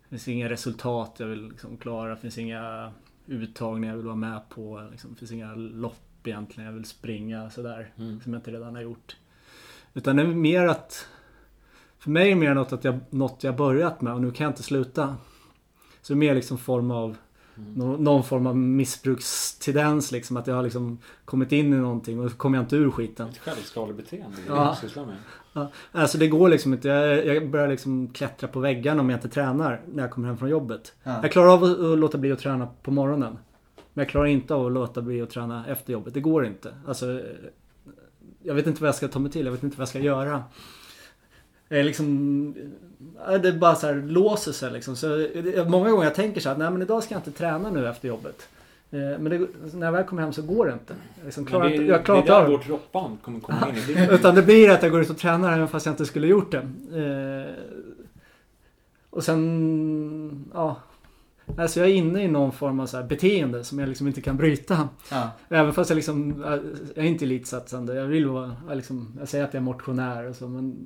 Det 0.03 0.09
finns 0.09 0.29
inga 0.29 0.49
resultat 0.49 1.17
jag 1.19 1.27
vill 1.27 1.49
liksom 1.49 1.77
klara. 1.77 2.15
Det 2.15 2.21
finns 2.21 2.39
inga 2.39 2.93
uttagningar 3.27 3.93
jag 3.93 3.97
vill 3.97 4.07
vara 4.07 4.17
med 4.17 4.41
på. 4.49 4.89
Liksom. 4.91 5.11
Det 5.11 5.17
finns 5.17 5.33
inga 5.33 5.55
lopp 5.55 6.27
egentligen 6.27 6.67
jag 6.67 6.75
vill 6.75 6.85
springa 6.85 7.51
sådär. 7.51 7.93
Mm. 7.97 8.21
Som 8.21 8.33
jag 8.33 8.41
inte 8.41 8.51
redan 8.51 8.75
har 8.75 8.83
gjort. 8.83 9.17
Utan 9.95 10.17
det 10.17 10.23
är 10.23 10.27
mer 10.27 10.67
att... 10.67 11.07
För 11.99 12.11
mig 12.11 12.25
är 12.27 12.29
det 12.35 12.41
mer 12.41 12.55
något, 12.55 12.73
att 12.73 12.85
jag, 12.85 12.99
något 13.11 13.45
jag 13.45 13.57
börjat 13.57 14.01
med 14.01 14.13
och 14.15 14.21
nu 14.21 14.31
kan 14.31 14.45
jag 14.45 14.51
inte 14.51 14.63
sluta. 14.63 15.17
Så 16.03 16.13
det 16.13 16.15
är 16.15 16.19
mer 16.19 16.35
liksom 16.35 16.59
form 16.59 16.91
av 16.91 17.17
Mm. 17.57 17.73
nå- 17.75 17.97
någon 17.97 18.25
form 18.25 18.47
av 18.47 18.57
missbrukstendens 18.57 20.13
liksom. 20.13 20.37
Att 20.37 20.47
jag 20.47 20.55
har 20.55 20.63
liksom 20.63 20.99
kommit 21.25 21.53
in 21.53 21.73
i 21.73 21.77
någonting 21.77 22.21
och 22.21 22.39
kommer 22.39 22.59
jag 22.59 22.65
inte 22.65 22.77
ur 22.77 22.91
skiten. 22.91 23.29
Ett 23.29 23.39
självskadebeteende, 23.39 24.37
Ja. 24.49 24.77
det 24.95 25.07
med. 25.07 25.67
Alltså 25.93 26.19
det 26.19 26.29
går 26.29 26.49
liksom 26.49 26.73
inte. 26.73 26.89
Jag, 26.89 27.27
jag 27.27 27.51
börjar 27.51 27.69
liksom 27.69 28.09
klättra 28.09 28.49
på 28.49 28.61
väggarna 28.61 29.01
om 29.01 29.11
jag 29.11 29.17
inte 29.17 29.29
tränar 29.29 29.81
när 29.93 30.03
jag 30.03 30.11
kommer 30.11 30.29
hem 30.29 30.37
från 30.37 30.49
jobbet. 30.49 30.95
Ja. 31.03 31.19
Jag 31.23 31.33
klarar 31.33 31.49
av 31.53 31.65
att, 31.65 31.81
att 31.81 31.99
låta 31.99 32.19
bli 32.19 32.33
att 32.33 32.39
träna 32.39 32.69
på 32.83 32.91
morgonen. 32.91 33.39
Men 33.93 34.03
jag 34.03 34.09
klarar 34.09 34.27
inte 34.27 34.55
av 34.55 34.67
att 34.67 34.73
låta 34.73 35.03
bli 35.03 35.23
att 35.23 35.31
träna 35.31 35.67
efter 35.67 35.93
jobbet. 35.93 36.15
Det 36.15 36.21
går 36.21 36.47
inte. 36.47 36.75
Alltså, 36.87 37.23
jag 38.43 38.55
vet 38.55 38.67
inte 38.67 38.81
vad 38.83 38.89
jag 38.89 38.95
ska 38.95 39.09
ta 39.09 39.19
mig 39.19 39.33
till. 39.33 39.45
Jag 39.45 39.53
vet 39.53 39.63
inte 39.63 39.77
vad 39.77 39.83
jag 39.83 39.89
ska 39.89 39.99
göra. 39.99 40.43
Jag 41.69 41.79
är 41.81 41.85
liksom... 41.85 42.55
Det 43.43 43.53
bara 43.53 43.75
så 43.75 43.87
här 43.87 43.95
låser 43.95 44.53
sig 44.53 44.71
liksom. 44.73 44.97
Så 44.97 45.07
det- 45.17 45.69
många 45.69 45.91
gånger 45.91 46.05
jag 46.05 46.15
tänker 46.15 46.41
så 46.41 46.49
här, 46.49 46.57
nej 46.57 46.71
men 46.71 46.83
idag 46.83 47.03
ska 47.03 47.15
jag 47.15 47.19
inte 47.21 47.31
träna 47.31 47.71
nu 47.71 47.89
efter 47.89 48.09
jobbet. 48.09 48.49
Eh, 48.91 48.99
Men 48.99 49.25
det, 49.25 49.39
när 49.75 49.87
jag 49.87 49.93
väl 49.93 50.05
kommer 50.05 50.23
hem 50.23 50.33
så 50.33 50.43
går 50.43 50.67
det 50.67 50.73
inte. 50.73 50.95
Jag, 51.19 51.25
liksom 51.25 51.45
klarar 51.47 51.65
det, 51.69 51.75
inte, 51.75 51.85
jag 51.87 52.05
klarar 52.05 52.23
det 52.23 52.29
är 52.29 52.41
där 52.41 52.45
det. 52.45 52.51
vårt 52.51 52.69
rockband 52.69 53.23
kommer 53.23 53.41
komma 53.41 53.69
in 53.69 53.87
bilden. 53.87 54.11
Utan 54.15 54.35
det 54.35 54.43
blir 54.43 54.71
att 54.71 54.83
jag 54.83 54.93
går 54.93 55.01
ut 55.01 55.11
och 55.11 55.19
tränar 55.19 55.53
även 55.53 55.69
fast 55.69 55.87
jag 55.87 55.93
inte 55.93 56.07
skulle 56.07 56.27
gjort 56.27 56.51
det. 56.53 56.59
Eh, 56.99 57.55
och 59.11 59.25
sen, 59.25 60.45
ja. 60.55 60.77
Alltså 61.59 61.81
jag 61.81 61.89
är 61.89 61.95
inne 61.95 62.23
i 62.23 62.29
någon 62.29 62.53
form 62.53 62.81
av 62.81 62.87
så 62.87 63.03
beteende 63.03 63.65
som 63.65 63.79
jag 63.79 63.89
liksom 63.89 64.07
inte 64.07 64.21
kan 64.21 64.37
bryta. 64.37 64.89
Ja. 65.11 65.31
Även 65.49 65.73
fast 65.73 65.91
jag 65.91 65.97
liksom, 65.97 66.45
jag 66.97 67.05
är 67.05 67.09
inte 67.09 67.25
elitsatsande. 67.25 67.95
Jag 67.95 68.07
vill 68.07 68.27
vara, 68.27 68.57
jag, 68.69 68.77
liksom, 68.77 69.17
jag 69.19 69.29
säger 69.29 69.45
att 69.45 69.55
jag 69.55 69.61
är 69.61 69.65
motionär 69.65 70.29
och 70.29 70.37
så 70.37 70.49
men 70.49 70.77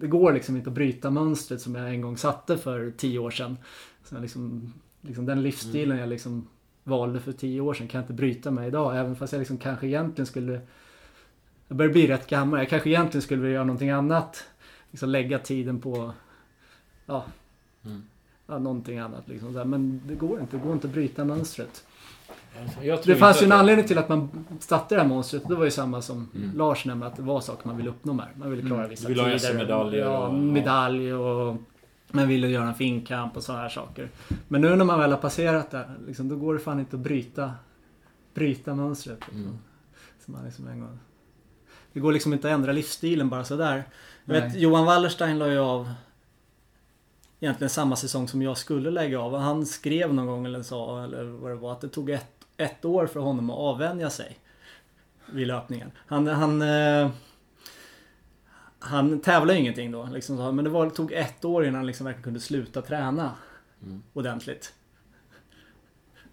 det 0.00 0.06
går 0.06 0.32
liksom 0.32 0.56
inte 0.56 0.70
att 0.70 0.74
bryta 0.74 1.10
mönstret 1.10 1.60
som 1.60 1.74
jag 1.74 1.90
en 1.90 2.00
gång 2.00 2.16
satte 2.16 2.58
för 2.58 2.92
tio 2.96 3.18
år 3.18 3.30
sedan. 3.30 3.56
Så 4.04 4.18
liksom, 4.18 4.72
liksom 5.00 5.26
den 5.26 5.42
livsstilen 5.42 5.98
jag 5.98 6.08
liksom 6.08 6.48
valde 6.84 7.20
för 7.20 7.32
tio 7.32 7.60
år 7.60 7.74
sedan 7.74 7.88
kan 7.88 7.98
jag 7.98 8.04
inte 8.04 8.12
bryta 8.12 8.50
med 8.50 8.68
idag. 8.68 8.98
Även 8.98 9.16
fast 9.16 9.32
jag 9.32 9.38
liksom 9.38 9.58
kanske 9.58 9.86
egentligen 9.86 10.26
skulle 10.26 10.60
Jag 11.68 11.76
börjar 11.76 11.92
bli 11.92 12.06
rätt 12.06 12.26
gammal. 12.26 12.58
Jag 12.58 12.68
kanske 12.68 12.90
egentligen 12.90 13.22
skulle 13.22 13.42
vilja 13.42 13.54
göra 13.54 13.64
någonting 13.64 13.90
annat. 13.90 14.44
Liksom 14.90 15.08
lägga 15.08 15.38
tiden 15.38 15.80
på... 15.80 16.12
Ja. 17.06 17.24
Mm. 17.84 18.02
Ja 18.46 18.58
någonting 18.58 18.98
annat 18.98 19.28
liksom. 19.28 19.52
Så 19.52 19.58
här, 19.58 19.64
Men 19.64 20.00
det 20.06 20.14
går 20.14 20.40
inte. 20.40 20.56
Det 20.56 20.62
går 20.62 20.72
inte 20.72 20.86
att 20.86 20.92
bryta 20.92 21.24
mönstret. 21.24 21.84
Jag 22.82 23.02
tror 23.02 23.14
Det 23.14 23.20
fanns 23.20 23.42
ju 23.42 23.46
en 23.46 23.52
anledning 23.52 23.86
till 23.86 23.98
att 23.98 24.08
man 24.08 24.44
satte 24.60 24.94
det 24.94 25.00
här 25.00 25.08
monstret. 25.08 25.48
Det 25.48 25.54
var 25.54 25.64
ju 25.64 25.70
samma 25.70 26.02
som 26.02 26.30
Mm. 26.34 26.56
Lars 26.56 26.84
nämnde, 26.84 27.06
att 27.06 27.16
det 27.16 27.22
var 27.22 27.40
saker 27.40 27.66
man 27.68 27.76
ville 27.76 27.90
uppnå 27.90 28.12
med. 28.12 28.26
Man 28.36 28.50
ville 28.50 28.62
klara 28.62 28.78
Mm. 28.78 28.90
vissa 28.90 29.08
vill 29.08 29.18
tider. 29.18 29.38
SM-medaljer 29.38 30.04
Ja, 30.04 30.26
och- 30.28 30.34
medalj 30.34 31.12
och... 31.14 31.56
Man 32.10 32.28
ville 32.28 32.48
göra 32.48 32.68
en 32.68 32.74
finkamp 32.74 33.36
och 33.36 33.42
sådana 33.42 33.62
här 33.62 33.68
saker. 33.68 34.08
Men 34.48 34.60
nu 34.60 34.76
när 34.76 34.84
man 34.84 34.98
väl 34.98 35.10
har 35.10 35.18
passerat 35.18 35.70
det, 35.70 35.90
liksom, 36.06 36.28
då 36.28 36.36
går 36.36 36.54
det 36.54 36.60
fan 36.60 36.80
inte 36.80 36.96
att 36.96 37.02
bryta, 37.02 37.52
bryta 38.34 38.74
mönstret. 38.74 39.18
Liksom. 39.20 39.40
Mm. 39.42 39.58
Som 40.24 40.34
man 40.34 40.44
liksom 40.44 40.68
en 40.68 40.80
gång... 40.80 40.98
Det 41.92 42.00
går 42.00 42.12
liksom 42.12 42.32
inte 42.32 42.48
att 42.48 42.54
ändra 42.54 42.72
livsstilen 42.72 43.28
bara 43.28 43.44
sådär. 43.44 43.84
Jag 44.24 44.34
vet. 44.34 44.56
Johan 44.56 44.84
Wallerstein 44.84 45.38
la 45.38 45.48
ju 45.48 45.58
av 45.58 45.90
egentligen 47.44 47.70
samma 47.70 47.96
säsong 47.96 48.28
som 48.28 48.42
jag 48.42 48.58
skulle 48.58 48.90
lägga 48.90 49.20
av. 49.20 49.36
Han 49.38 49.66
skrev 49.66 50.14
någon 50.14 50.26
gång 50.26 50.46
eller 50.46 50.62
sa, 50.62 51.04
eller 51.04 51.24
vad 51.24 51.50
det 51.50 51.54
var, 51.54 51.72
att 51.72 51.80
det 51.80 51.88
tog 51.88 52.10
ett, 52.10 52.26
ett 52.56 52.84
år 52.84 53.06
för 53.06 53.20
honom 53.20 53.50
att 53.50 53.56
avvänja 53.56 54.10
sig 54.10 54.38
vid 55.32 55.46
löpningen. 55.46 55.90
Han, 56.06 56.26
han, 56.26 56.62
eh, 56.62 57.10
han 58.78 59.20
tävlade 59.20 59.58
ingenting 59.58 59.90
då, 59.92 60.08
liksom, 60.12 60.56
men 60.56 60.64
det 60.64 60.70
var, 60.70 60.90
tog 60.90 61.12
ett 61.12 61.44
år 61.44 61.64
innan 61.64 61.74
han 61.74 61.86
liksom 61.86 62.04
verkligen 62.04 62.24
kunde 62.24 62.40
sluta 62.40 62.82
träna 62.82 63.30
Mm. 63.82 64.02
ordentligt. 64.12 64.72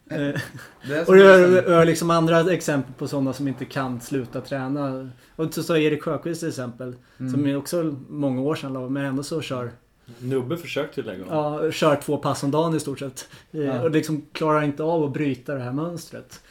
Eh, 0.09 0.17
Det 0.17 0.95
är 0.95 1.09
och 1.09 1.15
det 1.15 1.37
liksom- 1.37 1.73
är, 1.73 1.79
är 1.81 1.85
liksom 1.85 2.09
andra 2.11 2.51
exempel 2.53 2.93
på 2.93 3.07
sådana 3.07 3.33
som 3.33 3.47
inte 3.47 3.65
kan 3.65 4.01
sluta 4.01 4.41
träna. 4.41 5.09
Och 5.35 5.53
så 5.53 5.63
sa 5.63 5.77
Erik 5.77 6.03
Sjöqvist 6.03 6.39
till 6.41 6.49
exempel. 6.49 6.95
Mm. 7.19 7.31
Som 7.31 7.45
är 7.47 7.55
också 7.57 7.95
många 8.09 8.41
år 8.41 8.55
sedan 8.55 8.93
men 8.93 9.05
ändå 9.05 9.23
så 9.23 9.41
kör, 9.41 9.71
Nubbe 10.19 10.57
försökte 10.57 11.01
ju 11.01 11.07
lägga 11.07 11.25
av. 11.25 11.65
ja, 11.65 11.71
kör 11.71 11.95
två 11.95 12.17
pass 12.17 12.43
om 12.43 12.51
dagen 12.51 12.75
i 12.75 12.79
stort 12.79 12.99
sett. 12.99 13.29
Ja. 13.51 13.81
Och 13.81 13.91
liksom 13.91 14.25
klarar 14.31 14.61
inte 14.61 14.83
av 14.83 15.03
att 15.03 15.13
bryta 15.13 15.55
det 15.55 15.61
här 15.61 15.71
mönstret. 15.71 16.43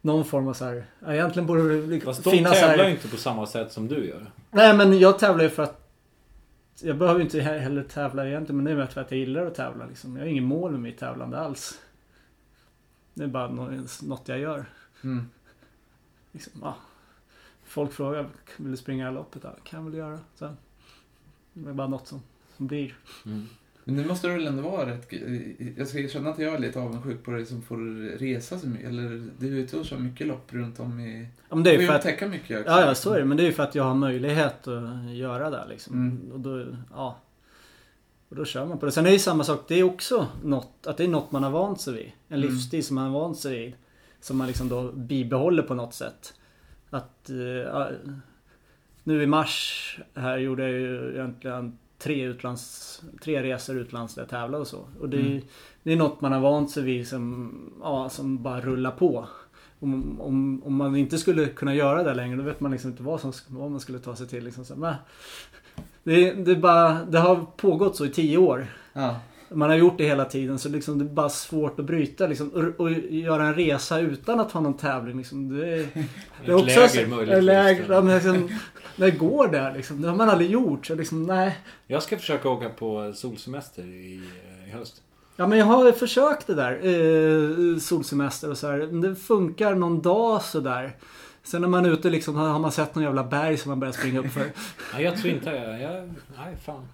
Någon 0.00 0.24
form 0.24 0.48
av 0.48 0.52
så 0.52 0.64
här, 0.64 0.86
egentligen 1.06 1.46
borde 1.46 1.80
det 1.80 1.86
liksom 1.86 2.14
Fast 2.14 2.24
de 2.24 2.30
finnas 2.30 2.60
tävlar 2.60 2.84
ju 2.84 2.90
inte 2.90 3.08
på 3.08 3.16
samma 3.16 3.46
sätt 3.46 3.72
som 3.72 3.88
du 3.88 4.06
gör. 4.08 4.30
Nej 4.50 4.76
men 4.76 4.98
jag 4.98 5.18
tävlar 5.18 5.44
ju 5.44 5.50
för 5.50 5.62
att 5.62 5.84
jag 6.82 6.96
behöver 6.96 7.20
inte 7.20 7.40
he- 7.40 7.58
heller 7.58 7.82
tävla 7.82 8.28
egentligen 8.28 8.56
men 8.56 8.64
det 8.64 8.70
är 8.70 8.76
mer 8.76 8.86
för 8.86 9.00
att 9.00 9.10
jag 9.10 9.20
gillar 9.20 9.46
att 9.46 9.54
tävla 9.54 9.86
liksom. 9.86 10.16
Jag 10.16 10.22
har 10.24 10.28
ingen 10.28 10.44
mål 10.44 10.70
med 10.70 10.80
mitt 10.80 10.98
tävlande 10.98 11.38
alls. 11.38 11.78
Det 13.14 13.24
är 13.24 13.28
bara 13.28 13.48
nå- 13.50 13.84
något 14.02 14.22
jag 14.28 14.38
gör. 14.38 14.66
Mm. 15.04 15.28
Liksom, 16.32 16.52
ja. 16.62 16.74
Folk 17.64 17.92
frågar, 17.92 18.26
vill 18.56 18.70
du 18.70 18.76
springa 18.76 19.10
loppet? 19.10 19.42
Ja, 19.44 19.50
kan 19.64 19.78
jag 19.84 19.90
väl 19.90 19.98
göra. 19.98 20.18
Så. 20.34 20.54
Det 21.64 21.70
är 21.70 21.74
bara 21.74 21.88
något 21.88 22.06
som, 22.08 22.20
som 22.56 22.66
blir. 22.66 22.94
Mm. 23.26 23.46
Men 23.84 23.96
nu 23.96 24.06
måste 24.06 24.26
det 24.28 24.32
väl 24.34 24.46
ändå 24.46 24.62
vara 24.62 24.90
rätt... 24.90 25.12
Jag 25.76 25.88
ska 25.88 25.98
erkänna 25.98 26.30
att 26.30 26.38
jag 26.38 26.54
är 26.54 26.58
lite 26.58 26.80
avundsjuk 26.80 27.24
på 27.24 27.30
dig 27.30 27.46
som 27.46 27.62
får 27.62 27.76
resa 28.18 28.58
så 28.58 28.68
mycket. 28.68 28.88
Eller 28.88 29.30
du 29.38 29.46
är 29.46 29.60
ute 29.60 29.76
och 29.78 29.84
kör 29.84 29.98
mycket 29.98 30.26
lopp 30.26 30.52
runt 30.52 30.80
om 30.80 31.00
i... 31.00 31.28
Ja, 31.48 31.54
men 31.54 31.64
det 31.64 31.70
är 31.70 31.74
Du 31.76 31.80
ju 31.82 31.86
får 31.86 31.92
för 31.92 31.94
ju 31.94 31.98
att, 31.98 32.04
upptäcka 32.04 32.28
mycket 32.28 32.60
också. 32.60 32.70
ja, 32.72 32.80
ja, 32.86 32.94
så 32.94 33.12
är 33.12 33.18
det. 33.18 33.24
Men 33.24 33.36
det 33.36 33.42
är 33.42 33.46
ju 33.46 33.52
för 33.52 33.62
att 33.62 33.74
jag 33.74 33.84
har 33.84 33.94
möjlighet 33.94 34.68
att 34.68 35.10
göra 35.14 35.50
det 35.50 35.64
liksom. 35.68 35.94
Mm. 35.94 36.32
Och 36.32 36.40
då, 36.40 36.66
ja. 36.94 37.18
Och 38.28 38.36
då 38.36 38.44
kör 38.44 38.66
man 38.66 38.78
på 38.78 38.86
det. 38.86 38.92
Sen 38.92 39.04
är 39.04 39.08
det 39.08 39.12
ju 39.14 39.18
samma 39.18 39.44
sak. 39.44 39.64
Det 39.68 39.74
är 39.74 39.82
också 39.82 40.26
något, 40.44 40.86
att 40.86 40.96
det 40.96 41.04
är 41.04 41.08
något 41.08 41.32
man 41.32 41.42
har 41.42 41.50
vant 41.50 41.80
sig 41.80 41.94
vid. 41.94 42.12
En 42.28 42.36
Mm. 42.38 42.48
livsstil 42.48 42.84
som 42.84 42.94
man 42.94 43.04
har 43.12 43.20
vant 43.20 43.38
sig 43.38 43.58
vid. 43.58 43.74
Som 44.20 44.36
man 44.38 44.46
liksom 44.46 44.68
då 44.68 44.92
bibehåller 44.92 45.62
på 45.62 45.74
något 45.74 45.94
sätt. 45.94 46.34
Att... 46.90 47.30
nu 49.08 49.22
i 49.22 49.26
mars 49.26 49.98
här 50.14 50.38
gjorde 50.38 50.62
jag 50.62 50.72
ju 50.80 51.12
egentligen 51.14 51.78
tre, 51.98 52.22
utlands, 52.24 53.02
tre 53.24 53.42
resor 53.42 53.76
utomlands 53.76 54.14
där 54.14 54.22
jag 54.22 54.28
tävlade 54.28 54.60
och 54.60 54.66
så. 54.66 54.84
Och 55.00 55.08
det, 55.08 55.16
är- 55.16 55.26
Mm. 55.26 55.42
det 55.82 55.92
är 55.92 55.96
något 55.96 56.20
man 56.20 56.32
har 56.32 56.40
vant 56.40 56.70
sig 56.70 56.82
vid 56.82 57.08
som, 57.08 57.52
ja, 57.82 58.08
som 58.08 58.42
bara 58.42 58.60
rullar 58.60 58.90
på. 58.90 59.28
Om, 59.80 60.20
om, 60.20 60.62
om 60.64 60.74
man 60.74 60.96
inte 60.96 61.18
skulle 61.18 61.46
kunna 61.46 61.74
göra 61.74 62.02
det 62.02 62.14
längre 62.14 62.36
då 62.36 62.42
vet 62.42 62.60
man 62.60 62.70
liksom 62.72 62.90
inte 62.90 63.02
vad, 63.02 63.20
som, 63.20 63.32
vad 63.48 63.70
man 63.70 63.80
skulle 63.80 63.98
ta 63.98 64.16
sig 64.16 64.26
till. 64.28 64.44
Liksom 64.44 64.64
så, 64.64 64.76
men, 64.76 64.94
det, 66.04 66.32
det, 66.32 66.56
bara, 66.56 67.04
det 67.04 67.18
har 67.18 67.46
pågått 67.56 67.96
så 67.96 68.04
i 68.04 68.08
tio 68.08 68.38
år. 68.38 68.66
Ja. 68.92 69.20
Man 69.50 69.70
har 69.70 69.76
gjort 69.76 69.98
det 69.98 70.04
hela 70.04 70.24
tiden 70.24 70.58
så 70.58 70.68
liksom 70.68 70.98
det 70.98 71.04
är 71.04 71.08
bara 71.14 71.28
svårt 71.28 71.80
att 71.80 71.86
bryta 71.86 72.26
liksom. 72.26 72.48
Och, 72.48 72.80
och 72.80 72.90
göra 73.10 73.46
en 73.46 73.54
resa 73.54 74.00
utan 74.00 74.40
att 74.40 74.52
ha 74.52 74.60
någon 74.60 74.76
tävling 74.76 75.16
liksom. 75.18 75.48
Det, 75.58 75.66
det 76.44 76.50
är 76.50 76.54
också 76.54 76.64
läger 76.80 77.06
möjligtvis. 77.06 77.44
läger, 77.44 77.92
ja, 77.92 78.00
men 78.00 78.14
liksom, 78.14 78.48
när 78.98 79.10
går 79.10 79.48
det 79.48 79.72
liksom? 79.76 80.02
Det 80.02 80.08
har 80.08 80.16
man 80.16 80.30
aldrig 80.30 80.50
gjort. 80.50 80.86
Så 80.86 80.94
liksom, 80.94 81.22
nej. 81.22 81.58
Jag 81.86 82.02
ska 82.02 82.16
försöka 82.18 82.48
åka 82.48 82.68
på 82.68 83.12
solsemester 83.14 83.82
i, 83.82 84.22
i 84.66 84.70
höst. 84.70 85.02
Ja 85.36 85.46
men 85.46 85.58
jag 85.58 85.66
har 85.66 85.92
försökt 85.92 86.46
det 86.46 86.54
där. 86.54 86.72
Eh, 86.72 87.78
solsemester 87.78 88.50
och 88.50 88.58
så 88.58 88.66
här. 88.70 88.78
Det 88.78 89.16
funkar 89.16 89.74
någon 89.74 90.02
dag 90.02 90.42
sådär. 90.42 90.96
Sen 91.42 91.60
när 91.60 91.68
man 91.68 91.86
är 91.86 91.90
ute 91.90 92.10
liksom 92.10 92.36
har 92.36 92.58
man 92.58 92.72
sett 92.72 92.94
någon 92.94 93.04
jävla 93.04 93.24
berg 93.24 93.56
som 93.56 93.68
man 93.70 93.80
börjar 93.80 93.92
springa 93.92 94.20
upp 94.20 94.26
för. 94.32 94.40
Nej, 94.94 95.04
jag 95.04 95.16
tror 95.16 95.32
inte 95.34 95.50
jag... 95.50 95.80
jag 95.80 96.14
nej, 96.38 96.56
fan. 96.64 96.88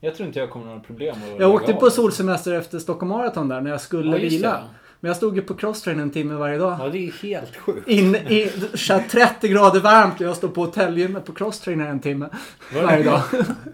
Jag 0.00 0.14
tror 0.14 0.26
inte 0.26 0.38
jag 0.38 0.50
kommer 0.50 0.66
ha 0.66 0.72
några 0.72 0.84
problem 0.86 1.16
att 1.34 1.40
Jag 1.40 1.54
åkte 1.54 1.74
av. 1.74 1.80
på 1.80 1.90
solsemester 1.90 2.52
efter 2.54 2.78
Stockholm 2.78 3.08
Marathon 3.08 3.48
där 3.48 3.60
när 3.60 3.70
jag 3.70 3.80
skulle 3.80 4.10
Ja, 4.16 4.22
vila. 4.22 4.64
Men 5.02 5.08
jag 5.08 5.16
stod 5.16 5.36
ju 5.36 5.42
på 5.42 5.54
crosstrain 5.54 6.00
en 6.00 6.10
timme 6.10 6.34
varje 6.34 6.58
dag. 6.58 6.76
Ja, 6.80 6.88
det 6.88 6.98
är 6.98 7.22
helt 7.22 7.56
sjukt. 7.56 7.88
In, 7.88 8.14
i, 8.16 8.52
så 8.74 8.92
här 8.92 9.08
30 9.08 9.48
grader 9.48 9.80
varmt 9.80 10.14
och 10.14 10.26
jag 10.26 10.36
står 10.36 10.48
på 10.48 10.64
hotellgymmet 10.64 11.24
på 11.24 11.32
crosstrainer 11.32 11.86
en 11.86 12.00
timme 12.00 12.28
Var 12.74 12.82
varje 12.82 12.98
det, 12.98 13.04
dag. 13.10 13.20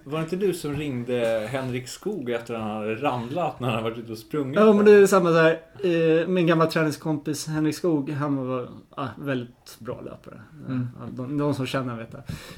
var 0.04 0.18
det 0.18 0.24
inte 0.24 0.36
du 0.36 0.54
som 0.54 0.76
ringde 0.76 1.48
Henrik 1.52 1.88
Skog 1.88 2.30
efter 2.30 2.54
att 2.54 2.60
han 2.60 2.70
hade 2.70 2.94
ramlat 2.94 3.60
när 3.60 3.68
han 3.70 3.82
varit 3.84 3.98
ute 3.98 4.12
och 4.12 4.18
sprungit? 4.18 4.60
Ja 4.60 4.72
men 4.72 4.84
det 4.84 4.92
är 4.92 5.06
samma 5.06 5.30
där. 5.30 5.60
Eh, 5.82 6.26
min 6.26 6.46
gamla 6.46 6.66
träningskompis 6.66 7.46
Henrik 7.46 7.74
Skog, 7.74 8.10
han 8.10 8.48
var 8.48 8.68
ah, 8.90 9.06
väldigt 9.18 9.76
bra 9.78 10.00
löpare. 10.00 10.40
Mm. 10.68 10.88
Ja, 11.00 11.06
de, 11.10 11.38
de 11.38 11.54
som 11.54 11.66
känner 11.66 11.96
vet 11.96 12.14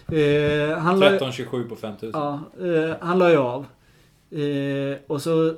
det. 0.08 0.70
Eh, 0.70 0.78
han 0.78 1.00
la, 1.00 1.10
13.27 1.10 1.68
på 1.68 1.76
5000. 1.76 2.20
ja, 2.20 2.40
eh, 2.66 2.96
han 3.00 3.18
la 3.18 3.30
ju 3.30 3.36
av. 3.36 3.66
Eh, 4.30 4.98
och 5.06 5.22
så 5.22 5.54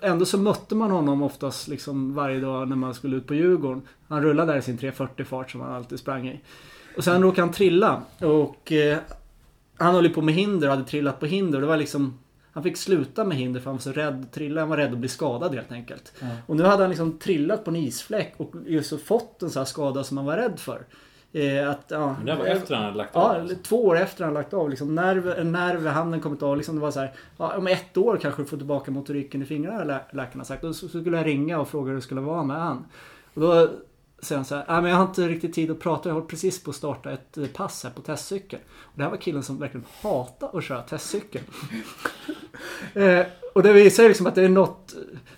Ändå 0.00 0.24
så 0.24 0.38
mötte 0.38 0.74
man 0.74 0.90
honom 0.90 1.22
oftast 1.22 1.68
liksom 1.68 2.14
varje 2.14 2.40
dag 2.40 2.68
när 2.68 2.76
man 2.76 2.94
skulle 2.94 3.16
ut 3.16 3.26
på 3.26 3.34
Djurgården. 3.34 3.82
Han 4.08 4.22
rullade 4.22 4.52
där 4.52 4.58
i 4.58 4.62
sin 4.62 4.78
340 4.78 5.24
fart 5.24 5.50
som 5.50 5.60
han 5.60 5.72
alltid 5.72 5.98
sprang 5.98 6.28
i. 6.28 6.40
Och 6.96 7.04
sen 7.04 7.22
råkade 7.22 7.42
han 7.42 7.52
trilla. 7.52 8.02
Och 8.18 8.72
eh, 8.72 8.98
han 9.76 9.94
höll 9.94 10.04
ju 10.04 10.12
på 10.12 10.22
med 10.22 10.34
hinder 10.34 10.68
och 10.68 10.74
hade 10.74 10.88
trillat 10.88 11.20
på 11.20 11.26
hinder. 11.26 11.60
Det 11.60 11.66
var 11.66 11.76
liksom 11.76 12.18
Han 12.52 12.62
fick 12.62 12.76
sluta 12.76 13.24
med 13.24 13.36
hinder 13.36 13.60
för 13.60 13.64
han 13.64 13.76
var 13.76 13.82
så 13.82 13.92
rädd 13.92 14.20
att 14.20 14.32
trilla. 14.32 14.60
Han 14.60 14.68
var 14.68 14.76
rädd 14.76 14.92
att 14.92 14.98
bli 14.98 15.08
skadad 15.08 15.54
helt 15.54 15.72
enkelt. 15.72 16.12
Ja. 16.20 16.26
Och 16.46 16.56
nu 16.56 16.62
hade 16.62 16.82
han 16.82 16.90
liksom 16.90 17.18
trillat 17.18 17.64
på 17.64 17.70
en 17.70 17.76
isfläck 17.76 18.34
och 18.36 18.54
just 18.66 19.00
fått 19.02 19.42
en 19.42 19.50
sån 19.50 19.60
här 19.60 19.64
skada 19.64 20.04
som 20.04 20.16
han 20.16 20.26
var 20.26 20.36
rädd 20.36 20.58
för. 20.58 20.86
Eh, 21.36 21.70
att, 21.70 21.84
ja, 21.88 22.16
Men 22.16 22.26
det 22.26 22.34
var 22.34 22.46
efter 22.46 22.74
han 22.74 22.84
hade 22.84 22.96
lagt 22.96 23.16
av. 23.16 23.34
Ja, 23.34 23.40
alltså. 23.40 23.56
två 23.62 23.84
år 23.84 23.96
efter 23.96 24.24
han 24.24 24.34
lagt 24.34 24.54
av. 24.54 24.70
Liksom, 24.70 24.94
nerv, 24.94 25.86
i 25.86 25.88
handen 25.88 26.20
kommit 26.20 26.42
av. 26.42 26.56
Liksom, 26.56 26.74
det 26.74 26.80
var 26.80 26.90
så 26.90 27.00
här, 27.00 27.12
ja, 27.36 27.56
om 27.56 27.66
ett 27.66 27.96
år 27.96 28.18
kanske 28.22 28.42
du 28.42 28.46
får 28.46 28.56
tillbaka 28.56 28.90
motoriken 28.90 29.42
i 29.42 29.44
fingrarna 29.44 29.84
lä 29.84 30.00
läkarna 30.10 30.44
sagt. 30.44 30.64
Och 30.64 30.76
så, 30.76 30.88
så 30.88 31.00
skulle 31.00 31.16
jag 31.16 31.26
ringa 31.26 31.60
och 31.60 31.68
fråga 31.68 31.88
hur 31.88 31.94
det 31.96 32.02
skulle 32.02 32.20
vara 32.20 32.44
med 32.44 32.56
han. 32.56 32.84
Och 33.34 33.40
då 33.40 33.68
säger 34.18 34.36
han 34.36 34.44
så 34.44 34.54
här, 34.54 34.64
"Nej, 34.68 34.82
men 34.82 34.90
jag 34.90 34.98
har 34.98 35.04
inte 35.04 35.28
riktigt 35.28 35.54
tid 35.54 35.70
att 35.70 35.80
prata. 35.80 36.08
Jag 36.08 36.14
håller 36.14 36.26
precis 36.26 36.62
på 36.62 36.70
att 36.70 36.76
starta 36.76 37.10
ett 37.10 37.38
eh, 37.38 37.46
pass 37.46 37.84
här 37.84 37.90
på 37.90 38.02
testcykel. 38.02 38.60
Och 38.82 38.92
det 38.94 39.02
här 39.02 39.10
var 39.10 39.16
killen 39.16 39.42
som 39.42 39.58
verkligen 39.58 39.86
hatar 40.02 40.58
att 40.58 40.64
köra 40.64 40.82
testcykel. 40.82 41.42
eh, 42.94 43.26
och 43.54 43.62
det 43.62 43.72
visar 43.72 44.02
ju 44.02 44.08
liksom 44.08 44.26
att 44.26 44.34
det 44.34 44.42
är 44.42 44.48
något, 44.48 44.94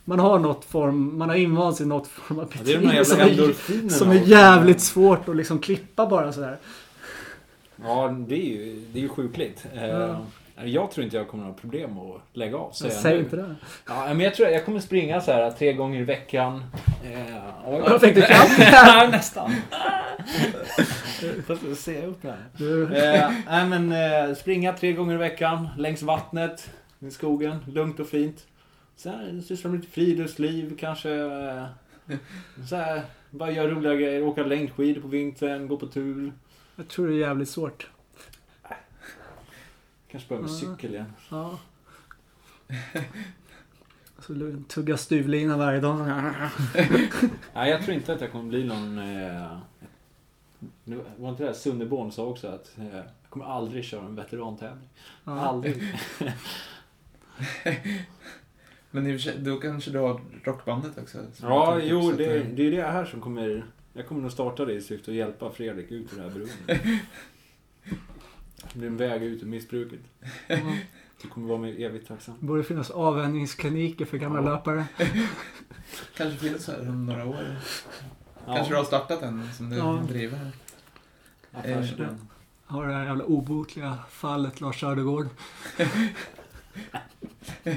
man 0.09 0.18
har 0.18 0.39
något 0.39 0.64
form, 0.64 1.18
man 1.18 1.28
har 1.28 1.36
invant 1.36 1.76
sig 1.76 1.86
i 1.86 1.89
något 1.89 2.09
form 2.09 2.39
av 2.39 2.52
Ja, 2.55 2.60
det 2.64 2.72
är 2.72 2.78
de 2.78 2.86
här 2.86 3.05
som, 3.05 3.20
är, 3.20 3.89
som 3.89 4.10
är 4.10 4.14
jävligt 4.14 4.80
svårt 4.80 5.28
att 5.28 5.36
liksom 5.36 5.59
klippa 5.59 6.06
bara 6.06 6.32
sådär. 6.32 6.56
Ja, 7.85 8.14
det 8.28 8.35
är 8.35 8.44
ju, 8.44 8.85
det 8.93 8.98
är 8.98 9.02
ju 9.02 9.09
sjukligt. 9.09 9.66
Eh, 9.74 9.86
Ja. 9.89 10.16
Jag 10.64 10.90
tror 10.90 11.05
inte 11.05 11.16
jag 11.16 11.28
kommer 11.28 11.44
ha 11.44 11.52
problem 11.52 11.98
att 11.98 12.20
lägga 12.32 12.56
av. 12.56 12.70
Säg 12.72 13.14
nu. 13.14 13.18
inte 13.20 13.36
det. 13.36 13.55
Ja, 13.86 14.05
men 14.06 14.20
jag 14.20 14.35
tror 14.35 14.48
jag 14.48 14.64
kommer 14.64 14.80
springa 14.80 15.20
så 15.20 15.32
här 15.32 15.51
tre 15.51 15.72
gånger 15.72 16.01
i 16.01 16.05
veckan. 16.05 16.64
Eh, 17.05 17.68
och 17.68 17.74
Jag 17.74 18.01
fram 18.01 18.47
Ja, 18.72 19.09
nästan. 19.10 19.55
Fast 21.47 21.82
ser 21.82 22.06
upp 22.06 22.24
här. 22.24 22.39
Eh, 22.60 23.30
nej 23.48 23.66
men 23.66 23.93
eh, 23.93 24.35
springa 24.35 24.72
tre 24.72 24.93
gånger 24.93 25.14
i 25.14 25.18
veckan 25.18 25.68
längs 25.78 26.02
vattnet, 26.02 26.70
i 26.98 27.10
skogen, 27.10 27.59
lugnt 27.66 28.01
och 28.01 28.09
fint. 28.09 28.47
Sen 28.99 29.43
syssla 29.43 29.70
med 29.70 29.81
lite 29.81 29.93
friluftsliv, 29.93 30.77
kanske 30.79 31.11
eh, 31.15 31.66
så 32.69 32.77
här, 32.77 33.03
bara 33.31 33.51
göra 33.51 33.70
roliga 33.70 33.95
grejer, 33.95 34.23
åka 34.23 34.43
längdskidor 34.45 35.01
på 35.01 35.09
vintern, 35.09 35.69
gå 35.69 35.77
på 35.77 35.87
tur. 35.87 36.33
jag 36.77 36.89
tror 36.89 37.07
det 37.09 37.15
är 37.15 37.19
jävligt 37.19 37.49
svårt. 37.49 37.91
Kanske 40.11 40.29
börja 40.29 40.43
med 40.43 40.51
Ja. 40.51 40.55
cykel 40.55 40.95
igen. 40.95 41.12
Ja. 41.31 41.59
Så 44.19 44.62
tugga 44.69 44.97
stuvlina 44.97 45.57
varje 45.57 45.81
dag. 45.81 45.99
Nej, 47.55 47.70
jag 47.70 47.83
tror 47.83 47.95
inte 47.95 48.12
att 48.12 48.20
jag 48.20 48.33
kommer 48.33 48.49
bli 48.49 48.65
någon, 48.65 48.99
eh, 48.99 49.59
Nu 50.85 51.01
var 51.16 51.31
inte 51.31 51.43
det 51.43 51.47
här 51.49 51.55
Sunderborn 51.55 52.12
sa 52.12 52.25
också 52.25 52.49
att 52.49 52.79
eh, 52.79 52.97
jag 52.97 53.05
kommer 53.29 53.45
aldrig 53.45 53.85
köra 53.85 54.07
en 54.07 54.15
veterantävling. 54.15 54.89
Ja. 55.25 55.41
Aldrig. 55.41 55.83
Men 58.90 59.06
i 59.06 59.16
och 59.16 59.20
för 59.20 59.31
sig, 59.31 59.39
då 59.39 59.56
kanske 59.56 59.90
du 59.90 59.98
har 59.98 60.20
rockbandet 60.44 60.98
också? 60.98 61.19
Ja, 61.43 61.81
jo, 61.82 62.12
det, 62.12 62.43
det 62.43 62.66
är 62.66 62.70
det 62.70 62.82
här 62.82 63.05
som 63.05 63.20
kommer... 63.20 63.65
Jag 63.93 64.06
kommer 64.06 64.20
nog 64.23 64.32
starta 64.32 64.65
det 64.65 64.73
i 64.73 64.81
syfte 64.82 65.10
att 65.10 65.16
hjälpa 65.16 65.51
Fredrik 65.51 65.90
ut 65.90 66.12
ur 66.12 66.16
det 66.16 66.23
här 66.23 66.31
beroendet. 66.31 67.01
Det 68.73 68.78
blir 68.78 68.89
en 68.89 68.97
väg 68.97 69.23
ut 69.23 69.43
ur 69.43 69.47
missbruket. 69.47 70.01
Mm. 70.48 70.77
Du 71.23 71.28
kommer 71.28 71.48
vara 71.48 71.59
mig 71.59 71.85
evigt 71.85 72.09
tacksam. 72.09 72.35
Det 72.40 72.47
borde 72.47 72.65
finnas 72.65 72.90
avvänjningskliniker 72.90 74.05
för 74.05 74.16
gamla 74.19 74.43
Ja. 74.43 74.51
löpare. 74.55 74.86
Kanske 76.16 76.39
finns 76.48 76.66
här 76.69 76.89
om 76.89 77.06
några 77.06 77.27
år. 77.27 77.56
Ja, 78.47 78.55
Kanske 78.55 78.73
du 78.73 78.77
har 78.77 78.85
startat 78.85 79.23
en 79.23 79.52
som 79.52 79.70
du 79.70 79.77
Ja. 79.77 80.02
driver. 80.09 80.51
affärsidén. 81.52 82.28
Har 82.66 82.86
det 82.86 82.93
här 82.94 83.05
jävla 83.05 83.24
obotliga 83.24 83.98
fallet 84.10 84.60
Lars 84.60 84.81
Södergård. 84.81 85.27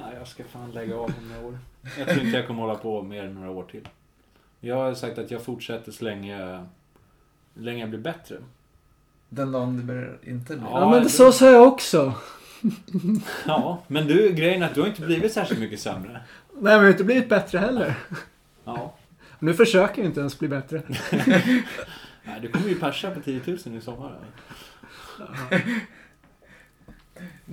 Nej, 0.00 0.14
jag 0.18 0.28
ska 0.28 0.44
fan 0.44 0.70
lägga 0.70 0.96
av 0.96 1.04
om 1.04 1.28
några 1.32 1.46
år. 1.46 1.58
Jag 1.98 2.08
tror 2.08 2.24
inte 2.24 2.36
jag 2.38 2.46
kommer 2.46 2.62
hålla 2.62 2.74
på 2.74 3.02
mer 3.02 3.24
än 3.24 3.34
några 3.34 3.50
år 3.50 3.64
till. 3.64 3.88
Jag 4.60 4.76
har 4.76 4.94
sagt 4.94 5.18
att 5.18 5.30
jag 5.30 5.42
fortsätter 5.42 5.92
så 5.92 6.04
länge, 6.04 6.66
länge 7.54 7.80
jag 7.80 7.88
blir 7.90 8.00
bättre. 8.00 8.36
Den 9.28 9.52
dagen 9.52 9.76
du 9.76 9.82
börjar 9.82 10.18
inte 10.22 10.56
bli. 10.56 10.64
Ja, 10.70 10.80
Ja, 10.80 10.90
men 10.90 11.02
det- 11.02 11.08
så 11.08 11.32
sa 11.32 11.50
jag 11.50 11.68
också. 11.68 12.14
Ja, 13.46 13.82
men 13.86 14.06
du, 14.06 14.32
grejen 14.32 14.62
är 14.62 14.66
att 14.66 14.74
du 14.74 14.80
har 14.80 14.88
inte 14.88 15.02
blivit 15.02 15.32
särskilt 15.32 15.60
mycket 15.60 15.80
sämre. 15.80 16.12
Nej, 16.12 16.22
men 16.62 16.72
jag 16.72 16.80
har 16.80 16.88
inte 16.88 17.04
blivit 17.04 17.28
bättre 17.28 17.58
heller. 17.58 17.94
Ja. 18.64 18.94
Nu 19.38 19.54
försöker 19.54 20.02
jag 20.02 20.08
inte 20.10 20.20
ens 20.20 20.38
bli 20.38 20.48
bättre. 20.48 20.82
Nej, 22.24 22.40
du 22.42 22.48
kommer 22.48 22.68
ju 22.68 22.74
persa 22.80 23.10
på 23.10 23.20
10 23.20 23.40
000 23.46 23.76
i 23.76 23.80
sommar. 23.80 24.18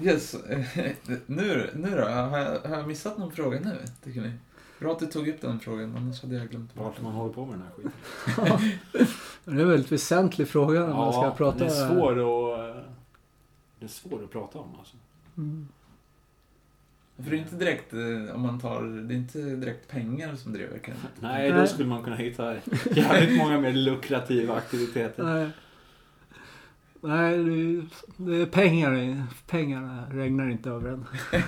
Yes. 0.01 0.35
nu, 1.25 1.69
nu 1.73 1.95
då? 1.95 2.03
Har 2.03 2.37
jag, 2.37 2.59
har 2.59 2.77
jag 2.77 2.87
missat 2.87 3.17
någon 3.17 3.31
fråga 3.31 3.59
nu, 3.59 3.77
tycker 4.03 4.21
ni? 4.21 4.31
Bra 4.79 4.91
att 4.91 4.99
du 4.99 5.05
tog 5.05 5.27
upp 5.27 5.41
den 5.41 5.59
frågan, 5.59 5.95
annars 5.97 6.21
hade 6.21 6.35
jag 6.35 6.49
glömt 6.49 6.75
bort 6.75 6.85
Vart 6.85 7.01
man 7.01 7.13
håller 7.13 7.33
på 7.33 7.45
med 7.45 7.59
den 7.59 7.61
här 7.61 7.71
skiten. 7.75 8.71
Det 9.45 9.51
är 9.51 9.59
en 9.59 9.69
väldigt 9.69 9.91
väsentlig 9.91 10.47
fråga 10.47 10.79
när 10.79 10.93
man 10.93 11.13
ska 11.13 11.31
prata 11.31 11.57
det 11.57 11.65
är 11.65 11.87
svår 11.87 12.11
att... 12.11 12.75
Det 13.79 13.85
är 13.85 13.89
svår 13.89 14.23
att 14.23 14.31
prata 14.31 14.59
om 14.59 14.75
alltså. 14.79 14.95
Mm. 15.37 15.67
För 17.23 17.31
det 17.31 17.37
är 17.37 17.39
inte 17.39 17.55
direkt, 17.55 17.93
eh, 17.93 18.35
om 18.35 18.41
man 18.41 18.59
tar, 18.59 18.83
det 18.83 19.13
är 19.13 19.17
inte 19.17 19.39
direkt 19.39 19.87
pengar 19.87 20.35
som 20.35 20.53
driver 20.53 20.77
kan 20.77 20.95
Nej, 21.19 21.51
då 21.51 21.67
skulle 21.67 21.89
man 21.89 22.03
kunna 22.03 22.15
hitta 22.15 22.55
jävligt 22.91 23.37
många 23.37 23.59
mer 23.59 23.73
lukrativa 23.73 24.55
aktiviteter. 24.55 25.51
Nej. 27.01 27.37
Det 27.37 27.53
är, 27.53 28.39
det 28.39 28.45
pengar. 28.45 29.23
Pengarna 29.47 30.03
regnar 30.11 30.49
inte 30.49 30.69
över 30.69 30.89
en. 30.89 31.05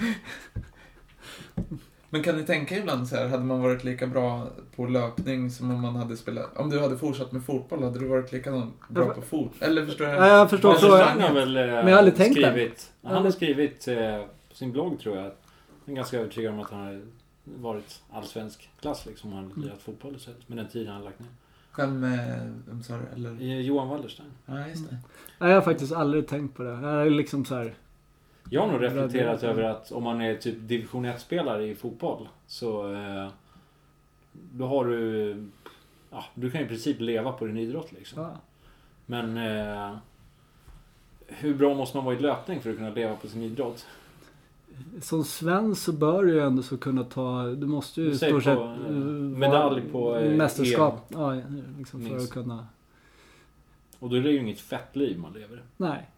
Men 2.10 2.24
kan 2.24 2.38
ni 2.38 2.44
tänka 2.44 2.78
ibland 2.78 3.08
så 3.08 3.16
här, 3.16 3.28
hade 3.28 3.44
man 3.44 3.62
varit 3.62 3.84
lika 3.84 4.08
bra 4.08 4.48
på 4.76 4.86
löpning 4.86 5.50
som 5.52 5.72
om 5.72 5.82
man 5.82 5.96
hade 5.96 6.18
spelat, 6.18 6.58
om 6.58 6.70
du 6.70 6.80
hade 6.80 6.98
fortsatt 6.98 7.32
med 7.32 7.46
fotboll, 7.46 7.84
hade 7.84 8.00
du 8.00 8.08
varit 8.08 8.32
lika 8.32 8.68
bra 8.90 9.06
på 9.14 9.22
fot? 9.22 9.52
Eller 9.62 9.86
förstår 9.86 10.08
jag? 10.08 10.18
Ja, 10.18 10.28
jag 10.28 10.50
förstår 10.50 10.74
frågan. 10.74 11.00
Stang 11.08 11.22
har 11.22 11.34
väl 11.34 11.58
eh, 11.58 11.64
Men 11.64 11.74
jag 11.76 11.84
har 11.92 11.98
aldrig 11.98 12.16
tänkt 12.16 12.36
det. 12.36 12.52
skrivit, 12.52 12.92
Han 13.04 13.24
har 13.24 13.32
skrivit 13.32 13.88
eh, 13.88 14.18
på 14.50 14.56
sin 14.56 14.72
blogg 14.72 15.00
tror 15.00 15.16
jag. 15.18 15.26
Jag 15.26 15.92
är 15.92 15.96
ganska 15.96 16.20
övertygad 16.20 16.54
om 16.54 16.60
att 16.60 16.70
han 16.72 16.80
har 16.86 17.02
varit 17.44 18.02
allsvensk 18.12 18.70
klass 18.82 19.06
liksom. 19.06 19.34
Han 19.34 19.44
har 19.44 19.52
Mm. 19.52 19.62
lirat 19.64 19.82
fotboll 19.82 20.20
sett 20.20 20.50
med 20.50 20.58
den 20.58 20.68
tiden 20.68 20.94
han 20.94 21.04
lagt 21.04 21.20
ner. 21.20 21.30
Själv 21.72 21.94
med, 21.94 22.54
vem 22.68 22.84
sa 22.84 22.98
du? 22.98 23.16
Eller? 23.16 23.42
I 23.42 23.62
Johan 23.62 23.88
Wallerstein. 23.88 24.30
Ja, 24.46 24.68
just 24.68 24.90
det. 24.90 24.98
Nej, 25.38 25.50
jag 25.50 25.58
har 25.58 25.62
faktiskt 25.62 25.94
aldrig 25.94 26.28
tänkt 26.28 26.58
på 26.58 26.64
det. 26.64 26.70
Jag 26.70 27.02
är 27.02 27.10
liksom 27.10 27.46
så 27.46 27.56
här. 27.56 27.74
Jag 28.50 28.62
har 28.62 28.72
nog 28.72 28.84
reflekterat 28.84 29.44
över 29.44 29.64
att 29.64 29.92
om 29.92 30.04
man 30.04 30.22
är 30.22 30.36
typ 30.36 30.56
division 30.60 31.06
1-spelare 31.06 31.68
i 31.68 31.76
fotboll 31.76 32.30
så 32.48 32.94
eh, 32.94 33.28
då 34.32 34.68
har 34.68 34.86
du 34.86 35.36
ja, 36.10 36.26
du 36.36 36.52
kan 36.52 36.62
i 36.62 36.66
princip 36.66 37.00
leva 37.00 37.32
på 37.32 37.46
din 37.46 37.58
idrott 37.58 37.92
liksom. 37.92 38.24
Ja. 38.24 38.32
Men 39.06 39.38
eh, 39.38 39.98
hur 41.28 41.56
bra 41.56 41.74
måste 41.74 41.98
man 41.98 42.06
vara 42.06 42.16
i 42.16 42.20
löpning 42.20 42.62
för 42.62 42.70
att 42.70 42.78
kunna 42.78 42.90
leva 42.90 43.16
på 43.16 43.28
sin 43.28 43.42
idrott? 43.42 43.86
Som 45.02 45.24
svensk 45.24 45.84
så 45.84 45.92
bör 45.92 46.24
du 46.24 46.34
ju 46.34 46.40
ändå 46.40 46.64
så 46.64 46.78
kunna 46.78 47.04
ta... 47.04 47.46
Du 47.46 47.68
måste 47.68 48.02
ju 48.02 48.12
i 48.12 48.18
stort 48.18 48.44
sett... 48.44 48.58
eh, 48.58 48.86
eh, 48.86 48.94
medalj 48.94 49.82
på, 49.92 50.18
eh, 50.18 50.36
Mästerskap. 50.36 51.06
Ja, 51.08 51.42
liksom 51.78 52.06
för 52.10 52.18
att 52.18 52.30
kunna... 52.30 52.68
Och 54.00 54.10
då 54.10 54.16
är 54.16 54.22
det 54.22 54.32
ju 54.32 54.40
inget 54.40 54.60
fett 54.60 54.96
liv 54.96 55.20
man 55.20 55.34
lever. 55.34 55.64
Nej. 55.78 56.10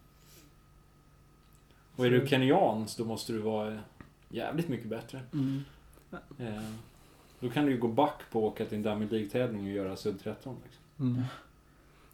Och 1.95 2.06
är 2.06 2.10
du 2.10 2.27
kenyan 2.27 2.88
då 2.98 3.06
måste 3.06 3.34
du 3.34 3.40
vara 3.40 3.80
jävligt 4.30 4.69
mycket 4.69 4.88
bättre. 4.88 5.22
Mm. 5.34 5.64
Eh, 6.38 6.64
då 7.40 7.49
kan 7.49 7.65
du 7.65 7.72
ju 7.72 7.77
gå 7.77 7.88
back 7.88 8.22
på 8.31 8.40
att 8.48 8.53
åka 8.53 8.65
till 8.65 8.77
en 8.77 8.84
Diamond 8.84 9.11
League-tävling 9.11 9.61
och 9.61 9.72
göra 9.72 9.95
sub 9.95 10.19
13. 10.23 10.56
Liksom. 10.64 10.84
Mm. 10.99 11.23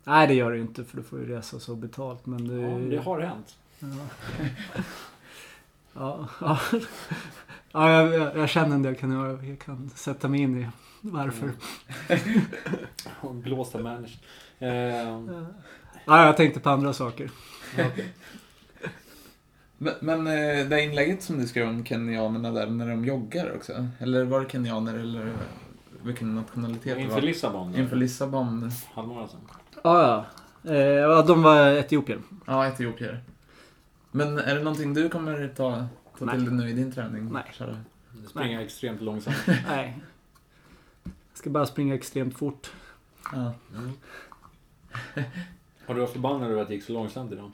Nej, 0.03 0.27
det 0.27 0.33
gör 0.33 0.51
ju 0.51 0.61
inte 0.61 0.83
för 0.83 0.97
du 0.97 1.03
får 1.03 1.19
ju 1.19 1.25
resa 1.25 1.59
så 1.59 1.75
betalt. 1.75 2.25
Men 2.25 2.47
det... 2.47 2.61
Ja, 2.61 2.69
men 2.69 2.89
det 2.89 2.97
har 2.97 3.19
hänt. 3.19 3.57
Ja. 3.79 3.87
ja, 5.99 6.27
ja. 6.41 6.59
ja 7.71 7.91
jag, 7.91 8.37
jag, 8.37 8.49
känner 8.49 8.75
en 8.75 8.83
del 8.83 8.95
kan 8.95 9.11
jag, 9.11 9.45
jag 9.45 9.59
kan 9.59 9.89
sätta 9.89 10.27
mig 10.27 10.41
in 10.41 10.61
i 10.61 10.67
varför. 11.01 11.51
Mm. 12.07 12.41
Och 13.21 13.35
blåsta 13.35 13.79
managers. 13.79 14.17
Eh, 14.59 15.19
Ja, 16.05 16.25
jag 16.25 16.37
tänkte 16.37 16.59
på 16.59 16.69
andra 16.69 16.93
saker. 16.93 17.31
Men, 19.77 19.93
men 19.99 20.27
eh, 20.27 20.65
det 20.65 20.83
inlägget 20.83 21.23
som 21.23 21.39
du 21.39 21.47
skrev 21.47 21.67
om 21.67 21.85
kenyanerna 21.85 22.51
där, 22.51 22.67
när 22.67 22.89
de 22.89 23.05
joggar 23.05 23.55
också? 23.55 23.87
Eller 23.99 24.23
var 24.23 24.39
det 24.41 24.49
kenyaner 24.49 24.93
eller 24.93 25.33
vilken 26.03 26.35
nationalitet 26.35 26.95
det 26.95 27.01
inför 27.01 27.15
var? 27.15 27.21
Lissabon. 27.21 27.75
Inför 27.75 27.95
Lissabon. 27.95 28.71
Halvmaraton. 28.93 29.39
Ja, 29.83 30.25
ja. 30.63 30.71
Eh, 30.71 30.77
ja, 30.77 31.21
de 31.21 31.41
var 31.41 31.71
etiopier. 31.71 32.19
Ja, 32.45 32.67
etiopier. 32.67 33.23
Men 34.11 34.39
är 34.39 34.55
det 34.55 34.63
någonting 34.63 34.93
du 34.93 35.09
kommer 35.09 35.47
ta, 35.47 35.87
ta 36.19 36.25
Nej. 36.25 36.35
till 36.35 36.45
dig 36.45 36.53
nu 36.53 36.69
i 36.69 36.73
din 36.73 36.91
träning? 36.91 37.29
Nej. 37.33 37.43
Köra? 37.53 37.77
Springa 38.27 38.61
extremt 38.61 39.01
långsamt. 39.01 39.37
Nej. 39.67 39.99
Jag 41.03 41.13
ska 41.33 41.49
bara 41.49 41.65
springa 41.65 41.95
extremt 41.95 42.37
fort. 42.37 42.71
Ja. 43.31 43.53
Mm. 43.75 43.91
Har 45.85 45.93
du 45.93 46.01
varit 46.01 46.13
förbannad 46.13 46.51
över 46.51 46.61
att 46.61 46.67
det 46.67 46.73
gick 46.73 46.83
så 46.83 46.93
långsamt 46.93 47.31
idag? 47.31 47.51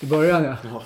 I 0.00 0.06
början 0.06 0.44
ja. 0.44 0.56
Ja. 0.64 0.82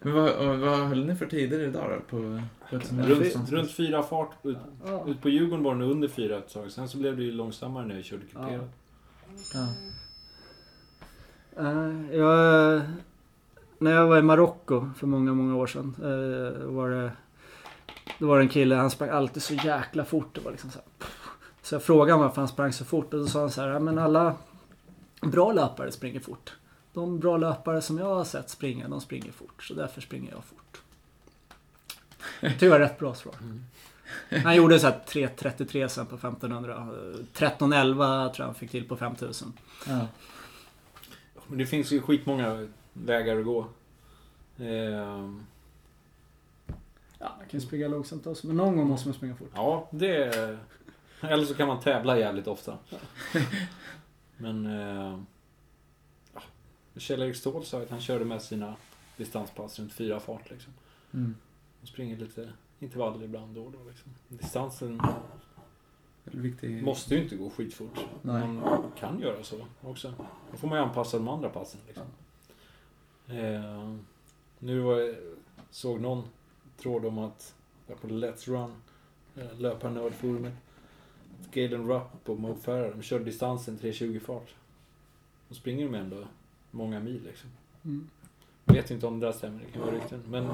Men 0.00 0.12
vad, 0.12 0.58
vad 0.58 0.78
höll 0.78 1.06
ni 1.06 1.16
för 1.16 1.26
tider 1.26 1.60
idag 1.60 1.90
då? 1.90 2.16
På, 2.16 2.40
Runt, 2.68 3.50
runt 3.50 3.70
fyra 3.70 4.02
fart. 4.02 4.30
Ut, 4.42 4.58
ja. 4.86 5.04
ut 5.08 5.22
på 5.22 5.28
Djurgården 5.28 5.64
var 5.64 5.74
den 5.74 5.82
under 5.82 6.08
fyra 6.08 6.38
ett 6.38 6.52
tag. 6.52 6.70
Sen 6.70 6.88
så 6.88 6.98
blev 6.98 7.16
det 7.16 7.22
ju 7.22 7.32
långsammare 7.32 7.86
när 7.86 7.94
jag 7.94 8.04
körde 8.04 8.26
kuperad. 8.26 8.68
Ja. 9.54 9.66
Eh, 11.56 12.16
jag, 12.16 12.82
när 13.84 13.92
jag 13.92 14.06
var 14.06 14.18
i 14.18 14.22
Marocko 14.22 14.90
för 14.96 15.06
många, 15.06 15.32
många 15.34 15.56
år 15.56 15.66
sedan. 15.66 15.94
eh, 15.98 16.66
var 16.66 16.90
det, 16.90 17.12
då 18.18 18.26
var 18.26 18.36
det 18.38 18.44
en 18.44 18.48
kille, 18.48 18.74
han 18.74 18.90
sprang 18.90 19.08
alltid 19.10 19.42
så 19.42 19.54
jäkla 19.54 20.04
fort. 20.04 20.34
Det 20.34 20.40
var 20.40 20.50
liksom 20.50 20.70
så, 20.70 20.78
här, 20.78 21.08
så 21.62 21.74
jag 21.74 21.82
frågade 21.82 22.20
varför 22.20 22.40
han 22.40 22.48
sprang 22.48 22.72
så 22.72 22.84
fort 22.84 23.14
och 23.14 23.20
då 23.20 23.26
sa 23.26 23.40
han 23.40 23.50
så 23.50 23.60
här, 23.60 23.68
"Ja, 23.68 23.78
men 23.78 23.98
alla 23.98 24.34
bra 25.22 25.52
löpare 25.52 25.92
springer 25.92 26.20
fort. 26.20 26.52
De 26.92 27.18
bra 27.20 27.36
löpare 27.36 27.82
som 27.82 27.98
jag 27.98 28.14
har 28.14 28.24
sett 28.24 28.50
springa, 28.50 28.88
de 28.88 29.00
springer 29.00 29.32
fort. 29.32 29.62
Så 29.64 29.74
därför 29.74 30.00
springer 30.00 30.30
jag 30.32 30.44
fort. 30.44 30.80
Det 32.40 32.50
tycker 32.52 32.66
jag 32.66 32.70
var 32.72 32.78
rätt 32.80 32.98
bra 32.98 33.14
svar. 33.14 33.34
Mm. 33.40 34.44
Han 34.44 34.56
gjorde 34.56 34.78
så 34.78 34.86
här 34.86 35.00
3.33 35.08 35.88
sen 35.88 36.06
på 36.06 36.14
1500. 36.16 36.74
eh, 36.74 37.24
13.11 37.32 38.28
tror 38.28 38.34
jag 38.38 38.44
han 38.46 38.54
fick 38.54 38.70
till 38.70 38.88
på 38.88 38.96
5000. 38.96 39.52
Ja. 39.88 40.06
Men 41.46 41.58
det 41.58 41.66
finns 41.66 41.92
ju 41.92 42.02
skitmånga 42.02 42.66
vägar 42.94 43.38
att 43.38 43.44
gå. 43.44 43.66
Ehm, 44.58 45.46
Ja, 47.24 47.34
man 47.38 47.48
kan 47.48 47.60
ju 47.60 47.66
springa 47.66 47.88
långsamt 47.88 48.26
också. 48.26 48.46
Men 48.46 48.56
någon 48.56 48.76
gång 48.76 48.88
måste 48.88 49.08
man 49.08 49.14
springa 49.14 49.34
fort. 49.34 49.50
ja, 49.54 49.88
det... 49.90 50.58
Eller 51.20 51.44
så 51.44 51.54
kan 51.54 51.68
man 51.68 51.80
tävla 51.80 52.18
jävligt 52.18 52.46
ofta. 52.46 52.78
Men... 54.36 54.66
Eh, 54.66 55.18
ja, 56.34 56.40
Kjell-Erik 56.96 57.36
Ståhl 57.36 57.64
sa 57.64 57.82
att 57.82 57.90
han 57.90 58.00
körde 58.00 58.24
med 58.24 58.42
sina 58.42 58.76
distanspass 59.16 59.78
runt 59.78 59.92
fyra 59.92 60.20
fart 60.20 60.50
liksom. 60.50 60.72
Mm. 61.14 61.34
Och 61.82 61.88
springer 61.88 62.16
lite 62.16 62.52
intervaller 62.78 63.24
ibland 63.24 63.54
då 63.54 63.64
och 63.64 63.72
då 63.72 63.78
liksom. 63.88 64.12
Distansen 64.28 65.00
viktig. 66.24 66.82
måste 66.82 67.14
ju 67.14 67.22
inte 67.22 67.36
gå 67.36 67.50
skitfort. 67.50 67.98
Nej. 68.22 68.48
Man 68.48 68.92
kan 68.98 69.20
göra 69.20 69.42
så 69.44 69.56
också. 69.82 70.14
Då 70.50 70.56
får 70.56 70.68
man 70.68 70.78
ju 70.78 70.84
anpassa 70.84 71.16
de 71.18 71.28
andra 71.28 71.48
passen 71.48 71.80
liksom. 71.86 72.06
Eh, 73.28 73.94
nu 74.58 74.80
var 74.80 75.00
jag, 75.00 75.14
såg 75.70 76.00
någon 76.00 76.22
tråd 76.76 77.04
om 77.04 77.18
att, 77.18 77.54
på 78.00 78.08
Let's 78.08 78.48
Run, 78.48 78.72
eh, 79.36 79.60
löparnördforumet, 79.60 80.52
Galen 81.52 81.88
Rupp 81.88 82.28
och 82.28 82.38
Mo 82.38 82.54
Farah, 82.54 82.90
de 82.96 83.02
kör 83.02 83.20
distansen 83.20 83.78
3.20 83.78 84.20
fart. 84.20 84.54
Då 85.48 85.54
springer 85.54 85.84
de 85.84 85.94
ändå 85.94 86.24
många 86.70 87.00
mil 87.00 87.22
liksom. 87.24 87.50
Mm. 87.84 88.08
Vet 88.64 88.90
inte 88.90 89.06
om 89.06 89.20
det 89.20 89.26
där 89.26 89.32
stämmer, 89.32 89.60
det 89.60 89.72
kan 89.72 89.82
vara 89.82 89.94
rykten. 89.94 90.22
Men 90.28 90.44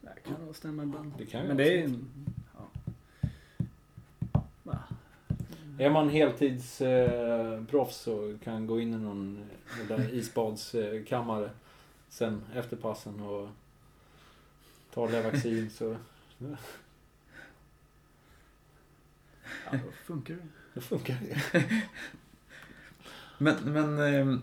Det 0.00 0.20
kan 0.24 0.44
nog 0.46 0.56
stämma 0.56 0.82
ibland. 0.82 1.12
det 1.18 1.26
kan 1.26 1.42
ju 1.42 1.48
Men 1.48 1.56
det 1.56 1.78
är 1.78 1.84
en... 1.84 2.08
Ja. 2.54 2.66
Är 5.78 5.90
man 5.90 6.08
heltidsproffs 6.08 8.06
eh, 8.08 8.14
så 8.14 8.38
kan 8.44 8.66
gå 8.66 8.80
in 8.80 8.94
i 8.94 8.98
någon 8.98 9.38
eh, 9.80 9.86
där 9.88 10.14
isbadskammare 10.14 11.50
sen 12.10 12.42
efter 12.54 12.76
passen 12.76 13.20
och 13.20 13.48
ta 14.94 15.08
Levaxin 15.08 15.70
så 15.70 15.96
Ja, 19.64 19.72
då 19.72 19.92
funkar 20.04 20.34
det. 20.34 20.48
då 20.74 20.80
funkar 20.80 21.16
det. 21.20 21.64
Men, 23.38 23.56
men 23.72 23.98
ehm, 23.98 24.42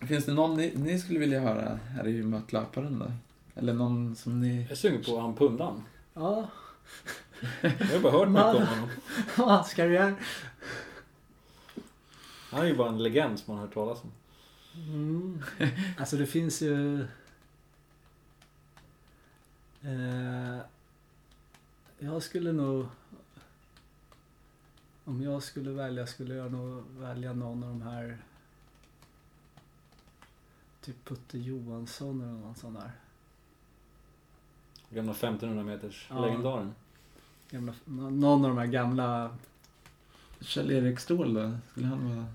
finns 0.00 0.24
det 0.24 0.32
någon 0.32 0.56
ni, 0.56 0.72
ni 0.76 0.98
skulle 0.98 1.18
vilja 1.18 1.40
höra 1.40 1.76
här 1.76 2.08
i 2.08 2.22
Mötlöparen 2.22 2.98
då? 2.98 3.12
Eller 3.54 3.72
någon 3.72 4.16
som 4.16 4.40
ni... 4.40 4.62
Jag 4.62 4.70
är 4.70 4.74
sugen 4.74 5.04
på 5.04 5.20
han 5.20 5.36
pundan. 5.36 5.84
Ja, 6.14 6.48
Jag 7.60 7.70
har 7.70 8.00
bara 8.00 8.12
hört 8.12 8.28
mycket 8.28 8.44
om 8.44 8.66
honom. 8.66 8.90
hans 9.36 9.74
karriär. 9.74 10.14
Han 12.50 12.60
är 12.60 12.66
ju 12.66 12.76
bara 12.76 12.88
en 12.88 13.02
legend 13.02 13.38
som 13.38 13.44
man 13.54 13.58
har 13.60 13.66
hört 13.66 13.74
talas 13.74 14.02
om. 14.02 14.10
Mm. 14.74 15.42
Alltså 15.98 16.16
det 16.16 16.26
finns 16.26 16.62
ju... 16.62 17.02
Eh, 19.82 20.58
jag 21.98 22.22
skulle 22.22 22.52
nog... 22.52 22.86
Om 25.04 25.22
jag 25.22 25.42
skulle 25.42 25.70
välja 25.70 26.06
skulle 26.06 26.34
jag 26.34 26.52
nog 26.52 26.84
välja 26.98 27.32
någon 27.32 27.62
av 27.64 27.68
de 27.68 27.82
här... 27.82 28.18
Typ 30.80 31.04
Putte 31.04 31.38
Johansson 31.38 32.20
eller 32.22 32.32
någon 32.32 32.54
sån 32.54 32.74
där. 32.74 32.90
Gamla 34.90 35.12
1500 35.12 35.64
meters 35.64 36.06
Ja. 36.10 36.26
legendaren. 36.26 36.74
Gamla, 37.50 37.74
någon 37.86 38.44
av 38.44 38.50
de 38.50 38.58
här 38.58 38.66
gamla... 38.66 39.36
Kjell-Erik 40.40 40.98
Ståhl 41.00 41.34
då? 41.34 41.56
Skulle 41.70 41.86
han 41.86 42.16
vara... 42.16 42.26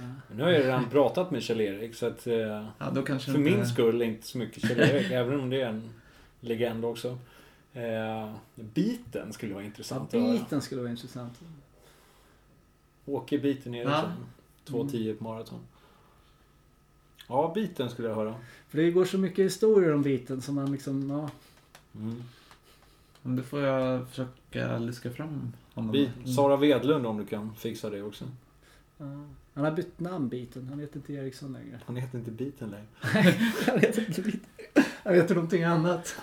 Men 0.00 0.36
nu 0.36 0.42
har 0.42 0.50
jag 0.50 0.62
redan 0.64 0.90
pratat 0.90 1.30
med 1.30 1.42
Kjell-Erik 1.42 1.94
så 1.94 2.06
att 2.06 2.26
eh, 2.26 2.34
Ja, 2.78 2.90
då 2.94 3.02
kanske 3.02 3.32
för 3.32 3.38
inte... 3.38 3.50
min 3.56 3.66
skull 3.66 4.02
inte 4.02 4.26
så 4.26 4.38
mycket 4.38 4.62
Kjell-Erik 4.68 5.10
även 5.10 5.40
om 5.40 5.50
det 5.50 5.60
är 5.60 5.68
en 5.68 5.90
legend 6.40 6.84
också. 6.84 7.18
Eh, 7.72 8.32
biten 8.54 9.32
skulle 9.32 9.54
vara 9.54 9.62
Ja, 9.62 9.66
intressant 9.66 10.12
höra. 10.12 10.32
biten 10.32 10.60
skulle 10.62 10.80
vara 10.80 10.90
intressant. 10.90 11.40
Åke 13.04 13.38
biten 13.38 13.74
Ja. 13.74 13.80
Eriksson. 13.80 14.12
2.10 14.66 15.14
på 15.16 15.24
maraton. 15.24 15.58
Ja, 17.28 17.52
biten 17.54 17.90
skulle 17.90 18.08
jag 18.08 18.14
höra. 18.14 18.34
För 18.68 18.78
det 18.78 18.90
går 18.90 19.04
så 19.04 19.18
mycket 19.18 19.44
historier 19.44 19.94
om 19.94 20.02
biten 20.02 20.42
som 20.42 20.54
man 20.54 20.72
liksom... 20.72 21.10
Ja, 21.10 21.30
Mm. 22.00 22.22
Men 23.22 23.36
Då 23.36 23.42
får 23.42 23.60
jag 23.60 24.08
försöka 24.08 24.78
luska 24.78 25.10
fram 25.10 25.52
honom. 25.74 25.92
Bit, 25.92 26.10
Mm. 26.16 26.26
Sara 26.34 26.56
Wedlund 26.56 27.06
om 27.06 27.16
du 27.18 27.26
kan 27.26 27.54
fixa 27.54 27.90
det 27.90 28.02
också. 28.02 28.24
ja. 28.98 29.04
Han 29.56 29.64
har 29.64 29.72
bytt 29.72 30.00
namn 30.00 30.28
biten. 30.28 30.68
Han 30.70 30.80
heter 30.80 30.96
inte 30.96 31.12
Eriksson 31.12 31.52
längre. 31.52 31.80
Han 31.86 31.96
heter 31.96 32.18
inte 32.18 32.30
biten 32.30 32.70
längre. 32.70 33.34
Jag 33.66 33.74
vet 33.80 33.98
inte. 33.98 34.22
biten. 34.22 34.40
Jag 35.02 35.12
vet 35.12 35.28
någonting 35.30 35.64
annat. 35.64 36.14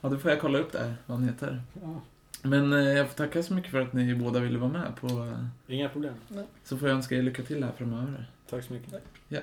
Ja, 0.00 0.08
då 0.08 0.18
får 0.18 0.30
jag 0.30 0.40
kolla 0.40 0.58
upp 0.58 0.72
det 0.72 0.78
här, 0.78 0.94
vad 1.06 1.18
han 1.18 1.28
heter. 1.28 1.62
Ja. 1.82 2.00
Men 2.42 2.72
eh, 2.72 2.78
jag 2.78 3.08
får 3.08 3.14
tacka 3.14 3.42
så 3.42 3.54
mycket 3.54 3.70
för 3.70 3.80
att 3.80 3.92
ni 3.92 4.14
båda 4.14 4.40
ville 4.40 4.58
vara 4.58 4.70
med 4.72 4.96
på... 5.00 5.06
eh, 5.06 5.74
Inga 5.74 5.88
problem. 5.88 6.14
Så 6.64 6.76
får 6.78 6.88
jag 6.88 6.96
önska 6.96 7.14
er 7.14 7.22
lycka 7.22 7.42
till 7.42 7.64
här 7.64 7.72
framöver. 7.78 8.30
Tack 8.50 8.64
så 8.64 8.72
mycket. 8.72 8.92
Ja. 9.28 9.40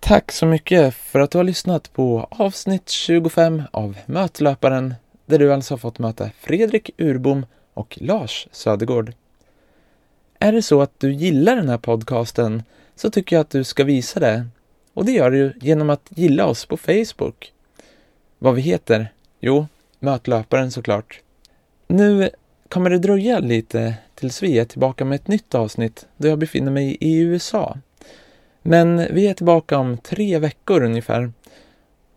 Tack 0.00 0.32
så 0.32 0.46
mycket 0.46 0.94
för 0.94 1.20
att 1.20 1.30
du 1.30 1.38
har 1.38 1.44
lyssnat 1.44 1.92
på 1.92 2.28
avsnitt 2.30 2.88
25 2.88 3.62
av 3.70 3.96
Mötlöparen 4.06 4.94
där 5.26 5.38
du 5.38 5.52
alltså 5.52 5.74
har 5.74 5.78
fått 5.78 5.98
möta 5.98 6.30
Fredrik 6.40 6.90
Urbom 6.98 7.46
och 7.74 7.98
Lars 8.00 8.48
Södergård. 8.52 9.12
Är 10.38 10.52
det 10.52 10.62
så 10.62 10.82
att 10.82 11.00
du 11.00 11.12
gillar 11.12 11.56
den 11.56 11.68
här 11.68 11.78
podcasten 11.78 12.62
så 12.96 13.10
tycker 13.10 13.36
jag 13.36 13.40
att 13.40 13.50
du 13.50 13.64
ska 13.64 13.84
visa 13.84 14.20
det. 14.20 14.46
Och 14.94 15.04
det 15.04 15.12
gör 15.12 15.30
du 15.30 15.52
genom 15.60 15.90
att 15.90 16.06
gilla 16.08 16.46
oss 16.46 16.66
på 16.66 16.76
Facebook. 16.76 17.52
Vad 18.38 18.54
vi 18.54 18.62
heter? 18.62 19.12
Jo, 19.40 19.66
Mötlöparen 19.98 20.70
såklart. 20.70 21.20
Nu 21.86 22.30
kommer 22.68 22.90
det 22.90 22.98
dröja 22.98 23.38
lite 23.38 23.94
tills 24.14 24.42
vi 24.42 24.58
är 24.58 24.64
tillbaka 24.64 25.04
med 25.04 25.16
ett 25.16 25.28
nytt 25.28 25.54
avsnitt 25.54 26.06
då 26.16 26.28
jag 26.28 26.38
befinner 26.38 26.72
mig 26.72 26.96
i 27.00 27.18
USA. 27.18 27.78
Men 28.62 29.14
vi 29.14 29.26
är 29.26 29.34
tillbaka 29.34 29.78
om 29.78 29.98
tre 29.98 30.38
veckor 30.38 30.82
ungefär. 30.82 31.32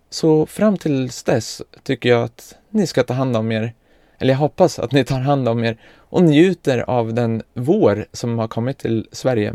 Så 0.10 0.46
fram 0.46 0.78
tills 0.78 1.24
dess 1.24 1.62
tycker 1.84 2.10
jag 2.10 2.24
att 2.24 2.56
ni 2.70 2.88
ska 2.88 3.04
ta 3.04 3.14
hand 3.14 3.38
om 3.38 3.52
er. 3.52 3.74
Eller 4.22 4.34
jag 4.34 4.40
hoppas 4.40 4.80
att 4.80 4.92
ni 4.92 5.04
tar 5.04 5.20
hand 5.20 5.50
om 5.50 5.64
er 5.64 5.78
och 5.98 6.24
njuter 6.24 6.90
av 6.90 7.14
den 7.14 7.44
vår 7.54 8.06
som 8.12 8.40
har 8.40 8.48
kommit 8.48 8.78
till 8.78 9.08
Sverige. 9.12 9.54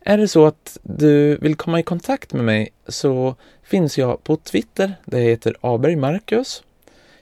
Är 0.00 0.18
det 0.18 0.28
så 0.28 0.46
att 0.46 0.78
du 0.82 1.36
vill 1.36 1.56
komma 1.56 1.80
i 1.80 1.82
kontakt 1.82 2.32
med 2.32 2.44
mig 2.44 2.68
så 2.88 3.34
finns 3.62 3.98
jag 3.98 4.24
på 4.24 4.36
Twitter 4.36 4.94
där 5.04 5.18
jag 5.18 5.26
heter 5.26 5.56
Aberg 5.60 5.96
Marcus. 5.96 6.62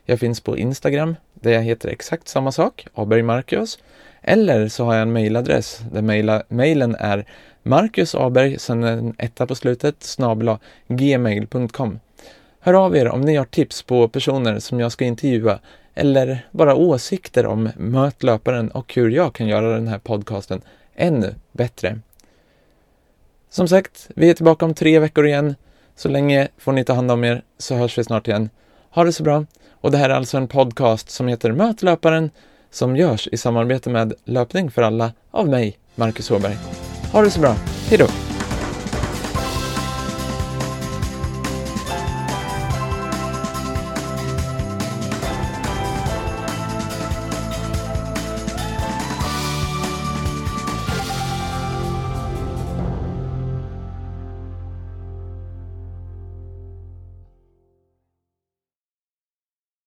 Jag 0.05 0.21
finns 0.21 0.41
på 0.41 0.59
Instagram 0.59 1.17
där 1.35 1.51
jag 1.51 1.63
heter 1.63 1.89
exakt 1.89 2.29
samma 2.29 2.53
sak, 2.53 2.87
Aberg 2.95 3.23
Marcus. 3.23 3.79
Eller 4.23 4.69
så 4.69 4.85
har 4.85 4.95
jag 4.95 5.03
en 5.03 5.13
mailadress 5.13 5.81
där 5.93 6.03
mejlen 6.55 6.95
är 6.95 7.27
Marcus 7.63 8.15
Aberg, 8.15 8.59
sen 8.59 8.85
en 8.85 9.15
etta 9.19 9.47
på 9.47 9.55
slutet, 9.55 10.03
snabla 10.03 10.59
gmail.com. 10.89 12.01
Hör 12.61 12.75
av 12.75 12.97
er 12.97 13.09
om 13.09 13.21
ni 13.21 13.37
har 13.37 13.45
tips 13.45 13.83
på 13.83 14.09
personer 14.09 14.59
som 14.59 14.81
jag 14.81 14.93
ska 14.93 15.05
intervjua 15.05 15.59
eller 15.99 16.47
bara 16.51 16.75
åsikter 16.75 17.47
om 17.47 17.71
Mötlöparen 17.77 18.71
och 18.71 18.95
hur 18.95 19.11
jag 19.11 19.35
kan 19.35 19.47
göra 19.47 19.75
den 19.75 19.89
här 19.89 19.99
podcasten 19.99 20.61
ännu 20.95 21.35
bättre. 21.53 21.99
Som 23.51 23.69
sagt, 23.69 24.09
vi 24.15 24.31
är 24.31 24.35
tillbaka 24.35 24.65
om 24.65 24.75
tre 24.75 24.99
veckor 24.99 25.27
igen. 25.27 25.55
Så 25.97 26.09
länge 26.09 26.49
får 26.59 26.73
ni 26.73 26.85
ta 26.85 26.93
hand 26.93 27.11
om 27.11 27.25
er 27.25 27.43
så 27.59 27.75
hörs 27.75 27.99
vi 27.99 28.05
snart 28.05 28.29
igen. 28.29 28.51
Ha 28.91 29.05
det 29.05 29.13
så 29.13 29.23
bra. 29.23 29.45
Och 29.81 29.91
det 29.91 29.99
här 29.99 30.11
är 30.11 30.15
alltså 30.15 30.37
en 30.37 30.49
podcast 30.49 31.11
som 31.11 31.29
heter 31.29 31.53
Mötlöparen 31.53 32.31
som 32.71 32.97
görs 32.97 33.29
i 33.33 33.37
samarbete 33.37 33.91
med 33.91 34.13
Löpning 34.25 34.71
för 34.71 34.83
alla 34.83 35.13
av 35.31 35.49
mig, 35.49 35.79
Marcus 35.95 36.31
Åberg. 36.31 36.57
Ha 37.13 37.23
det 37.23 37.31
så 37.31 37.41
bra. 37.41 37.55
Hejdå! 37.89 38.28